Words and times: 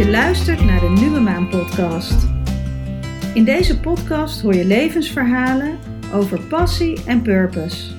je 0.00 0.10
luistert 0.10 0.64
naar 0.64 0.80
de 0.80 0.88
Nieuwe 0.88 1.20
Maan 1.20 1.48
podcast. 1.48 2.26
In 3.34 3.44
deze 3.44 3.80
podcast 3.80 4.40
hoor 4.40 4.54
je 4.54 4.64
levensverhalen 4.64 5.78
over 6.14 6.40
passie 6.40 7.04
en 7.06 7.22
purpose. 7.22 7.92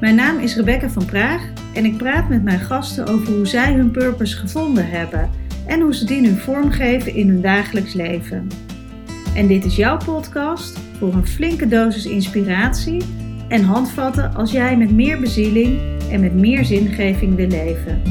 Mijn 0.00 0.14
naam 0.14 0.38
is 0.38 0.56
Rebecca 0.56 0.88
van 0.88 1.04
Praag 1.04 1.42
en 1.74 1.84
ik 1.84 1.96
praat 1.96 2.28
met 2.28 2.42
mijn 2.42 2.60
gasten 2.60 3.06
over 3.06 3.34
hoe 3.34 3.46
zij 3.46 3.72
hun 3.72 3.90
purpose 3.90 4.36
gevonden 4.36 4.88
hebben 4.88 5.30
en 5.66 5.80
hoe 5.80 5.94
ze 5.94 6.04
die 6.04 6.20
nu 6.20 6.36
vormgeven 6.36 7.14
in 7.14 7.28
hun 7.28 7.40
dagelijks 7.40 7.92
leven. 7.92 8.48
En 9.34 9.46
dit 9.46 9.64
is 9.64 9.76
jouw 9.76 9.96
podcast 9.96 10.78
voor 10.98 11.14
een 11.14 11.26
flinke 11.26 11.68
dosis 11.68 12.06
inspiratie 12.06 13.02
en 13.48 13.62
handvatten 13.62 14.34
als 14.34 14.50
jij 14.50 14.76
met 14.76 14.92
meer 14.92 15.20
bezieling 15.20 15.80
en 16.10 16.20
met 16.20 16.34
meer 16.34 16.64
zingeving 16.64 17.34
wil 17.36 17.48
leven. 17.48 18.02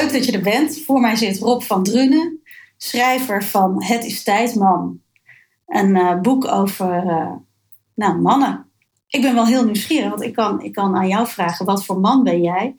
Leuk 0.00 0.12
dat 0.12 0.24
je 0.24 0.32
er 0.32 0.42
bent. 0.42 0.80
Voor 0.84 1.00
mij 1.00 1.16
zit 1.16 1.38
Rob 1.38 1.62
van 1.62 1.82
Drunen, 1.82 2.40
schrijver 2.76 3.44
van 3.44 3.84
Het 3.84 4.04
is 4.04 4.22
tijd, 4.22 4.54
man. 4.54 5.00
Een 5.66 5.96
uh, 5.96 6.20
boek 6.20 6.46
over 6.46 7.04
uh, 7.04 7.32
nou, 7.94 8.20
mannen. 8.20 8.66
Ik 9.08 9.22
ben 9.22 9.34
wel 9.34 9.46
heel 9.46 9.64
nieuwsgierig, 9.64 10.08
want 10.08 10.22
ik 10.22 10.32
kan, 10.32 10.62
ik 10.62 10.72
kan 10.72 10.96
aan 10.96 11.08
jou 11.08 11.26
vragen: 11.26 11.66
wat 11.66 11.84
voor 11.84 12.00
man 12.00 12.22
ben 12.22 12.42
jij? 12.42 12.76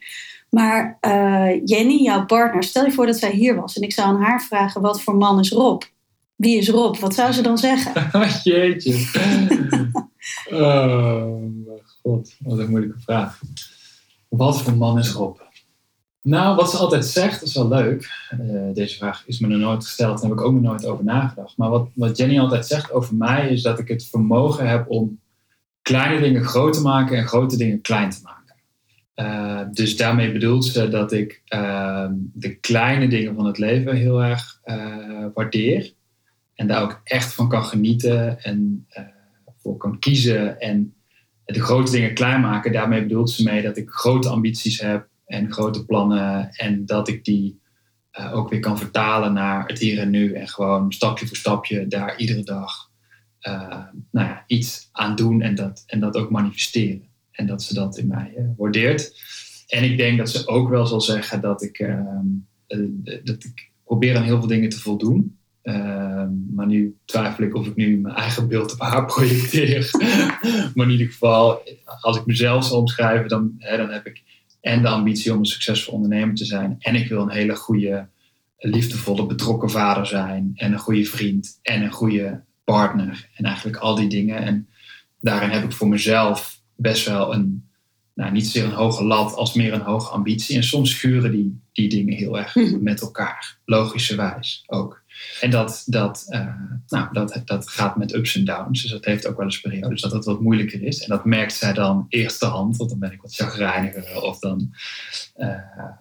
Maar 0.50 0.98
uh, 1.08 1.62
Jenny, 1.66 2.02
jouw 2.02 2.26
partner, 2.26 2.64
stel 2.64 2.86
je 2.86 2.92
voor 2.92 3.06
dat 3.06 3.18
zij 3.18 3.32
hier 3.32 3.56
was 3.56 3.76
en 3.76 3.82
ik 3.82 3.94
zou 3.94 4.08
aan 4.08 4.22
haar 4.22 4.42
vragen: 4.42 4.82
wat 4.82 5.02
voor 5.02 5.16
man 5.16 5.40
is 5.40 5.50
Rob? 5.50 5.82
Wie 6.36 6.58
is 6.58 6.70
Rob? 6.70 6.98
Wat 6.98 7.14
zou 7.14 7.32
ze 7.32 7.42
dan 7.42 7.58
zeggen? 7.58 8.10
Jeetje. 8.44 8.94
oh, 10.52 11.36
god, 12.02 12.36
wat 12.40 12.60
een 12.60 12.70
moeilijke 12.70 13.00
vraag. 13.00 13.42
Wat 14.30 14.62
voor 14.62 14.74
man 14.74 14.98
is 14.98 15.12
Rob? 15.12 15.38
Nou, 16.26 16.56
wat 16.56 16.72
ze 16.72 16.78
altijd 16.78 17.06
zegt, 17.06 17.42
is 17.44 17.54
wel 17.54 17.68
leuk. 17.68 18.10
Uh, 18.40 18.74
deze 18.74 18.96
vraag 18.96 19.24
is 19.26 19.40
me 19.40 19.48
nog 19.48 19.60
nooit 19.60 19.84
gesteld 19.84 20.22
en 20.22 20.30
heb 20.30 20.38
ik 20.38 20.44
ook 20.44 20.54
nog 20.54 20.62
nooit 20.62 20.86
over 20.86 21.04
nagedacht. 21.04 21.58
Maar 21.58 21.70
wat, 21.70 21.90
wat 21.94 22.18
Jenny 22.18 22.40
altijd 22.40 22.66
zegt 22.66 22.92
over 22.92 23.16
mij, 23.16 23.50
is 23.50 23.62
dat 23.62 23.80
ik 23.80 23.88
het 23.88 24.08
vermogen 24.08 24.70
heb 24.70 24.90
om 24.90 25.20
kleine 25.82 26.22
dingen 26.22 26.44
groot 26.44 26.74
te 26.74 26.82
maken 26.82 27.18
en 27.18 27.28
grote 27.28 27.58
dingen 27.58 27.82
klein 27.82 28.10
te 28.10 28.20
maken. 28.24 28.56
Uh, 29.16 29.62
dus 29.72 29.98
daarmee 29.98 30.32
bedoelt 30.32 30.66
ze 30.66 30.90
dat 30.90 31.12
ik 31.12 31.42
uh, 31.54 32.08
de 32.34 32.56
kleine 32.56 33.08
dingen 33.08 33.36
van 33.36 33.46
het 33.46 33.58
leven 33.58 33.96
heel 33.96 34.24
erg 34.24 34.60
uh, 34.66 35.26
waardeer. 35.34 35.94
En 36.56 36.68
daar 36.68 36.82
ook 36.82 37.02
echt 37.04 37.34
van 37.34 37.50
kan 37.50 37.66
genieten 37.66 38.44
en 38.44 38.88
voor 39.58 39.78
kan 39.78 40.00
kiezen. 40.00 40.60
En 40.60 40.94
de 41.46 41.62
grote 41.62 41.92
dingen 41.92 42.14
klein 42.14 42.42
maken, 42.42 42.72
daarmee 42.72 43.02
bedoelt 43.02 43.30
ze 43.30 43.44
mee 43.44 43.62
dat 43.62 43.78
ik 43.78 43.90
grote 43.90 44.30
ambities 44.30 44.80
heb 44.82 45.08
en 45.26 45.52
grote 45.52 45.86
plannen. 45.86 46.50
En 46.50 46.86
dat 46.86 47.08
ik 47.08 47.24
die 47.24 47.60
ook 48.32 48.50
weer 48.50 48.60
kan 48.60 48.78
vertalen 48.78 49.34
naar 49.34 49.68
het 49.68 49.80
hier 49.80 50.00
en 50.00 50.10
nu. 50.10 50.34
En 50.34 50.48
gewoon 50.48 50.92
stapje 50.92 51.28
voor 51.28 51.38
stapje 51.38 51.88
daar 51.88 52.18
iedere 52.18 52.44
dag 52.44 52.90
nou 54.12 54.28
ja, 54.28 54.44
iets 54.48 54.90
aan 54.92 55.16
doen 55.16 55.42
en 55.42 55.56
dat, 55.56 55.84
en 55.88 56.00
dat 56.00 56.16
ook 56.16 56.30
manifesteren. 56.30 57.08
En 57.32 57.48
dat 57.48 57.64
ze 57.64 57.74
dat 57.74 57.98
in 57.98 58.08
mij 58.08 58.34
uh, 58.38 58.46
waardeert. 58.58 59.14
En 59.68 59.84
ik 59.84 59.98
denk 59.98 60.18
dat 60.18 60.30
ze 60.30 60.48
ook 60.48 60.70
wel 60.70 60.86
zal 60.86 61.02
zeggen 61.02 61.42
dat 61.42 61.64
ik, 61.64 61.80
uh, 61.80 62.00
dat 63.24 63.44
ik 63.44 63.72
probeer 63.84 64.18
aan 64.18 64.24
heel 64.24 64.40
veel 64.40 64.48
dingen 64.48 64.70
te 64.70 64.80
voldoen. 64.80 65.38
Uh, 65.64 66.28
maar 66.54 66.68
nu 66.68 66.96
twijfel 67.06 67.44
ik 67.44 67.56
of 67.56 67.68
ik 67.68 67.76
nu 67.76 67.98
mijn 67.98 68.16
eigen 68.16 68.48
beeld 68.48 68.74
op 68.74 68.80
haar 68.80 69.06
projecteer. 69.14 69.90
maar 70.74 70.86
in 70.86 70.92
ieder 70.92 71.08
geval, 71.08 71.62
als 72.02 72.18
ik 72.18 72.26
mezelf 72.26 72.66
zal 72.66 72.80
omschrijven, 72.80 73.28
dan, 73.30 73.56
hè, 73.58 73.78
dan 73.78 73.90
heb 73.90 74.06
ik 74.06 74.24
en 74.66 74.82
de 74.82 74.88
ambitie 74.88 75.34
om 75.34 75.40
een 75.40 75.46
succesvol 75.46 75.94
ondernemer 75.94 76.36
te 76.36 76.46
zijn. 76.46 76.76
En 76.80 76.96
ik 76.96 77.08
wil 77.08 77.22
een 77.22 77.32
hele 77.32 77.56
goede, 77.56 78.08
liefdevolle, 78.58 79.26
betrokken 79.26 79.70
vader 79.70 80.06
zijn. 80.06 80.52
En 80.56 80.74
een 80.74 80.80
goede 80.80 81.06
vriend. 81.06 81.60
En 81.62 81.82
een 81.82 81.92
goede 81.92 82.44
partner. 82.64 83.30
En 83.36 83.46
eigenlijk 83.46 83.78
al 83.78 83.96
die 83.96 84.08
dingen. 84.08 84.38
En 84.38 84.68
daarin 85.20 85.50
heb 85.50 85.64
ik 85.64 85.72
voor 85.72 85.88
mezelf 85.88 86.62
best 86.76 87.06
wel 87.06 87.34
een, 87.34 87.70
nou, 88.14 88.32
niet 88.32 88.46
zozeer 88.46 88.64
een 88.64 88.76
hoge 88.76 89.04
lat 89.04 89.36
als 89.36 89.54
meer 89.54 89.74
een 89.74 89.82
hoge 89.82 90.10
ambitie. 90.10 90.56
En 90.56 90.64
soms 90.64 90.92
schuren 90.92 91.32
die, 91.32 91.62
die 91.72 91.90
dingen 91.90 92.16
heel 92.16 92.38
erg 92.38 92.56
mhm. 92.56 92.84
met 92.84 93.02
elkaar, 93.02 93.58
logischerwijs 93.66 94.64
ook. 94.68 95.04
En 95.42 95.50
dat, 95.50 95.84
dat, 95.86 96.26
uh, 96.30 96.56
nou, 96.88 97.14
dat, 97.14 97.42
dat 97.46 97.70
gaat 97.70 97.96
met 97.96 98.14
ups 98.14 98.36
en 98.36 98.46
downs. 98.46 98.82
Dus 98.82 98.92
dat 98.92 99.06
heeft 99.06 99.28
ook 99.28 99.38
wel 99.38 99.46
eens 99.46 99.62
periodes 99.62 100.02
dat 100.02 100.12
het 100.12 100.26
wat 100.26 100.42
moeilijker 100.42 100.84
is. 100.84 101.02
En 101.02 101.10
dat 101.10 101.26
merkt 101.26 101.54
zij 101.54 101.74
dan 101.74 102.06
eerste 102.10 102.46
hand, 102.46 102.78
want 102.78 102.90
dan 102.90 103.00
ben 103.00 103.12
ik 103.12 103.22
wat 103.22 103.36
chagrijniger. 103.36 104.22
Of 104.22 104.40
dan, 104.40 104.76
uh, 105.38 105.56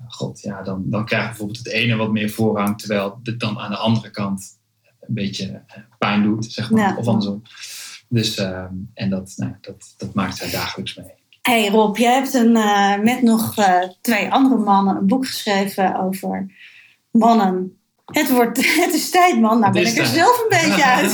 god, 0.08 0.40
ja, 0.40 0.62
dan, 0.62 0.82
dan 0.90 1.04
krijg 1.04 1.22
ik 1.22 1.28
bijvoorbeeld 1.28 1.58
het 1.58 1.68
ene 1.68 1.96
wat 1.96 2.12
meer 2.12 2.30
voorrang, 2.30 2.78
terwijl 2.78 3.20
het 3.22 3.40
dan 3.40 3.58
aan 3.58 3.70
de 3.70 3.76
andere 3.76 4.10
kant 4.10 4.58
een 5.00 5.14
beetje 5.14 5.62
eh, 5.66 5.82
pijn 5.98 6.22
doet, 6.22 6.44
zeg 6.44 6.70
maar. 6.70 6.80
Ja. 6.80 6.96
Of 6.96 7.06
andersom. 7.06 7.42
Dus, 8.08 8.38
uh, 8.38 8.64
en 8.94 9.10
dat, 9.10 9.32
nou, 9.36 9.52
dat, 9.60 9.94
dat 9.96 10.14
maakt 10.14 10.36
zij 10.36 10.50
dagelijks 10.50 10.94
mee. 10.94 11.12
Hey 11.42 11.68
Rob, 11.68 11.96
jij 11.96 12.14
hebt 12.14 12.34
een, 12.34 12.52
met 13.04 13.22
nog 13.22 13.54
twee 14.00 14.30
andere 14.30 14.56
mannen 14.56 14.96
een 14.96 15.06
boek 15.06 15.26
geschreven 15.26 16.00
over 16.00 16.50
mannen. 17.10 17.78
Het, 18.04 18.30
wordt, 18.30 18.56
het 18.84 18.94
is 18.94 19.10
tijd, 19.10 19.40
man. 19.40 19.60
Nou 19.60 19.72
ben 19.72 19.86
ik 19.86 19.96
er 19.96 20.06
zelf 20.06 20.40
een 20.42 20.48
beetje 20.48 20.84
uit. 20.84 21.12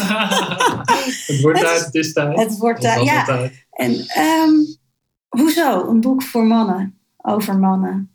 het 1.27 1.41
wordt 1.41 1.61
tijd, 1.61 1.85
het 1.85 1.95
is 1.95 2.13
tijd. 2.13 2.39
Het 2.39 2.57
wordt 2.59 2.81
tijd, 2.81 3.05
ja. 3.05 3.25
Tijd. 3.25 3.67
En 3.71 3.91
um, 4.19 4.79
hoezo 5.29 5.89
een 5.89 6.01
boek 6.01 6.23
voor 6.23 6.47
mannen, 6.47 6.99
over 7.17 7.59
mannen? 7.59 8.11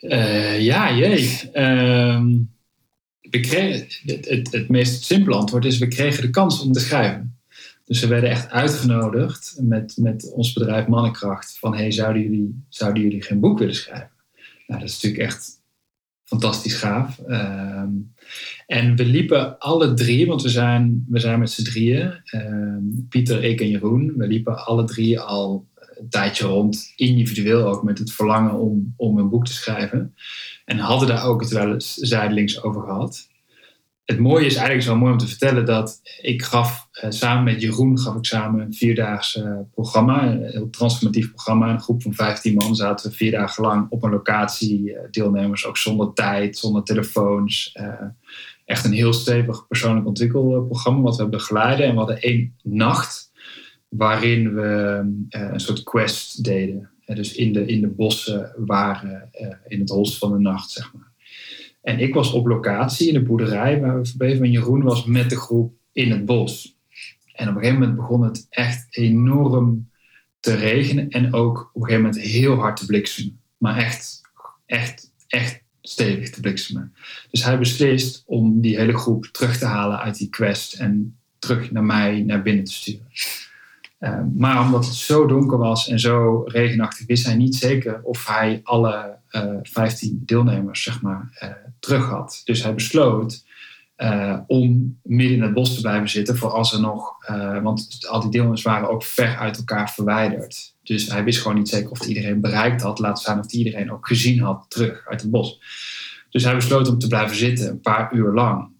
Uh, 0.00 0.60
ja, 0.60 0.92
jee. 0.92 1.50
Um, 1.54 2.52
we 3.20 3.40
kregen, 3.40 3.86
het, 4.04 4.28
het, 4.28 4.52
het 4.52 4.68
meest 4.68 5.04
simpele 5.04 5.36
antwoord 5.36 5.64
is: 5.64 5.78
we 5.78 5.88
kregen 5.88 6.22
de 6.22 6.30
kans 6.30 6.62
om 6.62 6.72
te 6.72 6.80
schrijven. 6.80 7.38
Dus 7.84 8.00
we 8.00 8.06
werden 8.06 8.30
echt 8.30 8.50
uitgenodigd 8.50 9.56
met, 9.60 9.96
met 9.96 10.32
ons 10.32 10.52
bedrijf 10.52 10.86
Mannenkracht 10.86 11.58
van 11.58 11.76
hey, 11.76 11.90
zouden 11.90 12.22
jullie, 12.22 12.64
zouden 12.68 13.02
jullie 13.02 13.22
geen 13.22 13.40
boek 13.40 13.58
willen 13.58 13.74
schrijven? 13.74 14.10
Nou, 14.66 14.80
dat 14.80 14.88
is 14.88 14.94
natuurlijk 14.94 15.22
echt 15.22 15.59
fantastisch 16.30 16.74
gaaf. 16.74 17.18
Ehm, 17.18 17.88
en 18.66 18.96
we 18.96 19.04
liepen 19.04 19.58
alle 19.58 19.94
drie, 19.94 20.26
want 20.26 20.42
we 20.42 20.48
zijn, 20.48 21.04
we 21.08 21.18
zijn 21.18 21.38
met 21.38 21.50
z'n 21.50 21.62
drieën, 21.62 22.20
ehm, 22.24 22.82
Pieter, 23.08 23.44
ik 23.44 23.60
en 23.60 23.68
Jeroen, 23.68 24.12
we 24.16 24.26
liepen 24.26 24.66
alle 24.66 24.84
drie 24.84 25.20
al 25.20 25.68
een 25.94 26.08
tijdje 26.08 26.46
rond, 26.46 26.92
individueel 26.96 27.66
ook 27.66 27.82
met 27.82 27.98
het 27.98 28.12
verlangen 28.12 28.54
om, 28.54 28.94
om 28.96 29.18
een 29.18 29.28
boek 29.28 29.46
te 29.46 29.52
schrijven. 29.52 30.14
En 30.64 30.78
hadden 30.78 31.08
daar 31.08 31.24
ook 31.24 31.40
het 31.40 31.50
wel 31.50 31.72
eens 31.72 31.94
zijdelings 31.94 32.62
over 32.62 32.82
gehad 32.82 33.29
het 34.10 34.18
mooie 34.18 34.46
is 34.46 34.54
eigenlijk 34.54 34.86
zo 34.86 34.96
mooi 34.96 35.12
om 35.12 35.18
te 35.18 35.26
vertellen 35.26 35.64
dat 35.64 36.00
ik 36.20 36.42
gaf 36.42 36.88
uh, 37.04 37.10
samen 37.10 37.44
met 37.44 37.60
Jeroen 37.60 37.98
gaf 37.98 38.16
ik 38.16 38.24
samen 38.24 38.60
een 38.60 38.74
vierdaagse 38.74 39.66
programma, 39.74 40.22
een 40.22 40.42
heel 40.42 40.70
transformatief 40.70 41.30
programma. 41.30 41.72
Een 41.72 41.80
groep 41.80 42.02
van 42.02 42.14
15 42.14 42.54
man 42.54 42.76
zaten 42.76 43.10
we 43.10 43.16
vier 43.16 43.30
dagen 43.30 43.62
lang 43.62 43.86
op 43.90 44.02
een 44.02 44.10
locatie, 44.10 44.90
uh, 44.90 44.98
deelnemers 45.10 45.66
ook 45.66 45.76
zonder 45.76 46.12
tijd, 46.12 46.58
zonder 46.58 46.82
telefoons. 46.82 47.76
Uh, 47.80 48.02
echt 48.64 48.84
een 48.84 48.92
heel 48.92 49.12
stevig 49.12 49.66
persoonlijk 49.66 50.06
ontwikkelprogramma 50.06 51.00
wat 51.00 51.16
we 51.16 51.28
begeleiden. 51.28 51.86
En 51.86 51.92
we 51.92 51.98
hadden 51.98 52.20
één 52.20 52.54
nacht 52.62 53.32
waarin 53.88 54.54
we 54.54 55.00
een 55.28 55.60
soort 55.60 55.82
quest 55.82 56.44
deden. 56.44 56.90
dus 57.04 57.34
in 57.34 57.52
de, 57.52 57.66
in 57.66 57.80
de 57.80 57.88
bossen 57.88 58.52
waren, 58.56 59.30
in 59.66 59.80
het 59.80 59.88
holst 59.88 60.18
van 60.18 60.32
de 60.32 60.38
nacht, 60.38 60.70
zeg 60.70 60.92
maar. 60.94 61.09
En 61.82 61.98
ik 61.98 62.14
was 62.14 62.32
op 62.32 62.46
locatie 62.46 63.08
in 63.08 63.14
de 63.14 63.22
boerderij 63.22 63.80
waar 63.80 63.98
we 63.98 64.06
verbleven. 64.06 64.44
En 64.44 64.50
Jeroen 64.50 64.82
was 64.82 65.04
met 65.04 65.30
de 65.30 65.36
groep 65.36 65.74
in 65.92 66.10
het 66.10 66.24
bos. 66.24 66.76
En 67.34 67.48
op 67.48 67.54
een 67.54 67.60
gegeven 67.60 67.80
moment 67.80 67.98
begon 67.98 68.22
het 68.22 68.46
echt 68.50 68.86
enorm 68.90 69.90
te 70.40 70.54
regenen. 70.54 71.08
En 71.08 71.34
ook 71.34 71.70
op 71.72 71.82
een 71.82 71.88
gegeven 71.88 72.04
moment 72.04 72.22
heel 72.22 72.54
hard 72.54 72.76
te 72.76 72.86
bliksemen. 72.86 73.40
Maar 73.56 73.76
echt, 73.76 74.20
echt, 74.66 75.12
echt 75.28 75.62
stevig 75.82 76.30
te 76.30 76.40
bliksemen. 76.40 76.94
Dus 77.30 77.44
hij 77.44 77.58
beslist 77.58 78.22
om 78.26 78.60
die 78.60 78.76
hele 78.76 78.98
groep 78.98 79.24
terug 79.24 79.58
te 79.58 79.66
halen 79.66 79.98
uit 79.98 80.18
die 80.18 80.28
quest. 80.28 80.74
En 80.74 81.16
terug 81.38 81.70
naar 81.70 81.84
mij 81.84 82.22
naar 82.22 82.42
binnen 82.42 82.64
te 82.64 82.72
sturen. 82.72 83.06
Uh, 84.00 84.20
maar 84.34 84.60
omdat 84.60 84.84
het 84.84 84.94
zo 84.94 85.26
donker 85.26 85.58
was 85.58 85.88
en 85.88 86.00
zo 86.00 86.42
regenachtig, 86.46 87.06
wist 87.06 87.26
hij 87.26 87.34
niet 87.34 87.54
zeker 87.54 88.00
of 88.02 88.26
hij 88.26 88.60
alle 88.62 89.18
uh, 89.30 89.42
eh, 89.42 89.58
15 89.62 90.22
deelnemers 90.26 90.82
zeg 90.82 91.02
maar, 91.02 91.38
uh, 91.42 91.50
terug 91.80 92.08
had. 92.08 92.40
Dus 92.44 92.62
hij 92.62 92.74
besloot 92.74 93.48
om 94.46 94.98
midden 95.02 95.36
in 95.36 95.42
het 95.42 95.52
bos 95.52 95.74
te 95.74 95.80
blijven 95.80 96.08
zitten 96.08 96.36
voor 96.36 96.50
als 96.50 96.72
er 96.72 96.80
nog, 96.80 97.14
want 97.62 98.06
al 98.08 98.20
die 98.20 98.30
deelnemers 98.30 98.62
waren 98.62 98.90
ook 98.90 99.02
ver 99.02 99.36
uit 99.36 99.56
elkaar 99.56 99.90
verwijderd. 99.90 100.74
Dus 100.82 101.12
hij 101.12 101.24
wist 101.24 101.40
gewoon 101.40 101.56
niet 101.56 101.68
zeker 101.68 101.90
of 101.90 102.06
iedereen 102.06 102.40
bereikt 102.40 102.82
had, 102.82 102.98
laten 102.98 103.22
staan 103.22 103.38
of 103.38 103.52
iedereen 103.52 103.92
ook 103.92 104.06
gezien 104.06 104.40
had 104.40 104.64
terug 104.68 105.06
uit 105.06 105.20
het 105.20 105.30
bos. 105.30 105.60
Dus 106.30 106.44
hij 106.44 106.54
besloot 106.54 106.88
om 106.88 106.98
te 106.98 107.06
blijven 107.06 107.36
zitten 107.36 107.70
een 107.70 107.80
paar 107.80 108.14
uur 108.14 108.32
lang. 108.32 108.70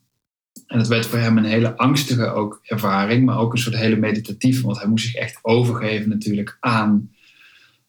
En 0.70 0.78
dat 0.78 0.88
werd 0.88 1.06
voor 1.06 1.18
hem 1.18 1.38
een 1.38 1.44
hele 1.44 1.76
angstige 1.76 2.26
ook 2.26 2.60
ervaring, 2.64 3.24
maar 3.24 3.38
ook 3.38 3.52
een 3.52 3.58
soort 3.58 3.76
hele 3.76 3.96
meditatieve, 3.96 4.62
want 4.62 4.78
hij 4.78 4.88
moest 4.88 5.04
zich 5.04 5.14
echt 5.14 5.38
overgeven 5.42 6.08
natuurlijk 6.08 6.56
aan, 6.60 7.10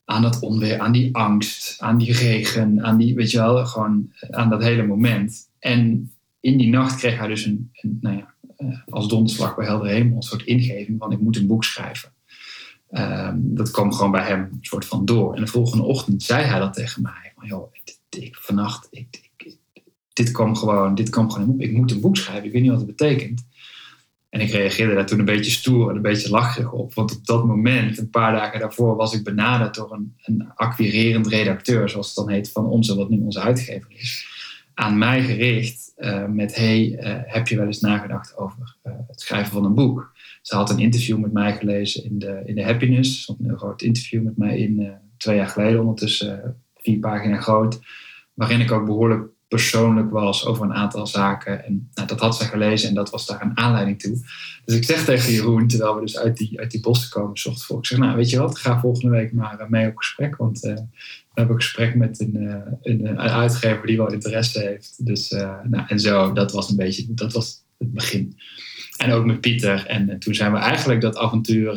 aan 0.06 0.22
dat 0.22 0.40
onweer, 0.40 0.80
aan 0.80 0.92
die 0.92 1.16
angst, 1.16 1.82
aan 1.82 1.98
die 1.98 2.14
regen, 2.14 2.84
aan 2.84 2.98
die, 2.98 3.16
weet 3.16 3.32
je 3.32 3.38
wel, 3.38 3.66
gewoon 3.66 4.12
aan 4.30 4.50
dat 4.50 4.64
hele 4.64 4.84
moment. 4.84 5.50
En 5.60 6.12
in 6.40 6.58
die 6.58 6.70
nacht 6.70 6.96
kreeg 6.96 7.18
hij 7.18 7.28
dus 7.28 7.46
een, 7.46 7.72
nou 7.82 8.18
ja, 8.18 8.34
eh, 8.58 8.80
als 8.90 9.08
donderslag 9.08 9.56
bij 9.56 9.66
helder 9.66 9.88
hemel, 9.88 10.16
een 10.16 10.22
soort 10.22 10.46
ingeving 10.46 11.00
van 11.00 11.12
ik 11.12 11.20
moet 11.20 11.38
een 11.38 11.48
boek 11.48 11.64
schrijven. 11.64 12.14
Ehm, 12.90 13.38
dat 13.40 13.72
kwam 13.72 13.94
gewoon 13.94 14.12
bij 14.12 14.28
hem 14.28 14.40
een 14.40 14.58
soort 14.62 14.86
van 14.86 15.06
door. 15.06 15.36
En 15.36 15.42
de 15.42 15.52
volgende 15.52 15.84
ochtend 15.84 16.24
zei 16.24 16.44
hij 16.44 16.60
dat 16.60 16.74
tegen 16.74 17.02
mij. 17.02 17.34
Van, 17.36 17.48
joh, 17.48 17.74
ik, 18.10 18.36
vannacht, 18.36 18.88
ik, 18.92 19.31
dit 20.24 20.32
kwam 20.32 20.56
gewoon, 20.56 20.96
dit 20.96 21.10
kwam 21.10 21.32
gewoon. 21.32 21.56
Ik 21.58 21.74
moet 21.74 21.92
een 21.92 22.00
boek 22.00 22.18
schrijven, 22.18 22.46
ik 22.46 22.52
weet 22.52 22.62
niet 22.62 22.72
wat 22.72 22.80
het 22.80 22.96
betekent. 22.96 23.46
En 24.30 24.40
ik 24.40 24.50
reageerde 24.50 24.94
daar 24.94 25.06
toen 25.06 25.20
een 25.20 25.26
beetje 25.26 25.52
stoer 25.52 25.90
en 25.90 25.96
een 25.96 26.02
beetje 26.02 26.30
lacherig 26.30 26.72
op. 26.72 26.94
Want 26.94 27.16
op 27.16 27.26
dat 27.26 27.46
moment, 27.46 27.98
een 27.98 28.10
paar 28.10 28.32
dagen 28.32 28.60
daarvoor, 28.60 28.96
was 28.96 29.14
ik 29.14 29.24
benaderd 29.24 29.76
door 29.76 29.92
een, 29.92 30.16
een 30.24 30.52
acquirerend 30.56 31.28
redacteur, 31.28 31.90
zoals 31.90 32.08
het 32.08 32.16
dan 32.16 32.30
heet, 32.30 32.52
van 32.52 32.66
onze, 32.66 32.96
wat 32.96 33.10
nu 33.10 33.20
onze 33.20 33.40
uitgever 33.40 33.92
is. 33.92 34.28
Aan 34.74 34.98
mij 34.98 35.24
gericht 35.24 35.94
uh, 35.98 36.26
met: 36.26 36.56
Hey, 36.56 36.86
uh, 36.88 37.20
heb 37.26 37.48
je 37.48 37.58
wel 37.58 37.66
eens 37.66 37.80
nagedacht 37.80 38.38
over 38.38 38.78
uh, 38.84 38.94
het 39.08 39.22
schrijven 39.22 39.52
van 39.52 39.66
een 39.66 39.74
boek? 39.74 40.12
Ze 40.42 40.56
had 40.56 40.70
een 40.70 40.80
interview 40.80 41.18
met 41.18 41.34
mij 41.34 41.58
gelezen 41.58 42.04
in 42.04 42.20
de, 42.20 42.42
in 42.46 42.56
de 42.56 42.64
Happiness. 42.64 43.22
Stond 43.22 43.40
een 43.44 43.58
groot 43.58 43.82
interview 43.82 44.24
met 44.24 44.38
mij 44.38 44.58
in, 44.58 44.94
twee 45.18 45.36
jaar 45.36 45.48
geleden, 45.48 45.80
ondertussen 45.80 46.62
vier 46.76 47.00
pagina 47.00 47.42
groot. 47.42 47.80
Waarin 48.34 48.60
ik 48.60 48.72
ook 48.72 48.86
behoorlijk 48.86 49.30
persoonlijk 49.52 50.12
was 50.12 50.46
over 50.46 50.66
een 50.66 50.74
aantal 50.74 51.08
zaken. 51.08 51.66
En 51.66 51.90
nou, 51.94 52.08
dat 52.08 52.20
had 52.20 52.38
ze 52.38 52.44
gelezen 52.44 52.90
en 52.90 52.96
dat 52.96 53.10
was 53.10 53.26
daar 53.26 53.42
een 53.42 53.58
aanleiding 53.58 54.00
toe. 54.00 54.18
Dus 54.66 54.76
ik 54.76 54.84
zeg 54.84 55.06
tegen 55.06 55.34
Jeroen, 55.34 55.68
terwijl 55.68 55.96
we 55.96 56.02
dus 56.02 56.18
uit 56.18 56.38
die, 56.38 56.60
uit 56.60 56.72
die 56.72 56.80
bos 56.80 57.10
komen, 57.10 57.38
zocht 57.38 57.64
voor. 57.64 57.78
Ik 57.78 57.86
zeg, 57.86 57.98
nou 57.98 58.16
weet 58.16 58.30
je 58.30 58.40
wat, 58.40 58.60
ga 58.60 58.80
volgende 58.80 59.16
week 59.16 59.34
maar 59.34 59.60
eh, 59.60 59.68
mee 59.68 59.88
op 59.88 59.98
gesprek. 59.98 60.36
Want 60.36 60.66
uh, 60.66 60.74
we 60.74 60.82
hebben 61.34 61.56
een 61.56 61.62
gesprek 61.62 61.96
met 61.96 62.20
een, 62.20 62.36
uh, 62.36 62.56
een, 62.82 63.06
een, 63.06 63.20
uitgever 63.20 63.88
die 63.88 63.98
wel 63.98 64.12
interesse 64.12 64.60
heeft. 64.60 65.06
Dus, 65.06 65.30
nou, 65.64 65.84
en 65.88 66.00
zo, 66.00 66.34
dat 66.34 66.52
was 66.52 66.70
een 66.70 66.76
beetje, 66.76 67.06
dat 67.10 67.34
was 67.34 67.64
het 67.78 67.94
begin. 67.94 68.38
En 68.98 69.12
ook 69.12 69.26
met 69.26 69.42
Pieter. 69.42 69.86
En 69.86 70.20
toen 70.20 70.36
zijn 70.36 70.52
we 70.52 70.58
eigenlijk 70.58 71.02
dat 71.02 71.18
avontuur 71.18 71.76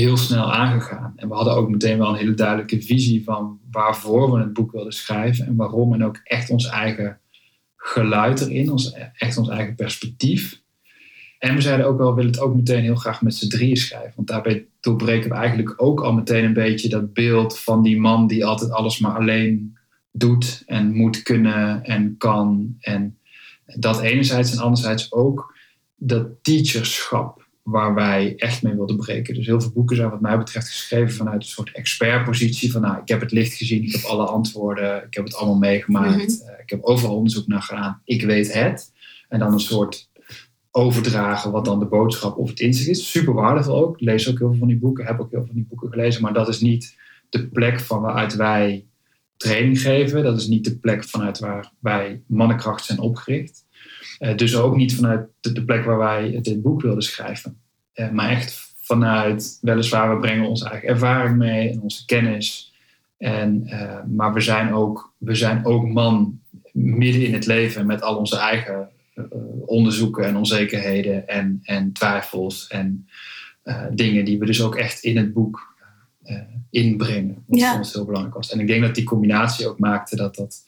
heel 0.00 0.16
snel 0.16 0.52
aangegaan. 0.52 1.12
En 1.16 1.28
we 1.28 1.34
hadden 1.34 1.54
ook 1.54 1.70
meteen 1.70 1.98
wel 1.98 2.08
een 2.08 2.14
hele 2.14 2.34
duidelijke 2.34 2.82
visie 2.82 3.24
van 3.24 3.60
waarvoor 3.70 4.32
we 4.32 4.38
het 4.38 4.52
boek 4.52 4.72
wilden 4.72 4.92
schrijven 4.92 5.46
en 5.46 5.56
waarom. 5.56 5.94
En 5.94 6.04
ook 6.04 6.20
echt 6.24 6.50
ons 6.50 6.66
eigen 6.66 7.20
geluid 7.76 8.40
erin, 8.40 8.70
ons, 8.70 8.92
echt 9.14 9.36
ons 9.36 9.48
eigen 9.48 9.74
perspectief. 9.74 10.62
En 11.38 11.54
we 11.54 11.60
zeiden 11.60 11.86
ook 11.86 11.98
wel, 11.98 12.08
we 12.08 12.14
willen 12.14 12.30
het 12.30 12.40
ook 12.40 12.54
meteen 12.54 12.82
heel 12.82 12.94
graag 12.94 13.22
met 13.22 13.34
z'n 13.34 13.48
drieën 13.48 13.76
schrijven. 13.76 14.12
Want 14.16 14.28
daarbij 14.28 14.66
doorbreken 14.80 15.30
we 15.30 15.36
eigenlijk 15.36 15.74
ook 15.76 16.00
al 16.00 16.12
meteen 16.12 16.44
een 16.44 16.52
beetje 16.52 16.88
dat 16.88 17.12
beeld 17.12 17.58
van 17.58 17.82
die 17.82 18.00
man 18.00 18.26
die 18.26 18.44
altijd 18.46 18.70
alles 18.70 18.98
maar 18.98 19.16
alleen 19.16 19.76
doet 20.10 20.62
en 20.66 20.94
moet 20.94 21.22
kunnen 21.22 21.84
en 21.84 22.16
kan. 22.18 22.76
En 22.80 23.18
dat 23.64 24.00
enerzijds 24.00 24.52
en 24.52 24.58
anderzijds 24.58 25.12
ook 25.12 25.54
dat 25.96 26.26
teacherschap 26.42 27.45
waar 27.66 27.94
wij 27.94 28.34
echt 28.36 28.62
mee 28.62 28.74
wilden 28.74 28.96
breken. 28.96 29.34
Dus 29.34 29.46
heel 29.46 29.60
veel 29.60 29.72
boeken 29.72 29.96
zijn 29.96 30.10
wat 30.10 30.20
mij 30.20 30.38
betreft 30.38 30.68
geschreven 30.68 31.14
vanuit 31.14 31.42
een 31.42 31.48
soort 31.48 31.72
expertpositie. 31.72 32.72
Van 32.72 32.80
nou, 32.80 33.00
ik 33.00 33.08
heb 33.08 33.20
het 33.20 33.32
licht 33.32 33.54
gezien, 33.54 33.82
ik 33.82 33.92
heb 33.92 34.04
alle 34.04 34.24
antwoorden, 34.24 35.04
ik 35.04 35.14
heb 35.14 35.24
het 35.24 35.34
allemaal 35.34 35.58
meegemaakt. 35.58 36.40
Mhm. 36.40 36.48
Eh, 36.50 36.60
ik 36.62 36.70
heb 36.70 36.82
overal 36.82 37.16
onderzoek 37.16 37.46
naar 37.46 37.62
gedaan, 37.62 38.00
ik 38.04 38.22
weet 38.22 38.52
het. 38.52 38.92
En 39.28 39.38
dan 39.38 39.52
een 39.52 39.60
soort 39.60 40.10
overdragen 40.70 41.50
wat 41.50 41.64
dan 41.64 41.78
de 41.78 41.86
boodschap 41.86 42.36
of 42.36 42.48
het 42.48 42.60
inzicht 42.60 42.88
is. 42.88 43.10
Super 43.10 43.34
waardevol 43.34 43.76
ook. 43.76 43.94
Ik 43.94 44.06
lees 44.06 44.28
ook 44.28 44.38
heel 44.38 44.48
veel 44.48 44.58
van 44.58 44.68
die 44.68 44.78
boeken, 44.78 45.04
heb 45.04 45.20
ook 45.20 45.30
heel 45.30 45.38
veel 45.38 45.46
van 45.46 45.56
die 45.56 45.66
boeken 45.68 45.88
gelezen. 45.88 46.22
Maar 46.22 46.32
dat 46.32 46.48
is 46.48 46.60
niet 46.60 46.96
de 47.28 47.48
plek 47.48 47.80
van 47.80 48.00
waaruit 48.00 48.36
wij 48.36 48.86
training 49.36 49.80
geven. 49.80 50.22
Dat 50.22 50.36
is 50.36 50.46
niet 50.46 50.64
de 50.64 50.78
plek 50.78 51.04
vanuit 51.04 51.38
waar 51.38 51.72
wij 51.78 52.22
mannenkracht 52.26 52.84
zijn 52.84 52.98
opgericht. 52.98 53.65
Eh, 54.18 54.36
dus 54.36 54.56
ook 54.56 54.76
niet 54.76 54.94
vanuit 54.94 55.28
de, 55.40 55.64
plek 55.64 55.84
waar 55.84 55.98
wij 55.98 56.38
dit 56.42 56.62
boek 56.62 56.82
wilden 56.82 57.02
schrijven. 57.02 57.60
Uh, 57.94 58.10
maar 58.10 58.30
echt 58.30 58.74
vanuit, 58.80 59.58
weliswaar, 59.60 60.14
we 60.14 60.20
brengen 60.20 60.48
onze 60.48 60.68
eigen 60.68 60.88
ervaring 60.88 61.36
mee 61.36 61.70
en 61.70 61.80
onze 61.80 62.04
kennis. 62.04 62.74
En, 63.18 63.62
uh, 63.66 63.98
maar 64.14 64.32
we 64.32 64.40
zijn, 64.40 64.74
ook, 64.74 65.12
we 65.18 65.34
zijn 65.34 65.64
ook 65.64 65.88
man 65.88 66.40
midden 66.72 67.26
in 67.26 67.32
het 67.32 67.46
leven 67.46 67.86
met 67.86 68.02
al 68.02 68.16
onze 68.16 68.36
eigen 68.36 68.88
onderzoeken 69.66 70.24
en 70.24 70.36
onzekerheden 70.36 71.28
en, 71.28 71.60
en 71.62 71.92
twijfels 71.92 72.66
en 72.66 73.08
dingen 73.90 74.24
die 74.24 74.38
we 74.38 74.46
dus 74.46 74.62
ook 74.62 74.76
echt 74.76 75.02
in 75.02 75.16
het 75.16 75.32
boek 75.32 75.74
inbrengen. 76.70 77.44
Wat 77.46 77.60
voor 77.60 77.78
ons 77.78 77.92
heel 77.92 78.04
belangrijk 78.04 78.36
was. 78.36 78.52
En 78.52 78.60
ik 78.60 78.66
denk 78.66 78.82
dat 78.82 78.94
die 78.94 79.04
combinatie 79.04 79.68
ook 79.68 79.78
maakte 79.78 80.16
dat 80.16 80.34
dat 80.34 80.64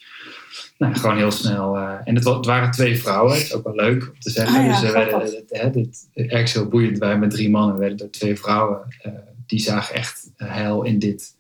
nou, 0.78 0.94
gewoon 0.94 1.16
heel 1.16 1.30
snel. 1.30 1.76
Uh, 1.76 1.94
en 2.04 2.14
het, 2.14 2.24
het, 2.24 2.46
waren 2.46 2.70
twee 2.70 3.00
vrouwen, 3.00 3.32
het 3.32 3.42
is 3.42 3.54
ook 3.54 3.64
wel 3.64 3.74
leuk 3.74 4.02
om 4.02 4.20
te 4.20 4.30
zeggen. 4.30 4.58
Ah, 4.58 4.66
ja, 4.66 4.80
dus 4.80 4.90
werden, 4.90 5.20
het, 5.20 5.50
het, 5.50 6.08
ergens 6.14 6.52
heel 6.52 6.68
boeiend. 6.68 6.98
Wij 6.98 7.18
met 7.18 7.30
drie 7.30 7.50
mannen 7.50 7.78
werden 7.78 7.96
door 7.96 8.10
twee 8.10 8.36
vrouwen. 8.36 8.80
Uh, 9.06 9.12
die 9.46 9.58
zagen 9.58 9.94
echt 9.94 10.30
heil 10.36 10.82
in, 10.82 10.98
dit, 10.98 11.36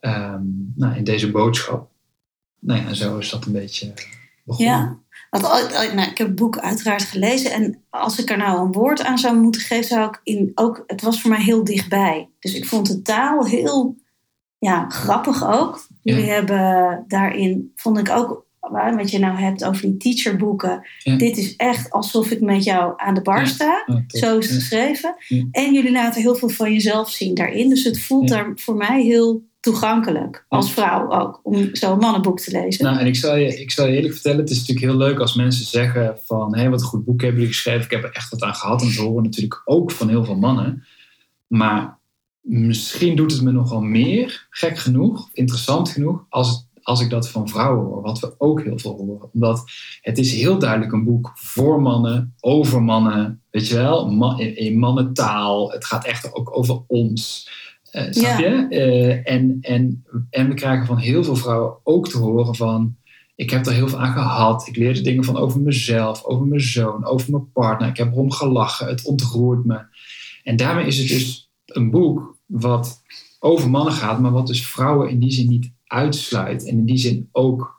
um, 0.00 0.72
nou, 0.76 0.96
in 0.96 1.04
deze 1.04 1.30
boodschap. 1.30 1.88
Nou 2.58 2.80
ja, 2.80 2.94
zo 2.94 3.18
is 3.18 3.30
dat 3.30 3.46
een 3.46 3.52
beetje 3.52 3.92
begonnen. 4.44 4.74
Ja, 4.74 4.98
want, 5.30 5.42
nou, 5.94 6.10
ik 6.10 6.18
heb 6.18 6.26
het 6.26 6.36
boek 6.36 6.58
uiteraard 6.58 7.02
gelezen. 7.02 7.52
En 7.52 7.82
als 7.90 8.18
ik 8.18 8.30
er 8.30 8.36
nou 8.36 8.60
een 8.60 8.72
woord 8.72 9.04
aan 9.04 9.18
zou 9.18 9.36
moeten 9.36 9.60
geven, 9.60 9.84
zou 9.84 10.08
ik 10.08 10.20
in 10.22 10.50
ook. 10.54 10.84
Het 10.86 11.02
was 11.02 11.20
voor 11.20 11.30
mij 11.30 11.42
heel 11.42 11.64
dichtbij. 11.64 12.28
Dus 12.38 12.54
ik 12.54 12.66
vond 12.66 12.86
de 12.86 13.02
taal 13.02 13.46
heel 13.46 13.96
ja, 14.58 14.88
grappig 14.88 15.46
ook. 15.46 15.86
Jullie 16.02 16.30
hebben 16.30 17.04
daarin, 17.08 17.72
vond 17.76 17.98
ik 17.98 18.10
ook 18.10 18.45
wat 18.70 19.10
je 19.10 19.18
nou 19.18 19.38
hebt 19.38 19.64
over 19.64 19.82
die 19.82 19.96
teacherboeken. 19.96 20.86
Dit 21.02 21.36
is 21.36 21.56
echt 21.56 21.90
alsof 21.90 22.30
ik 22.30 22.40
met 22.40 22.64
jou 22.64 22.92
aan 22.96 23.14
de 23.14 23.22
bar 23.22 23.46
sta. 23.46 23.84
Oh, 23.86 23.96
Zo 24.06 24.38
is 24.38 24.50
het 24.50 24.58
geschreven. 24.58 25.16
En 25.50 25.74
jullie 25.74 25.92
laten 25.92 26.22
heel 26.22 26.34
veel 26.34 26.48
van 26.48 26.72
jezelf 26.72 27.10
zien 27.10 27.34
daarin. 27.34 27.68
Dus 27.68 27.84
het 27.84 28.00
voelt 28.00 28.28
daar 28.28 28.52
voor 28.54 28.76
mij 28.76 29.02
heel 29.02 29.44
toegankelijk. 29.60 30.44
Als 30.48 30.72
vrouw 30.72 31.10
ook. 31.10 31.40
Om 31.42 31.68
zo'n 31.72 31.98
mannenboek 31.98 32.40
te 32.40 32.50
lezen. 32.50 32.84
Nou, 32.84 32.98
en 32.98 33.06
ik 33.06 33.16
zal, 33.16 33.36
je, 33.36 33.60
ik 33.60 33.70
zal 33.70 33.86
je 33.86 33.96
eerlijk 33.96 34.12
vertellen. 34.12 34.38
Het 34.38 34.50
is 34.50 34.58
natuurlijk 34.58 34.86
heel 34.86 34.96
leuk 34.96 35.18
als 35.18 35.34
mensen 35.34 35.66
zeggen 35.66 36.18
van... 36.24 36.54
Hé, 36.54 36.60
hey, 36.60 36.70
wat 36.70 36.80
een 36.80 36.86
goed 36.86 37.04
boek 37.04 37.20
hebben 37.20 37.40
jullie 37.40 37.54
geschreven. 37.54 37.84
Ik 37.84 37.90
heb 37.90 38.04
er 38.04 38.12
echt 38.12 38.30
wat 38.30 38.42
aan 38.42 38.54
gehad. 38.54 38.82
En 38.82 38.88
we 38.88 39.00
horen 39.00 39.22
natuurlijk 39.22 39.62
ook 39.64 39.90
van 39.90 40.08
heel 40.08 40.24
veel 40.24 40.36
mannen. 40.36 40.84
Maar 41.46 41.98
misschien 42.40 43.16
doet 43.16 43.32
het 43.32 43.42
me 43.42 43.52
nogal 43.52 43.80
meer, 43.80 44.46
gek 44.50 44.78
genoeg, 44.78 45.30
interessant 45.32 45.88
genoeg, 45.88 46.26
als 46.28 46.48
het 46.48 46.66
als 46.86 47.00
ik 47.00 47.10
dat 47.10 47.28
van 47.28 47.48
vrouwen 47.48 47.86
hoor, 47.86 48.02
wat 48.02 48.18
we 48.18 48.34
ook 48.38 48.62
heel 48.62 48.78
veel 48.78 48.96
horen. 48.96 49.28
Omdat 49.32 49.64
het 50.00 50.18
is 50.18 50.32
heel 50.32 50.58
duidelijk 50.58 50.92
een 50.92 51.04
boek 51.04 51.32
voor 51.34 51.82
mannen, 51.82 52.34
over 52.40 52.82
mannen, 52.82 53.42
weet 53.50 53.68
je 53.68 53.74
wel, 53.74 54.38
in, 54.38 54.78
mannentaal. 54.78 55.70
Het 55.70 55.84
gaat 55.84 56.04
echt 56.04 56.34
ook 56.34 56.56
over 56.56 56.82
ons. 56.86 57.50
Uh, 57.92 58.06
snap 58.10 58.38
je? 58.38 58.66
Uh, 58.70 59.32
en, 59.32 59.58
en, 59.60 60.04
en 60.30 60.48
we 60.48 60.54
krijgen 60.54 60.86
van 60.86 60.98
heel 60.98 61.24
veel 61.24 61.36
vrouwen 61.36 61.76
ook 61.82 62.08
te 62.08 62.18
horen 62.18 62.54
van... 62.54 62.96
Ik 63.34 63.50
heb 63.50 63.66
er 63.66 63.72
heel 63.72 63.88
veel 63.88 64.00
aan 64.00 64.12
gehad. 64.12 64.66
Ik 64.66 64.76
leerde 64.76 65.00
dingen 65.00 65.24
van 65.24 65.36
over 65.36 65.60
mezelf, 65.60 66.24
over 66.24 66.46
mijn 66.46 66.60
zoon, 66.60 67.04
over 67.04 67.30
mijn 67.30 67.52
partner. 67.52 67.88
Ik 67.88 67.96
heb 67.96 68.12
erom 68.12 68.32
gelachen. 68.32 68.88
Het 68.88 69.04
ontroert 69.04 69.64
me. 69.64 69.80
En 70.42 70.56
daarmee 70.56 70.86
is 70.86 70.98
het 70.98 71.08
dus 71.08 71.50
een 71.66 71.90
boek 71.90 72.36
wat 72.46 73.02
over 73.40 73.70
mannen 73.70 73.92
gaat, 73.94 74.20
maar 74.20 74.32
wat 74.32 74.46
dus 74.46 74.66
vrouwen 74.66 75.10
in 75.10 75.18
die 75.18 75.32
zin 75.32 75.48
niet 75.48 75.74
uitsluit. 75.86 76.66
En 76.66 76.78
in 76.78 76.84
die 76.84 76.98
zin 76.98 77.28
ook. 77.32 77.74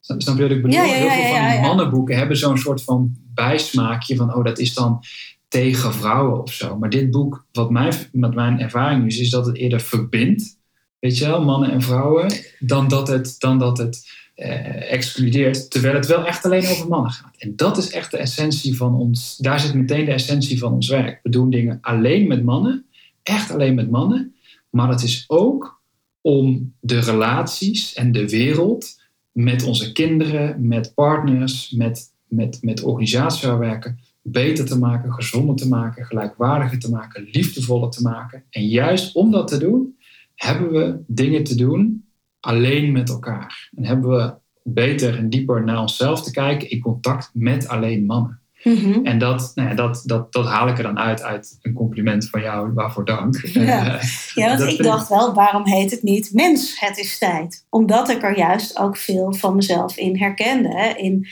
Snap 0.00 0.36
je 0.36 0.42
wat 0.42 0.50
ik 0.50 0.62
bedoel? 0.62 0.80
Heel 0.80 1.10
veel 1.10 1.36
van 1.36 1.50
die 1.50 1.60
mannenboeken 1.60 2.16
hebben 2.16 2.36
zo'n 2.36 2.58
soort 2.58 2.82
van 2.82 3.16
bijsmaakje 3.34 4.16
van, 4.16 4.34
oh, 4.34 4.44
dat 4.44 4.58
is 4.58 4.74
dan 4.74 5.02
tegen 5.48 5.94
vrouwen 5.94 6.42
of 6.42 6.52
zo. 6.52 6.78
Maar 6.78 6.90
dit 6.90 7.10
boek, 7.10 7.46
wat 7.52 7.70
mijn, 7.70 7.94
met 8.12 8.34
mijn 8.34 8.60
ervaring 8.60 9.06
is, 9.06 9.18
is 9.18 9.30
dat 9.30 9.46
het 9.46 9.56
eerder 9.56 9.80
verbindt, 9.80 10.58
weet 10.98 11.18
je 11.18 11.26
wel, 11.26 11.44
mannen 11.44 11.70
en 11.70 11.82
vrouwen, 11.82 12.32
dan 12.58 12.88
dat 12.88 13.08
het, 13.08 13.34
dan 13.38 13.58
dat 13.58 13.78
het 13.78 14.08
eh, 14.34 14.92
excludeert, 14.92 15.70
terwijl 15.70 15.94
het 15.94 16.06
wel 16.06 16.26
echt 16.26 16.44
alleen 16.44 16.66
over 16.68 16.88
mannen 16.88 17.10
gaat. 17.10 17.36
En 17.38 17.56
dat 17.56 17.76
is 17.76 17.90
echt 17.90 18.10
de 18.10 18.16
essentie 18.16 18.76
van 18.76 18.94
ons, 18.94 19.36
daar 19.36 19.60
zit 19.60 19.74
meteen 19.74 20.04
de 20.04 20.12
essentie 20.12 20.58
van 20.58 20.72
ons 20.72 20.88
werk. 20.88 21.20
We 21.22 21.30
doen 21.30 21.50
dingen 21.50 21.78
alleen 21.80 22.28
met 22.28 22.44
mannen, 22.44 22.86
echt 23.22 23.50
alleen 23.50 23.74
met 23.74 23.90
mannen, 23.90 24.34
maar 24.70 24.88
het 24.88 25.02
is 25.02 25.24
ook 25.26 25.79
om 26.20 26.74
de 26.80 26.98
relaties 26.98 27.94
en 27.94 28.12
de 28.12 28.28
wereld 28.28 29.00
met 29.32 29.62
onze 29.62 29.92
kinderen, 29.92 30.68
met 30.68 30.94
partners, 30.94 31.70
met, 31.70 32.12
met, 32.28 32.58
met 32.62 32.82
organisaties 32.82 33.42
waar 33.42 33.58
we 33.58 33.66
werken, 33.66 33.98
beter 34.22 34.66
te 34.66 34.78
maken, 34.78 35.12
gezonder 35.12 35.56
te 35.56 35.68
maken, 35.68 36.04
gelijkwaardiger 36.04 36.78
te 36.78 36.90
maken, 36.90 37.28
liefdevoller 37.32 37.90
te 37.90 38.02
maken. 38.02 38.44
En 38.50 38.66
juist 38.66 39.14
om 39.14 39.30
dat 39.30 39.48
te 39.48 39.58
doen, 39.58 39.96
hebben 40.34 40.70
we 40.72 40.98
dingen 41.06 41.44
te 41.44 41.54
doen 41.54 42.04
alleen 42.40 42.92
met 42.92 43.08
elkaar. 43.08 43.70
En 43.76 43.84
hebben 43.84 44.10
we 44.10 44.32
beter 44.62 45.18
en 45.18 45.30
dieper 45.30 45.64
naar 45.64 45.80
onszelf 45.80 46.22
te 46.22 46.30
kijken 46.30 46.70
in 46.70 46.80
contact 46.80 47.30
met 47.34 47.68
alleen 47.68 48.06
mannen. 48.06 48.40
Mhm. 48.62 49.06
En 49.06 49.18
dat, 49.18 49.52
nou 49.54 49.68
ja, 49.68 49.74
dat, 49.74 50.02
dat, 50.04 50.32
dat 50.32 50.46
haal 50.46 50.68
ik 50.68 50.76
er 50.76 50.82
dan 50.82 50.98
uit 50.98 51.22
uit 51.22 51.58
een 51.62 51.72
compliment 51.72 52.28
van 52.28 52.40
jou, 52.40 52.72
waarvoor 52.74 53.04
dank. 53.04 53.40
Ja. 53.46 53.84
Eh, 54.00 54.02
Ja, 54.34 54.46
want 54.46 54.58
dat 54.58 54.68
ik 54.68 54.82
dacht 54.82 55.08
wel, 55.08 55.34
waarom 55.34 55.66
heet 55.66 55.90
het 55.90 56.02
niet 56.02 56.30
mens, 56.32 56.80
het 56.80 56.98
is 56.98 57.18
tijd? 57.18 57.66
Omdat 57.68 58.08
ik 58.08 58.22
er 58.22 58.38
juist 58.38 58.78
ook 58.78 58.96
veel 58.96 59.32
van 59.32 59.56
mezelf 59.56 59.96
in 59.96 60.18
herkende. 60.18 60.68
Hè? 60.68 60.88
In 60.88 61.26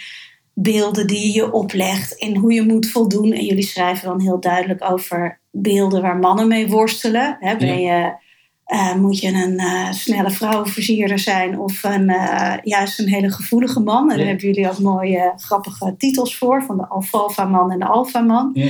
beelden 0.55 1.07
die 1.07 1.35
je 1.35 1.53
oplegt, 1.53 2.13
in 2.13 2.37
hoe 2.37 2.53
je 2.53 2.63
moet 2.63 2.91
voldoen. 2.91 3.33
En 3.33 3.45
jullie 3.45 3.63
schrijven 3.63 4.09
dan 4.09 4.21
heel 4.21 4.41
duidelijk 4.41 4.91
over 4.91 5.41
beelden 5.51 6.03
waar 6.03 6.17
mannen 6.17 6.49
mee 6.49 6.69
worstelen. 6.69 7.37
Hè? 7.41 7.57
Ben 7.57 7.81
je, 7.81 8.13
eh, 8.69 8.95
moet 8.95 9.19
je 9.19 9.29
een 9.29 9.59
eh, 9.59 9.93
snelle 9.93 10.31
vrouwenversierder 10.31 11.19
zijn 11.19 11.59
of 11.59 11.85
een, 11.85 12.09
eh, 12.09 12.55
juist 12.63 12.99
een 12.99 13.09
hele 13.09 13.31
gevoelige 13.31 13.81
man? 13.81 14.03
En 14.03 14.09
daar 14.09 14.19
Ja. 14.19 14.25
hebben 14.25 14.47
jullie 14.47 14.71
ook 14.71 14.79
mooie 14.79 15.33
grappige 15.37 15.95
titels 15.99 16.37
voor, 16.37 16.63
van 16.63 16.77
de 16.77 16.87
alfalfa-man 16.89 17.71
en 17.71 17.79
de 17.79 17.87
alfa-man. 17.87 18.51
Ja. 18.55 18.69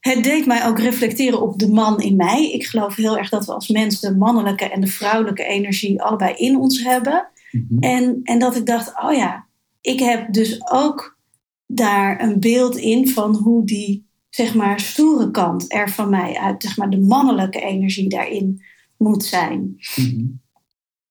Het 0.00 0.24
deed 0.24 0.46
mij 0.46 0.66
ook 0.66 0.78
reflecteren 0.78 1.42
op 1.42 1.58
de 1.58 1.68
man 1.68 2.00
in 2.00 2.16
mij. 2.16 2.50
Ik 2.52 2.66
geloof 2.66 2.94
heel 2.96 3.18
erg 3.18 3.28
dat 3.28 3.46
we 3.46 3.52
als 3.52 3.68
mens 3.68 4.00
de 4.00 4.16
mannelijke 4.16 4.64
en 4.68 4.80
de 4.80 4.86
vrouwelijke 4.86 5.44
energie 5.44 6.02
allebei 6.02 6.34
in 6.34 6.56
ons 6.56 6.82
hebben. 6.82 7.28
mhm. 7.50 7.78
En, 7.80 8.20
en 8.22 8.38
dat 8.38 8.56
ik 8.56 8.66
dacht, 8.66 8.92
oh 9.02 9.12
ja, 9.12 9.46
ik 9.80 10.00
heb 10.00 10.32
dus 10.32 10.70
ook 10.70 11.18
daar 11.66 12.22
een 12.22 12.40
beeld 12.40 12.76
in 12.76 13.08
van 13.08 13.34
hoe 13.34 13.64
die, 13.66 14.06
zeg 14.30 14.54
maar, 14.54 14.80
stoere 14.80 15.30
kant 15.30 15.72
er 15.72 15.90
van 15.90 16.10
mij 16.10 16.36
uit, 16.36 16.62
zeg 16.62 16.76
maar, 16.76 16.90
de 16.90 17.00
mannelijke 17.00 17.60
energie 17.60 18.08
daarin 18.08 18.62
moet 18.98 19.24
zijn. 19.24 19.76
Mhm. 19.96 20.24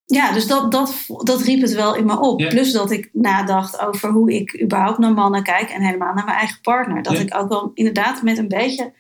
Ja, 0.06 0.32
dus 0.34 0.48
dat, 0.48 0.72
dat, 0.72 0.94
dat 1.24 1.42
riep 1.42 1.62
het 1.62 1.74
wel 1.74 1.96
in 1.96 2.06
me 2.06 2.20
op. 2.20 2.40
Ja. 2.40 2.48
Plus 2.48 2.72
dat 2.72 2.92
ik 2.92 3.10
nadacht 3.14 3.80
over 3.80 4.10
hoe 4.10 4.34
ik 4.34 4.62
überhaupt 4.62 4.98
naar 4.98 5.14
mannen 5.14 5.44
kijk 5.44 5.70
en 5.70 5.82
helemaal 5.82 6.14
naar 6.14 6.26
mijn 6.26 6.38
eigen 6.38 6.62
partner. 6.62 7.04
Dat 7.04 7.14
Ja. 7.14 7.20
ik 7.20 7.36
ook 7.38 7.50
wel 7.50 7.72
inderdaad 7.74 8.22
met 8.22 8.38
een 8.38 8.48
beetje 8.48 8.94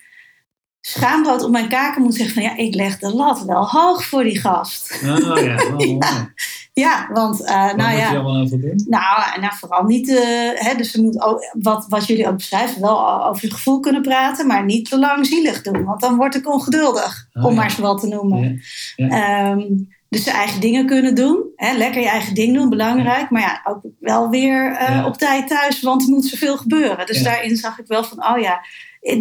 schaamrood 0.81 1.43
op 1.43 1.51
mijn 1.51 1.69
kaken 1.69 2.01
moet 2.01 2.15
zeggen 2.15 2.33
van 2.33 2.43
ja, 2.43 2.55
ik 2.57 2.75
leg 2.75 2.99
de 2.99 3.15
lat 3.15 3.43
wel 3.43 3.69
hoog 3.69 4.05
voor 4.05 4.23
die 4.23 4.39
gast. 4.39 5.01
Oh 5.05 5.29
oh. 5.29 5.39
Ja. 5.39 5.57
Ja, 6.79 7.09
want 7.13 7.37
Wat 7.37 7.47
nou 7.47 7.73
moet 7.75 7.99
ja. 7.99 8.11
je 8.11 8.17
allemaal 8.17 8.35
aan 8.35 8.49
voldoen? 8.49 8.85
Nou, 8.87 9.39
nou 9.39 9.53
vooral 9.55 9.83
niet, 9.83 10.09
eh, 10.09 10.49
hè, 10.53 10.75
dus 10.75 10.91
ze 10.91 11.01
moet 11.01 11.21
ook, 11.21 11.51
wat, 11.61 11.85
wat 11.89 12.07
jullie 12.07 12.27
ook 12.27 12.35
beschrijven, 12.35 12.81
wel 12.81 13.25
over 13.25 13.45
je 13.45 13.53
gevoel 13.53 13.79
kunnen 13.79 14.01
praten, 14.01 14.47
maar 14.47 14.65
niet 14.65 14.89
te 14.89 14.99
lang 14.99 15.25
zielig 15.25 15.61
doen, 15.61 15.83
want 15.83 16.01
dan 16.01 16.15
word 16.15 16.35
ik 16.35 16.53
ongeduldig, 16.53 17.27
Oh, 17.33 17.43
om 17.43 17.49
ja. 17.49 17.55
maar 17.55 17.65
eens 17.65 17.77
wat 17.77 17.99
te 17.99 18.07
noemen. 18.07 18.61
Ja. 18.95 19.09
Ehm, 19.09 19.63
dus 20.09 20.23
zijn 20.23 20.35
eigen 20.35 20.61
dingen 20.61 20.85
kunnen 20.85 21.15
doen, 21.15 21.43
hè, 21.55 21.77
lekker 21.77 22.01
je 22.01 22.07
eigen 22.07 22.35
ding 22.35 22.55
doen, 22.55 22.69
belangrijk, 22.69 23.29
maar 23.29 23.41
ja, 23.41 23.61
ook 23.63 23.81
wel 23.99 24.29
weer 24.29 24.71
eh, 24.71 25.05
op 25.05 25.17
tijd 25.17 25.47
thuis, 25.47 25.81
want 25.81 26.03
er 26.03 26.09
moet 26.09 26.25
zoveel 26.25 26.57
gebeuren. 26.57 27.05
Dus 27.05 27.23
daarin 27.23 27.55
zag 27.55 27.79
ik 27.79 27.87
wel 27.87 28.03
van, 28.03 28.25
oh 28.27 28.39
ja, 28.39 28.61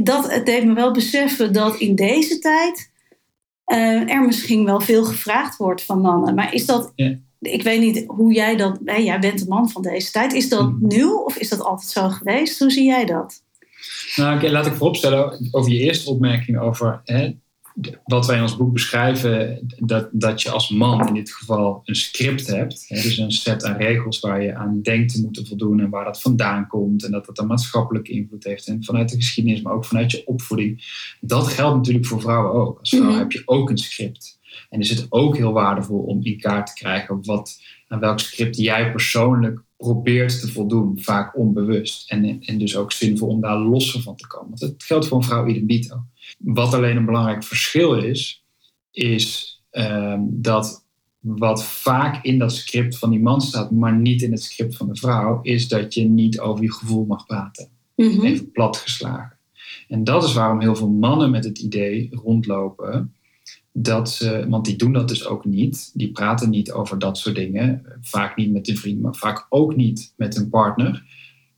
dat, 0.03 0.33
het 0.33 0.47
deed 0.47 0.65
me 0.65 0.75
wel 0.75 0.93
beseffen 0.93 1.53
dat 1.53 1.77
in 1.77 1.95
deze 1.95 2.39
tijd 2.39 2.95
er 4.07 4.23
misschien 4.23 4.65
wel 4.65 4.81
veel 4.81 5.05
gevraagd 5.05 5.57
wordt 5.57 5.83
van 5.83 6.01
mannen. 6.01 6.35
Maar 6.35 6.55
is 6.55 6.67
dat, 6.67 6.93
Ja. 6.95 7.25
Ik 7.53 7.63
weet 7.63 7.81
niet 7.81 8.05
hoe 8.07 8.33
jij 8.33 8.57
dat, 8.57 8.79
hè, 8.85 8.97
jij 8.97 9.19
bent 9.19 9.39
de 9.39 9.47
man 9.49 9.71
van 9.71 9.83
deze 9.83 10.11
tijd. 10.11 10.33
Is 10.33 10.49
dat 10.49 10.71
Mhm. 10.73 10.87
nieuw 10.87 11.17
of 11.19 11.37
is 11.37 11.49
dat 11.49 11.61
altijd 11.61 11.91
zo 11.91 12.09
geweest? 12.09 12.59
Hoe 12.59 12.71
zie 12.71 12.85
jij 12.85 13.05
dat? 13.05 13.43
Nou, 14.17 14.37
oké, 14.37 14.49
laat 14.51 14.67
ik 14.67 14.75
vooropstellen 14.75 15.49
over 15.51 15.73
je 15.73 15.79
eerste 15.79 16.11
opmerking 16.11 16.59
over 16.59 17.01
hè, 17.05 17.31
wat 18.05 18.27
wij 18.27 18.37
in 18.37 18.43
ons 18.43 18.57
boek 18.57 18.73
beschrijven, 18.73 19.61
dat, 19.79 20.09
dat 20.13 20.43
je 20.43 20.51
als 20.51 20.71
man 20.71 21.09
in 21.09 21.15
dit 21.15 21.31
geval 21.33 21.81
een 21.85 21.95
script 21.95 22.47
hebt. 22.47 22.85
Hè, 22.89 23.03
dus 23.03 23.19
een 23.19 23.31
set 23.31 23.65
aan 23.65 23.77
regels 23.77 24.21
waar 24.21 24.43
je 24.43 24.55
aan 24.55 24.83
denkt 24.83 25.13
te 25.15 25.21
moeten 25.23 25.47
voldoen 25.47 25.81
en 25.81 25.91
waar 25.91 26.05
dat 26.05 26.21
vandaan 26.21 26.67
komt. 26.67 27.05
En 27.05 27.11
dat 27.11 27.27
dat 27.27 27.39
een 27.39 27.47
maatschappelijke 27.47 28.13
invloed 28.13 28.45
heeft. 28.45 28.67
En 28.67 28.85
vanuit 28.85 29.09
de 29.09 29.17
geschiedenis, 29.17 29.63
maar 29.63 29.73
ook 29.73 29.85
vanuit 29.85 30.11
je 30.11 30.27
opvoeding. 30.27 30.85
Dat 31.21 31.47
geldt 31.49 31.77
natuurlijk 31.77 32.07
voor 32.07 32.21
vrouwen 32.21 32.53
ook. 32.53 32.79
Als 32.79 32.89
vrouw 32.91 33.03
Mhm. 33.11 33.19
heb 33.19 33.33
je 33.33 33.43
ook 33.45 33.71
een 33.71 33.79
script. 33.79 34.36
En 34.77 34.83
is 34.83 34.91
het 34.91 35.07
ook 35.09 35.37
heel 35.37 35.53
waardevol 35.53 35.99
om 35.99 36.23
in 36.23 36.39
kaart 36.39 36.67
te 36.67 36.75
krijgen 36.75 37.25
wat, 37.25 37.63
aan 37.89 38.01
welk 38.01 38.21
script 38.21 38.57
jij 38.57 38.91
persoonlijk 38.91 39.63
probeert 39.77 40.41
te 40.41 40.53
voldoen, 40.53 40.99
vaak 41.01 41.37
onbewust. 41.37 42.11
En, 42.11 42.43
en 42.43 42.59
dus 42.59 42.77
ook 42.77 42.93
zinvol 42.93 43.29
om 43.29 43.41
daar 43.41 43.59
losser 43.59 44.03
van 44.03 44.17
te 44.17 44.27
komen. 44.27 44.49
Want 44.49 44.61
het 44.61 44.83
geldt 44.83 45.07
voor 45.07 45.17
een 45.19 45.25
vrouw 45.25 45.47
idem. 45.47 46.11
Wat 46.39 46.75
alleen 46.75 46.97
een 46.97 47.05
belangrijk 47.05 47.45
verschil 47.45 47.95
is, 47.95 48.45
is 48.91 49.55
ehm, 49.71 50.21
dat 50.23 50.85
wat 51.21 51.65
vaak 51.65 52.25
in 52.25 52.39
dat 52.39 52.53
script 52.53 52.99
van 52.99 53.11
die 53.11 53.21
man 53.21 53.41
staat, 53.41 53.71
maar 53.71 53.97
niet 53.97 54.23
in 54.23 54.31
het 54.31 54.43
script 54.43 54.77
van 54.77 54.87
de 54.87 54.97
vrouw, 54.97 55.39
is 55.43 55.69
dat 55.69 55.95
je 55.95 56.05
niet 56.05 56.41
over 56.41 56.65
je 56.65 56.73
gevoel 56.73 57.05
mag 57.05 57.27
praten 57.27 57.69
Mhm. 57.97 58.25
even 58.25 58.51
platgeslagen. 58.51 59.39
En 59.89 60.05
dat 60.05 60.25
is 60.25 60.33
waarom 60.33 60.61
heel 60.61 60.77
veel 60.77 60.91
mannen 60.91 61.31
met 61.31 61.45
het 61.45 61.59
idee 61.59 62.09
rondlopen. 62.11 63.15
Dat 63.79 64.11
ze, 64.11 64.47
want 64.49 64.65
die 64.65 64.77
doen 64.77 64.93
dat 64.93 65.09
dus 65.09 65.27
ook 65.27 65.45
niet. 65.45 65.91
Die 65.95 66.13
praten 66.13 66.51
niet 66.51 66.73
over 66.73 66.99
dat 66.99 67.19
soort 67.19 67.35
dingen. 67.35 67.83
Vaak 68.01 68.37
niet 68.37 68.53
met 68.53 68.69
een 68.69 68.77
vriend, 68.77 69.01
maar 69.01 69.15
vaak 69.15 69.47
ook 69.49 69.77
niet 69.77 70.13
met 70.17 70.37
een 70.37 70.49
partner. 70.49 71.05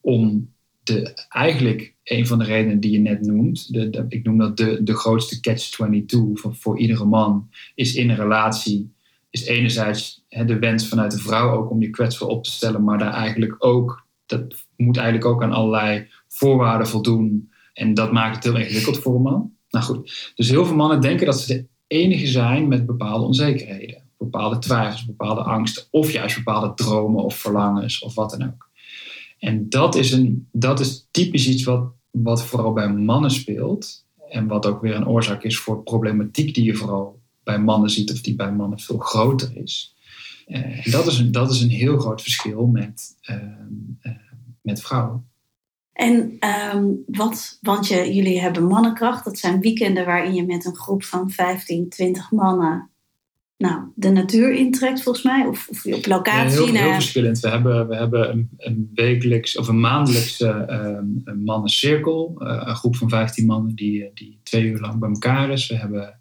Om 0.00 0.52
de, 0.82 1.26
eigenlijk 1.28 1.94
een 2.04 2.26
van 2.26 2.38
de 2.38 2.44
redenen 2.44 2.80
die 2.80 2.90
je 2.90 2.98
net 2.98 3.20
noemt. 3.20 3.72
De, 3.72 4.04
ik 4.08 4.24
noem 4.24 4.38
dat 4.38 4.56
de, 4.56 4.82
de 4.82 4.94
grootste 4.94 5.40
catch-22 5.40 6.32
voor, 6.32 6.54
voor 6.54 6.78
iedere 6.78 7.04
man. 7.04 7.48
Is 7.74 7.94
in 7.94 8.10
een 8.10 8.16
relatie. 8.16 8.92
Is 9.30 9.46
enerzijds 9.46 10.24
de 10.28 10.58
wens 10.58 10.88
vanuit 10.88 11.10
de 11.10 11.18
vrouw 11.18 11.50
ook 11.50 11.70
om 11.70 11.82
je 11.82 11.90
kwetsbaar 11.90 12.28
op 12.28 12.44
te 12.44 12.50
stellen. 12.50 12.84
Maar 12.84 12.98
daar 12.98 13.14
eigenlijk 13.14 13.54
ook. 13.58 14.06
Dat 14.26 14.66
moet 14.76 14.96
eigenlijk 14.96 15.26
ook 15.26 15.42
aan 15.42 15.52
allerlei 15.52 16.06
voorwaarden 16.28 16.88
voldoen. 16.88 17.50
En 17.72 17.94
dat 17.94 18.12
maakt 18.12 18.34
het 18.34 18.44
heel 18.44 18.62
ingewikkeld 18.62 18.98
voor 18.98 19.14
een 19.14 19.22
man. 19.22 19.52
Nou 19.70 19.84
goed, 19.84 20.32
dus 20.34 20.48
heel 20.48 20.66
veel 20.66 20.76
mannen 20.76 21.00
denken 21.00 21.26
dat 21.26 21.40
ze 21.40 21.66
enige 21.88 22.26
zijn 22.26 22.68
met 22.68 22.86
bepaalde 22.86 23.24
onzekerheden. 23.24 24.02
Bepaalde 24.18 24.58
twijfels, 24.58 25.06
bepaalde 25.06 25.42
angsten. 25.42 25.84
Of 25.90 26.10
juist 26.10 26.36
bepaalde 26.36 26.74
dromen 26.74 27.24
of 27.24 27.36
verlangens 27.36 27.98
of 28.02 28.14
wat 28.14 28.30
dan 28.30 28.42
ook. 28.42 28.68
En 29.38 29.68
dat 29.68 29.94
is, 29.94 30.12
een, 30.12 30.48
dat 30.52 30.80
is 30.80 31.08
typisch 31.10 31.48
iets 31.48 31.64
wat, 31.64 31.92
wat 32.10 32.44
vooral 32.44 32.72
bij 32.72 32.92
mannen 32.92 33.30
speelt. 33.30 34.06
En 34.28 34.46
wat 34.46 34.66
ook 34.66 34.80
weer 34.80 34.94
een 34.94 35.08
oorzaak 35.08 35.42
is 35.42 35.58
voor 35.58 35.82
problematiek 35.82 36.54
die 36.54 36.64
je 36.64 36.74
vooral 36.74 37.20
bij 37.42 37.58
mannen 37.58 37.90
ziet. 37.90 38.12
Of 38.12 38.20
die 38.20 38.34
bij 38.34 38.52
mannen 38.52 38.78
veel 38.78 38.98
groter 38.98 39.56
is. 39.56 39.94
Eh, 40.46 40.86
en 40.86 40.90
dat 40.90 41.06
is, 41.06 41.18
een, 41.18 41.32
dat 41.32 41.50
is 41.50 41.60
een 41.60 41.70
heel 41.70 41.98
groot 41.98 42.22
verschil 42.22 42.66
met, 42.66 43.16
ehm, 43.20 43.72
eh, 44.00 44.12
met 44.60 44.80
vrouwen. 44.82 45.26
En 45.98 46.36
ehm, 46.38 46.86
wat, 47.06 47.58
want 47.60 47.86
je, 47.88 48.14
jullie 48.14 48.40
hebben 48.40 48.64
mannenkracht, 48.66 49.24
dat 49.24 49.38
zijn 49.38 49.60
weekenden 49.60 50.04
waarin 50.04 50.34
je 50.34 50.46
met 50.46 50.64
een 50.64 50.76
groep 50.76 51.04
van 51.04 51.30
15, 51.30 51.88
20 51.88 52.30
mannen 52.30 52.90
nou, 53.56 53.80
de 53.94 54.10
natuur 54.10 54.52
intrekt 54.52 55.02
volgens 55.02 55.24
mij, 55.24 55.46
of, 55.46 55.68
of 55.68 55.86
op 55.86 56.04
Ja, 56.04 56.14
locatie. 56.14 56.56
heel, 56.58 56.64
heel 56.66 56.82
naar- 56.84 56.94
verschillend. 56.94 57.40
We 57.40 57.48
hebben, 57.48 57.88
we 57.88 57.96
hebben 57.96 58.30
een, 58.30 58.48
een 58.56 58.90
wekelijks 58.94 59.58
of 59.58 59.68
een 59.68 59.80
maandelijkse 59.80 60.48
ehm, 60.50 61.06
een 61.24 61.42
mannencirkel. 61.44 62.34
eh, 62.38 62.62
een 62.64 62.76
groep 62.76 62.96
van 62.96 63.08
15 63.08 63.46
mannen 63.46 63.74
die, 63.74 64.10
die 64.14 64.40
twee 64.42 64.64
uur 64.64 64.80
lang 64.80 64.98
bij 64.98 65.08
elkaar 65.08 65.50
is. 65.50 65.66
We 65.66 65.76
hebben 65.76 66.20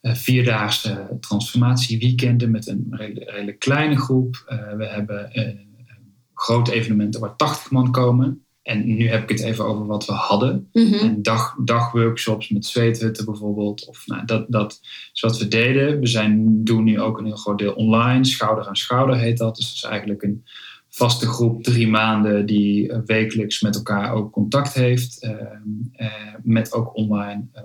eh, 0.00 0.14
vierdaagse 0.14 1.16
transformatieweekenden 1.20 2.50
met 2.50 2.66
een 2.66 2.86
redelijk, 2.90 3.30
redelijk 3.30 3.58
kleine 3.58 3.96
groep. 3.96 4.44
Eh, 4.46 4.72
we 4.76 4.86
hebben 4.86 5.30
grote 6.34 6.72
evenementen 6.72 7.20
waar 7.20 7.36
80 7.36 7.70
man 7.70 7.90
komen. 7.90 8.43
En 8.64 8.96
nu 8.96 9.08
heb 9.08 9.22
ik 9.22 9.28
het 9.28 9.40
even 9.40 9.64
over 9.64 9.86
wat 9.86 10.06
we 10.06 10.12
hadden. 10.12 10.68
Mhm. 10.72 10.94
En 10.94 11.22
dag, 11.22 11.56
dagworkshops 11.64 12.48
met 12.48 12.66
zweethutten 12.66 13.24
bijvoorbeeld. 13.24 13.88
Of, 13.88 14.06
nou, 14.06 14.24
dat, 14.24 14.46
dat 14.48 14.80
is 15.12 15.20
wat 15.20 15.38
we 15.38 15.48
deden. 15.48 16.00
We 16.00 16.06
zijn, 16.06 16.64
doen 16.64 16.84
nu 16.84 17.00
ook 17.00 17.18
een 17.18 17.24
heel 17.24 17.36
groot 17.36 17.58
deel 17.58 17.72
online. 17.72 18.24
Schouder 18.24 18.66
aan 18.66 18.76
schouder 18.76 19.18
heet 19.18 19.38
dat. 19.38 19.56
Dus 19.56 19.66
dat 19.66 19.74
is 19.74 19.82
eigenlijk 19.82 20.22
een 20.22 20.44
vaste 20.88 21.26
groep 21.26 21.62
drie 21.62 21.88
maanden 21.88 22.46
die 22.46 22.88
eh, 22.88 22.98
wekelijks 23.04 23.60
met 23.60 23.74
elkaar 23.74 24.12
ook 24.12 24.32
contact 24.32 24.74
heeft. 24.74 25.22
eh, 25.22 25.30
eh, 25.92 26.12
met 26.42 26.72
ook 26.72 26.96
online 26.96 27.44
eh, 27.52 27.62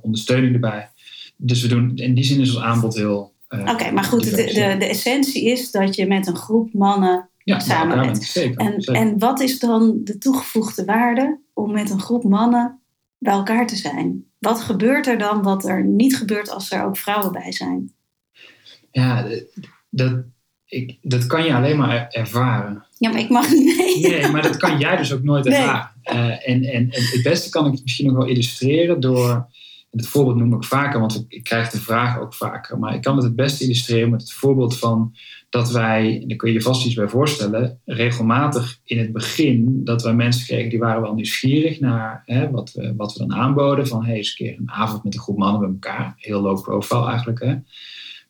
ondersteuning 0.00 0.54
erbij. 0.54 0.90
Dus 1.36 1.62
we 1.62 1.68
doen, 1.68 1.96
in 1.96 2.14
die 2.14 2.24
zin 2.24 2.40
is 2.40 2.54
ons 2.54 2.64
aanbod 2.64 2.96
heel. 2.96 3.32
Oké, 3.48 3.90
maar 3.90 4.04
goed, 4.04 4.24
de, 4.36 4.76
de 4.78 4.86
essentie 4.86 5.44
is 5.44 5.70
dat 5.70 5.94
je 5.94 6.06
met 6.06 6.26
een 6.26 6.36
groep 6.36 6.72
mannen 6.72 7.27
ja, 7.48 7.58
samen. 7.58 8.16
Zeker, 8.16 8.56
En, 8.56 8.80
zeker. 8.82 9.02
en 9.02 9.18
wat 9.18 9.40
is 9.40 9.58
dan 9.58 10.00
de 10.04 10.18
toegevoegde 10.18 10.84
waarde 10.84 11.40
om 11.54 11.72
met 11.72 11.90
een 11.90 12.00
groep 12.00 12.24
mannen 12.24 12.80
bij 13.18 13.32
elkaar 13.32 13.66
te 13.66 13.76
zijn? 13.76 14.24
Wat 14.38 14.60
gebeurt 14.60 15.06
er 15.06 15.18
dan 15.18 15.42
wat 15.42 15.64
er 15.68 15.84
niet 15.84 16.16
gebeurt 16.16 16.50
als 16.50 16.70
er 16.70 16.84
ook 16.84 16.96
vrouwen 16.96 17.32
bij 17.32 17.52
zijn? 17.52 17.92
Ja, 18.90 19.26
dat, 19.90 20.12
ik, 20.66 20.98
dat 21.02 21.26
kan 21.26 21.44
je 21.44 21.54
alleen 21.54 21.76
maar 21.76 21.90
er- 21.96 22.06
ervaren. 22.10 22.84
Ja, 22.98 23.10
maar 23.10 23.20
ik 23.20 23.28
mag 23.28 23.50
niet. 23.50 24.02
Nee, 24.08 24.28
maar 24.28 24.42
dat 24.42 24.56
kan 24.56 24.78
jij 24.78 24.96
dus 24.96 25.12
ook 25.12 25.22
nooit 25.22 25.44
Nee. 25.44 25.56
ervaren. 25.58 25.90
Eh, 26.02 26.48
en, 26.50 26.62
en, 26.64 26.90
en 26.90 27.02
het 27.02 27.20
beste 27.22 27.50
kan 27.50 27.66
ik 27.66 27.72
het 27.72 27.82
misschien 27.82 28.06
nog 28.06 28.16
wel 28.16 28.26
illustreren 28.26 29.00
door. 29.00 29.46
Het 29.90 30.06
voorbeeld 30.06 30.36
noem 30.36 30.54
ik 30.54 30.64
vaker, 30.64 31.00
want 31.00 31.24
ik 31.28 31.44
krijg 31.44 31.70
de 31.70 31.80
vraag 31.80 32.18
ook 32.18 32.34
vaker. 32.34 32.78
Maar 32.78 32.94
ik 32.94 33.02
kan 33.02 33.14
het 33.16 33.24
het 33.24 33.36
beste 33.36 33.64
illustreren 33.64 34.10
met 34.10 34.20
het 34.20 34.32
voorbeeld 34.32 34.78
van 34.78 35.14
dat 35.48 35.70
wij, 35.70 36.24
daar 36.26 36.36
kun 36.36 36.48
je 36.48 36.54
je 36.54 36.62
vast 36.62 36.86
iets 36.86 36.94
bij 36.94 37.08
voorstellen, 37.08 37.80
regelmatig 37.84 38.80
in 38.84 38.98
het 38.98 39.12
begin 39.12 39.84
dat 39.84 40.02
wij 40.02 40.14
mensen 40.14 40.46
kregen 40.46 40.70
die 40.70 40.78
waren 40.78 41.02
wel 41.02 41.14
nieuwsgierig 41.14 41.80
naar 41.80 42.22
hè, 42.24 42.50
wat, 42.50 42.72
we, 42.72 42.94
wat 42.96 43.12
we 43.12 43.18
dan 43.18 43.34
aanboden. 43.34 43.86
Van 43.86 44.04
hey, 44.04 44.16
eens 44.16 44.28
een 44.28 44.46
keer 44.46 44.58
een 44.58 44.70
avond 44.70 45.04
met 45.04 45.14
een 45.14 45.20
groep 45.20 45.38
mannen 45.38 45.60
bij 45.60 45.70
elkaar. 45.70 46.14
Heel 46.16 46.40
low 46.40 46.62
profile 46.62 47.06
eigenlijk. 47.06 47.40
Hè. 47.40 47.54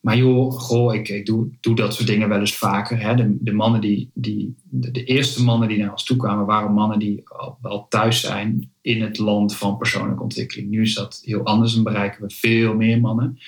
Maar 0.00 0.16
joh, 0.16 0.52
goh, 0.52 0.94
ik, 0.94 1.08
ik 1.08 1.26
doe, 1.26 1.48
doe 1.60 1.74
dat 1.74 1.94
soort 1.94 2.06
dingen 2.06 2.28
wel 2.28 2.40
eens 2.40 2.56
vaker. 2.56 3.00
Hè. 3.00 3.14
De, 3.14 3.36
de 3.40 3.52
mannen 3.52 3.80
die, 3.80 4.10
die 4.14 4.54
de, 4.62 4.90
de, 4.90 5.04
eerste 5.04 5.44
mannen 5.44 5.68
die 5.68 5.78
naar 5.78 5.90
ons 5.90 6.04
toe 6.04 6.16
kwamen, 6.16 6.46
waren 6.46 6.72
mannen 6.72 6.98
die 6.98 7.28
al 7.28 7.58
wel 7.62 7.86
thuis 7.88 8.20
zijn 8.20 8.70
in 8.80 9.02
het 9.02 9.18
land 9.18 9.56
van 9.56 9.76
persoonlijke 9.76 10.22
ontwikkeling. 10.22 10.68
Nu 10.68 10.82
is 10.82 10.94
dat 10.94 11.20
heel 11.24 11.44
anders 11.44 11.76
en 11.76 11.82
bereiken 11.82 12.22
we 12.22 12.34
veel 12.34 12.74
meer 12.74 13.00
mannen. 13.00 13.38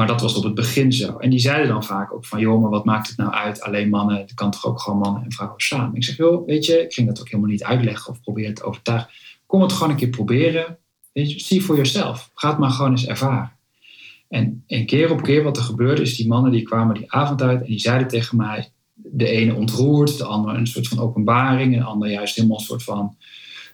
Maar 0.00 0.08
dat 0.08 0.20
was 0.20 0.34
op 0.34 0.44
het 0.44 0.54
begin 0.54 0.92
zo. 0.92 1.16
En 1.16 1.30
die 1.30 1.38
zeiden 1.38 1.68
dan 1.68 1.84
vaak 1.84 2.12
ook 2.12 2.24
van, 2.24 2.40
joh, 2.40 2.60
maar 2.60 2.70
wat 2.70 2.84
maakt 2.84 3.08
het 3.08 3.16
nou 3.16 3.32
uit? 3.32 3.60
Alleen 3.60 3.88
mannen, 3.88 4.16
het 4.16 4.34
kan 4.34 4.50
toch 4.50 4.66
ook 4.66 4.80
gewoon 4.80 4.98
mannen 4.98 5.22
en 5.24 5.32
vrouwen 5.32 5.60
samen? 5.60 5.96
Ik 5.96 6.04
zeg, 6.04 6.16
joh, 6.16 6.46
weet 6.46 6.66
je, 6.66 6.82
ik 6.82 6.92
ging 6.92 7.06
dat 7.06 7.20
ook 7.20 7.28
helemaal 7.28 7.50
niet 7.50 7.64
uitleggen 7.64 8.10
of 8.10 8.20
proberen 8.20 8.54
te 8.54 8.62
overtuigen. 8.62 9.10
Kom 9.46 9.62
het 9.62 9.72
gewoon 9.72 9.90
een 9.90 9.96
keer 9.96 10.08
proberen. 10.08 10.78
Weet 11.12 11.32
je, 11.32 11.40
zie 11.40 11.62
voor 11.64 11.76
jezelf. 11.76 12.30
Ga 12.34 12.48
het 12.48 12.58
maar 12.58 12.70
gewoon 12.70 12.90
eens 12.90 13.06
ervaren. 13.06 13.52
En, 14.28 14.64
en 14.66 14.86
keer 14.86 15.10
op 15.10 15.22
keer 15.22 15.42
wat 15.42 15.56
er 15.56 15.62
gebeurde 15.62 16.02
is, 16.02 16.16
die 16.16 16.28
mannen 16.28 16.52
die 16.52 16.62
kwamen 16.62 16.94
die 16.94 17.12
avond 17.12 17.42
uit 17.42 17.60
en 17.60 17.66
die 17.66 17.80
zeiden 17.80 18.08
tegen 18.08 18.36
mij, 18.36 18.72
de 18.94 19.28
ene 19.28 19.54
ontroerd, 19.54 20.18
de 20.18 20.24
andere 20.24 20.58
een 20.58 20.66
soort 20.66 20.88
van 20.88 20.98
openbaring, 20.98 21.72
en 21.72 21.78
de 21.78 21.84
ander 21.86 22.10
juist 22.10 22.36
helemaal 22.36 22.58
een 22.58 22.64
soort 22.64 22.82
van 22.82 23.16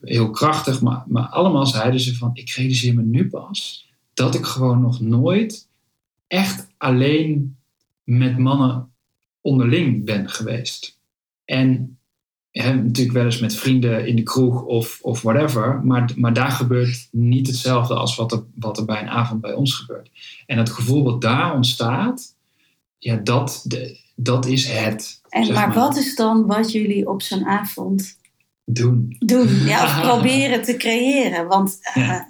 heel 0.03 0.31
krachtig. 0.31 0.81
Maar, 0.81 1.05
maar 1.07 1.27
allemaal 1.27 1.67
zeiden 1.67 2.01
ze 2.01 2.17
van, 2.17 2.31
ik 2.33 2.51
realiseer 2.51 2.95
me 2.95 3.03
nu 3.03 3.29
pas 3.29 3.89
dat 4.15 4.35
ik 4.35 4.45
gewoon 4.45 4.81
nog 4.81 5.01
nooit 5.01 5.67
echt 6.27 6.69
alleen 6.77 7.57
met 8.05 8.39
mannen 8.39 8.91
onderling 9.41 10.05
ben 10.05 10.29
geweest. 10.29 10.99
En 11.45 11.99
hè, 12.51 12.75
natuurlijk 12.75 13.17
wel 13.17 13.25
eens 13.25 13.41
met 13.41 13.55
vrienden 13.55 14.07
in 14.07 14.17
de 14.17 14.23
kroeg 14.23 14.63
of, 14.63 14.99
of 15.03 15.23
whatever, 15.23 15.81
maar, 15.85 16.13
maar 16.17 16.33
daar 16.33 16.51
gebeurt 16.51 17.09
niet 17.11 17.47
hetzelfde 17.47 17.95
als 17.95 18.17
wat 18.17 18.33
er, 18.33 18.45
wat 18.55 18.79
er 18.79 18.85
bij 18.85 19.01
een 19.01 19.09
avond 19.09 19.41
bij 19.41 19.53
ons 19.53 19.75
gebeurt. 19.75 20.11
En 20.47 20.59
het 20.59 20.71
gevoel 20.71 21.05
wat 21.05 21.21
daar 21.21 21.55
ontstaat, 21.55 22.35
ja, 22.99 23.17
dat, 23.17 23.65
de, 23.65 23.99
dat 24.15 24.47
is 24.47 24.69
het. 24.69 25.21
En, 25.29 25.53
maar, 25.53 25.73
wat 25.73 25.97
is 25.97 26.17
dan 26.17 26.47
wat 26.47 26.73
jullie 26.73 27.09
op 27.09 27.23
zo'n 27.23 27.45
avond 27.45 28.19
doen? 28.65 29.17
Doen, 29.19 29.49
ja, 29.49 29.85
of 29.85 30.01
proberen 30.11 30.63
te 30.63 30.77
creëren. 30.77 31.47
Want 31.47 31.79
uh, 31.95 32.21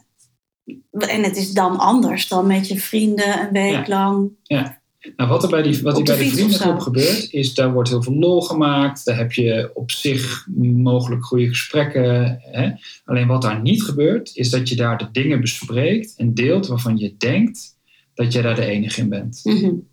en 0.90 1.22
het 1.22 1.36
is 1.36 1.52
dan 1.52 1.78
anders 1.78 2.28
dan 2.28 2.46
met 2.46 2.68
je 2.68 2.80
vrienden 2.80 3.40
een 3.40 3.52
week 3.52 3.86
lang. 3.86 4.30
Ja. 4.42 4.84
Nou, 5.16 5.30
wat 5.30 5.42
er 5.42 5.48
bij 5.48 5.62
die, 5.62 5.82
wat 5.82 5.98
er 5.98 6.04
bij 6.04 6.16
de 6.16 6.28
vriendengroep 6.28 6.80
gebeurt, 6.80 7.32
is 7.32 7.54
daar 7.54 7.72
wordt 7.72 7.88
heel 7.88 8.02
veel 8.02 8.14
lol 8.14 8.40
gemaakt. 8.40 9.04
Daar 9.04 9.16
heb 9.16 9.32
je 9.32 9.70
op 9.74 9.90
zich 9.90 10.46
mogelijk 10.74 11.24
goede 11.24 11.48
gesprekken. 11.48 12.38
Hè? 12.40 12.70
Alleen 13.04 13.26
wat 13.26 13.42
daar 13.42 13.62
niet 13.62 13.82
gebeurt, 13.82 14.36
is 14.36 14.50
dat 14.50 14.68
je 14.68 14.76
daar 14.76 14.98
de 14.98 15.08
dingen 15.12 15.40
bespreekt 15.40 16.14
en 16.16 16.34
deelt 16.34 16.66
waarvan 16.66 16.96
je 16.96 17.14
denkt 17.18 17.76
dat 18.14 18.32
jij 18.32 18.42
daar 18.42 18.54
de 18.54 18.64
enige 18.64 19.00
in 19.00 19.08
bent. 19.08 19.40
Mm 19.44 19.88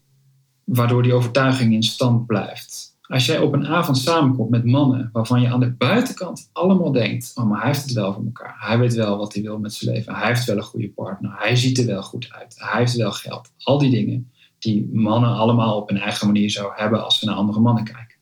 Waardoor 0.64 1.04
die 1.04 1.14
overtuiging 1.14 1.74
in 1.74 1.84
stand 1.84 2.26
blijft. 2.26 2.93
Als 3.14 3.26
jij 3.26 3.40
op 3.40 3.54
een 3.54 3.68
avond 3.68 3.98
samenkomt 3.98 4.50
met 4.50 4.66
mannen 4.66 5.10
waarvan 5.12 5.42
je 5.42 5.50
aan 5.50 5.60
de 5.60 5.72
buitenkant 5.72 6.50
allemaal 6.54 6.92
denkt: 6.92 7.32
oh, 7.36 7.46
maar 7.46 7.60
hij 7.60 7.68
heeft 7.68 7.84
het 7.84 7.94
wel 7.94 8.14
voor 8.14 8.24
elkaar. 8.26 8.56
Hij 8.60 8.80
weet 8.80 8.94
wel 8.94 9.18
wat 9.18 9.34
hij 9.34 9.44
wil 9.44 9.60
met 9.60 9.74
zijn 9.74 9.96
leven. 9.96 10.16
Hij 10.16 10.28
heeft 10.28 10.46
wel 10.46 10.58
een 10.58 10.64
goede 10.64 10.90
partner. 10.90 11.32
Hij 11.38 11.56
ziet 11.56 11.78
er 11.78 11.86
wel 11.86 12.02
goed 12.02 12.28
uit. 12.32 12.56
Hij 12.58 12.80
heeft 12.80 12.96
wel 12.96 13.12
geld. 13.12 13.52
Al 13.58 13.78
die 13.78 13.90
dingen 13.90 14.32
die 14.60 14.90
mannen 14.94 15.30
allemaal 15.30 15.78
op 15.78 15.90
hun 15.90 15.98
eigen 15.98 16.28
manier 16.28 16.50
zo 16.50 16.72
hebben 16.76 17.04
als 17.04 17.20
ze 17.20 17.26
naar 17.26 17.36
andere 17.36 17.60
mannen 17.60 17.84
kijken. 17.84 18.13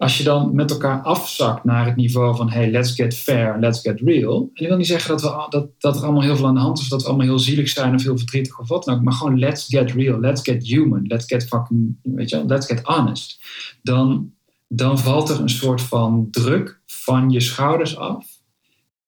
Als 0.00 0.18
je 0.18 0.24
dan 0.24 0.54
met 0.54 0.70
elkaar 0.70 1.02
afzakt 1.02 1.64
naar 1.64 1.86
het 1.86 1.96
niveau 1.96 2.36
van 2.36 2.50
hey, 2.50 2.70
let's 2.70 2.94
get 2.94 3.14
fair, 3.14 3.58
let's 3.58 3.80
get 3.80 4.00
real. 4.00 4.50
En 4.54 4.62
ik 4.62 4.68
wil 4.68 4.76
niet 4.76 4.86
zeggen 4.86 5.10
dat, 5.10 5.22
we, 5.22 5.46
dat, 5.48 5.68
dat 5.78 5.96
er 5.96 6.02
allemaal 6.02 6.22
heel 6.22 6.36
veel 6.36 6.46
aan 6.46 6.54
de 6.54 6.60
hand 6.60 6.78
is, 6.78 6.82
of 6.82 6.88
dat 6.90 7.02
we 7.02 7.08
allemaal 7.08 7.26
heel 7.26 7.38
zielig 7.38 7.68
zijn 7.68 7.94
of 7.94 8.02
heel 8.02 8.18
verdrietig 8.18 8.58
of 8.58 8.68
wat 8.68 8.84
dan 8.84 8.94
ook. 8.94 9.02
Maar 9.02 9.12
gewoon 9.12 9.38
let's 9.38 9.66
get 9.66 9.90
real, 9.92 10.20
let's 10.20 10.42
get 10.42 10.66
human, 10.66 11.06
let's 11.06 11.26
get 11.26 11.48
fucking, 11.48 11.96
weet 12.02 12.30
je 12.30 12.44
let's 12.46 12.66
get 12.66 12.80
honest. 12.82 13.40
Dan, 13.82 14.32
dan 14.68 14.98
valt 14.98 15.28
er 15.28 15.40
een 15.40 15.48
soort 15.48 15.82
van 15.82 16.28
druk 16.30 16.80
van 16.86 17.30
je 17.30 17.40
schouders 17.40 17.96
af, 17.96 18.26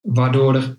waardoor 0.00 0.54
er 0.54 0.78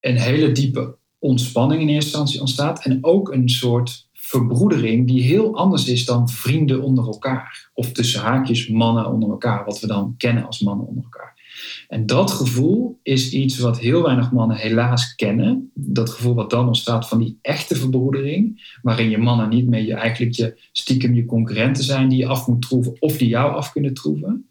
een 0.00 0.18
hele 0.18 0.52
diepe 0.52 0.96
ontspanning 1.18 1.80
in 1.80 1.88
eerste 1.88 2.10
instantie 2.10 2.40
ontstaat. 2.40 2.84
En 2.84 2.98
ook 3.04 3.32
een 3.32 3.48
soort 3.48 4.03
verbroedering 4.26 5.06
die 5.06 5.22
heel 5.22 5.56
anders 5.56 5.86
is 5.86 6.04
dan 6.04 6.28
vrienden 6.28 6.82
onder 6.82 7.06
elkaar. 7.06 7.70
Of 7.74 7.92
tussen 7.92 8.20
haakjes 8.20 8.68
mannen 8.68 9.10
onder 9.10 9.30
elkaar, 9.30 9.64
wat 9.64 9.80
we 9.80 9.86
dan 9.86 10.14
kennen 10.16 10.46
als 10.46 10.60
mannen 10.60 10.86
onder 10.86 11.04
elkaar. 11.04 11.42
En 11.88 12.06
dat 12.06 12.30
gevoel 12.30 12.98
is 13.02 13.32
iets 13.32 13.58
wat 13.58 13.78
heel 13.78 14.02
weinig 14.02 14.32
mannen 14.32 14.56
helaas 14.56 15.14
kennen. 15.14 15.70
Dat 15.74 16.10
gevoel 16.10 16.34
wat 16.34 16.50
dan 16.50 16.66
ontstaat 16.66 17.08
van 17.08 17.18
die 17.18 17.38
echte 17.42 17.76
verbroedering, 17.76 18.76
waarin 18.82 19.10
je 19.10 19.18
mannen 19.18 19.48
niet 19.48 19.68
meer 19.68 19.84
je, 19.84 19.94
eigenlijk 19.94 20.32
je 20.32 20.60
stiekem 20.72 21.14
je 21.14 21.24
concurrenten 21.24 21.84
zijn 21.84 22.08
die 22.08 22.18
je 22.18 22.26
af 22.26 22.46
moet 22.46 22.62
troeven 22.62 22.96
of 22.98 23.16
die 23.16 23.28
jou 23.28 23.54
af 23.54 23.72
kunnen 23.72 23.94
troeven. 23.94 24.48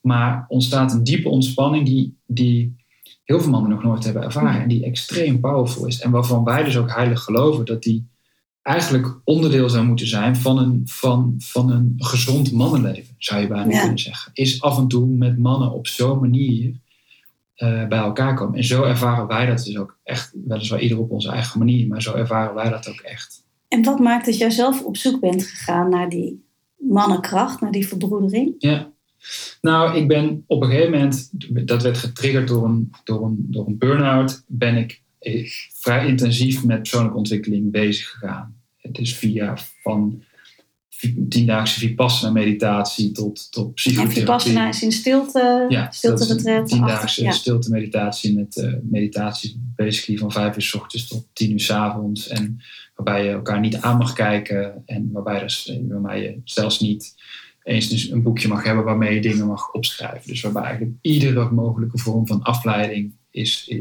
Maar 0.00 0.44
ontstaat 0.48 0.92
een 0.92 1.04
diepe 1.04 1.28
ontspanning 1.28 1.86
die, 1.86 2.16
die 2.26 2.76
heel 3.24 3.40
veel 3.40 3.50
mannen 3.50 3.70
nog 3.70 3.82
nooit 3.82 4.04
hebben 4.04 4.22
ervaren 4.22 4.62
en 4.62 4.68
die 4.68 4.84
extreem 4.84 5.40
powerful 5.40 5.86
is. 5.86 6.00
En 6.00 6.10
waarvan 6.10 6.44
wij 6.44 6.64
dus 6.64 6.76
ook 6.76 6.94
heilig 6.94 7.22
geloven 7.22 7.64
dat 7.64 7.82
die 7.82 8.06
eigenlijk 8.66 9.20
onderdeel 9.24 9.70
zou 9.70 9.86
moeten 9.86 10.06
zijn 10.06 10.36
van 10.36 10.58
een, 10.58 10.82
van, 10.84 11.34
van 11.38 11.70
een 11.70 11.94
gezond 11.96 12.52
mannenleven, 12.52 13.14
zou 13.18 13.40
je 13.40 13.46
bijna 13.46 13.80
kunnen 13.80 13.98
zeggen. 13.98 14.30
Is 14.34 14.62
af 14.62 14.78
en 14.78 14.88
toe 14.88 15.06
met 15.06 15.38
mannen 15.38 15.72
op 15.72 15.86
zo'n 15.86 16.20
manier 16.20 16.74
uh, 17.56 17.86
bij 17.86 17.98
elkaar 17.98 18.34
komen. 18.34 18.56
En 18.56 18.64
zo 18.64 18.82
ervaren 18.82 19.26
wij 19.26 19.46
dat 19.46 19.64
dus 19.64 19.78
ook 19.78 19.98
echt, 20.02 20.32
weliswaar 20.44 20.80
ieder 20.80 20.98
op 20.98 21.10
onze 21.10 21.30
eigen 21.30 21.58
manier, 21.58 21.86
maar 21.86 22.02
zo 22.02 22.14
ervaren 22.14 22.54
wij 22.54 22.68
dat 22.68 22.88
ook 22.88 23.00
echt. 23.00 23.44
En 23.68 23.82
wat 23.82 23.98
maakt 23.98 24.26
dat 24.26 24.36
jij 24.36 24.50
zelf 24.50 24.82
op 24.82 24.96
zoek 24.96 25.20
bent 25.20 25.46
gegaan 25.46 25.88
naar 25.88 26.08
die 26.08 26.44
mannenkracht, 26.76 27.60
naar 27.60 27.72
die 27.72 27.88
verbroedering? 27.88 28.54
Ja. 28.58 28.92
Nou, 29.60 29.96
ik 29.96 30.08
ben 30.08 30.44
op 30.46 30.62
een 30.62 30.68
gegeven 30.68 30.92
moment, 30.92 31.30
dat 31.68 31.82
werd 31.82 31.98
getriggerd 31.98 32.48
door 32.48 32.64
een, 32.64 32.92
door 33.04 33.24
een, 33.24 33.46
door 33.48 33.66
een 33.66 33.78
burn-out, 33.78 34.44
ben 34.46 34.76
ik 34.76 35.02
eh, 35.18 35.46
vrij 35.74 36.06
intensief 36.06 36.64
met 36.64 36.78
persoonlijke 36.78 37.18
ontwikkeling 37.18 37.70
bezig 37.70 38.08
gegaan. 38.08 38.55
Het 38.86 38.98
is 38.98 39.16
via 39.16 39.58
van 39.82 40.22
tiendaagse 41.28 41.78
vipassana 41.78 42.32
meditatie 42.32 43.12
tot, 43.12 43.52
tot 43.52 43.74
psychotherapie. 43.74 44.14
En 44.14 44.20
vipassana 44.20 44.68
is 44.68 44.82
in 44.82 44.92
stilte, 44.92 45.66
ja, 45.68 45.90
stilte 45.90 46.24
retreat. 46.24 46.68
Tiendaagse 46.68 47.22
ja. 47.22 47.30
stilte 47.30 47.70
meditatie 47.70 48.34
met 48.34 48.56
uh, 48.56 48.74
meditatie 48.82 49.60
basically 49.76 50.18
van 50.18 50.32
vijf 50.32 50.56
uur 50.56 50.62
s 50.62 50.74
ochtends 50.74 51.08
tot 51.08 51.28
tien 51.32 51.52
uur 51.52 51.60
s 51.60 51.70
avonds. 51.70 52.28
En 52.28 52.56
waarbij 52.94 53.24
je 53.24 53.30
elkaar 53.30 53.60
niet 53.60 53.76
aan 53.76 53.98
mag 53.98 54.12
kijken 54.12 54.82
en 54.86 55.10
waarbij, 55.12 55.40
dus, 55.40 55.78
waarbij 55.88 56.22
je 56.22 56.40
zelfs 56.44 56.80
niet 56.80 57.14
eens 57.62 57.88
dus 57.88 58.10
een 58.10 58.22
boekje 58.22 58.48
mag 58.48 58.64
hebben 58.64 58.84
waarmee 58.84 59.14
je 59.14 59.20
dingen 59.20 59.46
mag 59.46 59.72
opschrijven. 59.72 60.28
Dus 60.28 60.40
waarbij 60.40 60.62
eigenlijk 60.62 60.96
iedere 61.00 61.50
mogelijke 61.50 61.98
vorm 61.98 62.26
van 62.26 62.42
afleiding 62.42 63.14
is, 63.30 63.74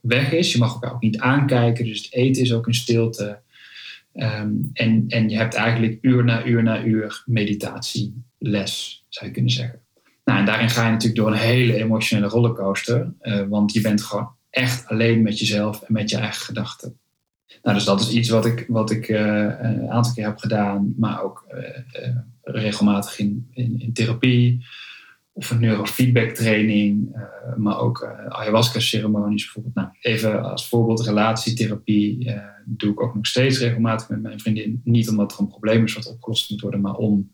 weg 0.00 0.32
is. 0.32 0.52
Je 0.52 0.58
mag 0.58 0.72
elkaar 0.72 0.92
ook 0.92 1.02
niet 1.02 1.18
aankijken, 1.18 1.84
dus 1.84 2.02
het 2.02 2.12
eten 2.12 2.42
is 2.42 2.52
ook 2.52 2.66
een 2.66 2.74
stilte. 2.74 3.40
Ehm, 4.12 4.52
en, 4.72 5.04
en 5.08 5.28
je 5.28 5.36
hebt 5.36 5.54
eigenlijk 5.54 5.98
uur 6.00 6.24
na 6.24 6.44
uur 6.44 6.62
na 6.62 6.84
uur 6.84 7.22
meditatieles, 7.26 9.04
zou 9.08 9.26
je 9.26 9.32
kunnen 9.32 9.52
zeggen. 9.52 9.80
Nou, 10.24 10.38
en 10.38 10.44
daarin 10.44 10.70
ga 10.70 10.84
je 10.84 10.90
natuurlijk 10.90 11.20
door 11.20 11.30
een 11.30 11.38
hele 11.38 11.74
emotionele 11.74 12.28
rollercoaster, 12.28 13.12
uh, 13.22 13.42
want 13.48 13.72
je 13.72 13.80
bent 13.80 14.02
gewoon 14.02 14.30
echt 14.50 14.86
alleen 14.86 15.22
met 15.22 15.38
jezelf 15.38 15.82
en 15.82 15.92
met 15.92 16.10
je 16.10 16.16
eigen 16.16 16.42
gedachten. 16.42 16.98
Nou, 17.62 17.76
dus 17.76 17.84
dat 17.84 18.00
is 18.00 18.10
iets 18.10 18.28
wat 18.28 18.46
ik, 18.46 18.64
wat 18.68 18.90
ik 18.90 19.08
uh, 19.08 19.18
een 19.60 19.90
aantal 19.90 20.12
keer 20.12 20.24
heb 20.24 20.38
gedaan, 20.38 20.94
maar 20.96 21.22
ook 21.22 21.46
uh, 21.54 22.16
regelmatig 22.42 23.18
in, 23.18 23.48
in, 23.52 23.90
therapie 23.92 24.66
of 25.32 25.50
een 25.50 25.60
neurofeedback 25.60 26.30
training, 26.30 27.16
maar 27.56 27.78
ook 27.78 28.04
ayahuasca 28.28 28.80
ceremonies 28.80 29.44
bijvoorbeeld. 29.44 29.74
Nou, 29.74 29.88
even 30.00 30.42
als 30.50 30.68
voorbeeld 30.68 31.00
relatietherapie 31.00 32.32
doe 32.64 32.92
ik 32.92 33.02
ook 33.02 33.14
nog 33.14 33.26
steeds 33.26 33.58
regelmatig 33.58 34.08
met 34.08 34.22
mijn 34.22 34.40
vriendin. 34.40 34.80
Niet 34.84 35.08
omdat 35.08 35.32
er 35.32 35.40
een 35.40 35.48
probleem 35.48 35.84
is 35.84 35.94
wat 35.94 36.10
opgelost 36.10 36.50
moet 36.50 36.60
worden, 36.60 36.80
maar 36.80 36.94
om, 36.94 37.30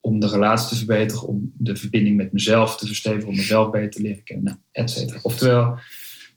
om 0.00 0.20
de 0.20 0.28
relatie 0.28 0.68
te 0.68 0.76
verbeteren, 0.76 1.28
om 1.28 1.52
de 1.56 1.76
verbinding 1.76 2.16
met 2.16 2.32
mezelf 2.32 2.76
te 2.76 2.86
verstevigen, 2.86 3.28
om 3.28 3.36
mezelf 3.36 3.70
beter 3.70 3.90
te 3.90 4.02
leren 4.02 4.22
kennen, 4.22 4.62
et 4.72 4.90
cetera. 4.90 5.18
Oftewel, 5.22 5.78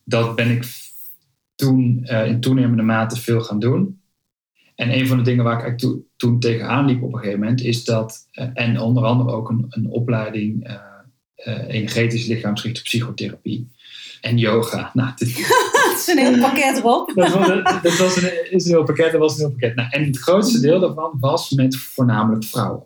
dat 0.04 0.36
ben 0.36 0.52
ik 0.52 0.66
toen 1.56 2.04
in 2.04 2.40
toenemende 2.40 2.84
mate 2.84 3.22
veel 3.22 3.42
gaan 3.42 3.60
doen. 3.60 4.02
En 4.76 4.98
een 4.98 5.08
van 5.08 5.18
de 5.18 5.24
dingen 5.24 5.44
waar 5.44 5.68
ik 5.68 5.78
to 5.78 6.06
toen 6.16 6.40
tegenaan 6.40 6.86
liep 6.86 7.02
op 7.02 7.14
een 7.14 7.20
gegeven 7.20 7.40
moment, 7.40 7.62
is 7.62 7.84
dat, 7.84 8.28
en 8.54 8.80
onder 8.80 9.04
andere 9.04 9.32
ook 9.32 9.50
een, 9.50 9.66
een 9.70 9.90
opleiding 9.90 10.78
energetisch 11.68 12.26
lichaamsgerichte 12.26 12.82
psychotherapie 12.82 13.68
en 14.22 14.38
yoga. 14.38 14.92
Nou, 14.94 15.14
is 15.96 16.08
een 16.08 16.18
heel 16.18 16.40
pakket 16.40 16.78
erop. 16.78 17.12
Dat, 17.16 17.34
was, 17.34 17.48
dat 17.82 17.98
was 17.98 18.16
een, 18.16 18.52
is 18.52 18.66
een 18.66 18.72
heel 18.72 18.84
pakket, 18.84 19.12
dat 19.12 19.22
was 19.22 19.34
een 19.34 19.40
heel 19.40 19.52
pakket. 19.52 19.76
Nou, 19.76 19.90
en 19.92 20.04
het 20.04 20.18
grootste 20.18 20.60
deel 20.60 20.80
daarvan 20.80 21.18
was 21.20 21.50
met 21.50 21.78
voornamelijk 21.78 22.44
vrouwen. 22.44 22.84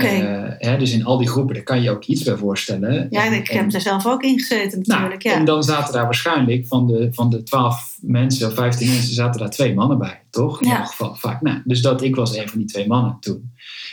Eh, 0.00 0.42
hè, 0.58 0.76
dus 0.78 0.92
in 0.92 1.04
al 1.04 1.18
die 1.18 1.28
groepen, 1.28 1.54
daar 1.54 1.62
kan 1.64 1.82
je 1.82 1.90
ook 1.90 2.04
iets 2.04 2.22
bij 2.22 2.36
voorstellen. 2.36 3.06
ja, 3.10 3.24
En- 3.26 3.32
ik 3.32 3.48
en- 3.48 3.56
heb 3.58 3.72
er 3.72 3.80
zelf 3.80 4.06
ook 4.06 4.22
in 4.22 4.38
gezeten 4.38 4.78
nou, 4.82 4.90
natuurlijk. 5.00 5.22
ja. 5.22 5.32
En 5.34 5.44
dan 5.44 5.62
zaten 5.62 5.92
daar 5.92 6.04
waarschijnlijk 6.04 6.66
van 6.66 6.86
de, 6.86 7.08
van 7.12 7.30
de 7.30 7.42
12 7.42 7.98
mensen 8.00 8.48
of 8.48 8.54
15 8.54 8.88
mensen, 8.88 9.14
zaten 9.14 9.40
daar 9.40 9.50
twee 9.50 9.74
mannen 9.74 9.98
bij, 9.98 10.22
toch? 10.30 10.60
In 10.62 10.68
Ja. 10.68 10.78
elk 10.78 10.86
geval 10.86 11.14
vaak. 11.14 11.40
Nou, 11.40 11.60
dus 11.64 11.82
dat 11.82 12.02
ik 12.02 12.16
was 12.16 12.36
een 12.36 12.48
van 12.48 12.58
die 12.58 12.68
twee 12.68 12.86
mannen 12.86 13.16
toen. 13.20 13.50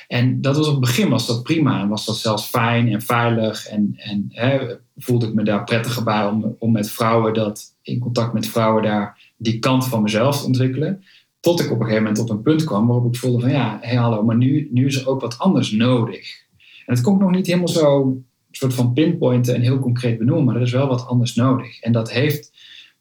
En 0.08 0.42
dat 0.42 0.56
was 0.58 0.66
op 0.68 0.72
het 0.72 0.82
begin 0.82 1.10
was 1.10 1.28
dat 1.28 1.44
prima 1.44 1.82
en 1.82 1.88
was 1.88 2.06
dat 2.06 2.18
zelfs 2.18 2.44
fijn 2.44 2.88
en 2.92 3.02
veilig. 3.02 3.66
En, 3.68 3.94
en 3.98 4.26
hè, 4.30 4.60
voelde 4.98 5.28
ik 5.28 5.34
me 5.34 5.44
daar 5.44 5.64
prettiger 5.64 6.04
bij 6.04 6.26
om, 6.26 6.56
om 6.60 6.72
met 6.72 6.92
vrouwen 6.92 7.34
dat, 7.34 7.64
in 7.82 8.00
contact 8.00 8.34
met 8.34 8.48
vrouwen 8.48 8.84
daar 8.84 9.18
die 9.38 9.60
kant 9.60 9.86
van 9.88 10.02
mezelf 10.02 10.40
te 10.40 10.46
ontwikkelen. 10.46 11.04
Tot 11.40 11.60
ik 11.60 11.72
op 11.72 11.80
een 11.80 11.86
gegeven 11.86 12.04
moment 12.04 12.22
op 12.22 12.30
een 12.30 12.42
punt 12.42 12.64
kwam 12.64 12.88
waarop 12.88 13.14
ik 13.14 13.20
voelde 13.20 13.40
van 13.40 13.52
ja, 13.52 13.78
hé 13.82 13.96
hallo, 13.96 14.24
maar 14.24 14.38
nu, 14.38 14.70
nu 14.72 14.86
is 14.86 15.02
er 15.02 15.08
ook 15.08 15.22
wat 15.22 15.38
anders 15.38 15.72
nodig. 15.72 16.48
En 16.86 16.96
het 16.96 17.08
ik 17.08 17.20
nog 17.20 17.32
niet 17.32 17.48
helemaal 17.48 17.68
zo 17.68 18.18
soort 18.52 18.74
van 18.74 18.94
pinpointen 18.94 19.56
en 19.56 19.62
heel 19.62 19.80
concreet 19.80 20.18
benoemen, 20.18 20.46
maar 20.46 20.56
er 20.56 20.62
is 20.62 20.72
wel 20.72 20.88
wat 20.88 21.08
anders 21.08 21.36
nodig. 21.36 21.80
En 21.80 21.92
dat 21.92 22.12
heeft 22.12 22.52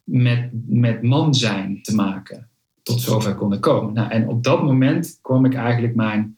met, 0.05 0.51
met 0.67 1.03
man 1.03 1.35
zijn 1.35 1.83
te 1.83 1.95
maken. 1.95 2.49
Tot 2.83 3.01
zover 3.01 3.35
kon 3.35 3.53
ik 3.53 3.61
komen. 3.61 3.95
Nou, 3.95 4.11
en 4.11 4.29
op 4.29 4.45
dat 4.45 4.63
moment 4.63 5.19
kwam 5.23 5.45
ik 5.45 5.55
eigenlijk 5.55 5.95
mijn, 5.95 6.37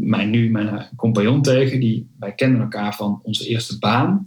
mijn 0.00 0.30
nu 0.30 0.50
mijn 0.50 0.88
compagnon 0.96 1.42
tegen. 1.42 1.80
Die, 1.80 2.10
wij 2.18 2.32
kenden 2.32 2.60
elkaar 2.60 2.94
van 2.94 3.20
onze 3.22 3.48
eerste 3.48 3.78
baan. 3.78 4.26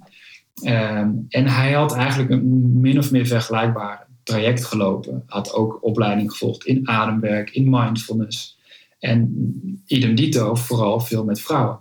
Ehm, 0.62 1.12
en 1.30 1.48
hij 1.48 1.72
had 1.72 1.94
eigenlijk 1.96 2.30
een 2.30 2.80
min 2.80 2.98
of 2.98 3.12
meer 3.12 3.26
vergelijkbaar 3.26 4.07
traject 4.28 4.66
gelopen. 4.66 5.24
Had 5.26 5.54
ook 5.54 5.78
opleiding 5.82 6.32
gevolgd 6.32 6.66
in 6.66 6.88
ademwerk, 6.90 7.50
in 7.50 7.70
mindfulness. 7.70 8.58
En 9.00 9.82
idem 9.86 10.16
dito, 10.16 10.56
vooral 10.56 11.00
veel 11.00 11.24
met 11.24 11.42
vrouwen. 11.42 11.80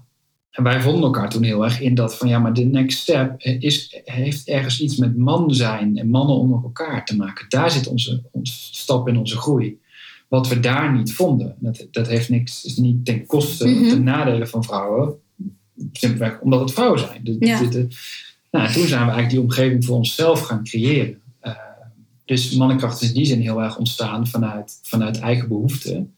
En 0.51 0.63
wij 0.63 0.81
vonden 0.81 1.03
elkaar 1.03 1.31
toen 1.31 1.43
heel 1.43 1.65
erg 1.65 1.81
in 1.81 1.95
dat 1.95 2.17
van 2.17 2.29
ja, 2.29 2.39
maar 2.39 2.53
de 2.53 2.65
next 2.65 2.99
step 2.99 3.41
is, 3.41 4.01
heeft 4.05 4.49
ergens 4.49 4.81
iets 4.81 4.97
met 4.97 5.17
man 5.17 5.55
zijn 5.55 5.97
en 5.97 6.09
mannen 6.09 6.37
onder 6.37 6.61
elkaar 6.63 7.05
te 7.05 7.17
maken. 7.17 7.47
Daar 7.49 7.71
zit 7.71 7.87
onze, 7.87 8.23
onze 8.31 8.53
stap 8.75 9.09
in 9.09 9.17
onze 9.19 9.37
groei. 9.37 9.79
Wat 10.29 10.49
we 10.49 10.61
daar 10.61 10.93
niet 10.97 11.13
vonden. 11.13 11.55
Dat, 11.59 11.87
dat 11.91 12.09
heeft 12.09 12.29
niks, 12.29 12.65
is 12.65 12.77
niet 12.77 13.05
ten 13.05 13.27
koste, 13.27 13.69
Mhm. 13.69 13.89
ten 13.89 14.03
nadele 14.05 14.47
van 14.47 14.65
vrouwen. 14.65 15.15
Simpelweg 15.93 16.41
omdat 16.41 16.61
het 16.61 16.73
vrouwen 16.73 16.99
zijn. 16.99 17.21
De- 17.25 17.37
Ja. 17.39 17.61
de- 17.61 17.69
de- 17.69 17.89
nou, 18.51 18.73
toen 18.73 18.87
zijn 18.87 19.05
we 19.07 19.11
eigenlijk 19.13 19.31
die 19.31 19.41
omgeving 19.41 19.85
voor 19.85 19.97
onszelf 19.97 20.41
gaan 20.41 20.65
creëren. 20.65 21.21
Dus 22.27 22.55
mannenkracht 22.55 23.03
is 23.03 23.09
in 23.09 23.15
die 23.15 23.25
zin 23.25 23.41
heel 23.41 23.63
erg 23.63 23.79
ontstaan 23.79 24.27
vanuit, 24.27 24.79
vanuit 24.83 25.19
eigen 25.19 25.49
behoeften. 25.49 26.15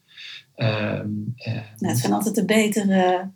Ehm, 0.55 1.07
eh, 1.35 1.53
Nou, 1.53 1.91
het 1.91 1.97
zijn 1.97 2.13
altijd 2.13 2.35
de 2.35 2.45
betere 2.45 3.29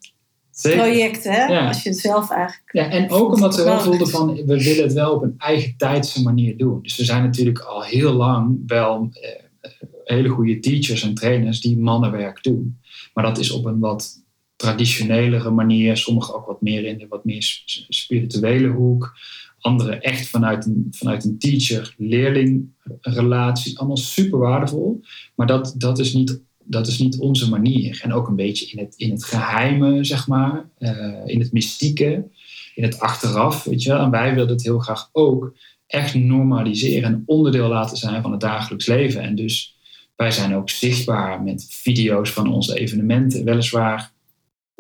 zeker. 0.52 0.80
projecten, 0.80 1.32
hè? 1.32 1.46
Ja. 1.46 1.68
Als 1.68 1.84
je 1.84 1.90
het 1.90 2.00
zelf 2.00 2.30
eigenlijk... 2.30 2.70
Ja, 2.72 2.90
en 2.90 3.10
ook 3.10 3.34
omdat 3.34 3.56
we 3.56 3.62
het 3.62 3.70
wel 3.70 3.82
voelden 3.82 4.10
van 4.10 4.34
we 4.36 4.64
willen 4.64 4.84
het 4.84 4.94
wel 4.94 5.14
op 5.14 5.24
een 5.24 5.36
eigen 5.38 5.78
tijdse 5.78 6.22
manier 6.22 6.58
doen. 6.58 6.80
Dus 6.82 6.98
we 6.98 7.06
zijn 7.06 7.24
natuurlijk 7.24 7.60
al 7.60 7.84
heel 7.84 8.14
lang 8.14 8.64
wel 8.68 9.10
eh, 9.12 9.72
hele 10.04 10.30
goede 10.30 10.60
teachers 10.60 11.04
en 11.04 11.14
trainers 11.14 11.62
die 11.62 11.78
mannenwerk 11.78 12.44
doen. 12.44 12.80
Maar 13.14 13.24
dat 13.24 13.38
is 13.38 13.52
op 13.52 13.66
een 13.66 13.80
wat 13.80 14.22
traditionelere 14.56 15.50
manier, 15.50 15.98
sommigen 15.98 16.36
ook 16.36 16.46
wat 16.46 16.62
meer 16.62 16.86
in 16.86 16.98
de 16.98 17.06
wat 17.10 17.26
meer 17.26 17.64
spirituele 17.88 18.68
hoek. 18.68 19.18
Anderen 19.64 20.02
echt 20.02 20.28
vanuit 20.28 20.66
een, 20.66 20.88
vanuit 20.92 21.24
een 21.24 21.38
teacher-leerling 21.38 22.70
relatie. 23.02 23.78
Allemaal 23.78 23.98
super 23.98 24.40
waardevol. 24.40 25.02
Maar 25.36 25.48
dat, 25.48 25.76
dat, 25.78 26.00
is 26.00 26.14
niet, 26.14 26.42
dat 26.64 26.88
is 26.88 27.00
niet 27.00 27.20
onze 27.20 27.50
manier. 27.50 28.00
En 28.04 28.14
ook 28.14 28.28
een 28.28 28.36
beetje 28.36 28.66
in 28.66 28.80
het, 28.80 28.96
in 28.96 29.12
het 29.12 29.24
geheime, 29.24 30.04
zeg 30.04 30.28
maar. 30.28 30.70
eh, 30.78 31.22
in 31.26 31.40
het 31.40 31.52
mystieke. 31.52 32.28
In 32.76 32.84
het 32.84 33.00
achteraf, 33.00 33.64
weet 33.64 33.84
je 33.84 33.90
wel. 33.90 34.00
En 34.00 34.12
wij 34.12 34.34
wilden 34.34 34.56
het 34.56 34.64
heel 34.66 34.80
graag 34.80 35.10
ook 35.12 35.54
echt 35.88 36.14
normaliseren. 36.14 37.04
En 37.04 37.24
onderdeel 37.26 37.68
laten 37.68 37.98
zijn 37.98 38.22
van 38.22 38.32
het 38.32 38.42
dagelijks 38.42 38.86
leven. 38.88 39.22
En 39.22 39.36
dus 39.36 39.78
wij 40.16 40.32
zijn 40.32 40.56
ook 40.56 40.70
zichtbaar 40.70 41.42
met 41.42 41.68
video's 41.70 42.32
van 42.32 42.54
onze 42.54 42.80
evenementen. 42.80 43.46
Weliswaar 43.46 44.13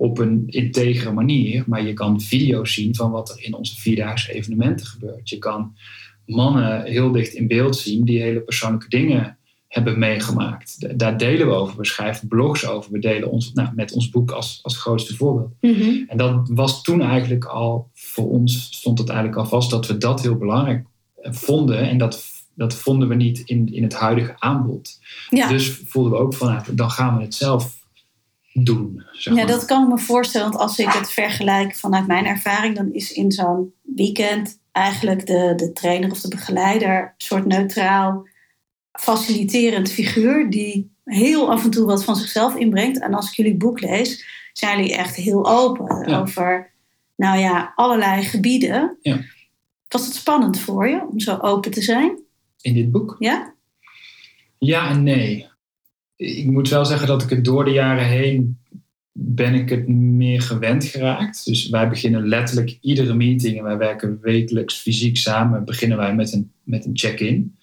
op 0.03 0.17
een 0.17 0.43
integere 0.47 1.11
manier. 1.11 1.63
Maar 1.67 1.85
je 1.85 1.93
kan 1.93 2.21
video's 2.21 2.73
zien 2.73 2.95
van 2.95 3.11
wat 3.11 3.29
er 3.29 3.43
in 3.43 3.53
onze 3.53 3.81
vierdaagse 3.81 4.33
evenementen 4.33 4.85
gebeurt. 4.85 5.29
Je 5.29 5.37
kan 5.37 5.75
mannen 6.25 6.83
heel 6.83 7.11
dicht 7.11 7.33
in 7.33 7.47
beeld 7.47 7.75
zien 7.75 8.05
die 8.05 8.21
hele 8.21 8.39
persoonlijke 8.41 8.89
dingen 8.89 9.37
hebben 9.67 9.99
meegemaakt. 9.99 10.79
Da- 10.81 10.93
Daar 10.93 11.17
delen 11.17 11.47
we 11.47 11.53
over. 11.53 11.77
We 11.77 11.85
schrijven 11.85 12.27
blogs 12.27 12.67
over. 12.67 12.91
We 12.91 12.99
delen 12.99 13.31
ons, 13.31 13.53
nou, 13.53 13.69
met 13.75 13.91
ons 13.93 14.09
boek 14.09 14.31
als, 14.31 14.59
als 14.61 14.77
grootste 14.77 15.15
voorbeeld. 15.15 15.53
En 16.07 16.17
dat 16.17 16.49
was 16.53 16.81
toen 16.83 17.01
eigenlijk 17.01 17.45
al, 17.45 17.89
voor 17.93 18.29
ons 18.29 18.67
stond 18.71 18.97
het 18.99 19.09
eigenlijk 19.09 19.39
al 19.39 19.45
vast 19.45 19.69
dat 19.69 19.87
we 19.87 19.97
dat 19.97 20.21
heel 20.21 20.37
belangrijk 20.37 20.85
vonden. 21.21 21.77
En 21.89 21.97
dat, 21.97 22.23
dat 22.55 22.75
vonden 22.75 23.07
we 23.07 23.15
niet 23.15 23.39
in, 23.45 23.73
in 23.73 23.83
het 23.83 23.93
huidige 23.93 24.35
aanbod. 24.39 24.99
Ja. 25.29 25.47
Dus 25.47 25.81
voelden 25.85 26.11
we 26.11 26.17
ook 26.17 26.33
van, 26.33 26.47
nou, 26.47 26.75
dan 26.75 26.91
gaan 26.91 27.17
we 27.17 27.23
het 27.23 27.35
zelf 27.35 27.81
doen. 28.53 29.03
Zeg 29.11 29.35
Ja, 29.35 29.45
dat 29.45 29.65
kan 29.65 29.83
ik 29.83 29.89
me 29.89 29.97
voorstellen. 29.97 30.49
Want 30.49 30.61
als 30.61 30.79
ik 30.79 30.89
het 30.91 31.11
vergelijk 31.11 31.75
vanuit 31.75 32.07
mijn 32.07 32.25
ervaring, 32.25 32.75
dan 32.75 32.91
is 32.93 33.11
in 33.11 33.31
zo'n 33.31 33.73
weekend 33.81 34.59
eigenlijk 34.71 35.25
de, 35.25 35.53
de 35.55 35.71
trainer 35.73 36.11
of 36.11 36.21
de 36.21 36.27
begeleider 36.27 37.01
een 37.01 37.11
soort 37.17 37.45
neutraal, 37.45 38.27
faciliterend 38.91 39.91
figuur 39.91 40.49
die 40.49 40.91
heel 41.03 41.51
af 41.51 41.63
en 41.63 41.69
toe 41.69 41.85
wat 41.85 42.03
van 42.03 42.15
zichzelf 42.15 42.55
inbrengt. 42.55 42.99
En 42.99 43.13
als 43.13 43.29
ik 43.29 43.35
jullie 43.35 43.55
boek 43.57 43.81
lees, 43.81 44.25
zijn 44.53 44.77
jullie 44.77 44.95
echt 44.95 45.15
heel 45.15 45.47
open 45.49 46.09
Ja. 46.09 46.19
over, 46.19 46.71
nou 47.15 47.39
ja, 47.39 47.73
allerlei 47.75 48.23
gebieden. 48.23 48.97
Ja. 49.01 49.19
Was 49.87 50.05
het 50.05 50.15
spannend 50.15 50.59
voor 50.59 50.89
je 50.89 51.07
om 51.11 51.19
zo 51.19 51.37
open 51.37 51.71
te 51.71 51.81
zijn? 51.81 52.17
In 52.61 52.73
dit 52.73 52.91
boek? 52.91 53.15
Ja? 53.19 53.53
Ja 54.57 54.89
en 54.89 55.03
nee. 55.03 55.47
Ik 56.15 56.45
moet 56.45 56.69
wel 56.69 56.85
zeggen 56.85 57.07
dat 57.07 57.23
ik 57.23 57.29
het 57.29 57.45
door 57.45 57.65
de 57.65 57.71
jaren 57.71 58.05
heen 58.05 58.57
ben 59.13 59.53
ik 59.53 59.69
het 59.69 59.87
meer 59.87 60.41
gewend 60.41 60.85
geraakt. 60.85 61.45
Dus 61.45 61.69
wij 61.69 61.89
beginnen 61.89 62.27
letterlijk 62.27 62.77
iedere 62.81 63.13
meeting 63.13 63.57
en 63.57 63.63
wij 63.63 63.77
werken 63.77 64.19
wekelijks 64.21 64.75
fysiek 64.75 65.17
samen. 65.17 65.65
Beginnen 65.65 65.97
wij 65.97 66.15
met 66.15 66.33
een, 66.33 66.51
met 66.63 66.85
een 66.85 66.97
check-in. 66.97 67.57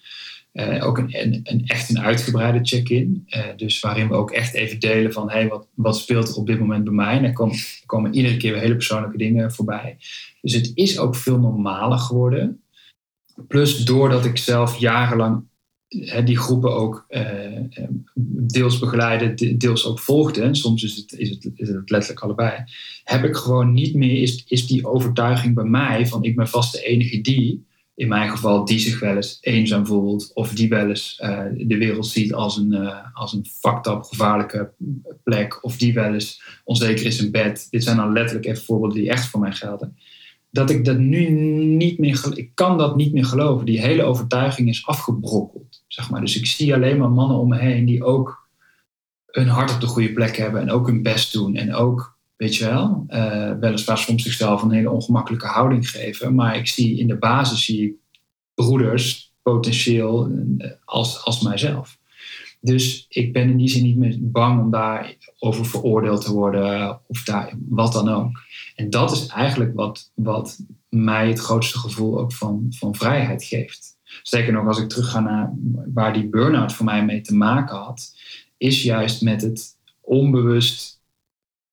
Eh, 0.51 0.85
ook 0.85 0.97
een, 0.97 1.39
een, 1.43 1.63
echt 1.65 1.89
een 1.89 1.99
uitgebreide 1.99 2.59
check-in. 2.61 3.23
Eh, 3.27 3.45
dus 3.55 3.79
waarin 3.79 4.07
we 4.07 4.13
ook 4.13 4.31
echt 4.31 4.53
even 4.53 4.79
delen 4.79 5.13
van 5.13 5.29
hey, 5.29 5.47
wat, 5.47 5.67
wat 5.73 5.97
speelt 5.97 6.29
er 6.29 6.35
op 6.35 6.47
dit 6.47 6.59
moment 6.59 6.83
bij 6.83 6.93
mij. 6.93 7.17
En 7.17 7.23
er 7.23 7.33
komen, 7.33 7.55
komen 7.85 8.13
iedere 8.13 8.37
keer 8.37 8.51
weer 8.51 8.61
hele 8.61 8.75
persoonlijke 8.75 9.17
dingen 9.17 9.51
voorbij. 9.51 9.97
Dus 10.41 10.53
het 10.53 10.71
is 10.73 10.99
ook 10.99 11.15
veel 11.15 11.39
normaler 11.39 11.97
geworden. 11.97 12.61
Plus 13.47 13.85
doordat 13.85 14.25
ik 14.25 14.37
zelf 14.37 14.77
jarenlang 14.77 15.43
die 16.25 16.37
groepen 16.37 16.75
ook 16.75 17.05
eh, 17.07 17.55
eh, 17.55 17.63
deels 18.47 18.79
begeleiden, 18.79 19.35
de- 19.35 19.57
deels 19.57 19.85
ook 19.85 19.99
volgde. 19.99 20.41
En 20.41 20.55
soms 20.55 20.83
is 20.83 20.95
het, 20.95 21.13
is, 21.13 21.29
het, 21.29 21.49
is 21.55 21.67
het 21.67 21.89
letterlijk 21.89 22.23
allebei. 22.23 22.63
Heb 23.03 23.23
ik 23.23 23.35
gewoon 23.35 23.73
niet 23.73 23.95
meer, 23.95 24.21
is, 24.21 24.43
is 24.47 24.67
die 24.67 24.87
overtuiging 24.87 25.55
bij 25.55 25.63
mij 25.63 26.07
van 26.07 26.23
ik 26.23 26.35
ben 26.35 26.47
vast 26.47 26.71
de 26.73 26.81
enige 26.83 27.21
die, 27.21 27.65
in 27.95 28.07
mijn 28.07 28.29
geval, 28.29 28.65
die 28.65 28.79
zich 28.79 28.99
wel 28.99 29.15
eens 29.15 29.37
eenzaam 29.41 29.85
voelt. 29.85 30.31
Of 30.33 30.53
die 30.53 30.69
wel 30.69 30.89
eens 30.89 31.15
eh, 31.19 31.45
de 31.57 31.77
wereld 31.77 32.07
ziet 32.07 32.33
als 32.33 32.57
een, 32.57 32.73
eh, 32.73 32.97
als 33.13 33.33
een 33.33 33.45
fucked 33.45 33.87
up, 33.87 34.03
gevaarlijke 34.03 34.71
plek. 35.23 35.63
Of 35.63 35.77
die 35.77 35.93
wel 35.93 36.13
eens 36.13 36.41
onzeker 36.63 37.05
is 37.05 37.23
in 37.23 37.31
bed. 37.31 37.67
Dit 37.69 37.83
zijn 37.83 37.97
dan 37.97 38.13
letterlijk 38.13 38.45
even 38.45 38.63
voorbeelden 38.63 38.97
die 38.97 39.09
echt 39.09 39.25
voor 39.25 39.39
mij 39.39 39.51
gelden 39.51 39.95
dat 40.51 40.69
ik 40.69 40.85
dat 40.85 40.97
nu 40.97 41.29
niet 41.29 41.97
meer, 41.97 42.31
ik 42.33 42.51
kan 42.53 42.77
dat 42.77 42.95
niet 42.95 43.13
meer 43.13 43.25
geloven. 43.25 43.65
Die 43.65 43.81
hele 43.81 44.03
overtuiging 44.03 44.69
is 44.69 44.85
afgebrokkeld, 44.85 45.70
zeg 45.93 46.09
maar. 46.09 46.21
Dus 46.21 46.37
ik 46.37 46.45
zie 46.45 46.73
alleen 46.73 46.97
maar 46.97 47.11
mannen 47.11 47.37
om 47.37 47.47
me 47.47 47.57
heen 47.57 47.85
die 47.85 48.03
ook 48.03 48.49
hun 49.25 49.47
hart 49.47 49.73
op 49.73 49.79
de 49.79 49.87
goede 49.87 50.13
plek 50.13 50.37
hebben 50.37 50.61
en 50.61 50.71
ook 50.71 50.87
hun 50.87 51.01
best 51.01 51.33
doen 51.33 51.55
en 51.55 51.73
ook, 51.73 52.17
weet 52.35 52.55
je 52.55 52.65
wel, 52.65 53.03
eh, 53.07 53.51
weliswaar 53.59 53.97
soms 53.97 54.23
zichzelf 54.23 54.61
een 54.61 54.71
hele 54.71 54.89
ongemakkelijke 54.89 55.47
houding 55.47 55.89
geven, 55.89 56.35
maar 56.35 56.57
ik 56.57 56.67
zie 56.67 56.99
in 56.99 57.07
de 57.07 57.17
basis 57.17 57.65
zie 57.65 57.87
ik 57.87 57.93
broeders 58.53 59.33
potentieel 59.41 60.31
eh, 60.57 60.71
als, 60.85 61.23
als 61.23 61.41
mijzelf. 61.41 61.99
Dus 62.61 63.05
ik 63.09 63.33
ben 63.33 63.49
in 63.49 63.57
die 63.57 63.69
zin 63.69 63.83
niet 63.83 63.97
meer 63.97 64.17
bang 64.19 64.61
om 64.61 64.71
daarover 64.71 65.65
veroordeeld 65.65 66.25
te 66.25 66.33
worden 66.33 67.01
of 67.07 67.23
daar, 67.23 67.53
wat 67.69 67.93
dan 67.93 68.09
ook. 68.09 68.31
En 68.75 68.89
dat 68.89 69.11
is 69.11 69.27
eigenlijk 69.27 69.75
wat, 69.75 70.11
wat 70.13 70.59
mij 70.89 71.27
het 71.27 71.39
grootste 71.39 71.79
gevoel 71.79 72.19
ook 72.19 72.33
van, 72.33 72.65
van 72.69 72.95
vrijheid 72.95 73.43
geeft. 73.43 73.90
Zeker 74.23 74.53
nog 74.53 74.67
als 74.67 74.79
ik 74.79 74.89
terug 74.89 75.11
ga 75.11 75.19
naar 75.19 75.53
waar 75.93 76.13
die 76.13 76.29
burn-out 76.29 76.73
voor 76.73 76.85
mij 76.85 77.05
mee 77.05 77.21
te 77.21 77.35
maken 77.35 77.77
had, 77.77 78.15
is 78.57 78.83
juist 78.83 79.21
met 79.21 79.41
het 79.41 79.77
onbewust 80.01 81.01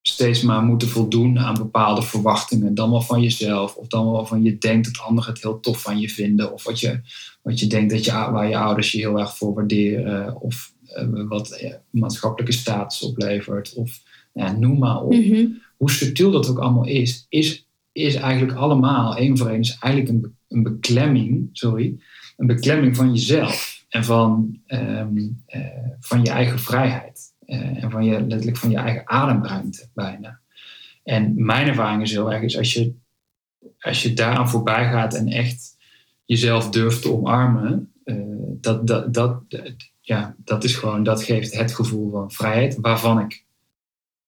steeds 0.09 0.43
maar 0.43 0.63
moeten 0.63 0.89
voldoen 0.89 1.39
aan 1.39 1.55
bepaalde 1.55 2.03
verwachtingen. 2.03 2.75
Dan 2.75 2.91
wel 2.91 3.01
van 3.01 3.23
jezelf, 3.23 3.75
of 3.75 3.87
dan 3.87 4.11
wel 4.11 4.27
van 4.27 4.43
je 4.43 4.59
denkt 4.59 4.87
dat 4.87 5.05
anderen 5.07 5.33
het 5.33 5.43
heel 5.43 5.61
tof 5.61 5.83
van 5.83 6.01
je 6.01 6.09
vinden, 6.09 6.53
of 6.53 6.65
wat 6.65 6.81
je, 6.81 7.01
wat 7.43 7.61
je 7.61 7.67
denkt 7.67 7.91
dat 7.91 8.05
je, 8.05 8.13
waar 8.13 8.49
je 8.49 8.57
ouders 8.57 8.93
je 8.93 8.99
heel 8.99 9.19
erg 9.19 9.37
voor 9.37 9.55
waarderen, 9.55 10.41
of 10.41 10.73
eh, 10.87 11.07
wat 11.29 11.51
eh, 11.51 11.75
maatschappelijke 11.91 12.55
status 12.55 13.03
oplevert, 13.03 13.75
of 13.75 14.01
ja, 14.33 14.53
noem 14.53 14.79
maar 14.79 15.03
op. 15.03 15.13
Mhm. 15.13 15.47
hoe 15.77 15.91
subtiel 15.91 16.31
dat 16.31 16.49
ook 16.49 16.59
allemaal 16.59 16.87
is, 16.87 17.27
is, 17.29 17.67
is 17.93 18.15
eigenlijk 18.15 18.59
allemaal, 18.59 19.17
één 19.17 19.39
voor 19.39 19.49
één, 19.49 19.61
is 19.61 19.79
eigenlijk 19.81 20.13
een, 20.15 20.35
een 20.49 20.63
beklemming, 20.63 21.49
sorry, 21.53 21.97
een 22.39 22.47
beklemming 22.47 22.97
van 22.97 23.15
jezelf 23.15 23.85
en 23.89 24.05
van, 24.05 24.61
ehm, 24.67 25.19
eh, 25.47 25.61
van 26.01 26.25
je 26.25 26.31
eigen 26.31 26.59
vrijheid. 26.59 27.35
Eh, 27.47 27.83
en 27.83 27.91
van 27.91 28.05
je, 28.05 28.21
letterlijk 28.21 28.57
van 28.57 28.71
je 28.71 28.77
eigen 28.77 29.09
ademruimte 29.09 29.89
bijna. 29.95 30.41
En 31.05 31.45
mijn 31.45 31.69
ervaring 31.69 32.03
is 32.03 32.11
heel 32.11 32.33
erg, 32.33 32.43
is 32.43 32.59
als 32.59 32.73
je, 32.73 32.95
als 33.79 34.03
je 34.03 34.13
daaraan 34.13 34.49
voorbij 34.49 34.91
gaat 34.91 35.15
en 35.15 35.29
echt 35.29 35.77
jezelf 36.25 36.71
durft 36.71 37.03
te 37.03 37.13
omarmen, 37.13 37.93
uh, 38.05 38.17
dat, 38.61 38.87
dat, 38.87 39.15
dat, 39.15 39.43
ja, 40.01 40.35
dat 40.45 40.65
is 40.65 40.75
gewoon, 40.75 41.03
dat 41.03 41.23
geeft 41.23 41.55
het 41.55 41.75
gevoel 41.75 42.11
van 42.11 42.31
vrijheid, 42.31 42.79
waarvan 42.81 43.21
ik 43.21 43.45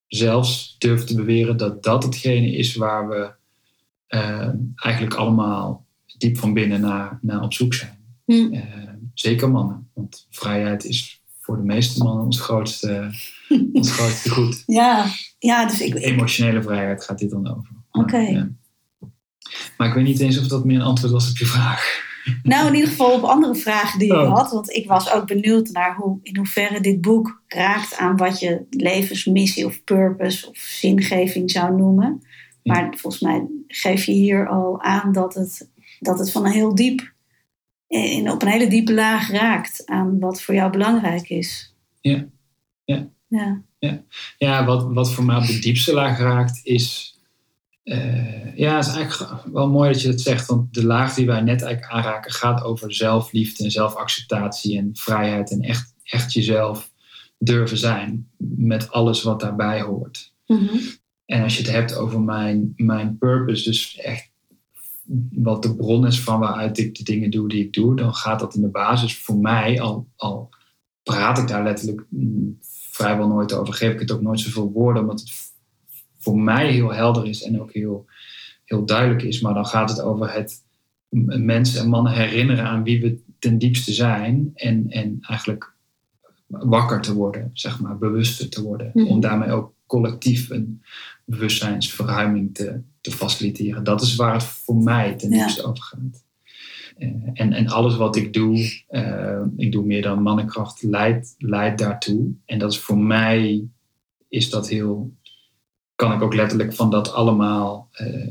zelfs 0.07 0.77
durf 0.79 1.05
te 1.05 1.15
beweren 1.15 1.57
dat 1.57 1.83
dat 1.83 2.03
hetgene 2.03 2.53
is 2.53 2.75
waar 2.75 3.09
we 3.09 3.33
eigenlijk 4.75 5.15
allemaal 5.15 5.87
diep 6.19 6.39
van 6.39 6.55
binnen 6.55 6.81
naar, 6.81 7.19
naar 7.23 7.43
op 7.43 7.53
zoek 7.53 7.75
zijn. 7.75 8.00
Hm. 8.31 8.55
Uh, 8.55 8.65
zeker 9.15 9.51
mannen, 9.51 9.91
want 9.95 10.27
vrijheid 10.31 10.85
is 10.85 11.23
voor 11.41 11.57
de 11.57 11.63
meeste 11.63 12.03
mannen 12.03 12.25
ons 12.25 12.41
grootste, 12.41 13.11
ons 13.73 13.93
grootste 13.93 14.31
goed. 14.31 14.63
Ja, 14.67 15.07
ja 15.39 15.67
dus 15.67 15.81
ik... 15.81 15.95
Emotionele 15.95 16.63
vrijheid 16.63 17.05
gaat 17.05 17.19
dit 17.19 17.31
dan 17.31 17.57
over. 17.57 17.71
Oké. 17.91 18.55
Maar, 19.77 19.89
ik 19.89 19.95
weet 19.95 20.05
niet 20.05 20.21
eens 20.21 20.39
of 20.39 20.47
dat 20.47 20.65
meer 20.65 20.77
een 20.77 20.83
antwoord 20.83 21.13
was 21.13 21.31
op 21.31 21.37
je 21.37 21.47
vraag. 21.47 22.09
Nou, 22.43 22.67
in 22.67 22.75
ieder 22.75 22.89
geval 22.89 23.13
op 23.13 23.23
andere 23.23 23.55
vragen 23.55 23.99
die 23.99 24.17
Oh. 24.17 24.23
ik 24.23 24.29
had. 24.29 24.51
Want 24.51 24.71
ik 24.71 24.89
was 24.89 25.13
ook 25.13 25.27
benieuwd 25.27 25.69
naar 25.69 25.97
hoe, 25.97 26.19
in 26.23 26.37
hoeverre 26.37 26.81
dit 26.81 27.01
boek 27.01 27.43
raakt 27.47 27.97
aan 27.97 28.17
wat 28.17 28.41
je 28.41 28.67
levensmissie 28.71 29.67
of 29.67 29.85
purpose 29.85 30.49
of 30.49 30.57
zingeving 30.57 31.51
zou 31.51 31.77
noemen. 31.77 32.23
Ja. 32.63 32.73
Maar 32.73 32.95
volgens 32.97 33.23
mij 33.23 33.47
geef 33.67 34.05
je 34.05 34.13
hier 34.13 34.49
al 34.49 34.81
aan 34.83 35.13
dat 35.13 35.35
het, 35.35 35.71
dat 36.01 36.19
het 36.19 36.33
van 36.33 36.45
een 36.45 36.53
heel 36.53 36.75
diep, 36.75 37.13
in, 37.91 38.31
op 38.31 38.43
een 38.43 38.49
hele 38.49 38.69
diepe 38.69 38.95
laag 38.95 39.31
raakt 39.31 39.83
aan 39.87 40.19
wat 40.19 40.43
voor 40.43 40.55
jou 40.55 40.71
belangrijk 40.71 41.29
is. 41.29 41.75
Ja. 42.01 42.27
Ja. 42.85 43.09
Ja. 43.79 44.03
Ja, 44.39 44.65
wat, 44.65 44.93
wat 44.93 45.13
voor 45.13 45.25
mij 45.25 45.37
op 45.37 45.47
de 45.47 45.59
diepste 45.59 45.93
laag 45.95 46.19
raakt 46.19 46.61
is. 46.63 47.19
eh, 47.83 48.57
ja, 48.57 48.77
het 48.77 48.87
is 48.87 48.95
eigenlijk 48.95 49.33
wel 49.53 49.69
mooi 49.71 49.93
dat 49.93 50.03
je 50.03 50.09
dat 50.09 50.21
zegt. 50.21 50.47
Want 50.47 50.75
de 50.75 50.87
laag 50.87 51.15
die 51.15 51.27
wij 51.27 51.41
net 51.41 51.63
eigenlijk 51.63 51.93
aanraken 51.93 52.33
gaat 52.33 52.63
over 52.63 52.95
zelfliefde 52.95 53.65
en 53.65 53.71
zelfacceptatie 53.71 54.79
en 54.79 54.91
vrijheid. 54.93 55.51
En 55.51 55.61
echt, 55.61 55.95
echt 56.03 56.33
jezelf 56.33 56.91
durven 57.39 57.79
zijn. 57.79 58.29
Met 58.57 58.91
alles 58.91 59.23
wat 59.23 59.41
daarbij 59.41 59.81
hoort. 59.81 60.33
Mhm. 60.47 60.77
En 61.27 61.43
als 61.43 61.57
je 61.57 61.63
het 61.63 61.73
hebt 61.73 61.95
over 61.97 62.21
mijn, 62.21 62.73
mijn 62.77 63.19
purpose, 63.19 63.65
dus 63.71 63.97
echt 63.97 64.30
wat 65.33 65.63
de 65.63 65.77
bron 65.77 66.07
is 66.07 66.21
van 66.21 66.41
waaruit 66.41 66.79
ik 66.79 66.95
de 66.95 67.05
dingen 67.05 67.31
doe 67.31 67.49
die 67.49 67.65
ik 67.65 67.73
doe, 67.73 67.97
dan 67.97 68.15
gaat 68.15 68.41
dat 68.41 68.55
in 68.55 68.61
de 68.61 68.69
basis 68.69 69.19
voor 69.19 69.37
mij, 69.37 69.81
al, 69.81 70.07
al 70.17 70.49
praat 71.03 71.39
ik 71.39 71.49
daar 71.49 71.63
letterlijk 71.63 72.07
mm, 72.09 72.59
vrijwel 72.61 73.29
nooit 73.29 73.53
over, 73.53 73.75
geef 73.75 73.93
ik 73.93 74.01
het 74.01 74.11
ook 74.11 74.21
nooit 74.21 74.41
zoveel 74.41 74.71
woorden, 74.71 75.03
omdat 75.03 75.21
het 75.21 75.33
voor 76.19 76.39
mij 76.39 76.73
heel 76.73 76.93
helder 76.93 77.27
is 77.27 77.43
en 77.43 77.61
ook 77.61 77.73
heel, 77.73 78.07
heel 78.65 78.85
duidelijk 78.85 79.23
is. 79.23 79.41
Maar 79.41 79.55
dan 79.55 79.67
gaat 79.67 79.91
het 79.91 80.01
over 80.01 80.33
het 80.33 80.65
mensen 81.39 81.81
en 81.81 81.89
mannen 81.89 82.13
herinneren 82.13 82.65
aan 82.65 82.83
wie 82.83 83.01
we 83.01 83.21
ten 83.39 83.59
diepste 83.59 83.93
zijn 83.93 84.51
en, 84.55 84.91
en 84.91 85.19
eigenlijk 85.21 85.75
wakker 86.47 87.01
te 87.01 87.15
worden, 87.15 87.51
zeg 87.53 87.81
maar, 87.81 87.99
bewuster 87.99 88.49
te 88.49 88.63
worden. 88.63 88.91
Mhm. 88.95 89.07
Om 89.07 89.21
daarmee 89.21 89.51
ook 89.51 89.73
collectief 89.87 90.51
een 90.51 90.83
bewustzijnsverruiming 91.25 92.55
te, 92.55 92.81
te 93.01 93.11
faciliteren. 93.11 93.85
Dat 93.85 94.03
is 94.03 94.15
waar 94.17 94.33
het 94.33 94.43
voor 94.45 94.77
mij 94.77 95.15
ten 95.15 95.31
Ja. 95.31 95.39
diepste 95.39 95.63
over 95.63 95.83
gaat. 95.83 96.25
Eh, 96.99 97.09
en, 97.33 97.53
en 97.53 97.69
alles 97.69 97.97
wat 97.97 98.17
ik 98.17 98.33
doe, 98.33 98.83
eh, 98.89 99.43
ik 99.57 99.73
doe 99.73 99.85
meer 99.85 100.03
dan 100.03 100.23
mannenkracht, 100.23 100.83
leidt, 100.83 101.35
leidt 101.39 101.79
daartoe. 101.79 102.33
En 102.45 102.59
dat 102.59 102.73
is 102.73 102.79
voor 102.79 102.99
mij, 102.99 103.69
is 104.29 104.51
dat 104.51 104.69
heel, 104.69 105.13
kan 105.95 106.13
ik 106.13 106.23
ook 106.23 106.35
letterlijk 106.35 106.75
van 106.75 106.91
dat 106.91 107.13
allemaal 107.13 107.89
eh, 107.93 108.27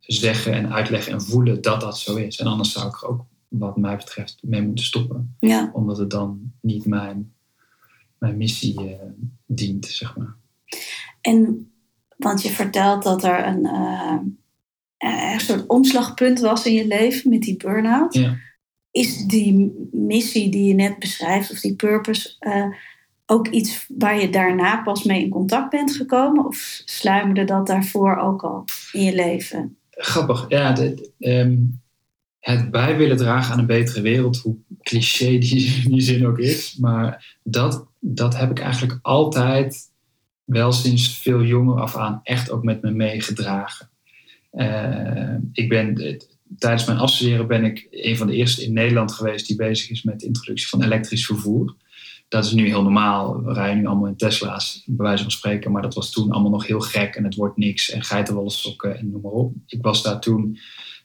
zeggen 0.00 0.52
en 0.52 0.72
uitleggen 0.72 1.12
en 1.12 1.22
voelen 1.22 1.62
dat 1.62 1.80
dat 1.80 1.98
zo 1.98 2.16
is. 2.16 2.38
En 2.38 2.46
anders 2.46 2.72
zou 2.72 2.88
ik 2.88 3.02
er 3.02 3.08
ook, 3.08 3.24
wat 3.48 3.76
mij 3.76 3.96
betreft, 3.96 4.38
mee 4.42 4.62
moeten 4.62 4.84
stoppen. 4.84 5.36
ja. 5.38 5.70
Omdat 5.72 5.98
het 5.98 6.10
dan 6.10 6.52
niet 6.60 6.84
mijn, 6.86 7.32
mijn 8.18 8.36
missie 8.36 8.96
dient, 9.46 9.86
zeg 9.86 10.16
maar. 10.16 10.34
En, 11.20 11.71
want 12.22 12.42
je 12.42 12.50
vertelt 12.50 13.02
dat 13.02 13.24
er 13.24 13.46
een, 13.46 13.66
eh, 13.66 14.16
een 15.32 15.40
soort 15.40 15.66
omslagpunt 15.66 16.40
was 16.40 16.66
in 16.66 16.72
je 16.72 16.86
leven 16.86 17.30
met 17.30 17.42
die 17.42 17.56
burn-out. 17.56 18.14
Ja. 18.14 18.36
Is 18.90 19.16
die 19.16 19.88
missie 19.92 20.50
die 20.50 20.64
je 20.64 20.74
net 20.74 20.98
beschrijft, 20.98 21.50
of 21.50 21.60
die 21.60 21.76
purpose, 21.76 22.36
eh, 22.38 22.66
ook 23.26 23.48
iets 23.48 23.86
waar 23.98 24.20
je 24.20 24.30
daarna 24.30 24.82
pas 24.82 25.04
mee 25.04 25.22
in 25.22 25.30
contact 25.30 25.70
bent 25.70 25.96
gekomen? 25.96 26.46
Of 26.46 26.82
sluimerde 26.84 27.44
dat 27.44 27.66
daarvoor 27.66 28.16
ook 28.16 28.42
al 28.42 28.64
in 28.92 29.02
je 29.02 29.14
leven? 29.14 29.76
Grappig, 29.90 30.44
ja. 30.48 30.72
de- 30.72 31.10
ehm, 31.18 31.56
het 32.38 32.70
bij 32.70 32.96
willen 32.96 33.16
dragen 33.16 33.52
aan 33.52 33.58
een 33.58 33.66
betere 33.66 34.00
wereld, 34.00 34.36
hoe 34.36 34.56
cliché 34.82 35.38
die, 35.38 35.88
die 35.88 36.00
zin 36.00 36.26
ook 36.26 36.38
is. 36.38 36.76
Maar 36.80 37.36
dat, 37.42 37.86
dat 37.98 38.36
heb 38.36 38.50
ik 38.50 38.58
eigenlijk 38.58 38.98
altijd 39.02 39.90
wel 40.44 40.72
sinds 40.72 41.18
veel 41.18 41.42
jonger 41.42 41.80
af 41.80 41.96
aan 41.96 42.20
echt 42.22 42.50
ook 42.50 42.62
met 42.62 42.82
me 42.82 42.90
meegedragen. 42.90 43.90
Eh, 44.50 45.34
ik 45.52 45.68
ben, 45.68 46.16
tijdens 46.58 46.84
mijn 46.84 46.98
afstuderen 46.98 47.46
ben 47.46 47.64
ik 47.64 47.86
een 47.90 48.16
van 48.16 48.26
de 48.26 48.34
eerste 48.34 48.64
in 48.64 48.72
Nederland 48.72 49.12
geweest 49.12 49.46
die 49.46 49.56
bezig 49.56 49.90
is 49.90 50.02
met 50.02 50.20
de 50.20 50.26
introductie 50.26 50.68
van 50.68 50.82
elektrisch 50.82 51.26
vervoer. 51.26 51.74
Dat 52.32 52.44
is 52.44 52.52
nu 52.52 52.66
heel 52.66 52.82
normaal. 52.82 53.42
We 53.44 53.52
rijden 53.52 53.78
nu 53.78 53.86
allemaal 53.86 54.08
in 54.08 54.16
Tesla's, 54.16 54.82
bij 54.86 55.06
wijze 55.06 55.22
van 55.22 55.32
spreken. 55.32 55.72
Maar 55.72 55.82
dat 55.82 55.94
was 55.94 56.10
toen 56.10 56.30
allemaal 56.30 56.50
nog 56.50 56.66
heel 56.66 56.80
gek 56.80 57.14
en 57.14 57.24
het 57.24 57.34
wordt 57.34 57.56
niks. 57.56 57.90
En 57.90 58.02
geitenwolle 58.02 58.50
sokken 58.50 58.98
en 58.98 59.10
noem 59.10 59.20
maar 59.20 59.32
op. 59.32 59.54
Ik 59.66 59.82
was 59.82 60.02
daar 60.02 60.20
toen, 60.20 60.58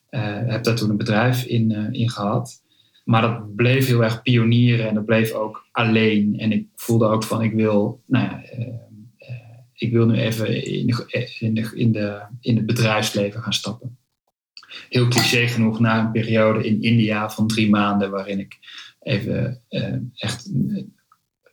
eh, 0.09 0.21
heb 0.45 0.63
daar 0.63 0.75
toen 0.75 0.89
een 0.89 0.97
bedrijf 0.97 1.43
in, 1.43 1.71
eh, 1.71 1.99
in 2.01 2.09
gehad. 2.09 2.61
Maar 3.05 3.21
dat 3.21 3.55
bleef 3.55 3.87
heel 3.87 4.03
erg 4.03 4.21
pionieren 4.21 4.87
en 4.87 4.93
dat 4.93 5.05
bleef 5.05 5.31
ook 5.31 5.67
alleen. 5.71 6.39
En 6.39 6.51
ik 6.51 6.67
voelde 6.75 7.07
ook 7.07 7.23
van, 7.23 7.41
ik 7.41 7.53
wil, 7.53 8.01
nou 8.05 8.25
ja, 8.25 8.41
ik 9.77 9.91
wil 9.91 10.05
nu 10.05 10.15
even 10.19 10.63
in, 10.65 10.85
de, 10.87 11.05
in, 11.39 11.53
de, 11.53 11.71
in, 11.75 11.91
de, 11.91 12.21
in 12.41 12.55
het 12.55 12.65
bedrijfsleven 12.65 13.41
gaan 13.41 13.53
stappen. 13.53 13.97
Heel 14.89 15.07
cliché 15.07 15.47
genoeg, 15.47 15.79
na 15.79 15.99
een 15.99 16.11
periode 16.11 16.67
in 16.67 16.81
India 16.81 17.29
van 17.29 17.47
drie 17.47 17.69
maanden, 17.69 18.09
waarin 18.11 18.39
ik 18.39 18.57
even 18.99 19.61
eh, 19.69 19.93
echt 20.15 20.51
eh, 20.69 20.83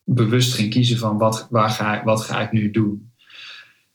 bewust 0.04 0.54
ging 0.54 0.70
kiezen 0.70 0.98
van 0.98 1.18
wat, 1.18 1.46
waar 1.50 1.70
ga, 1.70 1.98
ik- 1.98 2.04
wat 2.04 2.20
ga 2.20 2.40
ik 2.40 2.52
nu 2.52 2.70
doen. 2.70 3.12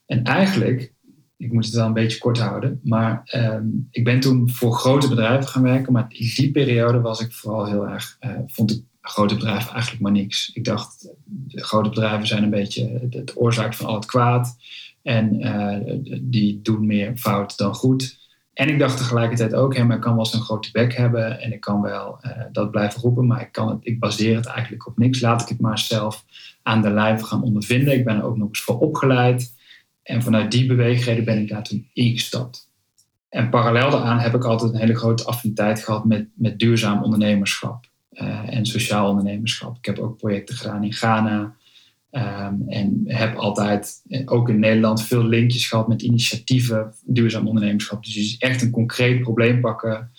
En 0.06 0.24
eigenlijk, 0.24 0.94
ik 1.38 1.52
moet 1.52 1.66
het 1.66 1.74
wel 1.74 1.86
een 1.86 1.94
beetje 1.94 2.18
kort 2.18 2.38
houden, 2.40 2.80
maar 2.84 3.22
ehm, 3.26 3.66
ik 3.92 4.04
ben 4.04 4.20
toen 4.20 4.50
voor 4.50 4.74
grote 4.74 5.08
bedrijven 5.10 5.48
gaan 5.48 5.62
werken, 5.64 5.94
maar 5.94 6.06
in 6.10 6.32
die 6.36 6.52
periode 6.52 7.02
was 7.02 7.20
ik 7.20 7.32
vooral 7.34 7.66
heel 7.66 7.88
erg, 7.88 8.16
eh, 8.20 8.32
vond 8.48 8.72
ik 8.72 8.84
grote 9.10 9.36
bedrijven 9.36 9.72
eigenlijk 9.72 10.02
maar 10.02 10.12
niks. 10.12 10.52
Ik 10.54 10.64
dacht, 10.64 11.14
grote 11.48 11.90
bedrijven 11.90 12.28
zijn 12.28 12.44
een 12.44 12.50
beetje 12.50 13.08
de, 13.10 13.32
oorzaak 13.36 13.74
van 13.74 13.86
al 13.86 13.96
het 13.96 14.06
kwaad 14.06 14.58
en 15.02 15.42
eh, 15.42 15.98
die 16.22 16.62
doen 16.62 16.86
meer 16.86 17.18
fout 17.18 17.58
dan 17.58 17.74
goed. 17.74 18.18
En 18.54 18.70
ik 18.70 18.80
dacht 18.80 18.98
tegelijkertijd 18.98 19.54
ook, 19.54 19.76
hè, 19.76 19.84
maar 19.84 19.96
ik 19.96 20.02
kan 20.02 20.16
wel 20.16 20.26
zo'n 20.26 20.42
grote 20.42 20.70
bek 20.72 20.96
hebben 20.96 21.42
en 21.42 21.54
ik 21.54 21.60
kan 21.60 21.82
wel 21.82 22.18
eh, 22.22 22.32
dat 22.52 22.72
blijven 22.72 23.02
roepen, 23.02 23.28
maar 23.28 23.42
ik, 23.42 23.52
kan 23.52 23.70
het, 23.70 23.78
ik 23.82 24.00
baseer 24.00 24.36
het 24.36 24.46
eigenlijk 24.46 24.88
op 24.88 24.98
niks. 24.98 25.22
Laat 25.22 25.42
ik 25.42 25.48
het 25.48 25.60
maar 25.60 25.80
zelf 25.80 26.26
aan 26.64 26.82
de 26.82 26.90
lijve 26.90 27.26
gaan 27.26 27.44
ondervinden. 27.44 27.94
Ik 27.94 28.06
ben 28.06 28.18
er 28.18 28.24
ook 28.24 28.38
nog 28.38 28.48
eens 28.48 28.62
voor 28.62 28.80
opgeleid. 28.80 29.54
En 30.04 30.24
vanuit 30.24 30.52
die 30.52 30.66
beweegreden 30.66 31.26
ben 31.26 31.42
ik 31.42 31.50
daar 31.50 31.64
toen 31.64 31.90
ingestapt. 31.94 32.72
En 33.30 33.50
parallel 33.50 33.92
daaraan 33.92 34.20
heb 34.20 34.36
ik 34.36 34.44
altijd 34.44 34.74
een 34.74 34.80
hele 34.80 34.96
grote 34.96 35.24
affiniteit 35.24 35.84
gehad 35.84 36.06
met, 36.06 36.28
met 36.34 36.60
duurzaam 36.60 37.04
ondernemerschap 37.04 37.89
en 38.10 38.66
sociaal 38.66 39.10
ondernemerschap. 39.10 39.78
Ik 39.78 39.86
heb 39.86 40.00
ook 40.00 40.18
projecten 40.18 40.56
gedaan 40.56 40.84
in 40.84 40.94
Ghana. 40.94 41.58
ehm, 42.10 42.56
en 42.68 43.02
heb 43.06 43.36
altijd, 43.36 44.02
eh, 44.08 44.22
ook 44.26 44.50
in 44.50 44.60
Nederland, 44.60 45.04
veel 45.04 45.24
linkjes 45.24 45.68
gehad 45.68 45.88
met 45.88 46.02
initiatieven, 46.02 46.94
duurzaam 47.06 47.48
ondernemerschap. 47.48 48.04
Dus 48.04 48.14
je 48.14 48.36
echt 48.40 48.62
een 48.62 48.72
concreet 48.72 49.22
probleem 49.22 49.62
pakken 49.62 50.12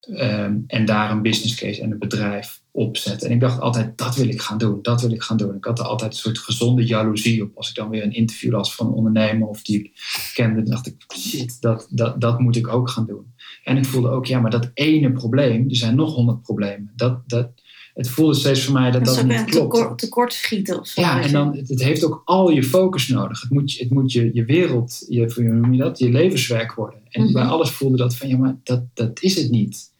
ehm, 0.00 0.58
en 0.66 0.84
daar 0.84 1.10
een 1.10 1.22
business 1.22 1.54
case 1.54 1.82
en 1.82 1.90
een 1.90 1.98
bedrijf 1.98 2.62
opzetten. 2.70 3.28
En 3.28 3.34
ik 3.34 3.40
dacht 3.40 3.60
altijd, 3.60 3.98
dat 3.98 4.16
wil 4.16 4.28
ik 4.28 4.40
gaan 4.40 4.58
doen, 4.58 4.78
dat 4.82 5.00
wil 5.00 5.12
ik 5.12 5.22
gaan 5.22 5.36
doen. 5.36 5.56
Ik 5.56 5.64
had 5.64 5.78
er 5.78 5.84
altijd 5.84 6.12
een 6.12 6.18
soort 6.18 6.38
gezonde 6.38 6.84
jaloezie 6.84 7.42
op. 7.42 7.56
Als 7.56 7.68
ik 7.68 7.74
dan 7.74 7.88
weer 7.88 8.02
een 8.02 8.12
interview 8.12 8.52
las 8.52 8.74
van 8.74 8.86
een 8.86 8.92
ondernemer 8.92 9.48
of 9.48 9.62
die 9.62 9.78
ik 9.78 9.90
kende, 10.34 10.62
dacht 10.62 10.86
ik, 10.86 10.94
shit, 11.16 11.60
dat, 11.60 11.86
dat, 11.90 12.20
dat 12.20 12.38
moet 12.38 12.56
ik 12.56 12.68
ook 12.68 12.90
gaan 12.90 13.06
doen. 13.06 13.34
En 13.64 13.76
ik 13.76 13.84
voelde 13.84 14.08
ook, 14.08 14.26
ja, 14.26 14.40
maar 14.40 14.50
dat 14.50 14.70
ene 14.74 15.12
probleem, 15.12 15.68
er 15.68 15.76
zijn 15.76 15.94
nog 15.94 16.14
honderd 16.14 16.42
problemen. 16.42 16.92
Dat, 16.96 17.28
dat, 17.28 17.48
het 17.94 18.08
voelde 18.08 18.34
steeds 18.34 18.64
voor 18.64 18.72
mij 18.74 18.90
dat 18.90 19.04
dat, 19.04 19.14
dat 19.14 19.26
niet 19.26 19.44
klopt. 19.44 19.98
tekort, 19.98 20.32
schieten 20.32 20.80
of 20.80 20.86
zo. 20.86 21.00
Ja, 21.00 21.22
en 21.22 21.32
dan, 21.32 21.56
het, 21.56 21.68
het 21.68 21.82
heeft 21.82 22.04
ook 22.04 22.22
al 22.24 22.50
je 22.50 22.62
focus 22.64 23.08
nodig. 23.08 23.40
Het 23.40 23.50
moet, 23.50 23.72
je- 23.72 23.82
het 23.82 23.92
moet 23.92 24.12
je, 24.12 24.30
je 24.32 24.44
wereld, 24.44 25.06
je, 25.08 25.32
hoe 25.34 25.44
noem 25.44 25.72
je 25.72 25.78
dat, 25.78 25.98
je 25.98 26.10
levenswerk 26.10 26.74
worden. 26.74 26.98
En 27.08 27.22
Mhm. 27.22 27.32
bij 27.32 27.44
alles 27.44 27.70
voelde 27.70 27.96
dat 27.96 28.16
van, 28.16 28.28
ja, 28.28 28.36
maar 28.36 28.56
dat, 28.62 28.82
dat 28.94 29.22
is 29.22 29.42
het 29.42 29.50
niet. 29.50 29.90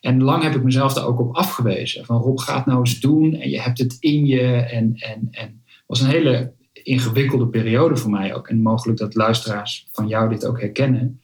En 0.00 0.22
lang 0.22 0.42
heb 0.42 0.54
ik 0.54 0.62
mezelf 0.62 0.92
daar 0.92 1.06
ook 1.06 1.20
op 1.20 1.34
afgewezen. 1.34 2.04
Van 2.04 2.20
Rob, 2.20 2.38
ga 2.38 2.56
het 2.56 2.66
nou 2.66 2.78
eens 2.78 3.00
doen 3.00 3.34
en 3.34 3.50
je 3.50 3.60
hebt 3.60 3.78
het 3.78 3.96
in 4.00 4.26
je. 4.26 4.40
En, 4.50 4.92
en, 4.96 5.28
en 5.30 5.62
het 5.64 5.82
was 5.86 6.00
een 6.00 6.08
hele 6.10 6.52
ingewikkelde 6.72 7.46
periode 7.46 7.96
voor 7.96 8.10
mij 8.10 8.34
ook. 8.34 8.48
En 8.48 8.62
mogelijk 8.62 8.98
dat 8.98 9.14
luisteraars 9.14 9.86
van 9.92 10.08
jou 10.08 10.28
dit 10.28 10.46
ook 10.46 10.60
herkennen. 10.60 11.19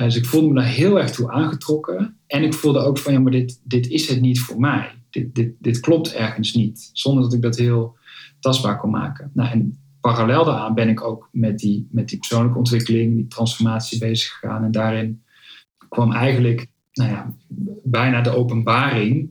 Eh, 0.00 0.06
dus 0.06 0.16
ik 0.16 0.26
voelde 0.26 0.48
me 0.48 0.54
daar 0.54 0.64
heel 0.64 1.00
erg 1.00 1.10
toe 1.10 1.30
aangetrokken. 1.30 2.16
En 2.26 2.42
ik 2.42 2.54
voelde 2.54 2.78
ook 2.78 2.98
van, 2.98 3.12
ja, 3.12 3.20
maar 3.20 3.32
dit, 3.32 3.60
dit 3.64 3.88
is 3.88 4.08
het 4.08 4.20
niet 4.20 4.40
voor 4.40 4.60
mij. 4.60 4.90
Dit, 5.10 5.34
dit, 5.34 5.54
dit 5.58 5.80
klopt 5.80 6.12
ergens 6.12 6.54
niet. 6.54 6.90
Zonder 6.92 7.22
dat 7.22 7.32
ik 7.32 7.42
dat 7.42 7.56
heel 7.56 7.96
tastbaar 8.38 8.78
kon 8.78 8.90
maken. 8.90 9.30
Nou, 9.34 9.50
en 9.50 9.78
parallel 10.00 10.44
daaraan 10.44 10.74
ben 10.74 10.88
ik 10.88 11.02
ook 11.02 11.28
met 11.32 11.58
die, 11.58 11.88
met 11.90 12.08
die 12.08 12.18
persoonlijke 12.18 12.58
ontwikkeling, 12.58 13.14
die 13.14 13.26
transformatie 13.26 13.98
bezig 13.98 14.32
gegaan. 14.32 14.64
En 14.64 14.70
daarin 14.70 15.22
kwam 15.88 16.12
eigenlijk 16.12 16.66
nou 16.92 17.10
ja, 17.10 17.34
bijna 17.82 18.20
de 18.20 18.36
openbaring, 18.36 19.28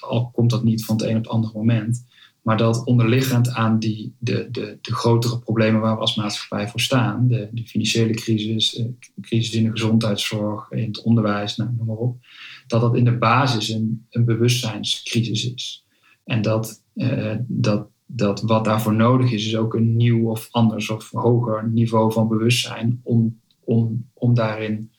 al 0.00 0.30
komt 0.30 0.50
dat 0.50 0.64
niet 0.64 0.84
van 0.84 0.96
het 0.96 1.04
een 1.04 1.16
op 1.16 1.22
het 1.22 1.32
andere 1.32 1.52
moment, 1.58 2.04
maar 2.48 2.56
dat 2.56 2.84
onderliggend 2.84 3.50
aan 3.50 3.78
die, 3.78 4.14
de, 4.18 4.48
de, 4.50 4.78
de 4.80 4.94
grotere 4.94 5.38
problemen 5.38 5.80
waar 5.80 5.94
we 5.94 6.00
als 6.00 6.14
maatschappij 6.14 6.68
voor 6.68 6.80
staan, 6.80 7.28
de, 7.28 7.48
de 7.52 7.66
financiële 7.66 8.14
crisis, 8.14 8.76
eh, 8.76 8.84
crisis 9.20 9.54
in 9.54 9.64
de 9.64 9.70
gezondheidszorg, 9.70 10.70
in 10.70 10.86
het 10.86 11.02
onderwijs, 11.02 11.56
nou, 11.56 11.70
noem 11.76 11.86
maar 11.86 11.96
op, 11.96 12.16
dat 12.66 12.80
dat 12.80 12.96
in 12.96 13.04
de 13.04 13.18
basis 13.18 13.68
een, 13.68 14.06
een 14.10 14.24
bewustzijnscrisis 14.24 15.52
is. 15.52 15.84
En 16.24 16.42
dat, 16.42 16.82
eh, 16.94 17.36
dat, 17.46 17.88
dat 18.06 18.40
wat 18.40 18.64
daarvoor 18.64 18.94
nodig 18.94 19.32
is, 19.32 19.46
is 19.46 19.56
ook 19.56 19.74
een 19.74 19.96
nieuw 19.96 20.30
of 20.30 20.48
anders 20.50 20.90
of 20.90 21.10
hoger 21.10 21.68
niveau 21.70 22.12
van 22.12 22.28
bewustzijn 22.28 23.00
om, 23.02 23.40
om, 23.64 24.08
om 24.12 24.34
daarin, 24.34 24.90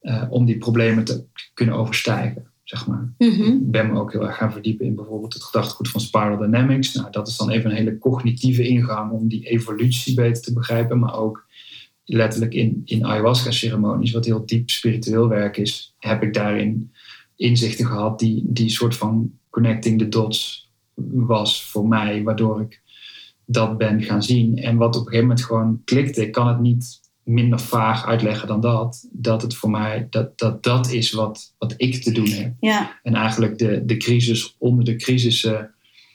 eh, 0.00 0.26
om 0.30 0.44
die 0.44 0.58
problemen 0.58 1.04
te 1.04 1.24
kunnen 1.54 1.74
overstijgen, 1.74 2.49
zeg 2.70 2.86
maar. 2.86 3.12
Mhm. 3.18 3.42
Ik 3.42 3.70
ben 3.70 3.92
me 3.92 4.00
ook 4.00 4.12
heel 4.12 4.26
erg 4.26 4.36
gaan 4.36 4.52
verdiepen 4.52 4.86
in 4.86 4.94
bijvoorbeeld 4.94 5.34
het 5.34 5.44
gedachtegoed 5.44 5.90
van 5.90 6.00
Spiral 6.00 6.38
Dynamics. 6.38 6.94
Nou, 6.94 7.10
dat 7.10 7.28
is 7.28 7.36
dan 7.36 7.50
even 7.50 7.70
een 7.70 7.76
hele 7.76 7.98
cognitieve 7.98 8.68
ingang 8.68 9.12
om 9.12 9.28
die 9.28 9.46
evolutie 9.46 10.14
beter 10.14 10.42
te 10.42 10.52
begrijpen, 10.52 10.98
maar 10.98 11.14
ook 11.14 11.46
letterlijk 12.04 12.54
in, 12.54 12.82
in 12.84 13.06
ayahuasca-ceremonies, 13.06 14.12
wat 14.12 14.24
heel 14.24 14.46
diep 14.46 14.70
spiritueel 14.70 15.28
werk 15.28 15.56
is, 15.56 15.94
heb 15.98 16.22
ik 16.22 16.34
daarin 16.34 16.92
inzichten 17.36 17.86
gehad 17.86 18.18
die, 18.18 18.42
die 18.46 18.68
soort 18.68 18.96
van 18.96 19.32
connecting 19.50 19.98
the 19.98 20.08
dots 20.08 20.70
was 21.12 21.64
voor 21.64 21.88
mij, 21.88 22.22
waardoor 22.22 22.60
ik 22.60 22.82
dat 23.44 23.78
ben 23.78 24.02
gaan 24.02 24.22
zien. 24.22 24.56
En 24.56 24.76
wat 24.76 24.94
op 24.96 25.00
een 25.00 25.06
gegeven 25.06 25.26
moment 25.26 25.44
gewoon 25.44 25.80
klikte, 25.84 26.22
ik 26.22 26.32
kan 26.32 26.48
het 26.48 26.60
niet 26.60 26.99
minder 27.30 27.60
vaag 27.60 28.06
uitleggen 28.06 28.48
dan 28.48 28.60
dat, 28.60 29.08
dat 29.12 29.42
het 29.42 29.54
voor 29.54 29.70
mij, 29.70 30.06
dat 30.10 30.38
dat, 30.38 30.62
dat 30.62 30.90
is 30.90 31.12
wat, 31.12 31.54
wat 31.58 31.74
ik 31.76 32.02
te 32.02 32.12
doen 32.12 32.28
heb. 32.28 32.52
Ja, 32.60 32.98
En 33.02 33.14
eigenlijk 33.14 33.58
de, 33.58 33.84
de 33.84 33.96
crisis 33.96 34.54
onder 34.58 34.84
de 34.84 34.96
crisissen 34.96 35.74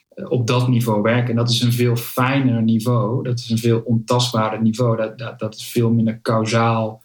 eh, 0.09 0.31
op 0.31 0.47
dat 0.47 0.67
niveau 0.67 1.01
werken. 1.01 1.29
En 1.29 1.35
dat 1.35 1.49
is 1.49 1.61
een 1.61 1.73
veel 1.73 1.95
fijner 1.95 2.61
niveau. 2.61 3.23
Dat 3.23 3.39
is 3.39 3.49
een 3.49 3.57
veel 3.57 3.81
ontastbaarder 3.85 4.61
niveau. 4.61 4.97
Dat, 4.97 5.17
dat, 5.17 5.39
dat 5.39 5.55
is 5.55 5.65
veel 5.65 5.91
minder 5.91 6.19
kausaal 6.19 7.03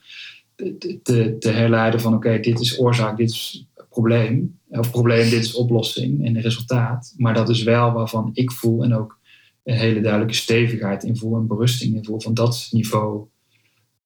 te, 1.03 1.37
te, 1.39 1.49
herleiden 1.49 2.01
van 2.01 2.15
oké, 2.15 2.41
dit 2.41 2.61
is 2.61 2.81
oorzaak, 2.81 3.17
dit 3.17 3.31
is 3.31 3.67
probleem. 3.91 4.59
Of 4.69 4.91
probleem, 4.91 5.31
dit 5.31 5.45
is 5.45 5.55
oplossing 5.55 6.27
en 6.27 6.41
resultaat. 6.41 7.15
Maar 7.17 7.35
dat 7.35 7.49
is 7.49 7.63
wel 7.63 7.93
waarvan 7.93 8.31
ik 8.33 8.51
voel 8.51 8.85
en 8.85 8.95
ook 8.95 9.19
een 9.65 9.77
hele 9.77 10.01
duidelijke 10.01 10.35
stevigheid 10.35 11.05
in 11.05 11.17
voel 11.17 11.37
en 11.37 11.47
berusting 11.47 11.95
in 11.95 12.05
voel. 12.05 12.21
Van 12.21 12.35
dat 12.35 12.69
niveau 12.71 13.29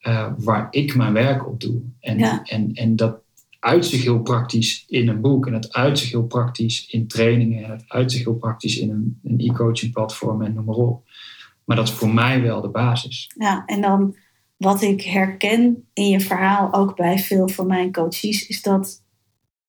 eh, 0.05 0.33
waar 0.39 0.67
ik 0.71 0.95
mijn 0.95 1.13
werk 1.13 1.47
op 1.49 1.61
doe. 1.61 1.81
En, 2.01 2.19
Ja. 2.19 2.43
en, 2.43 2.73
en 2.75 2.97
dat 2.97 3.23
uit 3.61 3.87
zich 3.87 4.03
heel 4.03 4.21
praktisch 4.23 4.85
in 4.89 5.09
een 5.09 5.21
boek. 5.21 5.47
En 5.47 5.53
het 5.53 5.73
uit 5.73 5.99
zich 5.99 6.11
heel 6.11 6.27
praktisch 6.27 6.87
in 6.87 7.07
trainingen. 7.07 7.65
En 7.65 7.71
het 7.71 7.85
uit 7.89 8.13
zich 8.13 8.25
heel 8.25 8.35
praktisch 8.35 8.79
in 8.79 8.91
een, 8.91 9.21
een 9.23 9.41
e-coaching 9.41 9.93
platform 9.93 10.43
en 10.43 10.55
noem 10.55 10.65
maar 10.65 10.75
op. 10.75 11.03
Maar 11.65 11.77
dat 11.77 11.89
is 11.89 11.95
voor 11.95 12.15
mij 12.15 12.43
wel 12.43 12.61
de 12.61 12.69
basis. 12.69 13.31
ja, 13.39 13.63
en 13.67 13.81
dan 13.81 14.17
wat 14.57 14.83
ik 14.83 15.03
herken 15.03 15.89
in 15.93 16.09
je 16.09 16.21
verhaal, 16.21 16.73
ook 16.75 16.97
bij 16.97 17.19
veel 17.19 17.49
van 17.49 17.67
mijn 17.67 17.93
coaches, 17.93 18.47
is 18.47 18.63
dat 18.63 19.03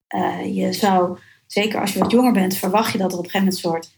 eh, 0.08 0.56
je 0.56 0.74
zou, 0.74 1.18
zeker 1.48 1.82
als 1.82 1.94
je 1.94 2.00
wat 2.00 2.12
jonger 2.12 2.34
bent, 2.34 2.56
verwacht 2.56 2.92
je 2.92 2.98
dat 2.98 3.12
er 3.12 3.18
op 3.18 3.24
een 3.24 3.30
gegeven 3.30 3.54
moment 3.54 3.64
een 3.66 3.72
soort 3.72 3.95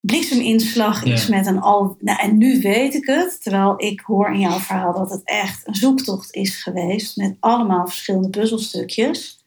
blikseminslag 0.00 1.02
is 1.02 1.26
Ja. 1.26 1.36
met 1.36 1.46
een 1.46 1.60
al. 1.60 1.96
Nou, 2.00 2.20
en 2.20 2.38
nu 2.38 2.60
weet 2.60 2.94
ik 2.94 3.06
het, 3.06 3.42
terwijl 3.42 3.74
ik 3.76 4.00
hoor 4.00 4.32
in 4.32 4.40
jouw 4.40 4.58
verhaal 4.58 4.92
dat 4.94 5.10
het 5.10 5.20
echt 5.24 5.66
een 5.66 5.74
zoektocht 5.74 6.34
is 6.34 6.62
geweest 6.62 7.16
met 7.16 7.36
allemaal 7.40 7.86
verschillende 7.86 8.30
puzzelstukjes. 8.30 9.38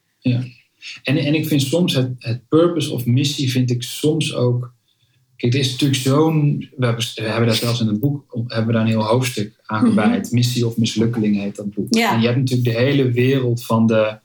En, 1.03 1.17
en 1.17 1.33
ik 1.35 1.47
vind 1.47 1.61
soms 1.61 1.93
het, 1.93 2.09
het 2.19 2.47
purpose 2.47 2.91
of 2.93 3.05
missie, 3.05 3.51
vind 3.51 3.71
ik 3.71 3.83
soms 3.83 4.33
ook. 4.33 4.73
Kijk, 5.35 5.53
er 5.53 5.59
is 5.59 5.71
natuurlijk 5.71 5.99
zo'n. 6.01 6.57
We 6.77 6.85
hebben, 6.85 7.05
we 7.15 7.21
hebben 7.21 7.47
daar 7.47 7.55
zelfs 7.55 7.79
in 7.81 7.87
het 7.87 7.99
boek 7.99 8.25
hebben 8.47 8.67
we 8.67 8.73
daar 8.73 8.81
een 8.81 8.87
heel 8.87 9.03
hoofdstuk 9.05 9.53
aan 9.65 9.85
gewijd. 9.85 10.31
Missie 10.31 10.67
of 10.67 10.77
mislukkeling 10.77 11.35
heet 11.35 11.55
dat 11.55 11.73
boek. 11.73 11.93
Ja. 11.93 12.13
En 12.13 12.19
je 12.21 12.25
hebt 12.27 12.39
natuurlijk 12.39 12.69
de 12.77 12.83
hele 12.83 13.11
wereld 13.11 13.65
van 13.65 13.87
de. 13.87 14.19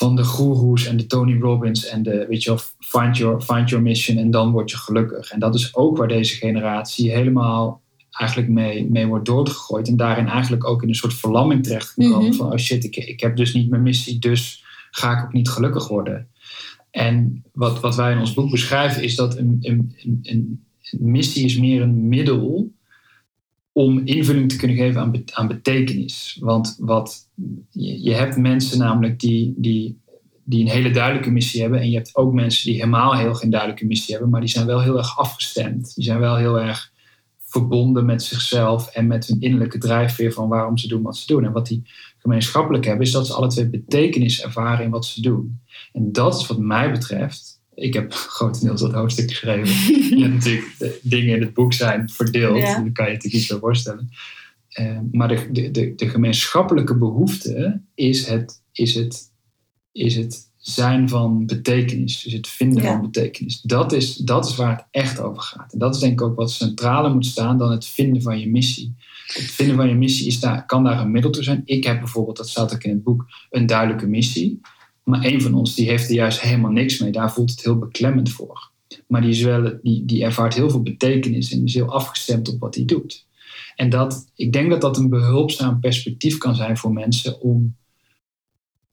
Van 0.00 0.16
de 0.16 0.24
goeroes 0.24 0.86
en 0.86 0.96
de 0.96 1.06
Tony 1.06 1.40
Robbins 1.40 1.86
en 1.86 2.02
de, 2.02 2.26
weet 2.28 2.42
je 2.42 2.50
wel, 2.50 2.58
find 2.78 3.16
your, 3.16 3.40
find 3.40 3.68
your 3.68 3.84
mission 3.84 4.16
en 4.16 4.30
dan 4.30 4.50
word 4.50 4.70
je 4.70 4.76
gelukkig. 4.76 5.30
En 5.30 5.40
dat 5.40 5.54
is 5.54 5.74
ook 5.74 5.96
waar 5.96 6.08
deze 6.08 6.36
generatie 6.36 7.10
helemaal 7.10 7.82
eigenlijk 8.10 8.50
mee, 8.50 8.90
mee 8.90 9.06
wordt 9.06 9.26
doorgegooid. 9.26 9.88
En 9.88 9.96
daarin 9.96 10.26
eigenlijk 10.28 10.66
ook 10.66 10.82
in 10.82 10.88
een 10.88 10.94
soort 10.94 11.14
verlamming 11.14 11.62
terechtgekomen. 11.62 12.28
Mhm. 12.28 12.32
Van, 12.32 12.52
oh 12.52 12.58
shit, 12.58 12.84
ik, 12.84 12.96
ik 12.96 13.20
heb 13.20 13.36
dus 13.36 13.54
niet 13.54 13.70
mijn 13.70 13.82
missie, 13.82 14.18
dus 14.18 14.64
ga 14.90 15.18
ik 15.18 15.24
ook 15.24 15.32
niet 15.32 15.48
gelukkig 15.48 15.88
worden. 15.88 16.28
En 16.90 17.44
wat, 17.52 17.80
wat 17.80 17.96
wij 17.96 18.12
in 18.12 18.18
ons 18.18 18.34
boek 18.34 18.50
beschrijven 18.50 19.02
is 19.02 19.16
dat 19.16 19.36
een, 19.36 19.56
een, 19.60 19.96
een, 20.02 20.20
een 20.22 20.64
missie 20.98 21.44
is 21.44 21.58
meer 21.58 21.82
een 21.82 22.08
middel 22.08 22.72
om 23.72 23.98
invulling 24.04 24.48
te 24.48 24.56
kunnen 24.56 24.76
geven 24.76 25.00
aan, 25.00 25.22
aan 25.32 25.48
betekenis. 25.48 26.38
Want 26.40 26.76
wat, 26.78 27.28
je, 27.70 28.02
je 28.02 28.14
hebt 28.14 28.36
mensen 28.36 28.78
namelijk 28.78 29.20
die, 29.20 29.54
die, 29.56 30.00
die 30.44 30.60
een 30.60 30.70
hele 30.70 30.90
duidelijke 30.90 31.30
missie 31.30 31.60
hebben. 31.60 31.80
En 31.80 31.90
je 31.90 31.96
hebt 31.96 32.16
ook 32.16 32.32
mensen 32.32 32.64
die 32.64 32.74
helemaal 32.74 33.16
heel 33.16 33.34
geen 33.34 33.50
duidelijke 33.50 33.86
missie 33.86 34.14
hebben. 34.14 34.30
Maar 34.30 34.40
die 34.40 34.50
zijn 34.50 34.66
wel 34.66 34.82
heel 34.82 34.96
erg 34.98 35.18
afgestemd. 35.18 35.94
Die 35.94 36.04
zijn 36.04 36.18
wel 36.18 36.36
heel 36.36 36.60
erg 36.60 36.92
verbonden 37.38 38.06
met 38.06 38.22
zichzelf 38.22 38.86
en 38.86 39.06
met 39.06 39.26
hun 39.26 39.40
innerlijke 39.40 39.78
drijfveer 39.78 40.32
van 40.32 40.48
waarom 40.48 40.78
ze 40.78 40.88
doen 40.88 41.02
wat 41.02 41.16
ze 41.16 41.26
doen. 41.26 41.44
En 41.44 41.52
wat 41.52 41.66
die 41.66 41.82
gemeenschappelijk 42.18 42.84
hebben, 42.84 43.06
is 43.06 43.12
dat 43.12 43.26
ze 43.26 43.32
alle 43.32 43.48
twee 43.48 43.68
betekenis 43.68 44.42
ervaren 44.42 44.84
in 44.84 44.90
wat 44.90 45.06
ze 45.06 45.20
doen. 45.20 45.60
En 45.92 46.12
dat 46.12 46.40
is 46.40 46.46
wat 46.46 46.58
mij 46.58 46.90
betreft. 46.90 47.59
Ik 47.80 47.94
heb 47.94 48.12
grotendeels 48.36 48.80
dat 48.80 48.92
hoofdstuk 48.92 49.30
geschreven. 49.30 49.74
Hebt 50.20 50.34
natuurlijk 50.34 50.74
de 50.78 50.98
dingen 51.02 51.34
in 51.36 51.42
het 51.42 51.54
boek 51.54 51.72
zijn 51.72 52.08
verdeeld. 52.08 52.56
Ja. 52.56 52.62
Daar 52.62 52.92
kan 52.92 53.06
je 53.06 53.12
natuurlijk 53.12 53.34
iets 53.34 53.46
bij 53.46 53.58
voorstellen. 53.58 54.08
Eh, 54.68 54.98
maar 55.12 55.28
de, 55.28 55.48
de, 55.52 55.70
de, 55.70 55.94
de 55.94 56.08
gemeenschappelijke 56.08 56.96
behoefte 56.96 57.80
is 57.94 58.26
het, 58.26 58.62
is, 58.72 58.94
het, 58.94 59.30
is 59.92 60.16
het 60.16 60.48
zijn 60.56 61.08
van 61.08 61.46
betekenis. 61.46 62.22
Dus 62.22 62.32
het 62.32 62.48
vinden 62.48 62.82
Ja. 62.82 62.92
van 62.92 63.00
betekenis. 63.00 63.60
Dat 63.60 63.92
is, 63.92 64.14
dat 64.16 64.46
is 64.46 64.56
waar 64.56 64.76
het 64.76 64.86
echt 64.90 65.20
over 65.20 65.42
gaat. 65.42 65.72
En 65.72 65.78
dat 65.78 65.94
is 65.94 66.00
denk 66.00 66.12
ik 66.12 66.22
ook 66.22 66.36
wat 66.36 66.50
centraler 66.50 67.12
moet 67.12 67.26
staan 67.26 67.58
dan 67.58 67.70
het 67.70 67.86
vinden 67.86 68.22
van 68.22 68.40
je 68.40 68.48
missie. 68.50 68.94
Het 69.26 69.50
vinden 69.50 69.76
van 69.76 69.88
je 69.88 69.94
missie 69.94 70.26
is 70.26 70.40
daar, 70.40 70.66
kan 70.66 70.84
daar 70.84 71.00
een 71.00 71.10
middel 71.10 71.30
toe 71.30 71.42
zijn. 71.42 71.62
Ik 71.64 71.84
heb 71.84 71.98
bijvoorbeeld, 71.98 72.36
dat 72.36 72.48
staat 72.48 72.74
ook 72.74 72.82
in 72.82 72.90
het 72.90 73.02
boek, 73.02 73.26
een 73.50 73.66
duidelijke 73.66 74.06
missie. 74.06 74.60
Maar 75.10 75.24
een 75.24 75.42
van 75.42 75.54
ons 75.54 75.74
die 75.74 75.88
heeft 75.88 76.08
er 76.08 76.14
juist 76.14 76.40
helemaal 76.40 76.70
niks 76.70 76.98
mee. 76.98 77.12
Daar 77.12 77.32
voelt 77.32 77.50
het 77.50 77.62
heel 77.62 77.78
beklemmend 77.78 78.30
voor. 78.30 78.70
Maar 79.06 79.20
die, 79.20 79.30
is 79.30 79.42
wel, 79.42 79.78
die, 79.82 80.04
die 80.04 80.24
ervaart 80.24 80.54
heel 80.54 80.70
veel 80.70 80.82
betekenis 80.82 81.52
en 81.52 81.64
is 81.64 81.74
heel 81.74 81.92
afgestemd 81.92 82.48
op 82.48 82.60
wat 82.60 82.74
hij 82.74 82.84
doet. 82.84 83.26
En 83.76 83.90
dat, 83.90 84.30
ik 84.34 84.52
denk 84.52 84.70
dat 84.70 84.80
dat 84.80 84.96
een 84.96 85.08
behulpzaam 85.08 85.80
perspectief 85.80 86.38
kan 86.38 86.54
zijn 86.54 86.76
voor 86.76 86.92
mensen 86.92 87.40
om, 87.40 87.76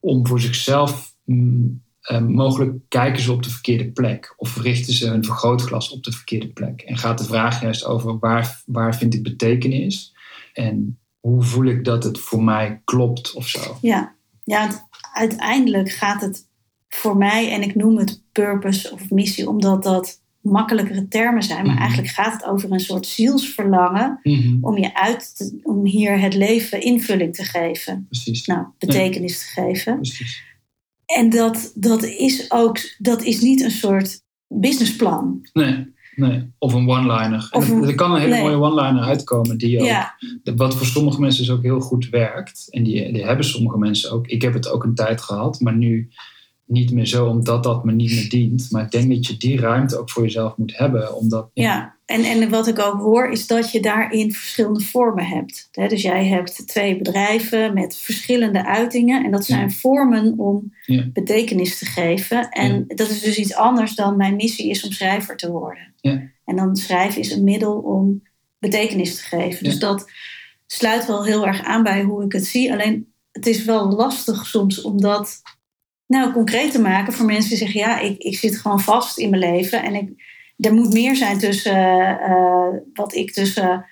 om 0.00 0.26
voor 0.26 0.40
zichzelf 0.40 1.14
mm, 1.24 1.82
eh, 2.00 2.20
mogelijk 2.20 2.76
kijken 2.88 3.22
ze 3.22 3.32
op 3.32 3.42
de 3.42 3.50
verkeerde 3.50 3.90
plek 3.90 4.34
of 4.36 4.60
richten 4.60 4.92
ze 4.92 5.08
hun 5.08 5.24
vergrootglas 5.24 5.90
op 5.90 6.04
de 6.04 6.12
verkeerde 6.12 6.48
plek. 6.48 6.80
En 6.80 6.96
gaat 6.96 7.18
de 7.18 7.24
vraag 7.24 7.62
juist 7.62 7.84
over 7.84 8.18
waar, 8.18 8.62
waar 8.66 8.96
vind 8.96 9.14
ik 9.14 9.22
betekenis 9.22 10.14
en 10.52 10.98
hoe 11.20 11.42
voel 11.42 11.64
ik 11.64 11.84
dat 11.84 12.04
het 12.04 12.18
voor 12.18 12.42
mij 12.42 12.80
klopt 12.84 13.32
of 13.32 13.48
zo. 13.48 13.78
Ja, 13.80 14.14
ja 14.44 14.87
uiteindelijk 15.18 15.90
gaat 15.90 16.20
het 16.20 16.46
voor 16.88 17.16
mij, 17.16 17.52
en 17.52 17.62
ik 17.62 17.74
noem 17.74 17.96
het 17.98 18.22
purpose 18.32 18.92
of 18.92 19.10
missie, 19.10 19.48
omdat 19.48 19.82
dat 19.82 20.20
makkelijkere 20.40 21.08
termen 21.08 21.42
zijn, 21.42 21.62
maar 21.64 21.72
Mhm. 21.74 21.82
eigenlijk 21.82 22.12
gaat 22.12 22.32
het 22.32 22.44
over 22.44 22.72
een 22.72 22.80
soort 22.80 23.06
zielsverlangen 23.06 24.18
Mhm, 24.22 24.56
om 24.64 24.78
je 24.78 24.94
uit 24.94 25.36
te- 25.36 25.58
om 25.62 25.84
hier 25.86 26.20
het 26.20 26.34
leven 26.34 26.80
invulling 26.80 27.34
te 27.34 27.44
geven. 27.44 28.06
Precies. 28.08 28.46
Nou, 28.46 28.66
betekenis 28.78 29.38
te 29.38 29.44
geven. 29.44 29.94
precies. 29.96 30.42
En 31.06 31.30
dat, 31.30 31.72
dat 31.74 32.02
is 32.04 32.50
ook, 32.50 32.78
dat 32.98 33.22
is 33.22 33.40
niet 33.40 33.60
een 33.60 33.70
soort 33.70 34.20
businessplan. 34.48 35.48
Nee, 35.52 35.94
nee. 36.18 36.52
Of 36.58 36.72
een 36.72 36.88
one-liner. 36.88 37.48
Er 37.86 37.94
kan 37.94 38.14
een 38.14 38.20
hele 38.20 38.32
nee. 38.32 38.42
mooie 38.42 38.60
one-liner 38.60 39.02
uitkomen 39.02 39.58
die 39.58 39.80
ook, 39.80 39.86
Ja, 39.86 40.14
wat 40.56 40.74
voor 40.74 40.86
sommige 40.86 41.20
mensen 41.20 41.44
dus 41.44 41.54
ook 41.54 41.62
heel 41.62 41.80
goed 41.80 42.08
werkt. 42.08 42.66
En 42.70 42.82
die, 42.82 43.12
die 43.12 43.24
hebben 43.24 43.44
sommige 43.44 43.78
mensen 43.78 44.10
ook. 44.12 44.26
Ik 44.26 44.42
heb 44.42 44.52
het 44.52 44.68
ook 44.68 44.84
een 44.84 44.94
tijd 44.94 45.20
gehad, 45.20 45.60
maar 45.60 45.76
nu 45.76 46.08
niet 46.68 46.90
meer 46.92 47.06
zo, 47.06 47.26
omdat 47.26 47.62
dat 47.62 47.84
me 47.84 47.92
niet 47.92 48.10
meer 48.10 48.28
dient. 48.28 48.66
Maar 48.70 48.84
ik 48.84 48.90
denk 48.90 49.08
dat 49.08 49.26
je 49.26 49.36
die 49.36 49.60
ruimte 49.60 49.98
ook 49.98 50.10
voor 50.10 50.22
jezelf 50.22 50.56
moet 50.56 50.76
hebben, 50.76 51.14
omdat 51.14 51.50
ja. 51.54 51.96
En, 52.04 52.22
en 52.24 52.50
wat 52.50 52.66
ik 52.66 52.78
ook 52.78 53.00
hoor 53.00 53.30
is 53.30 53.46
dat 53.46 53.72
je 53.72 53.80
daarin 53.80 54.32
verschillende 54.32 54.80
vormen 54.80 55.24
hebt. 55.26 55.68
Dus 55.70 56.02
jij 56.02 56.26
hebt 56.26 56.66
twee 56.66 56.96
bedrijven 56.98 57.74
met 57.74 57.96
verschillende 57.96 58.66
uitingen. 58.66 59.24
En 59.24 59.30
dat 59.30 59.44
zijn 59.44 59.60
Ja. 59.68 59.68
vormen 59.70 60.34
om 60.38 60.72
Ja. 60.84 61.04
betekenis 61.12 61.78
te 61.78 61.86
geven. 61.86 62.48
En 62.48 62.84
Ja. 62.88 62.94
dat 62.94 63.10
is 63.10 63.20
dus 63.20 63.38
iets 63.38 63.54
anders 63.54 63.94
dan 63.94 64.16
mijn 64.16 64.36
missie 64.36 64.70
is 64.70 64.84
om 64.84 64.92
schrijver 64.92 65.36
te 65.36 65.50
worden. 65.50 65.94
Ja. 65.96 66.22
En 66.44 66.56
dan 66.56 66.76
schrijven 66.76 67.20
is 67.20 67.32
een 67.32 67.44
middel 67.44 67.74
om 67.78 68.22
betekenis 68.58 69.16
te 69.16 69.22
geven. 69.22 69.64
Dus 69.64 69.78
dat 69.78 70.10
sluit 70.66 71.06
wel 71.06 71.24
heel 71.24 71.46
erg 71.46 71.62
aan 71.62 71.82
bij 71.82 72.02
hoe 72.02 72.24
ik 72.24 72.32
het 72.32 72.46
zie. 72.46 72.72
Alleen 72.72 73.12
het 73.32 73.46
is 73.46 73.64
wel 73.64 73.88
lastig 73.92 74.46
soms 74.46 74.80
om 74.82 75.00
dat 75.00 75.42
nou, 76.08 76.32
concreet 76.32 76.72
te 76.72 76.80
maken 76.80 77.12
voor 77.12 77.26
mensen 77.26 77.48
die 77.48 77.58
zeggen: 77.58 77.80
ja, 77.80 78.00
ik, 78.00 78.18
ik 78.18 78.38
zit 78.38 78.58
gewoon 78.58 78.80
vast 78.80 79.18
in 79.18 79.30
mijn 79.30 79.42
leven 79.42 79.82
en 79.82 79.94
ik, 79.94 80.10
er 80.56 80.74
moet 80.74 80.92
meer 80.92 81.16
zijn 81.16 81.38
tussen 81.38 82.20
eh, 82.20 82.68
wat 82.94 83.14
ik 83.14 83.32
tussen 83.32 83.86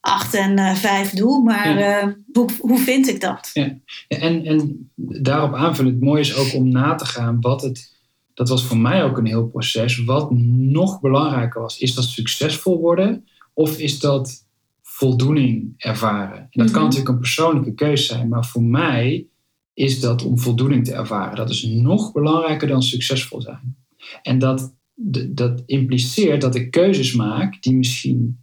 acht 0.00 0.34
en 0.34 0.58
eh, 0.58 0.74
vijf 0.74 1.10
doe, 1.10 1.42
maar 1.42 1.76
eh, 1.76 2.08
hoe, 2.32 2.48
hoe 2.60 2.78
vind 2.78 3.08
ik 3.08 3.20
dat? 3.20 3.50
Ja, 3.52 3.76
en, 4.08 4.44
en 4.44 4.90
daarop 5.22 5.54
aanvullen, 5.54 5.92
het 5.92 6.02
mooie 6.02 6.20
is 6.20 6.36
ook 6.36 6.54
om 6.54 6.68
na 6.68 6.94
te 6.94 7.06
gaan 7.06 7.40
wat 7.40 7.62
het, 7.62 7.92
dat 8.34 8.48
was 8.48 8.64
voor 8.64 8.76
mij 8.76 9.04
ook 9.04 9.18
een 9.18 9.26
heel 9.26 9.46
proces, 9.46 10.04
wat 10.04 10.30
nog 10.48 11.00
belangrijker 11.00 11.60
was. 11.60 11.78
Is 11.78 11.94
dat 11.94 12.04
succesvol 12.04 12.78
worden 12.80 13.24
of 13.52 13.78
is 13.78 14.00
dat 14.00 14.46
voldoening 14.82 15.74
ervaren? 15.76 16.36
En 16.38 16.48
dat 16.50 16.66
kan 16.70 16.74
Mhm. 16.74 16.84
natuurlijk 16.84 17.08
een 17.08 17.18
persoonlijke 17.18 17.74
keuze 17.74 18.04
zijn, 18.04 18.28
maar 18.28 18.44
voor 18.44 18.62
mij 18.62 19.26
is 19.74 20.00
dat 20.00 20.24
om 20.24 20.38
voldoening 20.38 20.84
te 20.84 20.94
ervaren. 20.94 21.36
Dat 21.36 21.50
is 21.50 21.62
nog 21.62 22.12
belangrijker 22.12 22.68
dan 22.68 22.82
succesvol 22.82 23.40
zijn. 23.40 23.76
En 24.22 24.38
dat, 24.38 24.74
dat 25.28 25.62
impliceert 25.66 26.40
dat 26.40 26.54
ik 26.54 26.70
keuzes 26.70 27.14
maak 27.14 27.62
die 27.62 27.74
misschien 27.74 28.38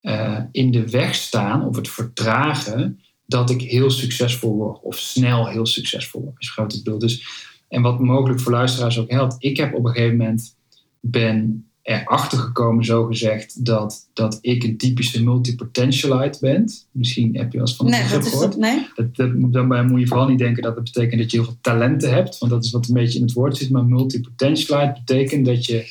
eh, 0.00 0.38
in 0.52 0.70
de 0.70 0.90
weg 0.90 1.14
staan 1.14 1.66
of 1.66 1.76
het 1.76 1.88
vertragen 1.88 3.00
dat 3.26 3.50
ik 3.50 3.60
heel 3.60 3.90
succesvol 3.90 4.54
word 4.54 4.80
of 4.82 4.98
snel 4.98 5.48
heel 5.48 5.66
succesvol 5.66 6.22
word. 6.22 6.34
Is 6.38 6.50
groot 6.50 6.80
beeld. 6.84 7.00
Dus, 7.00 7.26
en 7.68 7.82
wat 7.82 8.00
mogelijk 8.00 8.40
voor 8.40 8.52
luisteraars 8.52 8.98
ook 8.98 9.10
helpt. 9.10 9.36
Ik 9.38 9.56
heb 9.56 9.74
op 9.74 9.84
een 9.84 9.92
gegeven 9.92 10.16
moment 10.16 10.56
ben 11.00 11.69
erachter 11.90 12.38
gekomen, 12.38 12.84
zo 12.84 13.04
gezegd, 13.04 13.64
dat, 13.64 14.08
dat 14.12 14.38
ik 14.40 14.62
een 14.62 14.76
typische 14.76 15.22
multipotentialite 15.24 16.38
ben. 16.40 16.70
Misschien 16.90 17.36
heb 17.36 17.52
je 17.52 17.58
eens 17.58 17.76
van 17.76 17.86
het 17.86 17.94
Nee, 17.94 18.08
dat 18.08 18.24
is 18.24 18.30
gehoord. 18.30 18.50
dat, 18.50 18.60
nee? 18.60 18.86
Dat, 18.94 19.16
dat, 19.16 19.52
daarbij 19.52 19.84
moet 19.84 20.00
je 20.00 20.06
vooral 20.06 20.28
niet 20.28 20.38
denken 20.38 20.62
dat 20.62 20.74
het 20.74 20.84
betekent 20.84 21.20
dat 21.20 21.30
je 21.30 21.36
heel 21.36 21.46
veel 21.46 21.58
talenten 21.60 22.12
hebt, 22.12 22.38
want 22.38 22.52
dat 22.52 22.64
is 22.64 22.70
wat 22.70 22.88
een 22.88 22.94
beetje 22.94 23.18
in 23.18 23.24
het 23.24 23.32
woord 23.32 23.56
zit. 23.56 23.70
Maar 23.70 23.84
multipotentialite 23.84 25.00
betekent 25.04 25.46
dat, 25.46 25.66
je, 25.66 25.84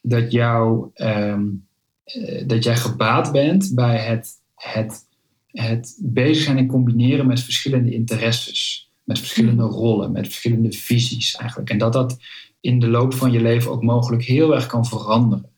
dat, 0.00 0.32
jou, 0.32 0.90
ehm, 0.94 1.44
eh, 2.04 2.46
dat 2.46 2.64
jij 2.64 2.76
gebaat 2.76 3.32
bent 3.32 3.70
bij 3.74 3.98
het, 3.98 4.30
het, 4.54 5.06
het 5.50 5.96
bezig 6.00 6.44
zijn 6.44 6.58
en 6.58 6.66
combineren 6.66 7.26
met 7.26 7.40
verschillende 7.40 7.92
interesses, 7.92 8.90
met 9.04 9.18
verschillende 9.18 9.62
rollen, 9.62 10.12
met 10.12 10.26
verschillende 10.26 10.72
visies 10.72 11.36
eigenlijk. 11.36 11.70
En 11.70 11.78
dat 11.78 11.92
dat 11.92 12.18
in 12.68 12.78
de 12.78 12.88
loop 12.88 13.14
van 13.14 13.32
je 13.32 13.40
leven 13.40 13.70
ook 13.70 13.82
mogelijk 13.82 14.22
heel 14.22 14.54
erg 14.54 14.66
kan 14.66 14.86
veranderen. 14.86 15.50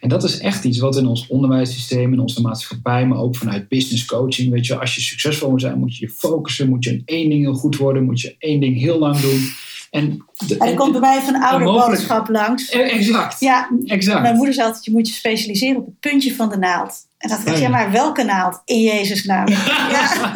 En 0.00 0.08
dat 0.08 0.24
is 0.24 0.38
echt 0.38 0.64
iets 0.64 0.78
wat 0.78 0.96
in 0.96 1.06
ons 1.06 1.26
onderwijssysteem, 1.26 2.12
in 2.12 2.20
onze 2.20 2.40
maatschappij, 2.40 3.06
maar 3.06 3.18
ook 3.18 3.36
vanuit 3.36 3.68
business 3.68 4.04
coaching, 4.04 4.52
weet 4.52 4.66
je, 4.66 4.78
als 4.78 4.94
je 4.94 5.00
succesvol 5.00 5.48
wil 5.48 5.60
zijn, 5.60 5.78
moet 5.78 5.96
je 5.96 6.06
je 6.06 6.12
focussen, 6.12 6.68
moet 6.68 6.84
je 6.84 6.90
in 6.90 7.02
één 7.04 7.28
ding 7.28 7.42
heel 7.42 7.54
goed 7.54 7.76
worden, 7.76 8.04
moet 8.04 8.20
je 8.20 8.34
één 8.38 8.60
ding 8.60 8.78
heel 8.78 8.98
lang 8.98 9.16
doen. 9.16 9.40
En, 9.90 10.24
de, 10.46 10.56
En 10.58 10.68
er 10.68 10.74
komt 10.74 10.92
bij 10.92 11.00
mij 11.00 11.20
van 11.20 11.42
ouderboodschap 11.42 12.28
langs. 12.28 12.70
Eh, 12.70 12.94
exact, 12.94 13.40
Ja, 13.40 13.70
exact. 13.84 14.22
mijn 14.22 14.36
moeder 14.36 14.54
zei 14.54 14.66
altijd, 14.66 14.84
je 14.84 14.90
moet 14.90 15.08
je 15.08 15.14
specialiseren 15.14 15.76
op 15.76 15.86
het 15.86 16.00
puntje 16.00 16.34
van 16.34 16.48
de 16.48 16.56
naald. 16.56 17.06
En 17.18 17.28
dat 17.28 17.38
dacht 17.38 17.48
ik, 17.48 17.54
ja, 17.54 17.62
ja. 17.62 17.68
maar 17.68 17.90
welke 17.90 18.22
naald? 18.22 18.62
In 18.64 18.80
Jezus 18.80 19.24
naam. 19.24 19.48
Ja. 19.94 20.32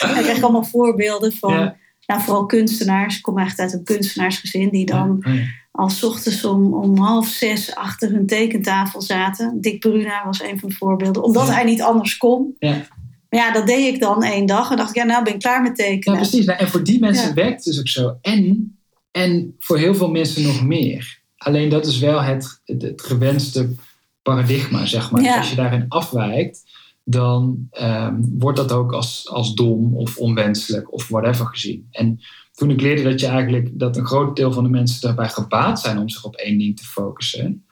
En 0.00 0.16
ik 0.18 0.22
kreeg 0.22 0.42
allemaal 0.42 0.64
voorbeelden 0.64 1.32
van, 1.32 1.52
Ja. 1.52 1.76
Nou, 2.08 2.20
vooral 2.22 2.46
kunstenaars. 2.46 3.16
Ik 3.16 3.22
kom 3.22 3.38
eigenlijk 3.38 3.70
uit 3.70 3.78
een 3.78 3.84
kunstenaarsgezin 3.96 4.68
die 4.70 4.86
dan 4.86 5.16
Ja, 5.24 5.32
ja. 5.32 5.40
al 5.70 5.88
's 5.90 6.02
ochtends 6.02 6.44
om, 6.44 6.74
om 6.74 6.98
half 6.98 7.26
zes 7.28 7.74
achter 7.74 8.10
hun 8.10 8.26
tekentafel 8.26 9.00
zaten. 9.02 9.60
Dick 9.60 9.80
Bruna 9.80 10.24
was 10.24 10.42
een 10.42 10.58
van 10.58 10.68
de 10.68 10.74
voorbeelden. 10.74 11.22
Omdat 11.22 11.46
Ja. 11.46 11.52
hij 11.52 11.64
niet 11.64 11.82
anders 11.82 12.16
kon. 12.16 12.54
Ja. 12.58 12.86
Maar 13.30 13.40
ja, 13.40 13.52
dat 13.52 13.66
deed 13.66 13.94
ik 13.94 14.00
dan 14.00 14.22
één 14.22 14.46
dag. 14.46 14.70
En 14.70 14.76
dacht 14.76 14.90
ik, 14.90 14.96
ja, 14.96 15.04
nou 15.04 15.24
ben 15.24 15.32
ik 15.34 15.38
klaar 15.38 15.62
met 15.62 15.78
Ja, 15.78 15.84
tekenen. 15.84 16.18
precies. 16.18 16.44
Nou, 16.46 16.58
En 16.58 16.68
voor 16.68 16.84
die 16.84 16.98
mensen 17.00 17.28
Ja. 17.28 17.34
werkt 17.34 17.54
het 17.54 17.64
dus 17.64 17.78
ook 17.78 17.88
zo. 17.88 18.18
En, 18.22 18.76
en 19.10 19.54
voor 19.58 19.78
heel 19.78 19.94
veel 19.94 20.10
mensen 20.10 20.42
nog 20.42 20.62
meer. 20.64 21.20
Alleen 21.36 21.68
dat 21.68 21.86
is 21.86 21.98
wel 21.98 22.22
het, 22.22 22.60
het, 22.64 22.82
het 22.82 23.02
gewenste 23.02 23.74
paradigma, 24.22 24.86
zeg 24.86 25.10
maar. 25.10 25.22
Ja. 25.22 25.28
Dus 25.28 25.38
als 25.38 25.50
je 25.50 25.56
daarin 25.56 25.84
afwijkt, 25.88 26.62
dan 27.10 27.68
ehm, 27.70 28.14
wordt 28.20 28.58
dat 28.58 28.72
ook 28.72 28.92
als, 28.92 29.28
als 29.30 29.54
dom 29.54 29.96
of 29.96 30.16
onwenselijk 30.16 30.92
of 30.92 31.08
whatever 31.08 31.46
gezien. 31.46 31.86
En 31.90 32.20
toen 32.52 32.70
ik 32.70 32.80
leerde 32.80 33.02
dat 33.02 33.20
je 33.20 33.26
eigenlijk 33.26 33.78
dat 33.78 33.96
een 33.96 34.06
groot 34.06 34.36
deel 34.36 34.52
van 34.52 34.64
de 34.64 34.70
mensen 34.70 35.00
daarbij 35.00 35.28
gebaat 35.28 35.80
zijn 35.80 35.98
om 35.98 36.08
zich 36.08 36.24
op 36.24 36.34
één 36.34 36.58
ding 36.58 36.76
te 36.76 36.84
focussen, 36.84 37.64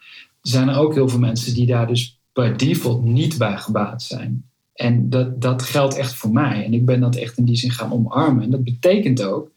zijn 0.43 0.69
er 0.69 0.79
ook 0.79 0.95
heel 0.95 1.09
veel 1.09 1.19
mensen 1.19 1.55
die 1.55 1.67
daar 1.67 1.87
dus 1.87 2.19
per 2.33 2.57
default 2.57 3.05
niet 3.05 3.39
bij 3.39 3.57
gebaat 3.57 4.03
zijn. 4.03 4.45
En 4.75 5.11
dat, 5.11 5.41
dat 5.41 5.63
geldt 5.63 5.97
echt 5.97 6.15
voor 6.15 6.33
mij. 6.33 6.65
En 6.65 6.75
ik 6.75 6.87
ben 6.87 7.01
dat 7.01 7.17
echt 7.17 7.39
in 7.39 7.45
die 7.45 7.57
zin 7.57 7.71
gaan 7.71 7.93
omarmen. 7.93 8.43
En 8.43 8.51
dat 8.51 8.65
betekent 8.65 9.23
ook 9.23 9.51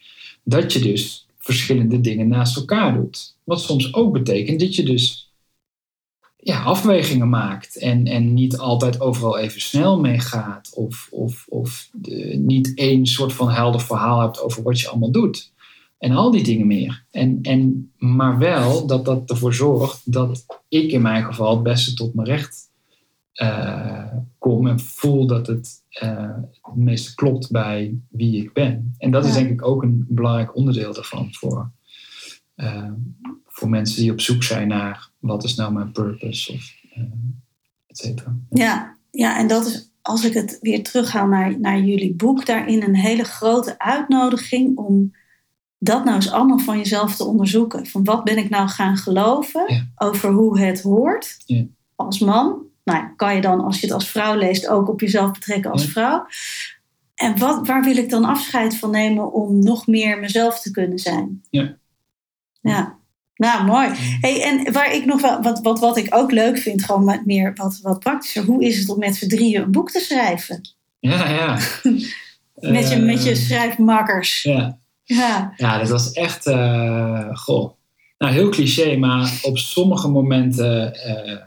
dat 0.43 0.73
je 0.73 0.79
dus 0.79 1.27
verschillende 1.37 2.01
dingen 2.01 2.27
naast 2.27 2.57
elkaar 2.57 2.93
doet. 2.93 3.35
Wat 3.43 3.61
soms 3.61 3.93
ook 3.93 4.13
betekent 4.13 4.59
dat 4.59 4.75
je 4.75 4.83
dus 4.83 5.28
ja, 6.41 6.63
afwegingen 6.63 7.29
maakt. 7.29 7.77
En, 7.77 8.05
en 8.05 8.33
niet 8.33 8.57
altijd 8.57 9.01
overal 9.01 9.37
even 9.37 9.61
snel 9.61 9.99
mee 9.99 10.19
gaat. 10.19 10.71
Of, 10.73 11.07
of, 11.11 11.45
of 11.49 11.89
de- 11.93 12.35
niet 12.37 12.71
één 12.75 13.05
soort 13.05 13.33
van 13.33 13.49
helder 13.49 13.81
verhaal 13.81 14.21
hebt 14.21 14.41
over 14.41 14.63
wat 14.63 14.79
je 14.79 14.89
allemaal 14.89 15.11
doet. 15.11 15.51
En 15.97 16.11
al 16.11 16.31
die 16.31 16.43
dingen 16.43 16.67
meer. 16.67 17.05
En, 17.11 17.39
en, 17.41 17.91
maar 17.97 18.37
wel 18.37 18.87
dat 18.87 19.05
dat 19.05 19.29
ervoor 19.29 19.53
zorgt 19.53 20.11
dat 20.11 20.45
ik 20.67 20.91
in 20.91 21.01
mijn 21.01 21.23
geval 21.23 21.53
het 21.53 21.63
beste 21.63 21.93
tot 21.93 22.13
mijn 22.13 22.27
recht 22.27 22.67
eh, 23.33 24.13
kom 24.37 24.67
en 24.67 24.79
voel 24.79 25.27
dat 25.27 25.47
het 25.47 25.83
eh, 25.89 26.35
het 26.61 26.75
meeste 26.75 27.15
klopt 27.15 27.51
bij 27.51 27.97
wie 28.09 28.43
ik 28.43 28.53
ben. 28.53 28.95
En 28.97 29.11
dat 29.11 29.25
is 29.25 29.33
denk 29.33 29.49
ik 29.49 29.65
ook 29.65 29.83
een 29.83 30.05
belangrijk 30.09 30.55
onderdeel 30.55 30.93
daarvan 30.93 31.27
voor, 31.31 31.71
eh, 32.59 32.91
voor 33.45 33.69
mensen 33.69 34.01
die 34.01 34.11
op 34.11 34.21
zoek 34.21 34.43
zijn 34.43 34.67
naar 34.67 35.09
wat 35.19 35.43
is 35.43 35.55
nou 35.55 35.73
mijn 35.73 35.91
purpose 35.91 36.53
of 36.53 36.73
eh 36.93 37.01
et 37.87 37.97
cetera. 37.97 38.35
Ja, 38.49 38.95
ja, 39.11 39.37
en 39.37 39.47
dat 39.47 39.65
is, 39.65 39.91
als 40.01 40.25
ik 40.25 40.33
het 40.33 40.57
weer 40.61 40.83
terughaal 40.83 41.27
naar, 41.27 41.59
naar 41.59 41.79
jullie 41.79 42.15
boek, 42.15 42.45
daarin 42.45 42.83
een 42.83 42.95
hele 42.95 43.23
grote 43.23 43.79
uitnodiging 43.79 44.77
om 44.77 45.15
dat 45.77 46.03
nou 46.03 46.15
eens 46.15 46.31
allemaal 46.31 46.59
van 46.59 46.77
jezelf 46.77 47.15
te 47.15 47.23
onderzoeken. 47.23 47.85
Van 47.87 48.03
wat 48.03 48.23
ben 48.23 48.37
ik 48.37 48.49
nou 48.49 48.67
gaan 48.67 48.97
geloven 48.97 49.63
Ja. 49.73 49.87
over 49.95 50.31
hoe 50.31 50.59
het 50.59 50.81
hoort 50.81 51.35
Ja. 51.45 51.63
als 51.95 52.19
man. 52.19 52.61
Nou, 52.83 52.99
ja, 52.99 53.13
kan 53.15 53.35
je 53.35 53.41
dan, 53.41 53.61
als 53.63 53.79
je 53.79 53.85
het 53.85 53.95
als 53.95 54.09
vrouw 54.09 54.35
leest, 54.37 54.67
ook 54.67 54.89
op 54.89 54.99
jezelf 54.99 55.31
betrekken 55.31 55.71
als 55.71 55.85
vrouw. 55.85 56.25
En 57.15 57.37
wat, 57.37 57.67
waar 57.67 57.83
wil 57.83 57.97
ik 57.97 58.09
dan 58.09 58.25
afscheid 58.25 58.75
van 58.77 58.91
nemen 58.91 59.33
om 59.33 59.59
nog 59.59 59.87
meer 59.87 60.19
mezelf 60.19 60.61
te 60.61 60.71
kunnen 60.71 60.99
zijn? 60.99 61.43
Ja. 61.49 61.77
Ja, 62.61 62.97
nou 63.35 63.65
mooi. 63.65 63.89
Hey, 64.21 64.43
en 64.43 64.73
waar 64.73 64.93
ik 64.93 65.05
nog 65.05 65.21
wel, 65.21 65.41
wat, 65.41 65.61
wat, 65.61 65.79
wat 65.79 65.97
ik 65.97 66.15
ook 66.15 66.31
leuk 66.31 66.57
vind, 66.57 66.83
gewoon 66.83 67.03
met 67.03 67.25
meer 67.25 67.53
wat, 67.55 67.79
wat 67.81 67.99
praktischer. 67.99 68.43
Hoe 68.43 68.63
is 68.65 68.79
het 68.79 68.89
om 68.89 68.99
met 68.99 69.15
z'n 69.15 69.27
drieën 69.27 69.61
een 69.61 69.71
boek 69.71 69.91
te 69.91 69.99
schrijven? 69.99 70.61
Ja, 70.99 71.29
ja. 71.29 71.59
Met 72.59 72.89
je, 72.89 72.95
Eh, 72.95 73.03
met 73.03 73.23
je 73.23 73.35
schrijfmakkers. 73.35 74.43
Ja, 74.43 74.79
Ja, 75.03 75.53
Ja, 75.57 75.77
dat 75.77 75.89
was 75.89 76.11
echt, 76.11 76.45
eh, 76.45 77.35
goh. 77.35 77.71
Nou, 78.17 78.33
heel 78.33 78.49
cliché, 78.49 78.97
maar 78.97 79.39
op 79.41 79.57
sommige 79.57 80.07
momenten 80.07 80.93
eh, 80.93 81.37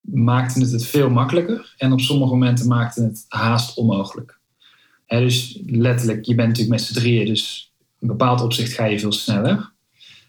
maakte 0.00 0.60
het 0.60 0.70
het 0.72 0.86
veel 0.86 1.10
makkelijker. 1.10 1.74
En 1.76 1.92
op 1.92 2.00
sommige 2.00 2.32
momenten 2.32 2.68
maakte 2.68 3.02
het 3.02 3.24
haast 3.28 3.76
onmogelijk. 3.76 4.38
Hè, 5.06 5.20
dus 5.20 5.60
letterlijk, 5.66 6.24
je 6.24 6.34
bent 6.34 6.48
natuurlijk 6.48 6.80
met 6.80 6.86
z'n 6.86 6.94
drieën, 6.94 7.26
dus 7.26 7.67
een 8.00 8.08
bepaald 8.08 8.40
opzicht 8.42 8.72
ga 8.72 8.84
je 8.84 8.98
veel 8.98 9.12
sneller. 9.12 9.72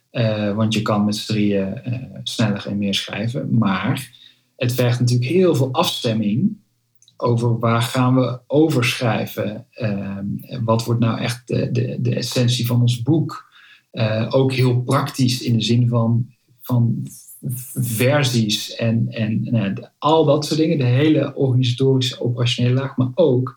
Eh, 0.09 0.55
want 0.55 0.73
je 0.73 0.81
kan 0.81 1.05
met 1.05 1.15
z'n 1.15 1.31
drieën 1.31 1.83
eh, 1.83 2.19
sneller 2.23 2.67
en 2.67 2.77
meer 2.77 2.93
schrijven. 2.93 3.57
Maar 3.57 4.11
het 4.55 4.73
vergt 4.73 4.99
natuurlijk 4.99 5.31
heel 5.31 5.55
veel 5.55 5.71
afstemming 5.71 6.57
over 7.17 7.59
waar 7.59 7.81
gaan 7.81 8.15
we 8.15 8.39
over 8.47 8.85
schrijven. 8.85 9.65
Ehm, 9.71 10.25
wat 10.63 10.85
wordt 10.85 10.99
nou 10.99 11.19
echt 11.19 11.47
de, 11.47 11.71
de, 11.71 11.97
de 12.01 12.15
essentie 12.15 12.65
van 12.65 12.81
ons 12.81 13.01
boek? 13.01 13.49
Eh, 13.91 14.27
ook 14.29 14.53
heel 14.53 14.81
praktisch 14.81 15.41
in 15.41 15.57
de 15.57 15.63
zin 15.63 15.87
van, 15.87 16.27
van 16.61 17.07
versies 17.73 18.75
en, 18.75 19.07
en 19.09 19.41
nou, 19.43 19.73
al 19.97 20.25
dat 20.25 20.45
soort 20.45 20.59
dingen. 20.59 20.77
De 20.77 20.83
hele 20.83 21.35
organisatorische, 21.35 22.21
operationele 22.21 22.73
laag. 22.73 22.97
Maar 22.97 23.11
ook, 23.13 23.55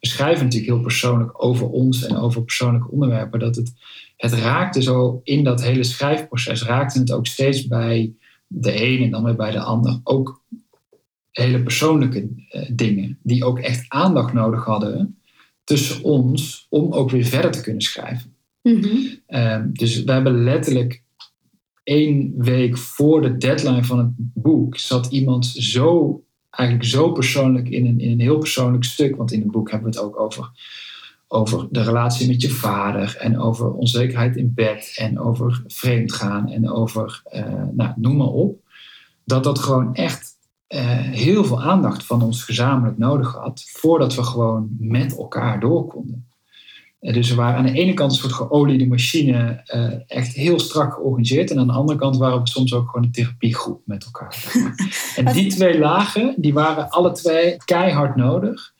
we 0.00 0.06
schrijven 0.06 0.44
natuurlijk 0.44 0.72
heel 0.72 0.82
persoonlijk 0.82 1.44
over 1.44 1.68
ons 1.68 2.06
en 2.06 2.16
over 2.16 2.44
persoonlijke 2.44 2.90
onderwerpen. 2.90 3.40
Dat 3.40 3.56
het, 3.56 3.72
het 4.16 4.32
raakte 4.32 4.82
zo 4.82 5.20
in 5.24 5.44
dat 5.44 5.62
hele 5.62 5.84
schrijfproces, 5.84 6.62
raakte 6.62 6.98
het 6.98 7.12
ook 7.12 7.26
steeds 7.26 7.66
bij 7.66 8.14
de 8.46 8.82
een 8.86 9.02
en 9.02 9.10
dan 9.10 9.24
weer 9.24 9.36
bij 9.36 9.50
de 9.50 9.60
ander. 9.60 10.00
Ook 10.04 10.42
hele 11.30 11.62
persoonlijke 11.62 12.28
eh, 12.48 12.70
dingen 12.72 13.18
die 13.22 13.44
ook 13.44 13.58
echt 13.58 13.84
aandacht 13.88 14.32
nodig 14.32 14.64
hadden 14.64 15.18
tussen 15.64 16.02
ons 16.02 16.66
om 16.68 16.92
ook 16.92 17.10
weer 17.10 17.24
verder 17.24 17.50
te 17.50 17.60
kunnen 17.60 17.82
schrijven. 17.82 18.34
Mhm. 18.62 18.96
Ehm, 19.26 19.72
dus 19.72 20.02
we 20.04 20.12
hebben 20.12 20.42
letterlijk 20.42 21.03
één 21.84 22.32
week 22.36 22.78
voor 22.78 23.22
de 23.22 23.36
deadline 23.36 23.84
van 23.84 23.98
het 23.98 24.10
boek 24.16 24.78
zat 24.78 25.06
iemand 25.06 25.46
zo, 25.46 26.22
eigenlijk 26.50 26.88
zo 26.88 27.12
persoonlijk 27.12 27.68
in 27.68 27.86
een, 27.86 28.00
in 28.00 28.10
een 28.10 28.20
heel 28.20 28.38
persoonlijk 28.38 28.84
stuk. 28.84 29.16
Want 29.16 29.32
in 29.32 29.40
het 29.40 29.50
boek 29.50 29.70
hebben 29.70 29.90
we 29.90 29.96
het 29.96 30.06
ook 30.06 30.20
over, 30.20 30.50
over 31.28 31.68
de 31.70 31.82
relatie 31.82 32.28
met 32.28 32.40
je 32.40 32.50
vader 32.50 33.16
en 33.16 33.38
over 33.38 33.72
onzekerheid 33.72 34.36
in 34.36 34.52
bed 34.54 34.92
en 34.96 35.18
over 35.18 35.62
vreemdgaan 35.66 36.48
en 36.48 36.70
over, 36.70 37.22
eh, 37.24 37.62
nou, 37.72 37.92
noem 37.96 38.16
maar 38.16 38.26
op. 38.26 38.62
Dat 39.24 39.44
dat 39.44 39.58
gewoon 39.58 39.94
echt 39.94 40.32
eh, 40.66 40.98
heel 40.98 41.44
veel 41.44 41.62
aandacht 41.62 42.06
van 42.06 42.22
ons 42.22 42.42
gezamenlijk 42.42 42.98
nodig 42.98 43.34
had 43.34 43.64
voordat 43.66 44.14
we 44.14 44.22
gewoon 44.22 44.68
met 44.78 45.16
elkaar 45.16 45.60
door 45.60 45.86
konden. 45.86 46.26
Eh, 47.04 47.14
dus 47.14 47.28
we 47.28 47.34
waren 47.34 47.56
aan 47.56 47.66
de 47.66 47.72
ene 47.72 47.94
kant 47.94 48.12
een 48.12 48.18
soort 48.18 48.32
geoliede 48.32 48.86
machine, 48.86 49.62
eh, 49.64 50.18
echt 50.18 50.34
heel 50.34 50.58
strak 50.58 50.92
georganiseerd. 50.92 51.50
En 51.50 51.58
aan 51.58 51.66
de 51.66 51.72
andere 51.72 51.98
kant 51.98 52.16
waren 52.16 52.40
we 52.40 52.48
soms 52.48 52.74
ook 52.74 52.88
gewoon 52.90 53.04
een 53.04 53.12
therapiegroep 53.12 53.80
met 53.84 54.04
elkaar. 54.04 54.52
en 55.16 55.32
die 55.32 55.50
twee 55.50 55.78
lagen, 55.78 56.34
die 56.36 56.54
waren 56.54 56.90
alle 56.90 57.12
twee 57.12 57.56
keihard 57.64 58.16
nodig 58.16 58.72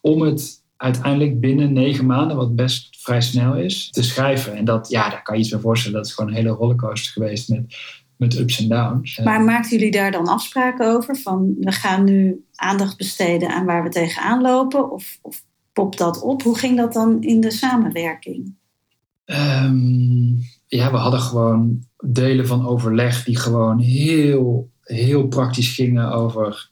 om 0.00 0.22
het 0.22 0.62
uiteindelijk 0.76 1.40
binnen 1.40 1.72
negen 1.72 2.06
maanden, 2.06 2.36
wat 2.36 2.56
best 2.56 2.96
vrij 2.98 3.20
snel 3.20 3.54
is, 3.54 3.90
te 3.90 4.02
schrijven. 4.02 4.54
En 4.54 4.64
dat, 4.64 4.88
ja, 4.88 5.10
daar 5.10 5.22
kan 5.22 5.34
je 5.34 5.40
iets 5.40 5.50
bij 5.50 5.60
voorstellen. 5.60 5.96
Dat 5.96 6.06
is 6.06 6.14
gewoon 6.14 6.30
een 6.30 6.36
hele 6.36 6.48
rollercoaster 6.48 7.12
geweest 7.12 7.48
met, 7.48 7.76
met 8.16 8.38
ups 8.38 8.60
en 8.60 8.68
downs. 8.68 9.18
Maar 9.18 9.42
maakten 9.44 9.78
jullie 9.78 9.92
daar 9.92 10.10
dan 10.10 10.28
afspraken 10.28 10.86
over? 10.86 11.16
Van 11.16 11.54
we 11.60 11.72
gaan 11.72 12.04
nu 12.04 12.44
aandacht 12.54 12.96
besteden 12.96 13.48
aan 13.50 13.64
waar 13.64 13.82
we 13.82 13.88
tegenaan 13.88 14.42
lopen? 14.42 14.90
Of, 14.90 15.18
of 15.22 15.42
popt 15.80 15.98
dat 15.98 16.22
op? 16.22 16.42
Hoe 16.42 16.58
ging 16.58 16.76
dat 16.76 16.92
dan 16.92 17.22
in 17.22 17.40
de 17.40 17.50
samenwerking? 17.50 18.54
Ehm, 19.24 20.28
ja, 20.66 20.90
we 20.90 20.96
hadden 20.96 21.20
gewoon 21.20 21.84
delen 22.04 22.46
van 22.46 22.66
overleg 22.66 23.24
die 23.24 23.36
gewoon 23.38 23.78
heel, 23.78 24.70
heel 24.82 25.28
praktisch 25.28 25.74
gingen 25.74 26.12
over 26.12 26.70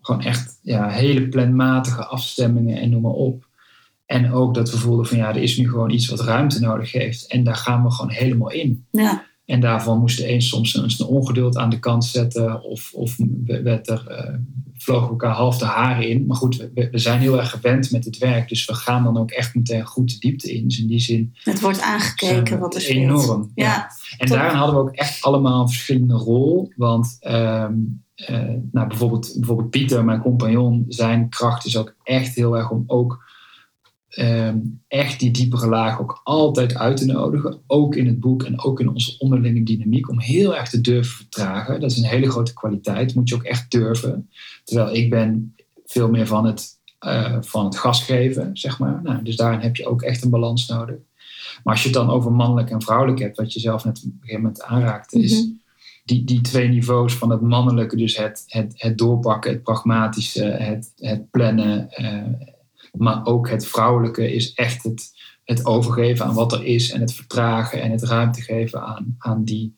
gewoon 0.00 0.22
echt 0.22 0.58
ja, 0.62 0.88
hele 0.88 1.28
planmatige 1.28 2.04
afstemmingen 2.04 2.80
en 2.80 2.90
noem 2.90 3.02
maar 3.02 3.10
op. 3.10 3.48
En 4.06 4.32
ook 4.32 4.54
dat 4.54 4.70
we 4.70 4.78
voelden 4.78 5.06
van 5.06 5.18
ja, 5.18 5.28
er 5.28 5.42
is 5.42 5.56
nu 5.58 5.68
gewoon 5.68 5.90
iets 5.90 6.08
wat 6.08 6.20
ruimte 6.20 6.60
nodig 6.60 6.92
heeft. 6.92 7.26
En 7.26 7.44
daar 7.44 7.56
gaan 7.56 7.82
we 7.82 7.90
gewoon 7.90 8.10
helemaal 8.10 8.50
in. 8.50 8.86
Ja. 8.90 9.24
En 9.44 9.60
daarvan 9.60 9.98
moest 9.98 10.18
de 10.18 10.32
een 10.32 10.42
soms 10.42 10.74
een, 10.74 10.84
een 10.98 11.06
ongeduld 11.06 11.56
aan 11.56 11.70
de 11.70 11.78
kant 11.78 12.04
zetten. 12.04 12.62
Of, 12.62 12.92
of 12.92 13.16
werd 13.46 13.88
er, 13.88 14.06
uh, 14.10 14.34
vlogen 14.78 15.08
elkaar 15.08 15.34
half 15.34 15.58
de 15.58 15.64
haren 15.64 16.08
in. 16.08 16.26
Maar 16.26 16.36
goed, 16.36 16.56
we, 16.56 16.88
we, 16.90 16.98
zijn 16.98 17.20
heel 17.20 17.38
erg 17.38 17.50
gewend 17.50 17.90
met 17.90 18.04
het 18.04 18.18
werk. 18.18 18.48
Dus 18.48 18.64
we 18.64 18.74
gaan 18.74 19.04
dan 19.04 19.18
ook 19.18 19.30
echt 19.30 19.54
meteen 19.54 19.86
goed 19.86 20.10
de 20.10 20.18
diepte 20.18 20.54
in. 20.54 20.68
Dus 20.68 20.80
in 20.80 20.86
die 20.86 21.00
zin... 21.00 21.34
Het 21.42 21.60
wordt 21.60 21.80
aangekeken 21.80 22.58
wat 22.58 22.74
er 22.74 22.80
speelt. 22.80 22.96
Enorm, 22.96 23.52
ja. 23.54 23.64
ja. 23.64 23.90
En 24.18 24.26
Top. 24.26 24.36
daarin 24.36 24.56
hadden 24.56 24.76
we 24.76 24.80
ook 24.80 24.94
echt 24.94 25.22
allemaal 25.22 25.60
een 25.60 25.68
verschillende 25.68 26.14
rol. 26.14 26.72
Want 26.76 27.18
um, 27.20 28.02
uh, 28.30 28.38
nou, 28.72 28.88
bijvoorbeeld, 28.88 29.32
bijvoorbeeld 29.36 29.70
Pieter, 29.70 30.04
mijn 30.04 30.20
compagnon, 30.20 30.84
zijn 30.88 31.28
kracht 31.28 31.64
is 31.64 31.76
ook 31.76 31.94
echt 32.02 32.34
heel 32.34 32.56
erg 32.56 32.70
om 32.70 32.84
ook 32.86 33.27
um, 34.20 34.80
echt 34.88 35.20
die 35.20 35.30
diepere 35.30 35.66
laag 35.68 36.00
ook 36.00 36.20
altijd 36.24 36.76
uit 36.76 36.96
te 36.96 37.04
nodigen. 37.04 37.60
Ook 37.66 37.94
in 37.96 38.06
het 38.06 38.20
boek 38.20 38.42
en 38.42 38.60
ook 38.60 38.80
in 38.80 38.88
onze 38.88 39.14
onderlinge 39.18 39.62
dynamiek. 39.62 40.08
Om 40.10 40.20
heel 40.20 40.56
erg 40.56 40.68
te 40.68 40.80
durven 40.80 41.16
vertragen. 41.16 41.80
Dat 41.80 41.90
is 41.90 41.96
een 41.96 42.04
hele 42.04 42.30
grote 42.30 42.54
kwaliteit. 42.54 43.14
Moet 43.14 43.28
je 43.28 43.34
ook 43.34 43.42
echt 43.42 43.70
durven. 43.70 44.30
Terwijl 44.64 44.94
ik 44.94 45.10
ben 45.10 45.54
veel 45.86 46.08
meer 46.08 46.26
van 46.26 46.46
het, 46.46 46.78
uh, 47.06 47.36
van 47.40 47.64
het 47.64 47.76
gas 47.78 48.04
geven, 48.04 48.50
zeg 48.56 48.78
maar. 48.78 49.00
Nou, 49.02 49.22
dus 49.22 49.36
daarin 49.36 49.60
heb 49.60 49.76
je 49.76 49.86
ook 49.86 50.02
echt 50.02 50.24
een 50.24 50.30
balans 50.30 50.68
nodig. 50.68 50.96
Maar 51.64 51.74
als 51.74 51.82
je 51.82 51.88
het 51.88 51.98
dan 51.98 52.10
over 52.10 52.32
mannelijk 52.32 52.70
en 52.70 52.82
vrouwelijk 52.82 53.18
hebt, 53.18 53.36
wat 53.36 53.52
je 53.52 53.60
zelf 53.60 53.84
net 53.84 53.98
op 53.98 54.04
een 54.04 54.18
gegeven 54.20 54.42
moment 54.42 54.62
aanraakte, 54.62 55.22
is 55.22 55.32
Mhm. 55.44 55.52
die, 56.04 56.24
die 56.24 56.40
twee 56.40 56.68
niveaus 56.68 57.14
van 57.14 57.30
het 57.30 57.40
mannelijke, 57.40 57.96
dus 57.96 58.16
het, 58.16 58.44
het, 58.46 58.72
het 58.76 58.98
doorpakken, 58.98 59.50
het 59.52 59.62
pragmatische, 59.62 60.44
het, 60.44 60.92
het 60.96 61.30
plannen, 61.30 61.90
eh, 61.90 62.22
maar 62.98 63.26
ook 63.26 63.48
het 63.50 63.66
vrouwelijke 63.66 64.32
is 64.32 64.52
echt 64.54 64.82
het, 64.82 65.10
het 65.44 65.66
overgeven 65.66 66.24
aan 66.26 66.34
wat 66.34 66.52
er 66.52 66.64
is 66.64 66.90
en 66.90 67.00
het 67.00 67.12
vertragen 67.14 67.82
en 67.82 67.90
het 67.90 68.02
ruimte 68.02 68.40
geven 68.40 68.82
aan, 68.82 69.14
aan 69.18 69.44
die, 69.44 69.76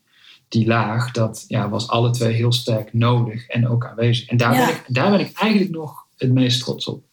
die 0.49 0.67
laag. 0.67 1.11
Dat 1.11 1.45
ja, 1.49 1.69
was 1.69 1.89
alle 1.89 2.11
twee 2.11 2.33
heel 2.33 2.53
sterk 2.53 2.93
nodig 2.93 3.47
en 3.47 3.69
ook 3.69 3.87
aanwezig. 3.87 4.29
En 4.29 4.37
daar, 4.37 4.55
Ja. 4.55 4.67
ben, 4.67 4.75
ik, 4.75 4.85
daar 4.87 5.11
ben 5.11 5.21
ik 5.21 5.33
eigenlijk 5.37 5.73
nog 5.73 6.07
het 6.17 6.33
meest 6.33 6.61
trots 6.61 6.87
op. 6.87 7.05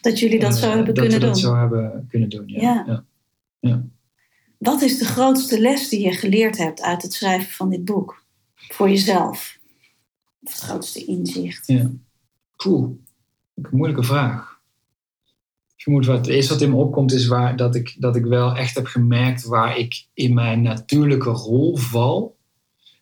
Dat 0.00 0.18
jullie 0.18 0.38
dat 0.40 0.56
zo 0.56 0.66
Eh, 0.68 0.74
hebben 0.74 0.94
dat 0.94 1.04
kunnen 1.04 1.20
doen. 1.20 1.28
dat 1.28 1.38
zo 1.38 1.56
hebben 1.56 2.06
kunnen 2.08 2.28
doen. 2.28 2.44
Ja. 2.46 2.60
Ja. 2.60 2.84
Ja. 2.86 3.04
Ja. 3.60 3.82
Wat 4.58 4.82
is 4.82 4.98
de 4.98 5.04
grootste 5.04 5.60
les 5.60 5.88
die 5.88 6.00
je 6.00 6.12
geleerd 6.12 6.58
hebt 6.58 6.82
uit 6.82 7.02
het 7.02 7.12
schrijven 7.12 7.50
van 7.50 7.70
dit 7.70 7.84
boek? 7.84 8.22
Voor 8.54 8.88
jezelf? 8.88 9.58
Of 10.42 10.52
het 10.52 10.60
grootste 10.60 11.04
inzicht? 11.04 11.66
Ja. 11.66 11.90
Een 12.56 12.98
moeilijke 13.70 14.02
vraag. 14.02 14.49
Wat 15.84 16.06
het 16.06 16.26
eerste 16.26 16.52
wat 16.52 16.62
in 16.62 16.70
me 16.70 16.76
opkomt 16.76 17.12
is 17.12 17.26
waar, 17.26 17.56
dat, 17.56 17.74
ik, 17.74 17.96
dat 17.98 18.16
ik 18.16 18.24
wel 18.24 18.56
echt 18.56 18.74
heb 18.74 18.86
gemerkt 18.86 19.44
waar 19.44 19.76
ik 19.76 20.06
in 20.14 20.34
mijn 20.34 20.62
natuurlijke 20.62 21.30
rol 21.30 21.76
val. 21.76 22.38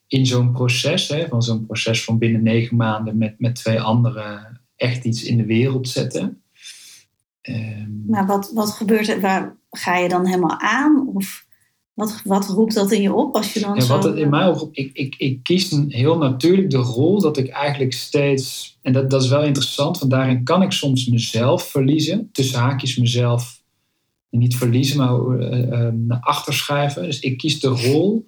In 0.06 0.26
zo'n 0.26 0.52
proces, 0.52 1.08
hè, 1.08 1.28
van 1.28 1.42
zo'n 1.42 1.66
proces 1.66 2.04
van 2.04 2.18
binnen 2.18 2.42
negen 2.42 2.76
maanden 2.76 3.18
met, 3.18 3.34
met 3.38 3.54
twee 3.54 3.80
anderen 3.80 4.60
echt 4.76 5.04
iets 5.04 5.24
in 5.24 5.36
de 5.36 5.44
wereld 5.44 5.88
zetten. 5.88 6.42
Ehm, 7.40 8.06
Maar 8.06 8.26
wat, 8.26 8.50
wat 8.54 8.70
gebeurt 8.70 9.08
er? 9.08 9.20
Waar 9.20 9.56
ga 9.70 9.96
je 9.96 10.08
dan 10.08 10.26
helemaal 10.26 10.60
aan? 10.60 11.08
Of 11.14 11.46
wat, 11.98 12.20
wat 12.24 12.46
roept 12.46 12.74
dat 12.74 12.92
in 12.92 13.02
je 13.02 13.12
op 13.12 13.34
als 13.34 13.52
je 13.52 13.60
dan 13.60 13.74
Ja, 13.74 13.80
zo... 13.80 13.94
wat 13.94 14.04
het 14.04 14.16
in 14.16 14.30
mij 14.30 14.48
oproept, 14.48 14.78
ik, 14.78 14.90
ik, 14.92 15.14
ik 15.18 15.42
kies 15.42 15.72
een 15.72 15.90
heel 15.90 16.18
natuurlijk 16.18 16.70
de 16.70 16.76
rol 16.76 17.20
dat 17.20 17.36
ik 17.36 17.48
eigenlijk 17.48 17.92
steeds, 17.92 18.76
en 18.82 18.92
dat, 18.92 19.10
dat 19.10 19.22
is 19.22 19.28
wel 19.28 19.42
interessant, 19.42 19.98
want 19.98 20.10
daarin 20.10 20.44
kan 20.44 20.62
ik 20.62 20.72
soms 20.72 21.06
mezelf 21.06 21.62
verliezen, 21.62 22.28
tussen 22.32 22.58
haakjes 22.58 22.96
mezelf, 22.96 23.62
niet 24.30 24.56
verliezen, 24.56 24.96
maar 24.96 25.38
eh, 25.38 25.86
eh, 25.86 25.94
naar 25.94 26.20
achter 26.20 26.54
schuiven. 26.54 27.02
Dus 27.02 27.20
ik 27.20 27.38
kies 27.38 27.60
de 27.60 27.68
rol 27.68 28.26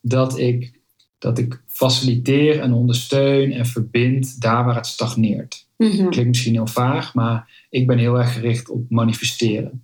dat 0.00 0.38
ik, 0.38 0.80
dat 1.18 1.38
ik 1.38 1.62
faciliteer 1.66 2.60
en 2.60 2.72
ondersteun 2.72 3.52
en 3.52 3.66
verbind 3.66 4.40
daar 4.40 4.64
waar 4.64 4.76
het 4.76 4.86
stagneert. 4.86 5.66
Mhm. 5.76 6.08
Klinkt 6.08 6.28
misschien 6.28 6.52
heel 6.52 6.66
vaag, 6.66 7.14
maar 7.14 7.66
ik 7.70 7.86
ben 7.86 7.98
heel 7.98 8.18
erg 8.18 8.32
gericht 8.32 8.68
op 8.68 8.90
manifesteren. 8.90 9.82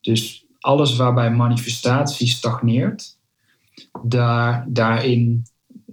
Dus 0.00 0.43
alles 0.64 0.96
waarbij 0.96 1.30
manifestatie 1.30 2.28
stagneert, 2.28 3.18
daar, 4.02 4.64
daarin 4.68 5.46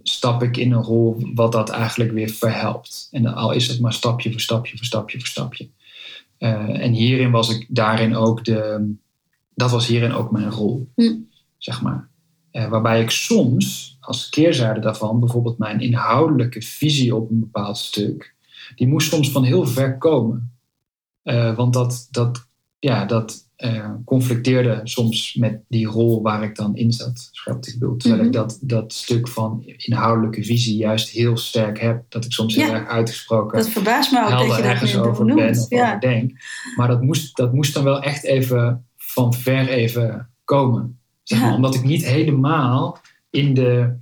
stap 0.04 0.44
ik 0.44 0.58
in 0.58 0.72
een 0.72 0.84
rol 0.84 1.30
wat 1.34 1.52
dat 1.52 1.70
eigenlijk 1.70 2.12
weer 2.12 2.30
verhelpt. 2.30 3.08
En 3.12 3.26
al 3.26 3.52
is 3.52 3.68
het 3.68 3.80
maar 3.80 3.94
stapje 3.94 4.32
voor 4.32 4.40
stapje 4.40 4.78
voor 4.78 4.86
stapje 4.86 5.18
voor 5.18 5.28
stapje. 5.28 5.70
Eh, 6.38 6.84
en 6.84 6.92
hierin 6.92 7.32
was 7.32 7.50
ik 7.50 7.66
daarin 7.70 8.16
ook 8.16 8.46
de. 8.46 8.94
Dat 9.54 9.72
was 9.72 9.88
hierin 9.88 10.14
ook 10.14 10.32
mijn 10.32 10.50
rol, 10.50 10.92
Hm. 10.96 11.16
zeg 11.58 11.82
maar. 11.82 12.10
Eh, 12.52 12.70
waarbij 12.70 13.02
ik 13.02 13.10
soms, 13.10 13.98
als 14.00 14.30
keerzijde 14.30 14.80
daarvan, 14.80 15.20
bijvoorbeeld 15.20 15.58
mijn 15.58 15.80
inhoudelijke 15.80 16.62
visie 16.62 17.16
op 17.16 17.30
een 17.30 17.40
bepaald 17.40 17.78
stuk, 17.78 18.36
die 18.76 18.88
moest 18.88 19.10
soms 19.10 19.32
van 19.32 19.44
heel 19.44 19.68
ver 19.68 19.98
komen. 19.98 20.54
Eh, 21.24 21.56
want 21.56 21.74
dat, 21.74 22.08
dat, 22.12 22.48
ja, 22.80 23.06
dat 23.06 23.50
eh, 23.62 23.92
conflicteerde 24.06 24.82
soms 24.84 25.34
met 25.36 25.60
die 25.68 25.88
rol 25.88 26.22
waar 26.22 26.44
ik 26.44 26.56
dan 26.56 26.76
in 26.76 26.92
zat. 26.92 27.30
Ik 27.62 27.80
bedoel? 27.80 27.98
Terwijl 27.98 28.22
Mhm. 28.22 28.30
ik 28.32 28.36
dat, 28.36 28.58
dat 28.62 28.94
stuk 28.94 29.28
van 29.28 29.64
inhoudelijke 29.78 30.44
visie 30.44 30.78
juist 30.78 31.10
heel 31.10 31.38
sterk 31.38 31.80
heb. 31.82 32.04
Dat 32.10 32.26
ik 32.26 32.32
soms 32.32 32.56
heel 32.56 32.66
Ja. 32.68 32.74
erg 32.74 32.88
uitgesproken 32.88 33.58
Dat 33.58 33.70
verbaast 33.70 34.12
me 34.12 34.24
ook 34.24 34.48
dat 34.48 34.58
je 34.58 34.64
ergens 34.64 34.98
over 34.98 35.26
noemt. 35.26 35.40
ben 35.40 35.50
of 35.60 35.70
ja. 35.70 35.88
over 35.88 36.00
denk. 36.00 36.32
Maar 36.76 36.88
dat 36.88 37.02
moest, 37.02 37.36
dat 37.36 37.54
moest 37.54 37.74
dan 37.74 37.84
wel 37.84 38.02
echt 38.02 38.24
even 38.24 38.86
van 38.98 39.34
ver 39.34 39.68
even 39.70 40.30
komen. 40.44 41.00
Zeg 41.24 41.40
maar, 41.40 41.50
Ja. 41.50 41.56
Omdat 41.56 41.76
ik 41.76 41.84
niet 41.84 42.06
helemaal 42.06 42.98
in 43.30 43.54
de, 43.54 43.94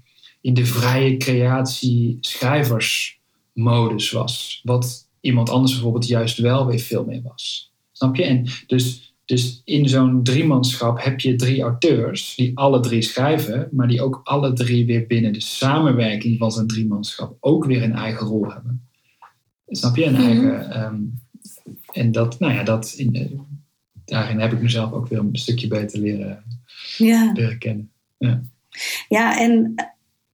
in 0.41 0.53
de 0.53 0.66
vrije 0.66 1.18
creatie 1.18 2.18
schrijversmodus 2.22 4.12
was. 4.12 4.62
Wat 4.64 5.07
iemand 5.22 5.49
anders 5.49 5.72
bijvoorbeeld 5.74 6.07
juist 6.07 6.38
wel 6.38 6.66
weer 6.66 6.80
veel 6.80 7.05
meer 7.05 7.22
was. 7.24 7.74
Snap 7.91 8.16
je? 8.16 8.24
En 8.24 8.47
dus 8.68 9.09
Dus 9.30 9.61
in 9.65 9.89
zo'n 9.89 10.23
driemanschap 10.23 11.03
heb 11.03 11.19
je 11.19 11.36
drie 11.36 11.61
auteurs 11.61 12.36
die 12.36 12.57
alle 12.57 12.80
drie 12.80 13.01
schrijven, 13.01 13.67
maar 13.71 13.88
die 13.88 14.01
ook 14.01 14.21
alle 14.23 14.53
drie 14.53 14.86
weer 14.86 15.07
binnen 15.07 15.34
de 15.34 15.41
samenwerking 15.41 16.38
van 16.38 16.51
zo'n 16.51 16.67
driemanschap 16.67 17.38
ook 17.39 17.65
weer 17.65 17.84
een 17.84 17.93
eigen 17.93 18.27
rol 18.27 18.51
hebben. 18.51 18.88
Snap 19.67 19.95
je? 19.95 20.05
Een 20.05 20.13
Mhm. 20.13 20.21
eigen. 20.23 20.71
ehm, 20.71 20.95
en 21.91 22.11
dat, 22.11 22.39
nou 22.39 22.53
ja, 22.53 22.63
dat 22.63 22.93
in, 22.97 23.39
daarin 24.05 24.39
heb 24.39 24.51
ik 24.53 24.61
mezelf 24.61 24.91
ook 24.91 25.07
weer 25.07 25.19
een 25.19 25.30
stukje 25.32 25.67
beter 25.67 25.99
leren, 25.99 26.43
Ja. 26.97 27.32
leren 27.36 27.57
kennen. 27.57 27.91
Ja, 29.09 29.39
en 29.39 29.71
eh, 29.75 29.86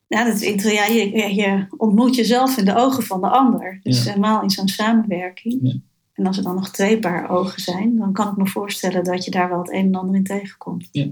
ja, 0.08 0.24
dat 0.24 0.42
is 0.42 0.64
ja, 0.64 0.86
je, 0.86 1.34
je 1.36 1.66
ontmoet 1.78 2.16
jezelf 2.16 2.58
in 2.58 2.66
de 2.66 2.76
ogen 2.76 3.04
van 3.04 3.22
de 3.22 3.30
ander. 3.30 3.80
Dus 3.84 4.04
Ja. 4.04 4.10
helemaal 4.10 4.42
in 4.44 4.50
zo'n 4.50 4.68
samenwerking. 4.68 5.82
En 6.16 6.26
als 6.26 6.38
er 6.38 6.44
dan 6.44 6.56
nog 6.56 6.70
twee 6.70 7.00
paar 7.00 7.30
ogen 7.30 7.62
zijn, 7.62 7.98
dan 7.98 8.14
kan 8.14 8.28
ik 8.32 8.38
me 8.38 8.48
voorstellen 8.48 9.04
dat 9.04 9.26
je 9.26 9.32
daar 9.32 9.50
wel 9.50 9.58
het 9.60 9.72
een 9.72 9.86
en 9.86 9.96
ander 9.96 10.16
in 10.16 10.24
tegenkomt. 10.24 10.90
Ja. 10.92 11.08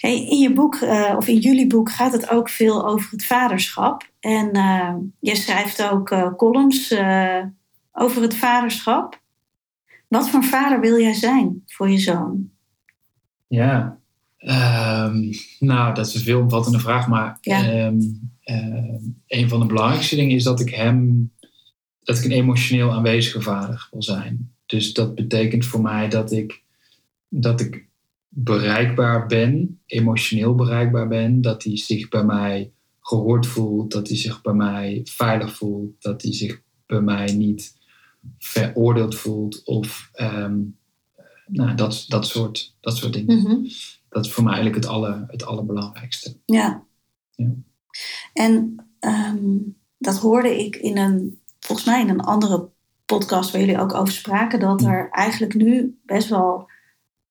Hey, 0.00 0.26
in 0.26 0.38
je 0.38 0.52
boek, 0.52 0.74
eh, 0.74 1.14
of 1.16 1.28
in 1.28 1.38
jullie 1.38 1.66
boek, 1.66 1.90
gaat 1.90 2.12
het 2.12 2.30
ook 2.30 2.48
veel 2.48 2.88
over 2.88 3.10
het 3.10 3.24
vaderschap. 3.24 4.10
En 4.20 4.50
eh, 4.52 4.94
je 5.20 5.36
schrijft 5.36 5.90
ook 5.90 6.10
eh, 6.10 6.34
columns 6.34 6.94
over 7.92 8.22
het 8.22 8.34
vaderschap. 8.34 9.20
Wat 10.08 10.30
voor 10.30 10.44
vader 10.44 10.80
wil 10.80 11.00
jij 11.00 11.14
zijn 11.14 11.62
voor 11.66 11.90
je 11.90 11.98
zoon? 11.98 12.50
Ja, 13.46 14.00
Ehm, 14.42 15.32
nou, 15.58 15.94
dat 15.94 16.06
is 16.06 16.14
een 16.14 16.20
veelomvattende 16.20 16.78
vraag, 16.78 17.08
maar 17.08 17.38
Ja. 17.40 17.64
ehm, 17.64 18.00
ehm, 18.42 18.98
een 19.26 19.48
van 19.48 19.60
de 19.60 19.66
belangrijkste 19.66 20.16
dingen 20.16 20.36
is 20.36 20.44
dat 20.44 20.60
ik 20.60 20.74
hem, 20.74 21.32
dat 22.02 22.18
ik 22.18 22.24
een 22.24 22.30
emotioneel 22.30 22.92
aanwezige 22.92 23.40
vader 23.40 23.88
wil 23.90 24.02
zijn. 24.02 24.54
Dus 24.66 24.92
dat 24.92 25.14
betekent 25.14 25.66
voor 25.66 25.82
mij 25.82 26.08
dat 26.08 26.32
ik, 26.32 26.62
dat 27.28 27.60
ik 27.60 27.86
bereikbaar 28.28 29.26
ben, 29.26 29.80
emotioneel 29.86 30.54
bereikbaar 30.54 31.08
ben, 31.08 31.40
dat 31.40 31.62
hij 31.62 31.76
zich 31.76 32.08
bij 32.08 32.24
mij 32.24 32.72
gehoord 33.00 33.46
voelt, 33.46 33.92
dat 33.92 34.08
hij 34.08 34.16
zich 34.16 34.42
bij 34.42 34.52
mij 34.52 35.00
veilig 35.04 35.54
voelt, 35.54 36.02
dat 36.02 36.22
hij 36.22 36.32
zich 36.32 36.62
bij 36.86 37.00
mij 37.00 37.32
niet 37.32 37.76
veroordeeld 38.38 39.14
voelt 39.14 39.62
of 39.64 40.10
ehm, 40.12 40.60
nou, 41.46 41.74
dat, 41.74 42.04
dat, 42.08 42.26
soort, 42.26 42.76
dat 42.80 42.96
soort 42.96 43.12
dingen. 43.12 43.38
Mhm. 43.38 43.68
Dat 44.08 44.24
is 44.24 44.32
voor 44.32 44.44
mij 44.44 44.52
eigenlijk 44.52 44.84
het, 44.84 44.94
aller, 44.94 45.24
het 45.26 45.44
allerbelangrijkste. 45.44 46.36
Ja. 46.44 46.84
Ja. 47.30 47.50
En 48.32 48.76
ehm, 48.98 49.56
dat 49.98 50.18
hoorde 50.18 50.64
ik 50.64 50.76
in 50.76 50.98
een, 50.98 51.40
volgens 51.66 51.86
mij 51.86 52.00
in 52.00 52.08
een 52.08 52.20
andere 52.20 52.68
podcast 53.06 53.50
waar 53.50 53.60
jullie 53.60 53.80
ook 53.80 53.94
over 53.94 54.12
spraken, 54.12 54.60
dat 54.60 54.82
er 54.82 55.08
eigenlijk 55.10 55.54
nu 55.54 56.00
best 56.04 56.28
wel, 56.28 56.70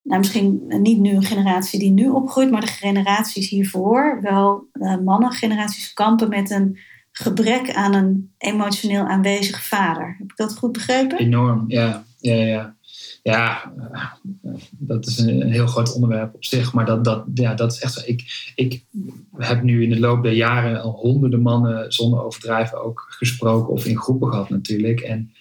nou 0.01 0.19
misschien 0.19 0.63
niet 0.67 0.99
nu 0.99 1.09
een 1.09 1.23
generatie 1.23 1.79
die 1.79 1.91
nu 1.91 2.09
opgroeit, 2.09 2.51
maar 2.51 2.61
de 2.61 2.67
generaties 2.67 3.49
hiervoor, 3.49 4.19
wel 4.21 4.67
uh, 4.73 4.97
mannengeneraties 4.97 5.93
kampen 5.93 6.29
met 6.29 6.49
een 6.49 6.77
gebrek 7.11 7.73
aan 7.73 7.93
een 7.93 8.33
emotioneel 8.37 9.03
aanwezig 9.03 9.63
vader. 9.63 10.15
Heb 10.17 10.31
ik 10.31 10.37
dat 10.37 10.57
goed 10.57 10.71
begrepen? 10.71 11.17
Enorm, 11.17 11.63
ja. 11.67 12.03
Ja, 12.17 12.33
ja. 12.33 12.75
Ja 13.21 13.73
dat 14.69 15.07
is 15.07 15.17
een 15.17 15.51
heel 15.51 15.67
groot 15.67 15.93
onderwerp 15.93 16.33
op 16.33 16.45
zich. 16.45 16.73
Maar 16.73 16.85
dat, 16.85 17.03
dat, 17.03 17.25
ja, 17.33 17.53
dat 17.53 17.71
is 17.71 17.79
echt 17.79 17.93
zo. 17.93 18.01
Ik, 18.05 18.51
ik 18.55 18.85
heb 19.37 19.61
nu 19.63 19.83
in 19.83 19.89
de 19.89 19.99
loop 19.99 20.23
der 20.23 20.33
jaren 20.33 20.81
al 20.81 20.91
honderden 20.91 21.41
mannen 21.41 21.91
zonder 21.93 22.23
overdrijven 22.23 22.83
ook 22.83 23.05
gesproken 23.09 23.73
of 23.73 23.85
in 23.85 23.97
groepen 23.97 24.29
gehad 24.29 24.49
natuurlijk. 24.49 24.99
En 24.99 25.31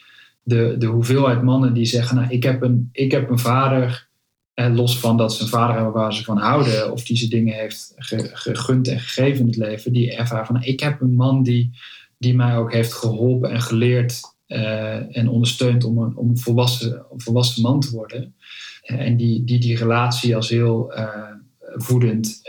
de, 0.43 0.75
de 0.79 0.87
hoeveelheid 0.87 1.43
mannen 1.43 1.75
die 1.75 1.85
zeggen, 1.85 2.17
nou, 2.17 2.31
ik 2.31 2.43
heb 2.43 2.63
een, 2.63 2.89
ik 2.93 3.11
heb 3.11 3.31
een 3.31 3.39
vader, 3.39 4.09
eh, 4.55 4.75
los 4.75 4.99
van 4.99 5.17
dat 5.17 5.35
ze 5.35 5.43
een 5.43 5.49
vader 5.49 5.75
hebben 5.75 5.93
waar 5.93 6.15
ze 6.15 6.25
van 6.25 6.39
houden, 6.39 6.93
of 6.93 7.05
die 7.05 7.17
ze 7.17 7.29
dingen 7.29 7.55
heeft 7.55 7.95
gegund 8.33 8.89
en 8.89 9.01
gegeven 9.01 9.41
in 9.41 9.47
het 9.47 9.57
leven, 9.57 9.93
die 9.93 10.17
ervaren 10.17 10.47
van, 10.47 10.63
ik 10.63 10.81
heb 10.81 11.01
een 11.01 11.15
man 11.15 11.43
die, 11.43 11.71
die 12.19 12.35
mij 12.35 12.57
ook 12.57 12.73
heeft 12.73 12.93
geholpen 12.93 13.51
en 13.51 13.61
geleerd 13.61 14.21
uh, 14.51 15.17
en 15.17 15.29
ondersteund 15.29 15.85
om 15.85 15.99
een, 15.99 16.17
om 16.17 16.29
een 16.29 16.39
volwassen, 16.39 17.05
volwassen 17.17 17.63
man 17.63 17.81
te 17.81 17.91
worden. 17.91 18.35
Uh, 18.85 19.01
en 19.01 19.17
die, 19.17 19.45
die 19.45 19.59
die 19.59 19.77
relatie 19.77 20.37
als 20.37 20.49
heel 20.49 20.93
voedend 21.75 22.41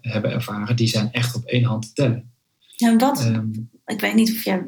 hebben 0.00 0.30
ervaren, 0.30 0.76
die 0.76 0.86
zijn 0.86 1.12
echt 1.12 1.36
op 1.36 1.44
één 1.44 1.64
hand 1.64 1.82
te 1.82 1.92
tellen. 1.92 2.30
Ja, 2.76 2.96
wat, 2.96 3.24
um, 3.26 3.70
ik 3.86 4.00
weet 4.00 4.14
niet 4.14 4.32
of 4.32 4.44
jij 4.44 4.62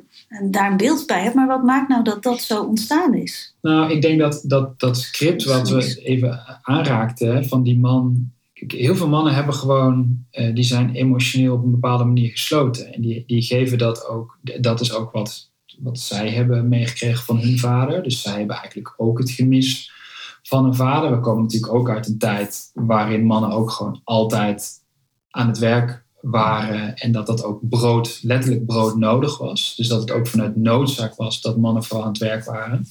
daar 0.51 0.71
een 0.71 0.77
beeld 0.77 1.07
bij 1.07 1.23
hebt, 1.23 1.35
maar 1.35 1.47
wat 1.47 1.63
maakt 1.63 1.89
nou 1.89 2.05
dat 2.05 2.23
dat 2.23 2.41
zo 2.41 2.63
ontstaan 2.63 3.15
is? 3.15 3.57
Nou, 3.61 3.93
ik 3.93 4.03
denk 4.03 4.21
dat 4.21 4.43
dat, 4.47 4.81
dat 4.81 4.99
script 4.99 5.45
wat 5.45 5.69
we 5.69 6.01
even 6.03 6.61
aanraakten 6.63 7.45
van 7.45 7.63
die 7.63 7.79
man. 7.79 8.31
Heel 8.53 8.97
veel 8.97 9.09
mannen 9.09 9.35
hebben 9.35 9.55
gewoon, 9.55 10.25
die 10.55 10.65
zijn 10.65 10.95
emotioneel 10.95 11.55
op 11.55 11.65
een 11.65 11.71
bepaalde 11.71 12.05
manier 12.05 12.31
gesloten. 12.31 12.95
En 12.95 13.01
die, 13.01 13.25
die 13.27 13.43
geven 13.43 13.79
dat 13.79 14.09
ook, 14.09 14.39
dat 14.61 14.81
is 14.81 14.95
ook 14.95 15.13
wat 15.13 15.51
wat 15.79 15.99
zij 15.99 16.31
hebben 16.31 16.69
meegekregen 16.69 17.25
van 17.25 17.39
hun 17.39 17.59
vader. 17.59 18.03
Dus 18.03 18.23
zij 18.23 18.39
hebben 18.39 18.57
eigenlijk 18.57 18.95
ook 18.97 19.19
het 19.19 19.31
gemis 19.31 19.91
van 20.43 20.65
een 20.65 20.75
vader. 20.75 21.11
We 21.11 21.21
komen 21.21 21.43
natuurlijk 21.43 21.73
ook 21.73 21.91
uit 21.91 22.07
een 22.07 22.19
tijd 22.19 22.71
waarin 22.75 23.25
mannen 23.25 23.51
ook 23.51 23.71
gewoon 23.71 24.01
altijd 24.05 24.73
aan 25.31 25.49
het 25.49 25.59
werk 25.59 26.05
waren 26.21 26.97
en 26.97 27.13
dat 27.13 27.27
dat 27.27 27.45
ook 27.45 27.69
brood, 27.69 28.19
letterlijk 28.23 28.67
brood 28.67 28.97
nodig 28.97 29.39
was. 29.39 29.75
Dus 29.77 29.89
dat 29.89 30.01
het 30.01 30.11
ook 30.11 30.27
vanuit 30.27 30.57
noodzaak 30.57 31.15
was 31.15 31.41
dat 31.41 31.57
mannen 31.57 31.85
vooral 31.85 32.07
aan 32.07 32.13
het 32.13 32.23
werk 32.23 32.45
waren. 32.45 32.87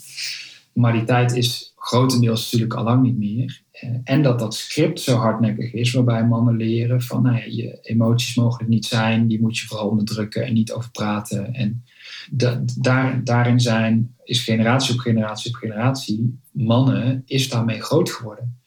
Maar 0.74 0.94
die 0.94 1.04
tijd 1.04 1.36
is 1.36 1.74
grotendeels 1.76 2.44
natuurlijk 2.44 2.80
al 2.80 2.84
lang 2.84 3.04
niet 3.04 3.18
meer. 3.18 3.64
En 4.04 4.22
dat 4.22 4.40
dat 4.40 4.56
script 4.56 5.00
zo 5.00 5.16
hardnekkig 5.16 5.74
is, 5.74 5.92
waarbij 5.92 6.26
mannen 6.26 6.56
leren 6.56 7.02
van 7.02 7.22
nou 7.22 7.36
ja, 7.36 7.44
je 7.46 7.80
emoties 7.82 8.36
mogen 8.36 8.70
niet 8.70 8.86
zijn, 8.86 9.28
die 9.28 9.42
moet 9.42 9.58
je 9.58 9.68
vooral 9.68 9.90
onderdrukken 9.90 10.46
en 10.46 10.54
niet 10.54 10.72
over 10.72 10.92
praten. 10.92 11.54
En 11.54 11.84
da, 12.32 12.64
daar, 12.78 13.24
daarin 13.24 13.60
zijn, 13.60 14.16
is 14.24 14.44
generatie 14.44 14.94
op 14.94 15.00
generatie 15.00 15.52
op 15.52 15.58
generatie, 15.58 16.40
mannen 16.52 17.24
is 17.26 17.50
daarmee 17.50 17.82
groot 17.82 18.10
geworden. 18.10 18.60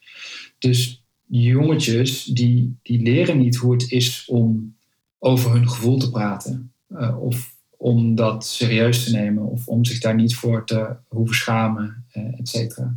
Dus 0.58 1.04
jongetjes, 1.26 2.24
die, 2.24 2.78
die 2.82 3.02
leren 3.02 3.38
niet 3.38 3.56
hoe 3.56 3.72
het 3.72 3.90
is 3.90 4.24
om 4.26 4.76
over 5.18 5.52
hun 5.52 5.68
gevoel 5.68 5.98
te 5.98 6.10
praten. 6.10 6.72
Uh, 6.88 7.22
of 7.22 7.56
om 7.76 8.14
dat 8.14 8.46
serieus 8.46 9.04
te 9.04 9.10
nemen. 9.10 9.44
Of 9.44 9.66
om 9.66 9.84
zich 9.84 10.00
daar 10.00 10.14
niet 10.14 10.34
voor 10.34 10.66
te 10.66 10.96
hoeven 11.08 11.36
schamen, 11.36 12.04
uh, 12.16 12.38
et 12.38 12.48
cetera. 12.48 12.94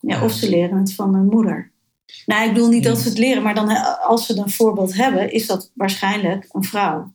Ja, 0.00 0.24
of 0.24 0.32
ze 0.32 0.48
leren 0.48 0.78
het 0.78 0.94
van 0.94 1.14
hun 1.14 1.26
moeder. 1.26 1.70
Nou, 2.26 2.48
ik 2.48 2.54
bedoel 2.54 2.68
niet 2.68 2.84
ja. 2.84 2.90
dat 2.90 2.98
ze 2.98 3.08
het 3.08 3.18
leren, 3.18 3.42
maar 3.42 3.54
dan, 3.54 3.98
als 4.00 4.26
ze 4.26 4.36
een 4.36 4.50
voorbeeld 4.50 4.94
hebben, 4.94 5.32
is 5.32 5.46
dat 5.46 5.70
waarschijnlijk 5.74 6.48
een 6.52 6.64
vrouw. 6.64 7.12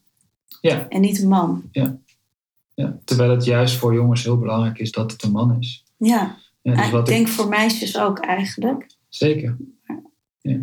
Ja. 0.62 0.88
En 0.90 1.02
niet 1.02 1.22
een 1.22 1.28
man. 1.28 1.64
Ja. 1.72 1.98
Ja. 2.76 3.00
Terwijl 3.06 3.32
het 3.32 3.46
juist 3.46 3.76
voor 3.76 3.94
jongens 3.94 4.24
heel 4.24 4.38
belangrijk 4.38 4.78
is 4.78 4.92
dat 4.92 5.12
het 5.12 5.24
een 5.24 5.32
man 5.32 5.58
is. 5.60 5.84
Ja, 5.98 6.38
ja 6.62 6.76
dus 6.76 7.00
ik 7.00 7.06
denk 7.06 7.28
ik... 7.28 7.34
voor 7.34 7.48
meisjes 7.48 7.98
ook 7.98 8.20
eigenlijk. 8.20 8.88
Zeker. 9.10 9.58
Ja. 10.42 10.60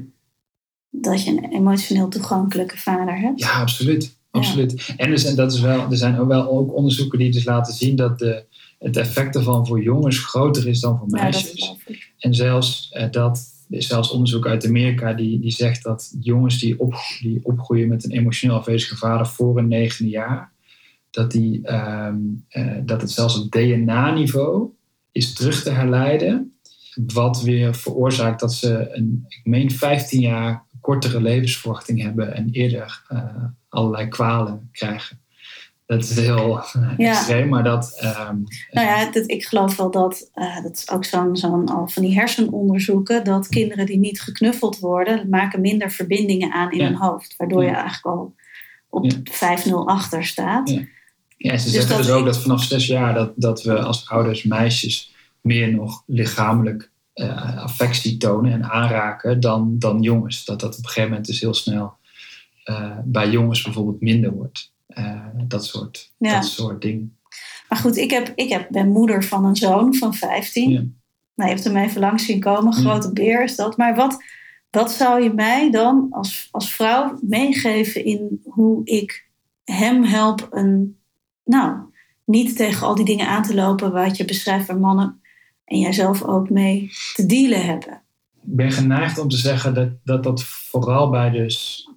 Dat 0.91 1.25
je 1.25 1.31
een 1.31 1.53
emotioneel 1.53 2.09
toegankelijke 2.09 2.79
vader 2.79 3.19
hebt. 3.19 3.41
Ja, 3.41 3.61
absoluut. 3.61 4.19
absoluut. 4.31 4.85
Ja. 4.87 4.97
En, 4.97 5.11
dus, 5.11 5.25
en 5.25 5.37
dat 5.37 5.53
is 5.53 5.61
wel, 5.61 5.91
er 5.91 5.97
zijn 5.97 6.19
ook 6.19 6.29
wel 6.29 6.49
ook 6.49 6.75
onderzoeken 6.75 7.19
die 7.19 7.31
dus 7.31 7.45
laten 7.45 7.75
zien 7.75 7.97
dat 7.97 8.19
de, 8.19 8.45
het 8.79 8.97
effect 8.97 9.37
ervan 9.37 9.67
voor 9.67 9.83
jongens 9.83 10.19
groter 10.19 10.67
is 10.69 10.81
dan 10.81 10.99
voor 10.99 11.09
meisjes. 11.09 11.77
Ja, 11.87 11.95
en 12.19 12.35
zelfs 12.35 12.91
uh, 12.93 13.11
dat 13.11 13.59
er 13.71 13.77
is 13.77 13.87
zelfs 13.87 14.11
onderzoek 14.11 14.47
uit 14.47 14.67
Amerika 14.67 15.13
die, 15.13 15.41
die 15.41 15.51
zegt 15.51 15.83
dat 15.83 16.15
jongens 16.21 16.59
die, 16.59 16.81
op, 16.81 16.95
die 17.21 17.41
opgroeien 17.43 17.89
met 17.89 18.05
een 18.05 18.11
emotioneel 18.11 18.57
afwezige 18.57 18.97
vader 18.97 19.27
voor 19.27 19.59
een 19.59 19.69
negende 19.69 20.11
jaar, 20.11 20.53
dat, 21.11 21.31
die, 21.31 21.73
um, 21.73 22.47
uh, 22.51 22.79
dat 22.83 23.01
het 23.01 23.11
zelfs 23.11 23.41
op 23.41 23.51
DNA-niveau 23.51 24.71
is 25.13 25.33
terug 25.33 25.63
te 25.63 25.71
herleiden, 25.71 26.55
wat 26.95 27.43
weer 27.43 27.75
veroorzaakt 27.75 28.41
dat 28.41 28.55
ze 28.55 28.89
een, 28.93 29.25
ik 29.29 29.41
meen 29.45 29.71
15 29.71 30.21
jaar 30.21 30.65
kortere 30.81 31.21
levensverwachting 31.21 32.03
hebben 32.03 32.35
en 32.35 32.51
eerder 32.51 33.03
uh, 33.13 33.45
allerlei 33.69 34.09
kwalen 34.09 34.69
krijgen. 34.73 35.21
Dat 35.87 36.03
is 36.03 36.17
heel 36.17 36.61
ja. 36.97 37.11
extreem, 37.11 37.49
maar 37.49 37.65
dat. 37.65 38.01
Um, 38.03 38.45
nou 38.71 38.87
ja, 38.87 39.11
dat, 39.11 39.31
ik 39.31 39.45
geloof 39.45 39.77
wel 39.77 39.91
dat. 39.91 40.31
Uh, 40.35 40.63
dat 40.63 40.77
is 40.77 40.91
ook 40.91 41.05
zo'n 41.05 41.69
al 41.69 41.89
van 41.89 42.03
die 42.03 42.15
hersenonderzoeken. 42.15 43.25
dat 43.25 43.49
kinderen 43.49 43.87
die 43.87 43.99
niet 43.99 44.21
geknuffeld 44.21 44.79
worden. 44.79 45.29
maken 45.29 45.61
minder 45.61 45.91
verbindingen 45.91 46.53
aan 46.53 46.73
in 46.73 46.79
ja. 46.79 46.85
hun 46.85 46.97
hoofd. 46.97 47.35
Waardoor 47.37 47.63
je 47.63 47.71
eigenlijk 47.71 48.05
al 48.05 48.35
op 48.89 49.05
ja. 49.05 49.59
5-0 49.67 49.71
achter 49.73 50.25
staat. 50.25 50.79
Ja, 51.43 51.57
ze 51.57 51.65
dus 51.65 51.73
zeggen 51.73 51.97
dus 51.97 52.11
ook 52.11 52.25
dat 52.25 52.39
vanaf 52.43 52.63
zes 52.63 52.87
jaar. 52.87 53.15
Dat, 53.15 53.33
dat 53.37 53.63
we 53.63 53.79
als 53.79 54.09
ouders 54.09 54.43
meisjes 54.43 55.15
meer 55.41 55.73
nog 55.73 56.03
lichamelijk 56.07 56.91
uh, 57.15 57.63
affectie 57.63 58.17
tonen 58.17 58.53
en 58.53 58.71
aanraken 58.71 59.41
dan, 59.41 59.79
dan 59.79 60.01
jongens. 60.01 60.45
Dat 60.45 60.61
dat 60.61 60.79
op 60.79 60.79
een 60.79 60.85
gegeven 60.85 61.09
moment 61.09 61.27
dus 61.27 61.41
heel 61.41 61.55
snel 61.55 61.95
uh, 62.65 62.99
bij 63.05 63.31
jongens 63.31 63.63
bijvoorbeeld 63.63 64.01
minder 64.01 64.33
wordt. 64.33 64.73
Uh, 64.89 65.27
dat, 65.45 65.65
soort, 65.65 66.13
ja. 66.19 66.35
dat 66.35 66.45
soort 66.49 66.83
dingen. 66.83 67.17
Maar 67.69 67.79
goed, 67.79 67.97
ik, 67.97 68.11
heb, 68.11 68.33
ik 68.35 68.49
heb, 68.49 68.69
ben 68.71 68.89
moeder 68.89 69.25
van 69.25 69.45
een 69.45 69.57
zoon 69.57 69.95
van 69.95 70.15
15. 70.15 70.71
Ja. 70.71 70.79
Nou, 71.35 71.51
je 71.51 71.57
hebt 71.57 71.65
hem 71.65 71.77
even 71.77 72.01
langs 72.01 72.25
zien 72.25 72.41
komen, 72.41 72.73
grote 72.73 73.13
beer 73.13 73.43
is 73.43 73.57
dat. 73.57 73.77
Maar 73.77 73.95
wat, 73.95 74.23
wat 74.71 74.93
zou 74.93 75.23
je 75.23 75.33
mij 75.33 75.71
dan 75.71 76.07
als, 76.11 76.49
als 76.51 76.73
vrouw 76.73 77.19
meegeven 77.21 78.05
in 78.05 78.41
hoe 78.45 78.85
ik 78.85 79.29
hem 79.65 80.05
help 80.05 80.49
een, 80.51 81.00
nou, 81.51 81.79
niet 82.25 82.57
tegen 82.57 82.87
al 82.87 82.95
die 82.95 83.05
dingen 83.05 83.29
aan 83.29 83.43
te 83.43 83.55
lopen 83.55 83.93
wat 83.93 84.17
je 84.17 84.25
beschrijft 84.25 84.67
waar 84.67 84.79
mannen 84.79 85.21
en 85.65 85.79
jijzelf 85.79 86.23
ook 86.23 86.51
mee 86.51 86.91
te 87.15 87.27
dealen 87.27 87.67
hebben? 87.67 88.03
Ik 88.43 88.57
ben 88.57 88.73
geneigd 88.73 89.19
om 89.19 89.29
te 89.29 89.37
zeggen 89.37 89.75
dat 89.75 89.89
dat, 90.05 90.23
dat 90.23 90.43
vooral 90.43 91.11
bij 91.11 91.31
dus 91.31 91.89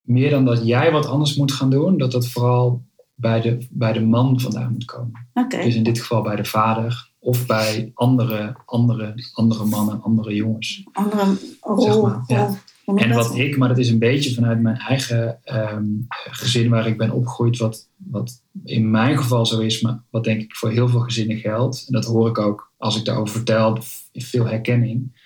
meer 0.00 0.30
dan 0.30 0.44
dat 0.44 0.66
jij 0.66 0.92
wat 0.92 1.06
anders 1.06 1.36
moet 1.36 1.52
gaan 1.52 1.70
doen, 1.70 1.98
dat 1.98 2.12
dat 2.12 2.28
vooral 2.28 2.82
bij 3.14 3.40
de, 3.40 3.66
bij 3.70 3.92
de 3.92 4.00
man 4.00 4.40
vandaan 4.40 4.72
moet 4.72 4.84
komen. 4.84 5.26
Oké. 5.34 5.62
Dus 5.62 5.74
in 5.74 5.82
dit 5.82 6.00
geval 6.00 6.22
bij 6.22 6.36
de 6.36 6.44
vader 6.44 7.10
of 7.18 7.46
bij 7.46 7.90
andere, 7.94 8.56
andere, 8.64 9.30
andere 9.32 9.64
mannen, 9.64 10.02
andere 10.02 10.34
jongens. 10.34 10.84
Andere 10.92 11.36
rol. 11.60 11.80
Zeg 11.80 12.00
maar, 12.00 12.24
ja. 12.26 12.54
En 12.84 13.12
wat 13.12 13.34
ik, 13.34 13.56
maar 13.56 13.68
dat 13.68 13.78
is 13.78 13.90
een 13.90 13.98
beetje 13.98 14.34
vanuit 14.34 14.60
mijn 14.60 14.76
eigen 14.76 15.38
ehm, 15.44 15.84
gezin 16.08 16.70
waar 16.70 16.86
ik 16.86 16.98
ben 16.98 17.10
opgegroeid, 17.10 17.58
wat, 17.58 17.88
wat 17.96 18.42
in 18.64 18.90
mijn 18.90 19.18
geval 19.18 19.46
zo 19.46 19.60
is, 19.60 19.80
maar 19.80 20.02
wat 20.10 20.24
denk 20.24 20.40
ik 20.40 20.54
voor 20.54 20.70
heel 20.70 20.88
veel 20.88 21.00
gezinnen 21.00 21.36
geldt. 21.36 21.84
En 21.86 21.92
dat 21.92 22.04
hoor 22.04 22.28
ik 22.28 22.38
ook 22.38 22.72
als 22.76 22.96
ik 22.96 23.04
daarover 23.04 23.34
vertel, 23.34 23.78
veel 24.12 24.46
herkenning. 24.46 25.22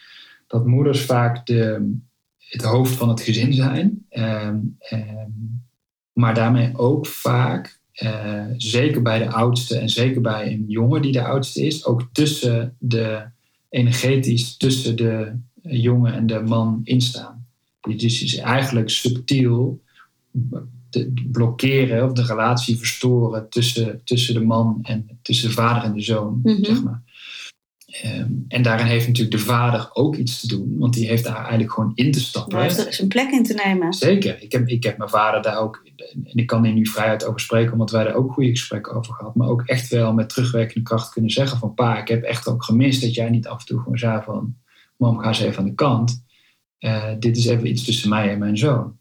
Dat 0.47 0.67
moeders 0.67 1.01
vaak 1.05 1.47
de, 1.47 1.93
het 2.39 2.63
hoofd 2.63 2.95
van 2.95 3.09
het 3.09 3.21
gezin 3.21 3.53
zijn. 3.53 4.07
Ehm, 4.09 4.59
ehm, 4.79 5.31
maar 6.13 6.35
daarmee 6.35 6.79
ook 6.79 7.07
vaak, 7.07 7.81
eh, 7.93 8.45
zeker 8.57 9.03
bij 9.03 9.19
de 9.19 9.31
oudste 9.31 9.79
en 9.79 9.89
zeker 9.89 10.21
bij 10.21 10.53
een 10.53 10.65
jongen 10.69 11.03
die 11.03 11.13
de 11.13 11.25
oudste 11.25 11.67
is, 11.67 11.85
ook 11.85 12.09
tussen 12.13 12.77
de 12.79 13.23
energetisch 13.69 14.57
tussen 14.57 14.97
de 14.97 15.33
jongen 15.63 16.13
en 16.13 16.27
de 16.27 16.41
man 16.41 16.81
instaan. 16.85 17.38
Dus 17.81 18.23
is 18.23 18.37
eigenlijk 18.37 18.91
subtiel 18.91 19.81
te 20.91 21.13
blokkeren 21.31 22.05
of 22.05 22.13
de 22.13 22.23
relatie 22.25 22.77
verstoren 22.79 23.49
tussen, 23.49 24.01
tussen 24.05 24.35
de 24.35 24.41
man 24.41 24.79
en 24.83 25.19
tussen 25.23 25.49
de 25.49 25.55
vader 25.55 25.83
en 25.83 25.95
de 25.95 26.01
zoon, 26.01 26.41
Mhm. 26.43 26.65
zeg 26.65 26.83
maar. 26.83 27.03
Ehm, 27.89 28.33
en 28.49 28.63
daarin 28.63 28.87
heeft 28.87 29.07
natuurlijk 29.07 29.37
de 29.37 29.43
vader 29.43 29.91
ook 29.93 30.17
iets 30.17 30.41
te 30.41 30.47
doen, 30.49 30.79
want 30.79 30.95
die 30.95 31.07
heeft 31.07 31.25
daar 31.25 31.37
eigenlijk 31.41 31.73
gewoon 31.73 31.93
in 31.95 32.13
te 32.13 32.21
stappen. 32.21 32.53
Daar 32.53 32.63
heeft 32.63 32.87
er 32.87 32.93
zijn 32.95 33.09
plek 33.09 33.31
in 33.31 33.43
te 33.43 33.61
nemen. 33.65 33.93
Zeker. 33.93 34.43
Ik 34.43 34.53
heb, 34.53 34.69
ik 34.69 34.83
heb 34.83 34.99
mijn 34.99 35.11
vader 35.11 35.43
daar 35.43 35.59
ook, 35.59 35.83
en 36.25 36.35
ik 36.35 36.47
kan 36.47 36.65
hier 36.65 36.75
nu 36.75 36.87
vrijheid 36.87 37.25
over 37.25 37.41
spreken, 37.41 37.73
omdat 37.73 37.91
wij 37.91 38.05
daar 38.05 38.15
ook 38.15 38.33
goede 38.33 38.51
gesprekken 38.51 38.95
over 38.95 39.15
gehad, 39.15 39.35
maar 39.35 39.49
ook 39.49 39.63
echt 39.63 39.89
wel 39.89 40.13
met 40.13 40.29
terugwerkende 40.29 40.83
kracht 40.83 41.13
kunnen 41.13 41.31
zeggen 41.31 41.59
van 41.59 41.75
pa, 41.75 42.01
ik 42.01 42.09
heb 42.09 42.23
echt 42.23 42.49
ook 42.49 42.65
gemist 42.65 43.01
dat 43.01 43.15
jij 43.15 43.31
niet 43.31 43.47
af 43.47 43.61
en 43.61 43.67
toe 43.67 43.79
gewoon 43.79 43.99
zei 43.99 44.23
van, 44.23 44.55
mam, 44.97 45.19
ga 45.19 45.29
eens 45.29 45.41
even 45.41 45.59
aan 45.59 45.69
de 45.69 45.75
kant. 45.75 46.27
Eh, 46.79 47.05
dit 47.19 47.37
is 47.37 47.47
even 47.47 47.69
iets 47.69 47.85
tussen 47.85 48.09
mij 48.09 48.31
en 48.31 48.39
mijn 48.39 48.59
zoon. 48.59 48.97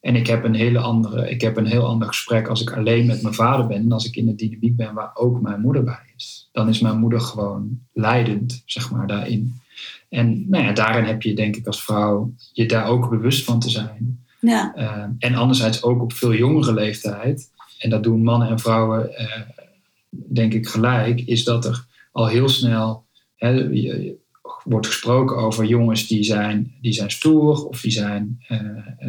En 0.00 0.16
ik 0.16 0.26
heb, 0.26 0.44
een 0.44 0.54
hele 0.54 0.78
andere, 0.78 1.30
ik 1.30 1.40
heb 1.40 1.56
een 1.56 1.66
heel 1.66 1.86
ander 1.86 2.08
gesprek 2.08 2.48
als 2.48 2.60
ik 2.60 2.72
alleen 2.72 3.06
met 3.06 3.22
mijn 3.22 3.34
vader 3.34 3.66
ben 3.66 3.76
en 3.76 3.92
als 3.92 4.06
ik 4.06 4.16
in 4.16 4.26
de 4.26 4.34
dynamiek 4.34 4.76
ben 4.76 4.94
waar 4.94 5.10
ook 5.14 5.40
mijn 5.40 5.60
moeder 5.60 5.84
bij 5.84 6.12
is. 6.16 6.48
Dan 6.52 6.68
is 6.68 6.80
mijn 6.80 6.98
moeder 6.98 7.20
gewoon 7.20 7.80
leidend, 7.92 8.62
zeg 8.66 8.90
maar, 8.90 9.06
daarin. 9.06 9.60
En 10.08 10.48
nou 10.48 10.64
ja, 10.64 10.72
daarin 10.72 11.04
heb 11.04 11.22
je 11.22 11.34
denk 11.34 11.56
ik 11.56 11.66
als 11.66 11.82
vrouw 11.82 12.34
je 12.52 12.66
daar 12.66 12.86
ook 12.86 13.10
bewust 13.10 13.44
van 13.44 13.60
te 13.60 13.70
zijn. 13.70 14.24
Ja, 14.40 14.74
Uh, 14.76 15.04
en 15.18 15.34
anderzijds 15.34 15.82
ook 15.82 16.02
op 16.02 16.12
veel 16.12 16.34
jongere 16.34 16.72
leeftijd, 16.72 17.50
en 17.78 17.90
dat 17.90 18.02
doen 18.02 18.22
mannen 18.22 18.48
en 18.48 18.58
vrouwen 18.58 19.10
uh, 19.10 19.40
denk 20.10 20.52
ik 20.52 20.68
gelijk, 20.68 21.20
is 21.20 21.44
dat 21.44 21.64
er 21.64 21.84
al 22.12 22.26
heel 22.26 22.48
snel 22.48 23.04
hè, 23.36 23.50
je, 23.50 24.16
wordt 24.66 24.86
gesproken 24.86 25.36
over 25.36 25.64
jongens 25.64 26.06
die 26.06 26.24
zijn, 26.24 26.74
die 26.80 26.92
zijn 26.92 27.10
stoer 27.10 27.66
of 27.66 27.80
die 27.80 27.90
zijn, 27.90 28.44
uh, 28.48 28.60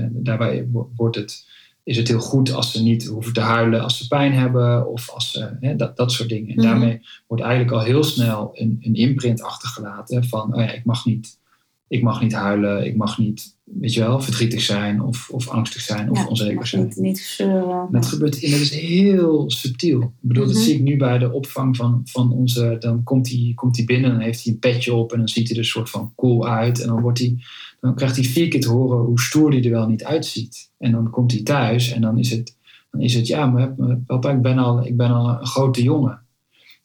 daarbij 0.09 0.67
wordt 0.95 1.15
het, 1.15 1.45
is 1.83 1.97
het 1.97 2.07
heel 2.07 2.19
goed 2.19 2.51
als 2.51 2.71
ze 2.71 2.83
niet 2.83 3.05
hoeven 3.05 3.33
te 3.33 3.39
huilen 3.39 3.81
als 3.81 3.97
ze 3.97 4.07
pijn 4.07 4.33
hebben 4.33 4.87
of 4.87 5.09
als 5.09 5.31
ze, 5.31 5.57
hè, 5.59 5.75
dat, 5.75 5.97
dat 5.97 6.11
soort 6.11 6.29
dingen. 6.29 6.49
En 6.49 6.55
Mhm. 6.55 6.65
daarmee 6.65 7.01
wordt 7.27 7.43
eigenlijk 7.43 7.73
al 7.73 7.83
heel 7.83 8.03
snel 8.03 8.49
een, 8.53 8.77
een 8.81 8.93
imprint 8.95 9.41
achtergelaten 9.41 10.23
van, 10.23 10.55
oh 10.55 10.61
ja, 10.61 10.71
ik 10.71 10.85
mag 10.85 11.05
niet, 11.05 11.39
ik 11.87 12.03
mag 12.03 12.21
niet 12.21 12.33
huilen, 12.33 12.85
ik 12.85 12.95
mag 12.95 13.17
niet 13.17 13.55
weet 13.79 13.93
je 13.93 13.99
wel, 13.99 14.21
verdrietig 14.21 14.61
zijn 14.61 15.01
of, 15.01 15.29
of 15.29 15.47
angstig 15.47 15.81
zijn 15.81 16.11
of 16.11 16.17
ja, 16.17 16.27
onzeker 16.27 16.67
zijn. 16.67 16.83
Niet, 16.83 16.95
niet 16.95 17.17
zeuren. 17.19 17.87
Dat 17.91 18.05
gebeurt 18.05 18.43
en 18.43 18.51
dat 18.51 18.59
is 18.59 18.73
heel 18.73 19.51
subtiel. 19.51 20.01
Ik 20.01 20.09
bedoel, 20.19 20.43
Mhm. 20.45 20.53
dat 20.53 20.63
zie 20.63 20.75
ik 20.75 20.81
nu 20.81 20.97
bij 20.97 21.17
de 21.17 21.31
opvang 21.31 21.75
van, 21.75 22.01
van 22.05 22.31
onze. 22.31 22.75
Dan 22.79 23.03
komt 23.03 23.29
hij, 23.29 23.51
komt 23.55 23.75
hij 23.75 23.85
binnen 23.85 24.11
en 24.11 24.19
heeft 24.19 24.43
hij 24.43 24.53
een 24.53 24.59
petje 24.59 24.93
op 24.93 25.11
en 25.11 25.17
dan 25.17 25.27
ziet 25.27 25.47
hij 25.47 25.51
er 25.57 25.61
een 25.61 25.67
soort 25.67 25.89
van 25.89 26.13
cool 26.15 26.47
uit. 26.47 26.81
En 26.81 26.87
dan, 26.87 27.01
wordt 27.01 27.19
hij, 27.19 27.35
dan 27.79 27.95
krijgt 27.95 28.15
hij 28.15 28.25
vier 28.25 28.47
keer 28.47 28.61
te 28.61 28.69
horen 28.69 29.05
hoe 29.05 29.19
stoer 29.19 29.51
hij 29.51 29.63
er 29.63 29.71
wel 29.71 29.87
niet 29.87 30.03
uitziet. 30.03 30.71
En 30.77 30.91
dan 30.91 31.09
komt 31.09 31.31
hij 31.31 31.43
thuis 31.43 31.91
en 31.91 32.01
dan 32.01 32.17
is 32.17 32.29
het, 32.29 32.57
dan 32.91 33.01
is 33.01 33.13
het 33.13 33.27
ja, 33.27 33.45
maar 33.45 33.75
papa, 34.05 34.31
ik 34.31 34.41
ben, 34.41 34.57
al, 34.57 34.85
ik 34.85 34.97
ben 34.97 35.09
al 35.09 35.29
een 35.29 35.45
grote 35.45 35.83
jongen. 35.83 36.21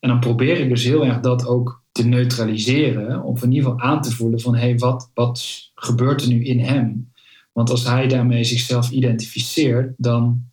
En 0.00 0.08
dan 0.08 0.20
probeer 0.20 0.60
ik 0.60 0.68
dus 0.68 0.84
heel 0.84 1.04
erg 1.06 1.20
dat 1.20 1.46
ook 1.46 1.81
te 1.92 2.06
neutraliseren, 2.06 3.22
of 3.22 3.42
in 3.42 3.52
ieder 3.52 3.70
geval 3.70 3.86
aan 3.86 4.02
te 4.02 4.10
voelen 4.10 4.40
van 4.40 4.54
hé, 4.54 4.60
hey, 4.60 4.78
wat, 4.78 5.10
wat 5.14 5.70
gebeurt 5.74 6.22
er 6.22 6.28
nu 6.28 6.44
in 6.44 6.58
hem? 6.58 7.12
Want 7.52 7.70
als 7.70 7.84
hij 7.84 8.08
daarmee 8.08 8.44
zichzelf 8.44 8.90
identificeert, 8.90 9.94
dan 9.96 10.44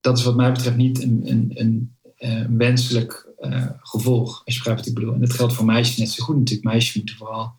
dat 0.00 0.18
is 0.18 0.24
wat 0.24 0.36
mij 0.36 0.52
betreft 0.52 0.76
niet 0.76 1.02
een, 1.02 1.22
een, 1.24 1.50
een, 1.54 1.96
een 2.18 2.56
wenselijk 2.56 3.28
uh, 3.40 3.66
gevolg. 3.80 4.42
Als 4.44 4.54
je 4.54 4.60
begrijpt 4.60 4.80
wat 4.80 4.88
ik 4.88 4.94
bedoel. 4.94 5.14
En 5.14 5.20
dat 5.20 5.32
geldt 5.32 5.52
voor 5.52 5.64
meisjes 5.64 5.96
net 5.96 6.10
zo 6.10 6.24
goed 6.24 6.36
natuurlijk. 6.36 6.66
Meisjes 6.68 6.94
moeten 6.94 7.16
vooral 7.16 7.58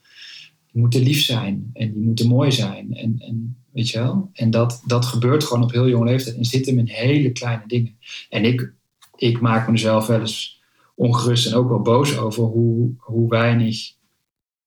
die 0.71 0.81
moeten 0.81 1.01
lief 1.01 1.23
zijn 1.23 1.69
en 1.73 1.93
die 1.93 2.01
moeten 2.01 2.27
mooi 2.27 2.51
zijn. 2.51 2.93
En, 2.93 3.15
en 3.19 3.57
weet 3.71 3.89
je 3.89 3.97
wel? 3.97 4.29
En 4.33 4.51
dat, 4.51 4.81
dat 4.85 5.05
gebeurt 5.05 5.43
gewoon 5.43 5.63
op 5.63 5.71
heel 5.71 5.87
jonge 5.89 6.05
leeftijd 6.05 6.35
en 6.35 6.45
zit 6.45 6.65
hem 6.65 6.79
in 6.79 6.87
hele 6.87 7.31
kleine 7.31 7.63
dingen. 7.67 7.97
En 8.29 8.45
ik, 8.45 8.73
ik 9.15 9.41
maak 9.41 9.69
mezelf 9.69 10.07
wel 10.07 10.19
eens 10.19 10.60
ongerust 11.01 11.47
en 11.47 11.53
ook 11.53 11.69
wel 11.69 11.81
boos 11.81 12.17
over 12.17 12.43
hoe, 12.43 12.91
hoe 12.97 13.29
weinig 13.29 13.93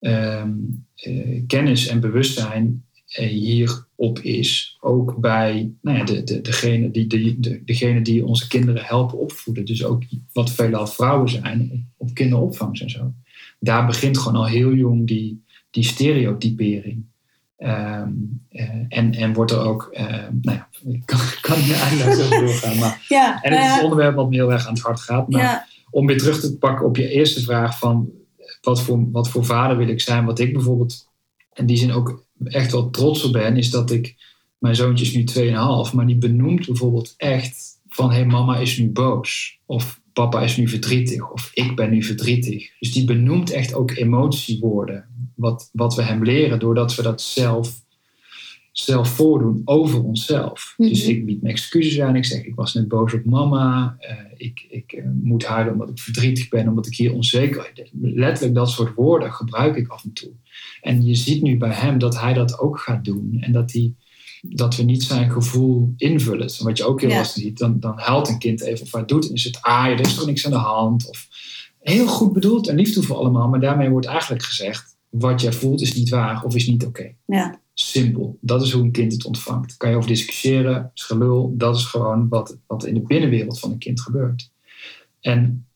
um, 0.01 0.87
uh, 1.07 1.43
kennis 1.47 1.87
en 1.87 2.01
bewustzijn 2.01 2.85
hierop 3.17 4.19
is. 4.19 4.79
Ook 4.81 5.17
bij 5.17 5.73
nou 5.83 5.99
ja, 5.99 6.05
de, 6.05 6.25
de, 6.25 6.41
degene, 6.41 6.91
die, 6.91 7.07
de, 7.07 7.41
de, 7.41 7.63
degene 7.65 8.03
die 8.03 8.27
onze 8.27 8.49
kinderen 8.49 8.85
helpen 8.85 9.19
opvoeden. 9.19 9.65
Dus 9.65 9.85
ook 9.85 10.03
wat 10.33 10.51
veelal 10.51 10.87
vrouwen 10.87 11.29
zijn 11.29 11.71
op, 11.73 12.09
op 12.09 12.15
kinderopvangs 12.15 12.83
en 12.83 12.91
zo. 12.91 13.13
Daar 13.59 13.87
begint 13.87 14.19
gewoon 14.19 14.39
al 14.39 14.47
heel 14.47 14.73
jong 14.73 15.07
die, 15.07 15.45
die 15.71 15.85
stereotypering. 15.85 17.05
Um, 17.59 18.43
uh, 18.51 18.71
en, 18.89 19.15
en 19.15 19.33
wordt 19.33 19.51
er 19.51 19.61
ook, 19.61 19.91
uh, 19.93 20.07
nou 20.43 20.57
ja, 20.57 20.69
ik 20.87 21.03
kan, 21.11 21.19
kan 21.41 21.59
niet 21.59 21.73
eindeloos 21.73 22.21
over 22.21 22.41
doorgaan. 22.41 22.79
Maar, 22.79 23.05
ja, 23.09 23.43
en 23.43 23.53
het 23.53 23.71
is 23.71 23.77
een 23.77 23.83
onderwerp 23.83 24.15
wat 24.15 24.29
me 24.29 24.35
heel 24.35 24.53
erg 24.53 24.67
aan 24.67 24.75
het 24.75 24.83
hart 24.83 25.01
gaat. 25.01 25.29
Maar 25.29 25.43
ja. 25.43 25.67
Om 25.95 26.07
weer 26.07 26.19
terug 26.19 26.41
te 26.41 26.59
pakken 26.59 26.87
op 26.87 26.97
je 26.97 27.09
eerste 27.09 27.41
vraag 27.41 27.79
van 27.79 28.11
wat 28.61 28.83
voor, 28.83 29.11
wat 29.11 29.29
voor 29.29 29.45
vader 29.45 29.77
wil 29.77 29.89
ik 29.89 30.01
zijn. 30.01 30.25
Wat 30.25 30.39
ik 30.39 30.53
bijvoorbeeld 30.53 31.09
in 31.53 31.67
die 31.67 31.77
zin 31.77 31.93
ook 31.93 32.25
echt 32.45 32.73
wel 32.73 32.91
trots 32.91 33.25
op 33.25 33.33
ben, 33.33 33.57
is 33.57 33.71
dat 33.71 33.91
ik, 33.91 34.15
mijn 34.59 34.75
zoontje 34.75 35.05
is 35.05 35.15
nu 35.15 35.51
2,5, 35.51 35.95
maar 35.95 36.07
die 36.07 36.17
benoemt 36.17 36.67
bijvoorbeeld 36.67 37.15
echt 37.17 37.81
van 37.89 38.11
hé, 38.11 38.17
hey, 38.17 38.27
mama 38.27 38.57
is 38.57 38.79
nu 38.79 38.91
boos. 38.91 39.59
Of 39.67 40.01
papa 40.13 40.43
is 40.43 40.57
nu 40.57 40.69
verdrietig. 40.69 41.33
Of 41.33 41.51
ik 41.55 41.77
ben 41.77 41.91
nu 41.91 42.03
verdrietig. 42.03 42.71
Dus 42.79 42.93
die 42.93 43.05
benoemt 43.05 43.51
echt 43.51 43.75
ook 43.75 43.91
emotiewoorden. 43.91 45.05
Wat, 45.35 45.71
wat 45.73 45.95
we 45.95 46.03
hem 46.03 46.25
leren 46.25 46.59
doordat 46.59 46.95
we 46.95 47.03
dat 47.03 47.21
zelf, 47.21 47.84
zelf 48.77 49.09
voordoen 49.09 49.63
over 49.65 50.03
onszelf. 50.03 50.75
Mhm. 50.77 50.89
Dus 50.89 51.05
ik 51.05 51.27
bied 51.27 51.43
me 51.43 51.49
excuses 51.49 52.01
aan. 52.01 52.17
Ik 52.17 52.25
zeg, 52.25 52.45
ik 52.45 52.55
was 52.55 52.75
net 52.75 52.89
boos 52.89 53.15
op 53.15 53.25
mama. 53.25 53.97
Uh, 54.01 54.11
ik 54.37 54.67
ik 54.69 54.93
uh, 54.93 55.05
moet 55.23 55.45
huilen 55.45 55.73
omdat 55.73 55.89
ik 55.89 55.99
verdrietig 55.99 56.49
ben. 56.49 56.69
Omdat 56.69 56.87
ik 56.87 56.97
hier 56.97 57.13
onzeker 57.13 57.73
ben. 57.75 58.15
Letterlijk 58.15 58.55
dat 58.55 58.71
soort 58.71 58.95
woorden 58.95 59.33
gebruik 59.33 59.77
ik 59.77 59.89
af 59.89 60.05
en 60.05 60.13
toe. 60.13 60.31
En 60.81 61.05
je 61.05 61.15
ziet 61.15 61.43
nu 61.43 61.59
bij 61.59 61.73
hem 61.73 61.99
dat 61.99 62.21
hij 62.21 62.33
dat 62.33 62.59
ook 62.59 62.79
gaat 62.79 63.05
doen. 63.05 63.37
En 63.41 63.53
dat, 63.53 63.73
hij, 63.73 63.95
dat 64.43 64.77
we 64.77 64.83
niet 64.83 65.03
zijn 65.03 65.31
gevoel 65.31 65.95
invullen. 65.97 66.51
Wat 66.59 66.79
je 66.79 66.85
ook 66.85 67.01
heel 67.01 67.11
Ja. 67.11 67.17
lastig 67.17 67.43
ziet. 67.43 67.59
Dan, 67.59 67.81
dan 67.81 67.99
huilt 67.99 68.29
een 68.29 68.39
kind 68.39 68.61
even 68.63 68.85
of 68.85 68.93
hij 68.93 69.05
doet. 69.05 69.29
En 69.29 69.35
is 69.35 69.45
het 69.45 69.59
ah, 69.63 69.87
er 69.87 70.01
is 70.01 70.15
toch 70.15 70.27
niks 70.27 70.45
aan 70.45 70.53
de 70.53 70.57
hand. 70.57 71.09
Of 71.09 71.29
heel 71.81 72.07
goed 72.07 72.33
bedoeld 72.33 72.69
en 72.69 72.77
liefde 72.77 73.03
voor 73.03 73.17
allemaal. 73.17 73.49
Maar 73.49 73.61
daarmee 73.61 73.89
wordt 73.89 74.07
eigenlijk 74.07 74.43
gezegd. 74.43 74.97
Wat 75.09 75.41
jij 75.41 75.53
voelt 75.53 75.81
is 75.81 75.95
niet 75.95 76.09
waar 76.09 76.45
of 76.45 76.55
is 76.55 76.67
niet 76.67 76.85
oké. 76.85 77.01
Okay. 77.01 77.17
Ja. 77.27 77.63
Simpel. 77.75 78.39
Dat 78.41 78.63
is 78.63 78.73
hoe 78.73 78.83
een 78.83 78.93
kind 78.93 79.13
het 79.13 79.25
ontvangt. 79.25 79.69
Daar 79.69 79.77
kan 79.77 79.91
je 79.91 79.97
over 79.97 80.09
discussiëren. 80.09 80.91
is 80.95 81.03
gelul. 81.03 81.55
Dat 81.57 81.77
is 81.77 81.85
gewoon 81.85 82.29
wat, 82.29 82.57
wat 82.67 82.85
in 82.85 82.95
de 82.95 83.01
binnenwereld 83.01 83.61
van 83.61 83.71
een 83.71 83.79
kind 83.79 84.01
gebeurt. 84.01 84.51
En 85.21 85.67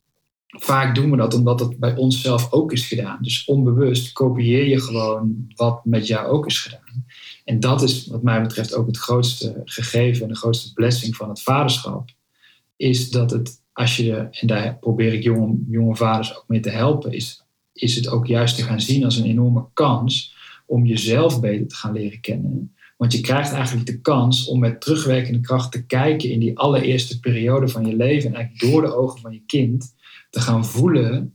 vaak 0.47 0.95
doen 0.95 1.11
we 1.11 1.17
dat 1.17 1.33
omdat 1.33 1.59
het 1.59 1.77
bij 1.77 1.95
onszelf 1.95 2.51
ook 2.51 2.71
is 2.71 2.87
gedaan. 2.87 3.17
Dus 3.21 3.45
onbewust 3.45 4.11
kopieer 4.11 4.67
je 4.67 4.81
gewoon 4.81 5.47
wat 5.55 5.85
met 5.85 6.07
jou 6.07 6.27
ook 6.27 6.45
is 6.45 6.59
gedaan. 6.59 7.05
En 7.45 7.59
dat 7.59 7.81
is 7.81 8.07
wat 8.07 8.23
mij 8.23 8.41
betreft 8.41 8.75
ook 8.75 8.87
het 8.87 8.97
grootste 8.97 9.61
gegeven 9.65 10.21
en 10.21 10.27
de 10.27 10.35
grootste 10.35 10.73
blessing 10.73 11.15
van 11.15 11.29
het 11.29 11.41
vaderschap. 11.41 12.09
Is 12.75 13.09
dat 13.09 13.31
het, 13.31 13.61
als 13.73 13.97
je, 13.97 14.27
en 14.31 14.47
daar 14.47 14.77
probeer 14.77 15.13
ik 15.13 15.23
jonge, 15.23 15.57
jonge 15.69 15.95
vaders 15.95 16.37
ook 16.37 16.45
mee 16.47 16.59
te 16.59 16.69
helpen, 16.69 17.11
is, 17.11 17.43
is 17.73 17.95
het 17.95 18.07
ook 18.07 18.27
juist 18.27 18.55
te 18.55 18.63
gaan 18.63 18.81
zien 18.81 19.03
als 19.03 19.17
een 19.17 19.25
enorme 19.25 19.65
kans 19.73 20.37
om 20.69 20.85
jezelf 20.85 21.39
beter 21.39 21.67
te 21.67 21.75
gaan 21.75 21.93
leren 21.93 22.21
kennen. 22.21 22.73
Want 22.97 23.13
je 23.13 23.21
krijgt 23.21 23.53
eigenlijk 23.53 23.85
de 23.85 24.01
kans 24.01 24.47
om 24.47 24.59
met 24.59 24.81
terugwerkende 24.81 25.39
kracht 25.41 25.71
te 25.71 25.85
kijken 25.85 26.29
in 26.29 26.39
die 26.39 26.57
allereerste 26.57 27.19
periode 27.19 27.67
van 27.67 27.85
je 27.85 27.95
leven 27.95 28.29
en 28.29 28.35
eigenlijk 28.35 28.71
door 28.71 28.81
de 28.81 28.95
ogen 28.95 29.19
van 29.19 29.33
je 29.33 29.41
kind 29.45 29.95
te 30.29 30.39
gaan 30.39 30.65
voelen 30.65 31.33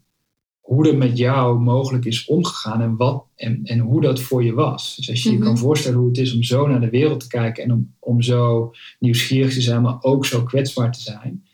hoe 0.60 0.88
er 0.88 0.96
met 0.96 1.18
jou 1.18 1.60
mogelijk 1.60 2.04
is 2.04 2.24
omgegaan 2.24 2.80
en, 2.80 2.96
wat, 2.96 3.24
en, 3.36 3.60
en 3.64 3.78
hoe 3.78 4.00
dat 4.00 4.20
voor 4.20 4.44
je 4.44 4.54
was. 4.54 4.96
Dus 4.96 5.10
als 5.10 5.22
je 5.22 5.30
je 5.30 5.36
Mhm. 5.36 5.44
kan 5.44 5.58
voorstellen 5.58 5.98
hoe 5.98 6.08
het 6.08 6.18
is 6.18 6.34
om 6.34 6.42
zo 6.42 6.66
naar 6.66 6.80
de 6.80 6.90
wereld 6.90 7.20
te 7.20 7.28
kijken 7.28 7.64
en 7.64 7.72
om, 7.72 7.94
om 7.98 8.22
zo 8.22 8.70
nieuwsgierig 8.98 9.52
te 9.52 9.60
zijn, 9.60 9.82
maar 9.82 9.96
ook 10.00 10.26
zo 10.26 10.42
kwetsbaar 10.42 10.92
te 10.92 11.00
zijn. 11.00 11.44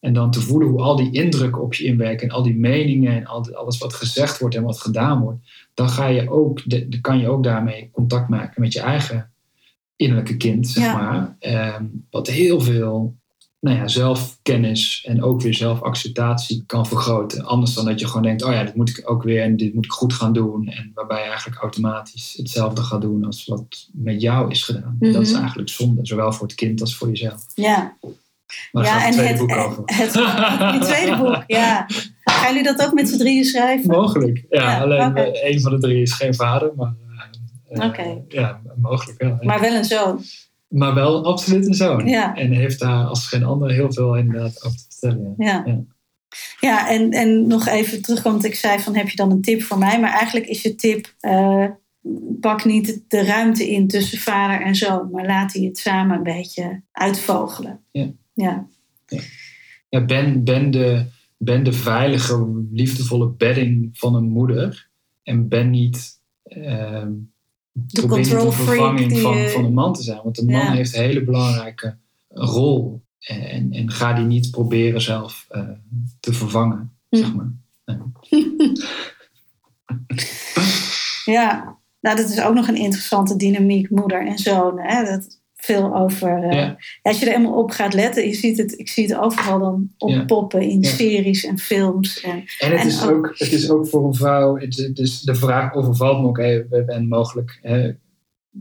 En 0.00 0.12
dan 0.12 0.30
te 0.30 0.40
voelen 0.40 0.68
hoe 0.68 0.82
al 0.82 0.96
die 0.96 1.12
indrukken 1.12 1.62
op 1.62 1.74
je 1.74 1.84
inwerken 1.84 2.28
en 2.28 2.34
al 2.34 2.42
die 2.42 2.56
meningen 2.56 3.12
en 3.16 3.26
al 3.26 3.54
alles 3.54 3.78
wat 3.78 3.94
gezegd 3.94 4.38
wordt 4.38 4.54
en 4.54 4.62
wat 4.62 4.80
gedaan 4.80 5.20
wordt. 5.20 5.38
Dan, 5.78 5.88
ga 5.88 6.06
je 6.06 6.30
ook, 6.30 6.62
de, 6.64 7.00
kan 7.00 7.18
je 7.18 7.28
ook 7.28 7.44
daarmee 7.44 7.90
contact 7.92 8.28
maken 8.28 8.60
met 8.60 8.72
je 8.72 8.80
eigen 8.80 9.30
innerlijke 9.96 10.36
kind, 10.36 10.68
zeg 10.68 10.84
Ja. 10.84 10.96
maar. 10.96 11.36
Ehm, 11.38 11.84
wat 12.10 12.26
heel 12.26 12.60
veel 12.60 13.16
nou 13.60 13.76
ja, 13.76 13.88
zelfkennis 13.88 15.04
en 15.08 15.22
ook 15.22 15.42
weer 15.42 15.54
zelfacceptatie 15.54 16.64
kan 16.66 16.86
vergroten. 16.86 17.44
Anders 17.44 17.74
dan 17.74 17.84
dat 17.84 18.00
je 18.00 18.06
gewoon 18.06 18.22
denkt, 18.22 18.42
oh 18.42 18.52
ja, 18.52 18.64
dit 18.64 18.74
moet 18.74 18.88
ik 18.88 19.10
ook 19.10 19.22
weer 19.22 19.42
en 19.42 19.56
dit 19.56 19.74
moet 19.74 19.84
ik 19.84 19.92
goed 19.92 20.12
gaan 20.12 20.32
doen. 20.32 20.68
En 20.68 20.90
waarbij 20.94 21.22
je 21.22 21.28
eigenlijk 21.28 21.60
automatisch 21.60 22.34
hetzelfde 22.36 22.82
gaat 22.82 23.00
doen 23.00 23.24
als 23.24 23.44
wat 23.44 23.88
met 23.92 24.20
jou 24.20 24.50
is 24.50 24.62
gedaan. 24.62 24.96
Mhm. 25.00 25.12
Dat 25.12 25.22
is 25.22 25.32
eigenlijk 25.32 25.68
zonde, 25.68 26.06
zowel 26.06 26.32
voor 26.32 26.46
het 26.46 26.56
kind 26.56 26.80
als 26.80 26.96
voor 26.96 27.08
jezelf. 27.08 27.44
Ja, 27.54 27.96
Maar 28.72 28.82
daar 28.82 28.84
ja 28.84 29.00
en 29.00 29.06
het 29.06 29.12
tweede 29.12 29.38
het, 29.38 29.72
boek 29.76 29.90
het, 30.72 30.82
tweede 30.82 31.16
boek, 31.16 31.44
ja. 31.46 31.86
Gaan 32.38 32.54
jullie 32.54 32.72
dat 32.76 32.86
ook 32.86 32.92
met 32.94 33.08
z'n 33.08 33.18
drieën 33.18 33.44
schrijven? 33.44 33.90
Mogelijk, 33.90 34.44
ja. 34.48 34.70
Ja, 34.70 34.80
alleen 34.80 35.06
oké. 35.08 35.20
eh, 35.20 35.50
een 35.54 35.60
van 35.60 35.72
de 35.72 35.78
drie 35.78 36.02
is 36.02 36.12
geen 36.12 36.34
vader, 36.34 36.72
maar 36.76 36.94
eh, 37.68 37.82
eh, 37.82 37.88
Oké. 37.88 38.22
ja, 38.28 38.60
mogelijk 38.80 39.22
wel. 39.22 39.38
Maar 39.40 39.60
wel 39.60 39.74
een 39.74 39.84
zoon. 39.84 40.20
Maar 40.68 40.94
wel 40.94 41.24
absoluut 41.24 41.66
een 41.66 41.74
zoon. 41.74 42.06
Ja. 42.06 42.34
En 42.36 42.52
heeft 42.52 42.78
daar 42.80 43.04
als 43.04 43.26
geen 43.26 43.44
ander 43.44 43.70
heel 43.70 43.92
veel 43.92 44.16
inderdaad 44.16 44.64
over 44.64 44.78
te 44.78 44.84
vertellen. 44.88 45.34
Ja. 45.38 45.62
Ja. 45.66 45.80
Ja. 46.60 46.88
En, 46.88 47.10
en 47.10 47.46
nog 47.46 47.66
even 47.66 48.02
terugkomend, 48.02 48.44
ik 48.44 48.54
zei 48.54 48.78
van 48.78 48.96
heb 48.96 49.08
je 49.08 49.16
dan 49.16 49.30
een 49.30 49.42
tip 49.42 49.62
voor 49.62 49.78
mij? 49.78 50.00
Maar 50.00 50.12
eigenlijk 50.12 50.46
is 50.46 50.62
je 50.62 50.74
tip, 50.74 51.14
pak 52.40 52.64
niet 52.64 53.00
de 53.08 53.24
ruimte 53.24 53.70
in 53.70 53.88
tussen 53.88 54.18
vader 54.18 54.66
en 54.66 54.74
zoon, 54.74 55.08
maar 55.12 55.26
laat 55.26 55.52
die 55.52 55.66
het 55.68 55.78
samen 55.78 56.16
een 56.16 56.22
beetje 56.22 56.82
uitvogelen. 56.92 57.80
Ja. 57.90 58.10
Ja, 58.34 58.66
Ja, 59.88 60.04
ben, 60.04 60.44
ben, 60.44 60.70
de, 60.70 61.04
ben 61.38 61.62
de 61.64 61.72
veilige, 61.72 62.64
liefdevolle 62.72 63.28
bedding 63.28 63.90
van 63.92 64.14
een 64.14 64.28
moeder. 64.28 64.88
En 65.22 65.48
ben 65.48 65.70
niet 65.70 66.20
probeer 67.92 68.18
niet 68.18 68.28
control 68.28 68.50
vervanging 68.52 69.08
die 69.12 69.20
van, 69.20 69.48
van 69.48 69.64
een 69.64 69.74
man 69.74 69.92
te 69.92 70.02
zijn. 70.02 70.20
Want 70.22 70.38
een 70.38 70.46
man 70.46 70.60
Ja. 70.60 70.72
heeft 70.72 70.94
een 70.94 71.02
hele 71.02 71.24
belangrijke 71.24 71.96
rol. 72.28 73.02
En, 73.18 73.40
en, 73.48 73.72
en 73.72 73.90
ga 73.90 74.12
die 74.12 74.24
niet 74.24 74.50
proberen 74.50 75.00
zelf 75.00 75.46
eh, 75.48 75.68
te 76.20 76.32
vervangen, 76.32 76.92
Hm. 77.08 77.16
zeg 77.16 77.34
maar. 77.34 77.50
Ja. 77.84 77.98
ja. 81.24 81.76
nou 82.00 82.16
dat 82.16 82.28
is 82.28 82.40
ook 82.40 82.54
nog 82.54 82.68
een 82.68 82.76
interessante 82.76 83.36
dynamiek, 83.36 83.90
moeder 83.90 84.26
en 84.26 84.38
zoon. 84.38 84.78
Hè? 84.78 85.04
Dat 85.04 85.37
veel 85.60 85.96
over. 85.96 86.42
eh, 86.42 86.52
Ja. 86.52 86.76
Als 87.02 87.18
je 87.18 87.26
er 87.26 87.32
helemaal 87.32 87.58
op 87.62 87.70
gaat 87.70 87.94
letten, 87.94 88.26
je 88.26 88.34
ziet 88.34 88.58
het, 88.58 88.78
ik 88.78 88.88
zie 88.88 89.06
het 89.06 89.16
overal 89.18 89.58
dan 89.58 89.90
Ja. 89.96 90.20
oppoppen 90.20 90.60
in 90.60 90.80
Ja. 90.80 90.88
series 90.88 91.44
en 91.44 91.58
films. 91.58 92.20
En, 92.20 92.44
En 92.58 92.70
het, 92.70 92.80
En 92.80 92.86
is 92.86 93.02
ook- 93.06 93.10
ook, 93.10 93.34
het 93.38 93.52
is 93.52 93.70
ook 93.70 93.86
voor 93.88 94.06
een 94.06 94.14
vrouw, 94.14 94.56
het, 94.56 94.76
het 94.76 94.98
is, 94.98 95.20
de 95.20 95.34
vraag 95.34 95.74
overvalt 95.74 96.20
me 96.20 96.26
ook 96.26 96.38
even 96.38 96.86
en 96.88 97.08
mogelijk, 97.08 97.58
hè, 97.62 97.90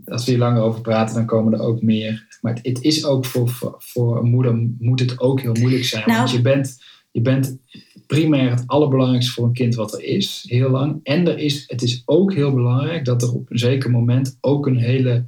als 0.05 0.25
we 0.25 0.31
hier 0.31 0.39
langer 0.39 0.61
over 0.61 0.81
praten, 0.81 1.15
dan 1.15 1.25
komen 1.25 1.53
er 1.53 1.59
ook 1.61 1.81
meer. 1.81 2.25
Maar 2.41 2.53
het, 2.53 2.65
het 2.67 2.83
is 2.83 3.05
ook 3.05 3.25
voor, 3.25 3.49
voor, 3.49 3.75
voor 3.77 4.17
een 4.17 4.29
moeder, 4.29 4.69
moet 4.79 4.99
het 4.99 5.19
ook 5.19 5.41
heel 5.41 5.53
moeilijk 5.59 5.83
zijn. 5.85 6.03
Nou. 6.05 6.17
Want 6.17 6.31
je 6.31 6.41
bent, 6.41 6.77
je 7.11 7.21
bent 7.21 7.57
primair 8.07 8.49
het 8.49 8.63
allerbelangrijkste 8.65 9.31
voor 9.31 9.45
een 9.45 9.53
kind 9.53 9.75
wat 9.75 9.93
er 9.93 10.03
is, 10.03 10.45
heel 10.47 10.69
lang. 10.69 10.99
En 11.03 11.27
er 11.27 11.37
is, 11.37 11.63
het 11.67 11.81
is 11.81 12.01
ook 12.05 12.33
heel 12.33 12.53
belangrijk 12.53 13.05
dat 13.05 13.21
er 13.21 13.33
op 13.33 13.51
een 13.51 13.57
zeker 13.59 13.91
moment 13.91 14.37
ook 14.41 14.67
een 14.67 14.77
hele, 14.77 15.25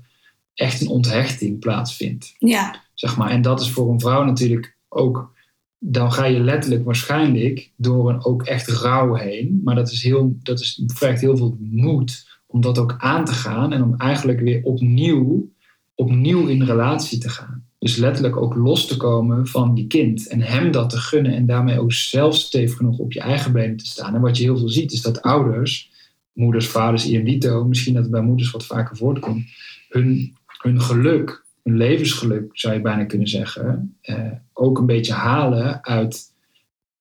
echt 0.60 0.82
een 0.82 0.88
onthechting 0.88 1.60
plaatsvindt 1.60 2.36
ja, 2.38 2.84
zeg 2.94 3.18
maar. 3.18 3.30
En 3.30 3.42
dat 3.42 3.62
is 3.62 3.70
voor 3.70 3.92
een 3.92 4.00
vrouw 4.00 4.24
natuurlijk 4.24 4.76
ook. 4.90 5.38
Dan 5.78 6.12
ga 6.12 6.26
je 6.26 6.40
letterlijk 6.40 6.86
waarschijnlijk 6.86 7.72
door 7.76 8.10
een 8.10 8.26
ook 8.26 8.44
echt 8.44 8.68
rouw 8.68 9.14
heen. 9.14 9.62
Maar 9.64 9.76
dat, 9.76 9.92
is 9.92 10.04
heel, 10.04 10.38
dat 10.44 10.60
is, 10.60 10.84
vergt 10.88 11.22
heel 11.22 11.38
veel 11.38 11.58
moed 11.60 12.28
om 12.46 12.62
dat 12.62 12.78
ook 12.78 12.96
aan 12.98 13.26
te 13.26 13.32
gaan. 13.32 13.74
En 13.74 13.84
om 13.84 13.96
eigenlijk 13.98 14.40
weer 14.40 14.64
opnieuw, 14.64 15.50
opnieuw 15.96 16.48
in 16.48 16.64
relatie 16.64 17.20
te 17.20 17.30
gaan. 17.30 17.64
Dus 17.78 17.96
letterlijk 17.96 18.38
ook 18.38 18.56
los 18.56 18.88
te 18.88 18.98
komen 18.98 19.48
van 19.48 19.72
je 19.76 19.88
kind. 19.88 20.28
En 20.28 20.42
hem 20.42 20.72
dat 20.72 20.90
te 20.90 20.98
gunnen. 20.98 21.34
En 21.34 21.46
daarmee 21.46 21.80
ook 21.80 21.94
zelf 21.94 22.36
stevig 22.36 22.78
genoeg 22.78 22.98
op 22.98 23.12
je 23.12 23.20
eigen 23.20 23.52
benen 23.52 23.78
te 23.78 23.86
staan. 23.86 24.16
En 24.16 24.22
wat 24.22 24.38
je 24.38 24.44
heel 24.44 24.58
veel 24.58 24.70
ziet 24.70 24.92
is 24.92 25.02
dat 25.02 25.22
ouders, 25.22 25.92
moeders, 26.34 26.68
vaders, 26.68 27.06
idem 27.06 27.26
dito. 27.26 27.66
Misschien 27.66 27.94
dat 27.94 28.04
het 28.04 28.12
bij 28.12 28.22
moeders 28.22 28.52
wat 28.52 28.66
vaker 28.66 28.98
voortkomt. 28.98 29.46
Hun, 29.90 30.38
hun 30.62 30.82
geluk 30.82 31.48
hun 31.70 31.78
levensgeluk, 31.78 32.50
zou 32.52 32.74
je 32.74 32.82
bijna 32.82 33.06
kunnen 33.06 33.28
zeggen, 33.28 33.98
eh, 34.02 34.32
ook 34.54 34.78
een 34.78 34.86
beetje 34.86 35.14
halen 35.14 35.84
uit, 35.86 36.34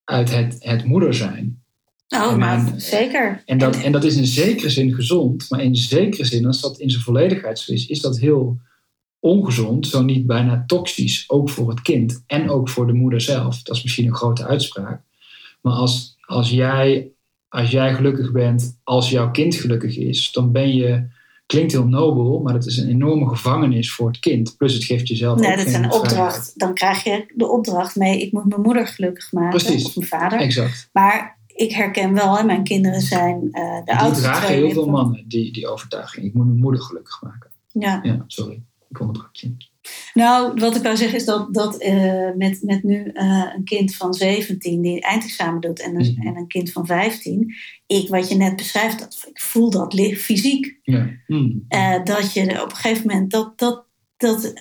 uit 0.04 0.34
het, 0.34 0.56
het 0.58 0.84
moeder 0.84 1.14
zijn. 1.14 1.62
oh, 2.08 2.32
En 2.32 2.38
maar 2.38 2.72
zeker. 2.76 3.42
En 3.44 3.58
dat, 3.58 3.82
en 3.82 3.92
dat 3.92 4.04
is 4.04 4.16
in 4.16 4.26
zekere 4.26 4.70
zin 4.70 4.94
gezond, 4.94 5.50
maar 5.50 5.62
in 5.62 5.76
zekere 5.76 6.24
zin, 6.24 6.46
als 6.46 6.60
dat 6.60 6.78
in 6.78 6.90
zijn 6.90 7.02
volledigheid 7.02 7.58
zo 7.58 7.72
is, 7.72 7.86
is 7.86 8.00
dat 8.00 8.18
heel 8.18 8.60
ongezond, 9.20 9.86
zo 9.86 10.02
niet 10.02 10.26
bijna 10.26 10.64
toxisch, 10.66 11.24
ook 11.26 11.50
voor 11.50 11.68
het 11.68 11.82
kind 11.82 12.22
en 12.26 12.50
ook 12.50 12.68
voor 12.68 12.86
de 12.86 12.92
moeder 12.92 13.20
zelf. 13.20 13.62
Dat 13.62 13.76
is 13.76 13.82
misschien 13.82 14.06
een 14.06 14.14
grote 14.14 14.46
uitspraak. 14.46 15.02
Maar 15.60 15.72
als, 15.72 16.16
als, 16.20 16.50
jij, 16.50 17.10
als 17.48 17.70
jij 17.70 17.94
gelukkig 17.94 18.32
bent, 18.32 18.78
als 18.84 19.10
jouw 19.10 19.30
kind 19.30 19.54
gelukkig 19.54 19.96
is, 19.96 20.32
dan 20.32 20.52
ben 20.52 20.74
je, 20.74 21.06
klinkt 21.48 21.72
heel 21.72 21.86
nobel, 21.86 22.40
maar 22.40 22.52
dat 22.52 22.66
is 22.66 22.76
een 22.76 22.88
enorme 22.88 23.28
gevangenis 23.28 23.92
voor 23.92 24.08
het 24.08 24.18
kind. 24.18 24.56
Plus 24.56 24.74
het 24.74 24.84
geeft 24.84 25.08
jezelf 25.08 25.38
Nee, 25.38 25.50
ook 25.50 25.56
dat 25.56 25.66
is 25.66 25.74
een 25.74 25.92
opdracht. 25.92 26.52
Dan 26.58 26.74
krijg 26.74 27.04
je 27.04 27.32
de 27.34 27.48
opdracht 27.48 27.96
mee, 27.96 28.20
ik 28.20 28.32
moet 28.32 28.44
mijn 28.48 28.60
moeder 28.60 28.86
gelukkig 28.86 29.32
maken. 29.32 29.50
Precies. 29.50 29.86
Of 29.86 29.96
mijn 29.96 30.08
vader. 30.08 30.38
Exact. 30.38 30.88
Maar 30.92 31.38
ik 31.46 31.72
herken 31.72 32.14
wel, 32.14 32.36
hè, 32.36 32.44
mijn 32.44 32.64
kinderen 32.64 33.00
zijn 33.00 33.48
eh 33.52 33.76
de 33.76 33.82
Die 33.84 33.94
oudste 33.94 34.22
dragen 34.22 34.54
heel 34.54 34.70
veel 34.70 34.88
mannen, 34.88 35.24
die, 35.28 35.52
die 35.52 35.68
overtuiging. 35.68 36.26
Ik 36.26 36.34
moet 36.34 36.46
mijn 36.46 36.58
moeder 36.58 36.80
gelukkig 36.80 37.22
maken. 37.22 37.50
Ja. 37.72 38.00
Ja, 38.02 38.24
sorry. 38.26 38.62
Ik 38.88 39.00
onderdruk 39.00 39.36
je. 39.36 39.56
Nou, 40.14 40.52
wat 40.60 40.76
ik 40.76 40.82
wou 40.82 40.96
zeggen 40.96 41.18
is 41.18 41.24
dat, 41.24 41.54
dat 41.54 41.76
eh, 41.76 42.30
met, 42.36 42.62
met 42.62 42.82
nu 42.82 43.10
eh, 43.14 43.44
een 43.56 43.64
kind 43.64 43.94
van 43.96 44.14
17 44.14 44.82
die 44.82 45.00
eindexamen 45.00 45.60
doet 45.60 45.80
en 45.80 46.00
een, 46.00 46.14
Mhm. 46.16 46.26
en 46.26 46.36
een 46.36 46.46
kind 46.46 46.72
van 46.72 46.86
15, 46.86 47.54
ik 47.86 48.08
wat 48.08 48.28
je 48.28 48.34
net 48.36 48.56
beschrijft, 48.56 48.98
dat, 48.98 49.24
ik 49.28 49.40
voel 49.40 49.70
dat 49.70 49.94
fysiek. 50.16 50.78
Ja. 50.82 51.08
Eh, 51.68 52.04
dat 52.04 52.32
je 52.32 52.62
op 52.62 52.70
een 52.70 52.76
gegeven 52.76 53.06
moment 53.06 53.30
dat, 53.30 53.58
dat, 53.58 53.84
dat 54.16 54.52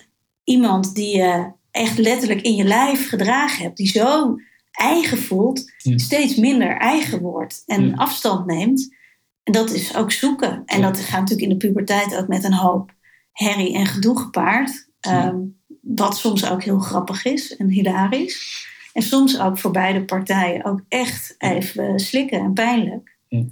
iemand 0.44 0.96
die 0.96 1.18
je 1.18 1.52
echt 1.72 1.98
letterlijk 1.98 2.42
in 2.42 2.56
je 2.56 2.64
lijf 2.64 3.10
gedragen 3.10 3.64
hebt, 3.64 3.78
die 3.78 3.88
zo 3.88 4.36
eigen 4.72 5.18
voelt, 5.18 5.74
Ja. 5.78 5.98
steeds 5.98 6.36
minder 6.36 6.78
eigen 6.78 7.22
wordt 7.22 7.64
en 7.66 7.88
Ja. 7.88 7.94
afstand 7.96 8.46
neemt. 8.46 8.96
En 9.44 9.54
dat 9.54 9.74
is 9.74 9.96
ook 9.96 10.12
zoeken. 10.12 10.62
En 10.66 10.82
dat 10.82 11.00
gaat 11.00 11.20
natuurlijk 11.20 11.52
in 11.52 11.58
de 11.58 11.68
puberteit 11.68 12.16
ook 12.16 12.28
met 12.28 12.44
een 12.44 12.54
hoop 12.54 12.94
herrie 13.32 13.74
en 13.76 13.86
gedoe 13.86 14.20
gepaard. 14.20 14.87
Ja. 15.08 15.28
Ehm, 15.28 15.38
wat 15.82 16.18
soms 16.18 16.50
ook 16.50 16.64
heel 16.64 16.80
grappig 16.80 17.26
is 17.26 17.56
en 17.56 17.70
hilarisch. 17.70 18.66
En 18.94 19.02
soms 19.02 19.40
ook 19.40 19.58
voor 19.58 19.72
beide 19.72 20.06
partijen 20.06 20.66
ook 20.66 20.82
echt 20.88 21.36
even 21.38 22.00
slikken 22.00 22.40
en 22.40 22.54
pijnlijk. 22.54 23.18
Ja. 23.28 23.44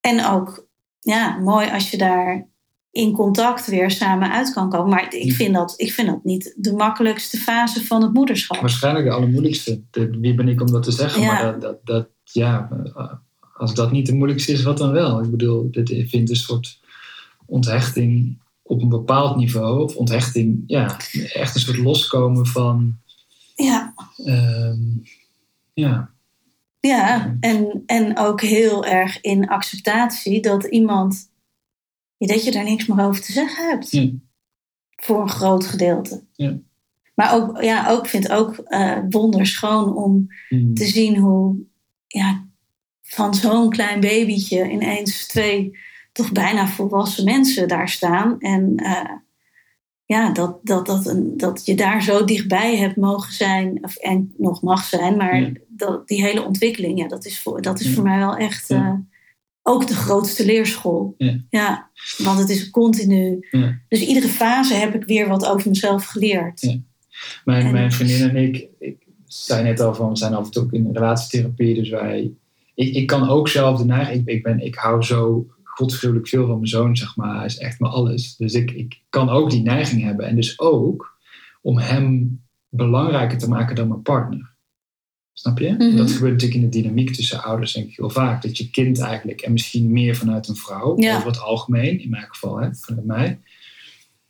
En 0.00 0.24
ook 0.24 0.66
ja, 1.00 1.38
mooi 1.38 1.70
als 1.70 1.90
je 1.90 1.96
daar 1.96 2.46
in 2.90 3.12
contact 3.12 3.66
weer 3.66 3.90
samen 3.90 4.32
uit 4.32 4.52
kan 4.52 4.70
komen. 4.70 4.88
Maar 4.88 5.14
ik 5.14 5.32
vind 5.32 5.54
dat, 5.54 5.74
ik 5.76 5.92
vind 5.92 6.08
dat 6.08 6.24
niet 6.24 6.54
de 6.56 6.72
makkelijkste 6.72 7.38
fase 7.38 7.84
van 7.84 8.02
het 8.02 8.12
moederschap. 8.12 8.60
Waarschijnlijk 8.60 9.06
de 9.06 9.12
allermoeilijkste. 9.12 9.82
Wie 9.90 10.34
ben 10.34 10.48
ik 10.48 10.60
om 10.60 10.70
dat 10.70 10.82
te 10.82 10.92
zeggen? 10.92 11.22
Ja. 11.22 11.32
Maar 11.32 11.52
dat, 11.52 11.60
dat, 11.60 11.86
dat, 11.86 12.08
ja, 12.22 12.68
eh, 12.94 13.12
als 13.54 13.74
dat 13.74 13.92
niet 13.92 14.06
de 14.06 14.14
moeilijkste 14.14 14.52
is, 14.52 14.62
wat 14.62 14.78
dan 14.78 14.92
wel? 14.92 15.22
Ik 15.22 15.30
bedoel, 15.30 15.70
dit, 15.70 15.90
ik 15.90 16.08
vind 16.08 16.30
een 16.30 16.36
soort 16.36 16.80
onthechting 17.46 18.38
op 18.66 18.82
een 18.82 18.88
bepaald 18.88 19.36
niveau. 19.36 19.82
Of 19.82 19.96
onthechting, 19.96 20.62
ja, 20.66 20.96
echt 21.32 21.54
een 21.54 21.60
soort 21.60 21.78
loskomen 21.78 22.46
van... 22.46 22.98
Ja, 23.54 23.94
ehm, 24.16 24.80
ja, 25.72 26.14
ja. 26.88 27.36
En, 27.40 27.82
en 27.86 28.18
ook 28.18 28.40
heel 28.40 28.84
erg 28.84 29.20
in 29.20 29.48
acceptatie 29.48 30.40
dat 30.40 30.64
iemand, 30.64 31.30
dat 32.18 32.44
je 32.44 32.50
daar 32.50 32.64
niks 32.64 32.86
meer 32.86 33.06
over 33.06 33.22
te 33.22 33.32
zeggen 33.32 33.68
hebt. 33.68 33.90
Ja. 33.90 34.10
Voor 34.96 35.20
een 35.20 35.28
groot 35.28 35.66
gedeelte. 35.66 36.24
Ja. 36.32 36.58
Maar 37.14 37.34
ook, 37.34 37.62
ja, 37.62 37.90
ook 37.90 38.06
vind 38.06 38.30
ook 38.30 38.58
eh 38.58 38.98
wonderschoon 39.10 39.96
om 39.96 40.26
hmm, 40.48 40.74
te 40.74 40.84
zien 40.84 41.16
hoe 41.16 41.56
ja, 42.06 42.46
van 43.02 43.34
zo'n 43.34 43.70
klein 43.70 44.00
babytje 44.00 44.70
ineens 44.70 45.26
twee 45.26 45.78
toch 46.14 46.32
bijna 46.32 46.66
volwassen 46.68 47.24
mensen 47.24 47.68
daar 47.68 47.88
staan. 47.88 48.36
En 48.40 48.72
eh, 48.76 49.10
ja, 50.04 50.32
dat, 50.32 50.58
dat, 50.62 50.86
dat, 50.86 51.06
een, 51.06 51.36
dat 51.36 51.66
je 51.66 51.74
daar 51.74 52.02
zo 52.02 52.24
dichtbij 52.24 52.76
hebt 52.76 52.96
mogen 52.96 53.32
zijn, 53.32 53.78
of, 53.84 53.96
en 53.96 54.34
nog 54.36 54.62
mag 54.62 54.84
zijn, 54.84 55.16
maar 55.16 55.40
Ja. 55.40 55.50
dat, 55.68 56.08
die 56.08 56.22
hele 56.24 56.42
ontwikkeling, 56.44 56.98
ja, 56.98 57.08
dat 57.08 57.24
is 57.24 57.40
voor, 57.40 57.62
dat 57.62 57.80
is 57.80 57.86
Ja. 57.86 57.92
voor 57.92 58.02
mij 58.04 58.18
wel 58.18 58.36
echt 58.36 58.68
Ja. 58.68 58.84
eh, 58.86 58.94
ook 59.62 59.86
de 59.86 59.94
grootste 59.94 60.44
leerschool. 60.44 61.14
Ja. 61.50 61.90
want 62.18 62.38
het 62.38 62.48
is 62.50 62.70
continu. 62.70 63.46
Ja. 63.50 63.78
Dus 63.88 64.00
iedere 64.06 64.28
fase 64.28 64.74
heb 64.74 64.94
ik 64.94 65.04
weer 65.04 65.28
wat 65.28 65.46
over 65.46 65.68
mezelf 65.68 66.04
geleerd. 66.04 66.60
Ja. 66.60 66.76
Mijn, 67.44 67.66
En- 67.66 67.72
mijn 67.72 67.92
vriendin 67.92 68.28
en 68.28 68.36
ik, 68.36 68.66
ik 68.78 68.96
zei 69.26 69.62
net 69.62 69.80
al 69.80 69.94
van, 69.94 70.08
we 70.10 70.16
zijn 70.16 70.34
af 70.34 70.44
en 70.44 70.50
toe 70.50 70.68
in 70.70 70.88
relatietherapie, 70.92 71.74
dus 71.74 71.88
wij, 71.90 72.30
ik, 72.74 72.94
ik 72.94 73.06
kan 73.06 73.28
ook 73.28 73.48
zelf 73.48 73.78
de 73.78 73.84
neiging, 73.84 74.20
ik, 74.26 74.34
ik, 74.34 74.42
ben, 74.42 74.60
ik 74.64 74.74
hou 74.74 75.02
zo 75.02 75.46
godsgruwelijk 75.74 76.28
veel 76.28 76.46
van 76.46 76.54
mijn 76.56 76.66
zoon, 76.68 76.96
zeg 76.96 77.16
maar, 77.16 77.36
hij 77.36 77.44
is 77.46 77.58
echt 77.58 77.80
mijn 77.80 77.92
alles. 77.92 78.36
Dus 78.36 78.54
ik, 78.54 78.70
ik 78.70 79.00
kan 79.08 79.28
ook 79.28 79.50
die 79.50 79.62
neiging 79.62 80.02
hebben 80.02 80.26
en 80.26 80.36
dus 80.36 80.60
ook 80.60 81.18
om 81.62 81.78
hem 81.78 82.40
belangrijker 82.68 83.38
te 83.38 83.48
maken 83.48 83.76
dan 83.76 83.88
mijn 83.88 84.02
partner. 84.02 84.52
Snap 85.32 85.58
je? 85.58 85.70
Mhm. 85.70 85.96
Dat 85.96 86.10
gebeurt 86.12 86.32
natuurlijk 86.32 86.60
in 86.60 86.70
de 86.70 86.80
dynamiek 86.80 87.14
tussen 87.14 87.42
ouders, 87.42 87.72
denk 87.72 87.88
ik 87.88 87.96
heel 87.96 88.10
vaak. 88.10 88.42
Dat 88.42 88.58
je 88.58 88.70
kind 88.70 89.00
eigenlijk, 89.00 89.40
en 89.40 89.52
misschien 89.52 89.92
meer 89.92 90.16
vanuit 90.16 90.48
een 90.48 90.56
vrouw, 90.56 91.00
Ja. 91.00 91.16
over 91.16 91.28
het 91.28 91.40
algemeen, 91.40 92.00
in 92.00 92.10
mijn 92.10 92.26
geval, 92.28 92.60
hè, 92.60 92.74
vanuit 92.74 93.06
mij. 93.06 93.40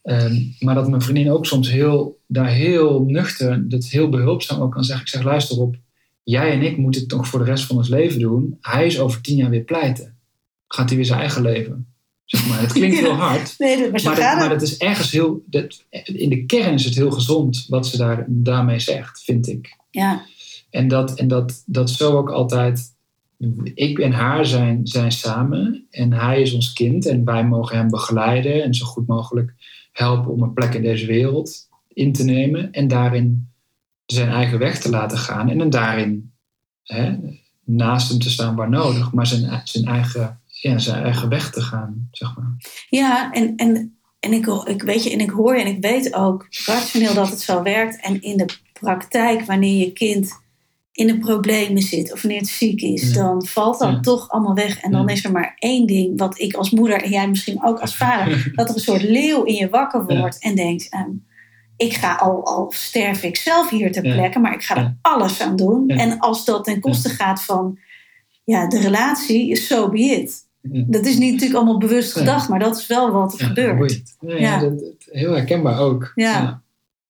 Ehm, 0.02 0.34
maar 0.58 0.74
dat 0.74 0.88
mijn 0.88 1.02
vriendin 1.02 1.30
ook 1.30 1.46
soms 1.46 1.70
heel, 1.70 2.20
daar 2.26 2.48
heel 2.48 3.04
nuchter, 3.04 3.68
dat 3.68 3.84
heel 3.84 4.08
behulpzaam 4.08 4.60
ook 4.60 4.72
kan 4.72 4.84
zeggen. 4.84 5.04
Ik 5.04 5.10
zeg, 5.10 5.22
luister 5.22 5.60
op, 5.60 5.76
jij 6.22 6.52
en 6.52 6.62
ik 6.62 6.76
moeten 6.76 7.00
het 7.00 7.10
nog 7.10 7.28
voor 7.28 7.38
de 7.38 7.44
rest 7.44 7.64
van 7.64 7.76
ons 7.76 7.88
leven 7.88 8.20
doen. 8.20 8.58
Hij 8.60 8.86
is 8.86 9.00
over 9.00 9.20
tien 9.20 9.36
jaar 9.36 9.50
weer 9.50 9.64
pleiten. 9.64 10.13
Gaat 10.74 10.88
hij 10.88 10.96
weer 10.96 11.06
zijn 11.06 11.20
eigen 11.20 11.42
leven. 11.42 11.86
Zeg 12.24 12.48
maar. 12.48 12.60
Het 12.60 12.72
klinkt 12.72 12.98
heel 12.98 13.12
hard. 13.28 13.54
Nee, 13.58 13.76
dat- 13.76 13.90
maar 14.02 14.14
dat, 14.14 14.24
maar 14.38 14.48
dat 14.48 14.62
is 14.62 14.76
ergens 14.76 15.10
heel. 15.10 15.42
Dat, 15.46 15.84
in 16.04 16.28
de 16.28 16.44
kern 16.46 16.74
is 16.74 16.84
het 16.84 16.94
heel 16.94 17.10
gezond 17.10 17.64
wat 17.68 17.86
ze 17.86 17.96
daar, 17.96 18.24
daarmee 18.28 18.78
zegt, 18.78 19.22
vind 19.24 19.48
ik. 19.48 19.76
Ja, 19.90 20.24
En 20.70 20.88
dat, 20.88 21.14
en 21.18 21.28
dat, 21.28 21.62
dat 21.66 21.90
zo 21.90 22.16
ook 22.16 22.30
altijd. 22.30 22.92
Ik 23.74 23.98
en 23.98 24.12
haar 24.12 24.46
zijn, 24.46 24.86
zijn 24.86 25.12
samen 25.12 25.86
en 25.90 26.12
hij 26.12 26.40
is 26.42 26.52
ons 26.52 26.72
kind 26.72 27.06
en 27.06 27.24
wij 27.24 27.44
mogen 27.46 27.76
hem 27.76 27.88
begeleiden 27.90 28.62
en 28.62 28.74
zo 28.74 28.86
goed 28.86 29.06
mogelijk 29.06 29.54
helpen 29.92 30.32
om 30.32 30.42
een 30.42 30.52
plek 30.52 30.74
in 30.74 30.82
deze 30.82 31.06
wereld 31.06 31.68
in 31.88 32.12
te 32.12 32.24
nemen 32.24 32.72
en 32.72 32.88
daarin 32.88 33.48
zijn 34.06 34.28
eigen 34.28 34.58
weg 34.58 34.80
te 34.80 34.90
laten 34.90 35.18
gaan 35.18 35.48
en 35.50 35.58
dan 35.58 35.70
daarin 35.70 36.32
hè, 36.82 37.14
naast 37.64 38.08
hem 38.08 38.18
te 38.18 38.30
staan 38.30 38.56
waar 38.56 38.70
nodig, 38.70 39.12
maar 39.12 39.26
zijn, 39.26 39.60
zijn, 39.64 39.84
eigen, 39.84 40.40
ja, 40.70 40.78
zijn 40.78 41.02
eigen 41.02 41.28
weg 41.28 41.50
te 41.50 41.60
gaan, 41.60 42.08
zeg 42.10 42.36
maar. 42.36 42.56
ja 42.88 43.32
en, 43.32 43.56
en, 43.56 43.98
en 44.20 44.32
ik, 44.32 44.46
ik 44.46 44.82
weet 44.82 45.04
je, 45.04 45.10
en 45.10 45.20
ik 45.20 45.30
hoor 45.30 45.54
en 45.54 45.66
ik 45.66 45.80
weet 45.80 46.14
ook 46.14 46.46
rationeel 46.66 47.14
dat 47.14 47.30
het 47.30 47.40
zo 47.40 47.62
werkt. 47.62 48.00
En 48.00 48.22
in 48.22 48.36
de 48.36 48.46
praktijk, 48.80 49.44
wanneer 49.46 49.78
je 49.78 49.92
kind 49.92 50.42
in 50.92 51.06
de 51.06 51.18
problemen 51.18 51.82
zit 51.82 52.12
of 52.12 52.22
wanneer 52.22 52.40
het 52.40 52.48
ziek 52.48 52.80
is, 52.80 53.08
Ja. 53.12 53.22
dan 53.22 53.44
valt 53.46 53.78
dat 53.78 53.90
Ja. 53.90 54.00
toch 54.00 54.28
allemaal 54.30 54.54
weg. 54.54 54.80
En 54.80 54.90
dan 54.90 55.06
Ja. 55.06 55.12
is 55.12 55.24
er 55.24 55.32
maar 55.32 55.54
één 55.58 55.86
ding 55.86 56.18
wat 56.18 56.38
ik 56.40 56.54
als 56.54 56.70
moeder 56.70 57.02
en 57.02 57.10
jij 57.10 57.28
misschien 57.28 57.64
ook 57.64 57.80
als 57.80 57.96
vader, 57.96 58.50
dat 58.54 58.68
er 58.68 58.74
een 58.74 58.80
soort 58.80 59.02
leeuw 59.02 59.42
in 59.42 59.54
je 59.54 59.68
wakker 59.68 60.04
wordt 60.06 60.38
en 60.42 60.54
denkt. 60.54 60.88
ehm, 60.88 61.10
ik 61.76 61.92
ga 61.94 62.14
al, 62.14 62.46
al 62.46 62.72
sterf 62.74 63.22
ik 63.22 63.36
zelf 63.36 63.70
hier 63.70 63.92
ter 63.92 64.02
plekke, 64.02 64.38
maar 64.38 64.54
ik 64.54 64.62
ga 64.62 64.76
er 64.76 64.96
alles 65.02 65.40
aan 65.40 65.56
doen. 65.56 65.88
En 65.88 66.18
als 66.18 66.44
dat 66.44 66.64
ten 66.64 66.80
koste 66.80 67.08
gaat 67.08 67.42
van 67.42 67.78
ja, 68.44 68.68
de 68.68 68.78
relatie, 68.80 69.50
is 69.50 69.66
so 69.66 69.88
be 69.88 69.98
it. 69.98 70.42
Ja. 70.72 70.84
Dat 70.86 71.06
is 71.06 71.18
niet 71.18 71.32
natuurlijk 71.32 71.58
allemaal 71.60 71.78
bewust 71.78 72.12
gedacht, 72.12 72.48
maar 72.48 72.58
dat 72.58 72.76
is 72.78 72.86
wel 72.86 73.10
wat 73.10 73.32
er 73.32 73.40
Ja, 73.40 73.46
gebeurt. 73.46 74.16
Nee, 74.20 74.40
Ja. 74.40 74.60
dat, 74.60 74.78
dat- 74.78 74.94
heel 75.10 75.32
herkenbaar 75.32 75.78
ook. 75.78 76.12
Ja. 76.14 76.62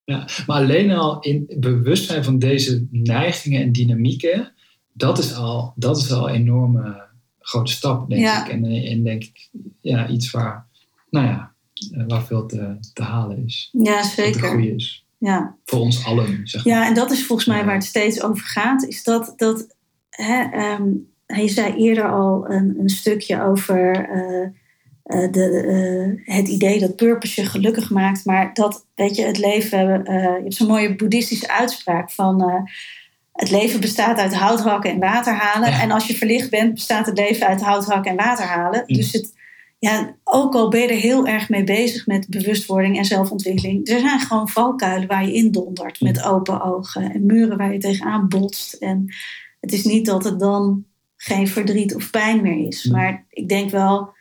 Ja. 0.04 0.28
Maar 0.46 0.56
alleen 0.56 0.90
al 0.92 1.20
in 1.20 1.46
bewustzijn 1.58 2.24
van 2.24 2.38
deze 2.38 2.86
neigingen 2.90 3.62
en 3.62 3.72
dynamieken, 3.72 4.52
dat 4.92 5.18
is 5.18 5.34
al, 5.34 5.72
dat 5.76 5.96
is 5.96 6.12
al 6.12 6.28
een 6.28 6.34
enorme 6.34 7.02
grote 7.40 7.72
stap, 7.72 8.08
denk 8.08 8.20
Ja. 8.22 8.44
ik. 8.46 8.52
En, 8.52 8.64
eh, 8.64 8.92
en 8.92 9.02
denk 9.02 9.22
ik, 9.22 9.48
ja, 9.80 10.08
iets 10.08 10.30
waar, 10.30 10.66
nou 11.10 11.26
ja, 11.26 11.52
eh, 11.92 12.04
waar 12.06 12.24
veel 12.24 12.46
te, 12.46 12.76
te 12.92 13.02
halen 13.02 13.44
is. 13.44 13.68
Ja, 13.72 14.02
zeker. 14.02 14.58
is. 14.74 15.06
Ja. 15.18 15.56
Voor 15.64 15.80
ons 15.80 16.04
allen, 16.04 16.40
zeg 16.44 16.64
maar. 16.64 16.74
ja, 16.74 16.86
en 16.88 16.94
dat 16.94 17.10
is 17.10 17.26
volgens 17.26 17.48
mij 17.48 17.64
waar 17.64 17.74
het 17.74 17.84
steeds 17.84 18.22
over 18.22 18.44
gaat. 18.46 18.82
Is 18.86 19.02
dat, 19.04 19.32
dat 19.36 19.74
hè, 20.10 20.42
ehm, 20.52 20.82
hij 21.26 21.48
zei 21.48 21.74
eerder 21.74 22.10
al 22.10 22.50
een, 22.50 22.76
een 22.78 22.88
stukje 22.88 23.42
over 23.42 24.08
eh, 24.08 24.42
eh, 25.02 25.32
de, 25.32 25.60
eh, 26.26 26.34
het 26.36 26.48
idee 26.48 26.80
dat 26.80 26.96
purpose 26.96 27.40
je 27.40 27.46
gelukkig 27.46 27.90
maakt. 27.90 28.24
Maar 28.24 28.54
dat, 28.54 28.86
weet 28.94 29.16
je, 29.16 29.24
het 29.24 29.38
leven... 29.38 30.04
je 30.04 30.40
hebt 30.42 30.54
zo'n 30.54 30.66
mooie 30.66 30.96
boeddhistische 30.96 31.48
uitspraak 31.48 32.10
van... 32.10 32.66
het 33.32 33.50
leven 33.50 33.80
bestaat 33.80 34.18
uit 34.18 34.34
hout 34.34 34.60
hakken 34.60 34.90
en 34.90 34.98
water 34.98 35.34
halen. 35.34 35.70
Ja. 35.70 35.80
En 35.80 35.90
als 35.90 36.06
je 36.06 36.14
verlicht 36.14 36.50
bent, 36.50 36.74
bestaat 36.74 37.06
het 37.06 37.18
leven 37.18 37.46
uit 37.46 37.62
hout 37.62 37.84
hakken 37.84 38.10
en 38.10 38.16
water 38.16 38.44
halen. 38.44 38.82
Ja. 38.86 38.96
Dus 38.96 39.12
het, 39.12 39.32
ja, 39.78 40.16
ook 40.24 40.54
al 40.54 40.68
ben 40.68 40.80
je 40.80 40.88
er 40.88 40.94
heel 40.94 41.26
erg 41.26 41.48
mee 41.48 41.64
bezig 41.64 42.06
met 42.06 42.28
bewustwording 42.28 42.98
en 42.98 43.04
zelfontwikkeling. 43.04 43.88
Er 43.88 44.00
zijn 44.00 44.20
gewoon 44.20 44.48
valkuilen 44.48 45.08
waar 45.08 45.26
je 45.26 45.34
in 45.34 45.50
dondert 45.50 46.00
met 46.00 46.22
open 46.22 46.62
ogen. 46.62 47.12
En 47.12 47.26
muren 47.26 47.56
waar 47.56 47.72
je 47.72 47.78
tegenaan 47.78 48.28
botst. 48.28 48.72
En 48.72 49.14
het 49.60 49.72
is 49.72 49.84
niet 49.84 50.06
dat 50.06 50.24
het 50.24 50.38
dan 50.40 50.84
geen 51.24 51.48
verdriet 51.48 51.94
of 51.94 52.10
pijn 52.10 52.42
meer 52.42 52.66
is. 52.66 52.84
Nee. 52.84 52.92
Maar 52.94 53.26
ik 53.28 53.48
denk 53.48 53.70
wel, 53.70 54.12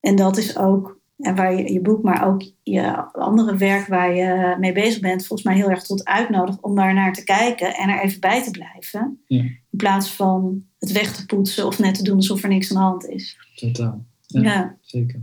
en 0.00 0.16
dat 0.16 0.36
is 0.36 0.56
ook 0.56 1.00
en 1.22 1.34
waar 1.34 1.54
je 1.54 1.72
je 1.72 1.80
boek, 1.80 2.02
maar 2.02 2.26
ook 2.26 2.52
je 2.62 3.12
andere 3.12 3.56
werk 3.56 3.86
waar 3.86 4.14
je 4.14 4.56
mee 4.58 4.72
bezig 4.72 5.00
bent, 5.00 5.26
volgens 5.26 5.48
mij 5.48 5.56
heel 5.56 5.70
erg 5.70 5.82
tot 5.82 6.04
uitnodigt 6.04 6.60
om 6.60 6.74
daar 6.74 6.94
naar 6.94 7.12
te 7.12 7.24
kijken 7.24 7.74
en 7.74 7.88
er 7.88 8.00
even 8.00 8.20
bij 8.20 8.42
te 8.42 8.50
blijven. 8.50 9.22
Ja. 9.26 9.40
In 9.40 9.60
plaats 9.76 10.10
van 10.10 10.64
het 10.78 10.92
weg 10.92 11.14
te 11.14 11.26
poetsen 11.26 11.66
of 11.66 11.78
net 11.78 11.94
te 11.94 12.02
doen 12.02 12.16
alsof 12.16 12.42
er 12.42 12.48
niks 12.48 12.70
aan 12.70 12.76
de 12.76 12.82
hand 12.82 13.08
is. 13.08 13.38
Totaal. 13.54 14.04
Ja. 14.26 14.40
Ja. 14.42 14.76
Zeker. 14.80 15.20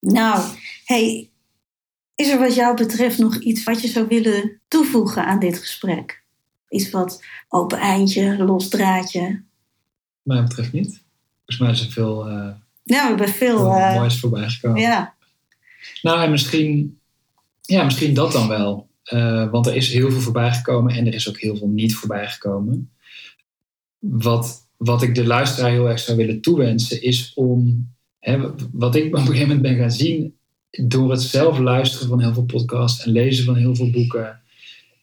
Nou, 0.00 0.42
hey, 0.84 1.30
is 2.14 2.28
er 2.28 2.38
wat 2.38 2.54
jou 2.54 2.76
betreft 2.76 3.18
nog 3.18 3.36
iets 3.36 3.64
wat 3.64 3.80
je 3.80 3.88
zou 3.88 4.06
willen 4.08 4.60
toevoegen 4.68 5.26
aan 5.26 5.38
dit 5.38 5.58
gesprek? 5.58 6.24
Iets 6.68 6.90
wat 6.90 7.24
open 7.48 7.78
eindje, 7.78 8.44
los 8.44 8.68
draadje. 8.68 9.42
Mij 10.24 10.42
betreft 10.42 10.72
niet. 10.72 11.02
Volgens 11.36 11.58
mij 11.58 11.70
is 11.70 11.80
er 11.80 11.92
veel, 11.92 12.28
eh 12.28 12.50
Ja, 12.82 13.02
we 13.02 13.08
hebben 13.08 13.28
veel. 13.28 13.58
veel 13.58 13.72
eh, 13.72 13.94
moois 13.94 14.18
voorbij 14.20 14.48
gekomen. 14.48 14.80
ja, 14.80 15.14
Nou, 16.02 16.22
en 16.22 16.30
misschien, 16.30 16.98
ja, 17.60 17.84
misschien 17.84 18.14
dat 18.14 18.32
dan 18.32 18.48
wel. 18.48 18.88
Eh, 19.04 19.50
want 19.50 19.66
er 19.66 19.74
is 19.74 19.92
heel 19.92 20.10
veel 20.10 20.20
voorbij 20.20 20.52
gekomen 20.52 20.94
en 20.94 21.06
er 21.06 21.14
is 21.14 21.28
ook 21.28 21.38
heel 21.38 21.56
veel 21.56 21.68
niet 21.68 21.94
voorbij 21.94 22.28
gekomen. 22.28 22.90
Wat, 23.98 24.68
wat 24.76 25.02
ik 25.02 25.14
de 25.14 25.26
luisteraar 25.26 25.70
heel 25.70 25.88
erg 25.88 25.98
zou 25.98 26.16
willen 26.16 26.40
toewensen 26.40 27.02
is 27.02 27.32
om, 27.34 27.88
hè, 28.18 28.38
wat 28.72 28.94
ik 28.94 29.06
op 29.16 29.20
een 29.20 29.26
gegeven 29.26 29.46
moment 29.46 29.62
ben 29.62 29.76
gaan 29.76 29.90
zien 29.92 30.36
door 30.70 31.10
het 31.10 31.22
zelf 31.22 31.58
luisteren 31.58 32.08
van 32.08 32.20
heel 32.20 32.32
veel 32.32 32.44
podcasts 32.44 33.04
en 33.04 33.12
lezen 33.12 33.44
van 33.44 33.56
heel 33.56 33.74
veel 33.74 33.90
boeken, 33.90 34.40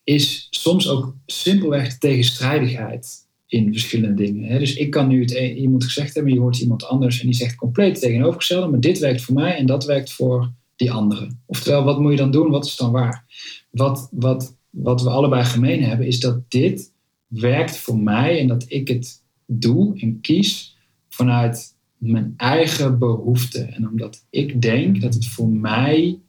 is 0.04 0.48
soms 0.50 0.90
ook 0.90 1.16
simpelweg 1.26 1.90
de 1.90 1.98
tegenstrijdigheid 1.98 3.30
in 3.52 3.72
verschillende 3.72 4.24
dingen. 4.24 4.50
Hè. 4.50 4.60
Dus 4.60 4.76
ik 4.76 4.92
kan 4.92 5.08
nu 5.08 5.22
het 5.22 5.36
een- 5.36 5.58
iemand 5.58 5.84
gezegd 5.84 6.14
hebben, 6.16 6.34
je 6.34 6.40
hoort 6.40 6.60
iemand 6.60 6.86
anders 6.86 7.20
en 7.20 7.26
die 7.26 7.36
zegt 7.36 7.56
compleet 7.56 8.00
tegenovergestelde, 8.00 8.68
maar 8.68 8.80
dit 8.80 9.00
werkt 9.00 9.22
voor 9.22 9.36
mij 9.36 9.56
en 9.56 9.66
dat 9.66 9.86
werkt 9.86 10.12
voor 10.12 10.52
die 10.76 10.92
andere. 10.92 11.32
Oftewel, 11.46 11.84
wat 11.84 12.00
moet 12.00 12.12
je 12.12 12.18
dan 12.18 12.32
doen? 12.32 12.50
Wat 12.50 12.66
is 12.66 12.76
dan 12.76 12.92
waar? 12.92 13.26
Wat, 13.72 14.10
wat, 14.12 14.58
wat 14.70 15.02
we 15.02 15.10
allebei 15.10 15.44
gemeen 15.44 15.84
hebben, 15.84 16.08
is 16.08 16.20
dat 16.20 16.50
dit 16.52 16.94
werkt 17.28 17.78
voor 17.78 18.00
mij 18.00 18.40
en 18.40 18.48
dat 18.48 18.66
ik 18.68 18.88
het 18.88 19.24
doe 19.46 20.00
en 20.00 20.22
kies 20.22 20.78
vanuit 21.10 21.76
mijn 21.98 22.34
eigen 22.38 23.00
behoeften. 23.00 23.74
En 23.74 23.90
omdat 23.90 24.26
ik 24.30 24.62
denk 24.62 25.02
dat 25.02 25.14
het 25.14 25.28
voor 25.28 25.50
mij 25.50 26.20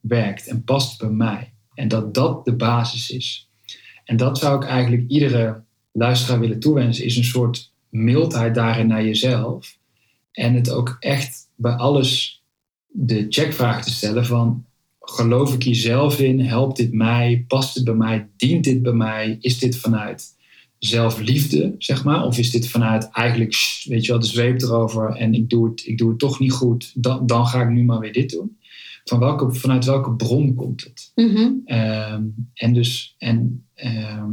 werkt 0.00 0.46
en 0.46 0.64
past 0.64 0.98
bij 0.98 1.10
mij. 1.10 1.52
En 1.74 1.88
dat 1.88 2.14
dat 2.14 2.44
de 2.44 2.56
basis 2.56 3.10
is. 3.10 3.50
En 4.04 4.16
dat 4.16 4.38
zou 4.38 4.56
ik 4.56 4.68
eigenlijk 4.68 5.10
iedere 5.10 5.64
luisteraar 5.96 6.40
willen 6.40 6.60
toewensen, 6.60 7.04
is 7.04 7.16
een 7.16 7.24
soort 7.24 7.72
mildheid 7.88 8.54
daarin 8.54 8.86
naar 8.86 9.04
jezelf. 9.04 9.78
En 10.32 10.54
het 10.54 10.70
ook 10.70 10.96
echt 11.00 11.48
bij 11.54 11.72
alles 11.72 12.42
de 12.86 13.26
checkvraag 13.28 13.84
te 13.84 13.90
stellen 13.90 14.26
van 14.26 14.64
geloof 15.00 15.54
ik 15.54 15.62
hier 15.62 15.74
zelf 15.74 16.20
in? 16.20 16.40
Helpt 16.40 16.76
dit 16.76 16.92
mij? 16.92 17.44
Past 17.48 17.74
het 17.74 17.84
bij 17.84 17.94
mij? 17.94 18.28
Dient 18.36 18.64
dit 18.64 18.82
bij 18.82 18.92
mij? 18.92 19.36
Is 19.40 19.58
dit 19.58 19.76
vanuit 19.76 20.34
zelfliefde, 20.78 21.74
zeg 21.78 22.04
maar? 22.04 22.24
Of 22.24 22.38
is 22.38 22.50
dit 22.50 22.68
vanuit 22.68 23.10
eigenlijk, 23.10 23.82
weet 23.84 24.04
je 24.04 24.10
wel, 24.10 24.20
de 24.20 24.26
zweep 24.26 24.62
erover 24.62 25.14
en 25.14 25.34
ik 25.34 25.50
doe 25.50 25.68
het, 25.68 25.86
ik 25.86 25.98
doe 25.98 26.08
het 26.08 26.18
toch 26.18 26.38
niet 26.38 26.52
goed, 26.52 26.92
dan, 26.94 27.26
dan 27.26 27.46
ga 27.46 27.62
ik 27.62 27.68
nu 27.68 27.84
maar 27.84 27.98
weer 27.98 28.12
dit 28.12 28.30
doen? 28.30 28.58
Van 29.04 29.18
welke, 29.18 29.54
vanuit 29.54 29.84
welke 29.84 30.10
bron 30.10 30.54
komt 30.54 30.84
het? 30.84 31.12
Mhm. 31.14 31.50
Ehm, 31.64 32.22
en 32.54 32.72
dus, 32.72 33.14
en, 33.18 33.66
ehm, 33.74 34.32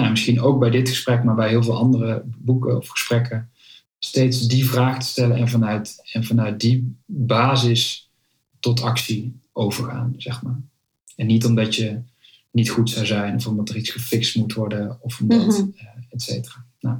nou, 0.00 0.10
misschien 0.10 0.40
ook 0.40 0.58
bij 0.58 0.70
dit 0.70 0.88
gesprek, 0.88 1.24
maar 1.24 1.34
bij 1.34 1.48
heel 1.48 1.62
veel 1.62 1.76
andere 1.76 2.22
boeken 2.36 2.76
of 2.76 2.88
gesprekken, 2.88 3.50
steeds 3.98 4.48
die 4.48 4.68
vraag 4.68 4.98
te 4.98 5.06
stellen 5.06 5.36
en 5.36 5.48
vanuit, 5.48 6.08
en 6.12 6.24
vanuit 6.24 6.60
die 6.60 6.96
basis 7.06 8.10
tot 8.60 8.82
actie 8.82 9.40
overgaan, 9.52 10.14
zeg 10.16 10.42
maar. 10.42 10.60
En 11.16 11.26
niet 11.26 11.44
omdat 11.44 11.74
je 11.74 12.02
niet 12.50 12.70
goed 12.70 12.90
zou 12.90 13.06
zijn, 13.06 13.34
of 13.34 13.46
omdat 13.46 13.68
er 13.68 13.76
iets 13.76 13.90
gefixt 13.90 14.36
moet 14.36 14.54
worden, 14.54 14.98
of 15.00 15.20
omdat, 15.20 15.66
eh, 15.76 15.86
et 16.10 16.22
cetera. 16.22 16.64
Nou, 16.80 16.98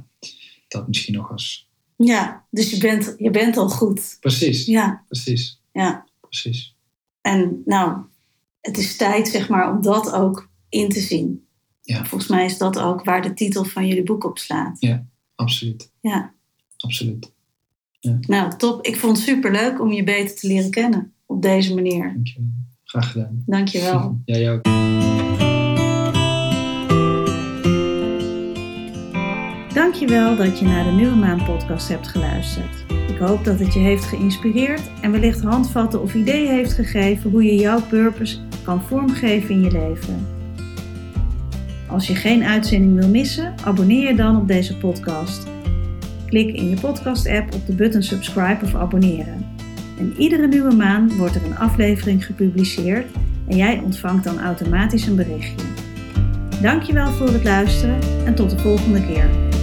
dat 0.67 0.87
misschien 0.87 1.13
nog 1.13 1.31
als. 1.31 1.69
Ja, 1.95 2.45
dus 2.49 2.69
je 2.69 2.77
bent, 2.77 3.13
je 3.17 3.29
bent 3.29 3.57
al 3.57 3.69
goed. 3.69 4.17
Precies, 4.19 4.65
Ja, 4.65 5.03
precies, 5.07 5.61
ja. 5.73 6.05
precies. 6.21 6.75
En 7.21 7.61
nou, 7.65 7.97
het 8.61 8.77
is 8.77 8.95
tijd 8.95 9.27
zeg 9.27 9.49
maar 9.49 9.71
om 9.71 9.81
dat 9.81 10.11
ook 10.11 10.49
in 10.69 10.89
te 10.89 10.99
zien. 10.99 11.44
Ja. 11.85 12.05
Volgens 12.05 12.29
mij 12.29 12.45
is 12.45 12.57
dat 12.57 12.79
ook 12.79 13.03
waar 13.03 13.21
de 13.21 13.33
titel 13.33 13.63
van 13.63 13.87
jullie 13.87 14.03
boek 14.03 14.23
op 14.23 14.37
slaat. 14.37 14.77
Absoluut, 15.35 15.91
Ja, 16.01 16.33
absoluut. 16.77 17.31
nou 18.21 18.57
top. 18.57 18.85
Ik 18.85 18.95
vond 18.95 19.17
het 19.17 19.25
superleuk 19.25 19.81
om 19.81 19.91
je 19.91 20.03
beter 20.03 20.35
te 20.35 20.47
leren 20.47 20.69
kennen 20.71 21.13
op 21.25 21.41
deze 21.41 21.73
manier. 21.73 22.13
Dankjewel. 22.13 22.49
Graag 22.83 23.11
gedaan. 23.11 23.43
Dankjewel. 23.45 24.19
Jij 24.25 24.51
ook. 24.53 24.63
Dankjewel 29.73 30.35
dat 30.35 30.59
je 30.59 30.65
naar 30.65 30.83
de 30.83 30.91
Nieuwe 30.91 31.15
Maan 31.15 31.43
podcast 31.45 31.87
hebt 31.87 32.07
geluisterd. 32.07 32.85
Ik 33.09 33.17
hoop 33.17 33.43
dat 33.43 33.59
het 33.59 33.73
je 33.73 33.79
heeft 33.79 34.03
geïnspireerd 34.03 34.81
en 35.01 35.11
wellicht 35.11 35.41
handvatten 35.41 36.01
of 36.01 36.13
ideeën 36.15 36.51
heeft 36.51 36.73
gegeven 36.73 37.31
hoe 37.31 37.43
je 37.43 37.55
jouw 37.55 37.81
purpose 37.81 38.37
kan 38.63 38.81
vormgeven 38.81 39.49
in 39.49 39.61
je 39.61 39.71
leven. 39.71 40.27
Als 41.95 42.07
je 42.07 42.15
geen 42.15 42.43
uitzending 42.43 42.99
wil 42.99 43.09
missen, 43.09 43.53
abonneer 43.63 44.07
je 44.07 44.15
dan 44.15 44.37
op 44.37 44.47
deze 44.47 44.77
podcast. 44.77 45.47
Klik 46.25 46.55
in 46.55 46.69
je 46.69 46.79
podcast-app 46.79 47.53
op 47.53 47.65
de 47.65 47.73
button 47.73 48.03
subscribe 48.03 48.57
of 48.63 48.75
abonneren. 48.75 49.45
En 49.99 50.13
iedere 50.17 50.47
nieuwe 50.47 50.75
maand 50.75 51.15
wordt 51.15 51.35
er 51.35 51.43
een 51.45 51.57
aflevering 51.57 52.25
gepubliceerd 52.25 53.05
en 53.47 53.57
jij 53.57 53.81
ontvangt 53.83 54.23
dan 54.23 54.39
automatisch 54.39 55.07
een 55.07 55.15
berichtje. 55.15 55.67
Dankjewel 56.61 57.11
voor 57.11 57.29
het 57.29 57.43
luisteren 57.43 57.99
en 58.25 58.35
tot 58.35 58.49
de 58.49 58.59
volgende 58.59 59.05
keer. 59.05 59.54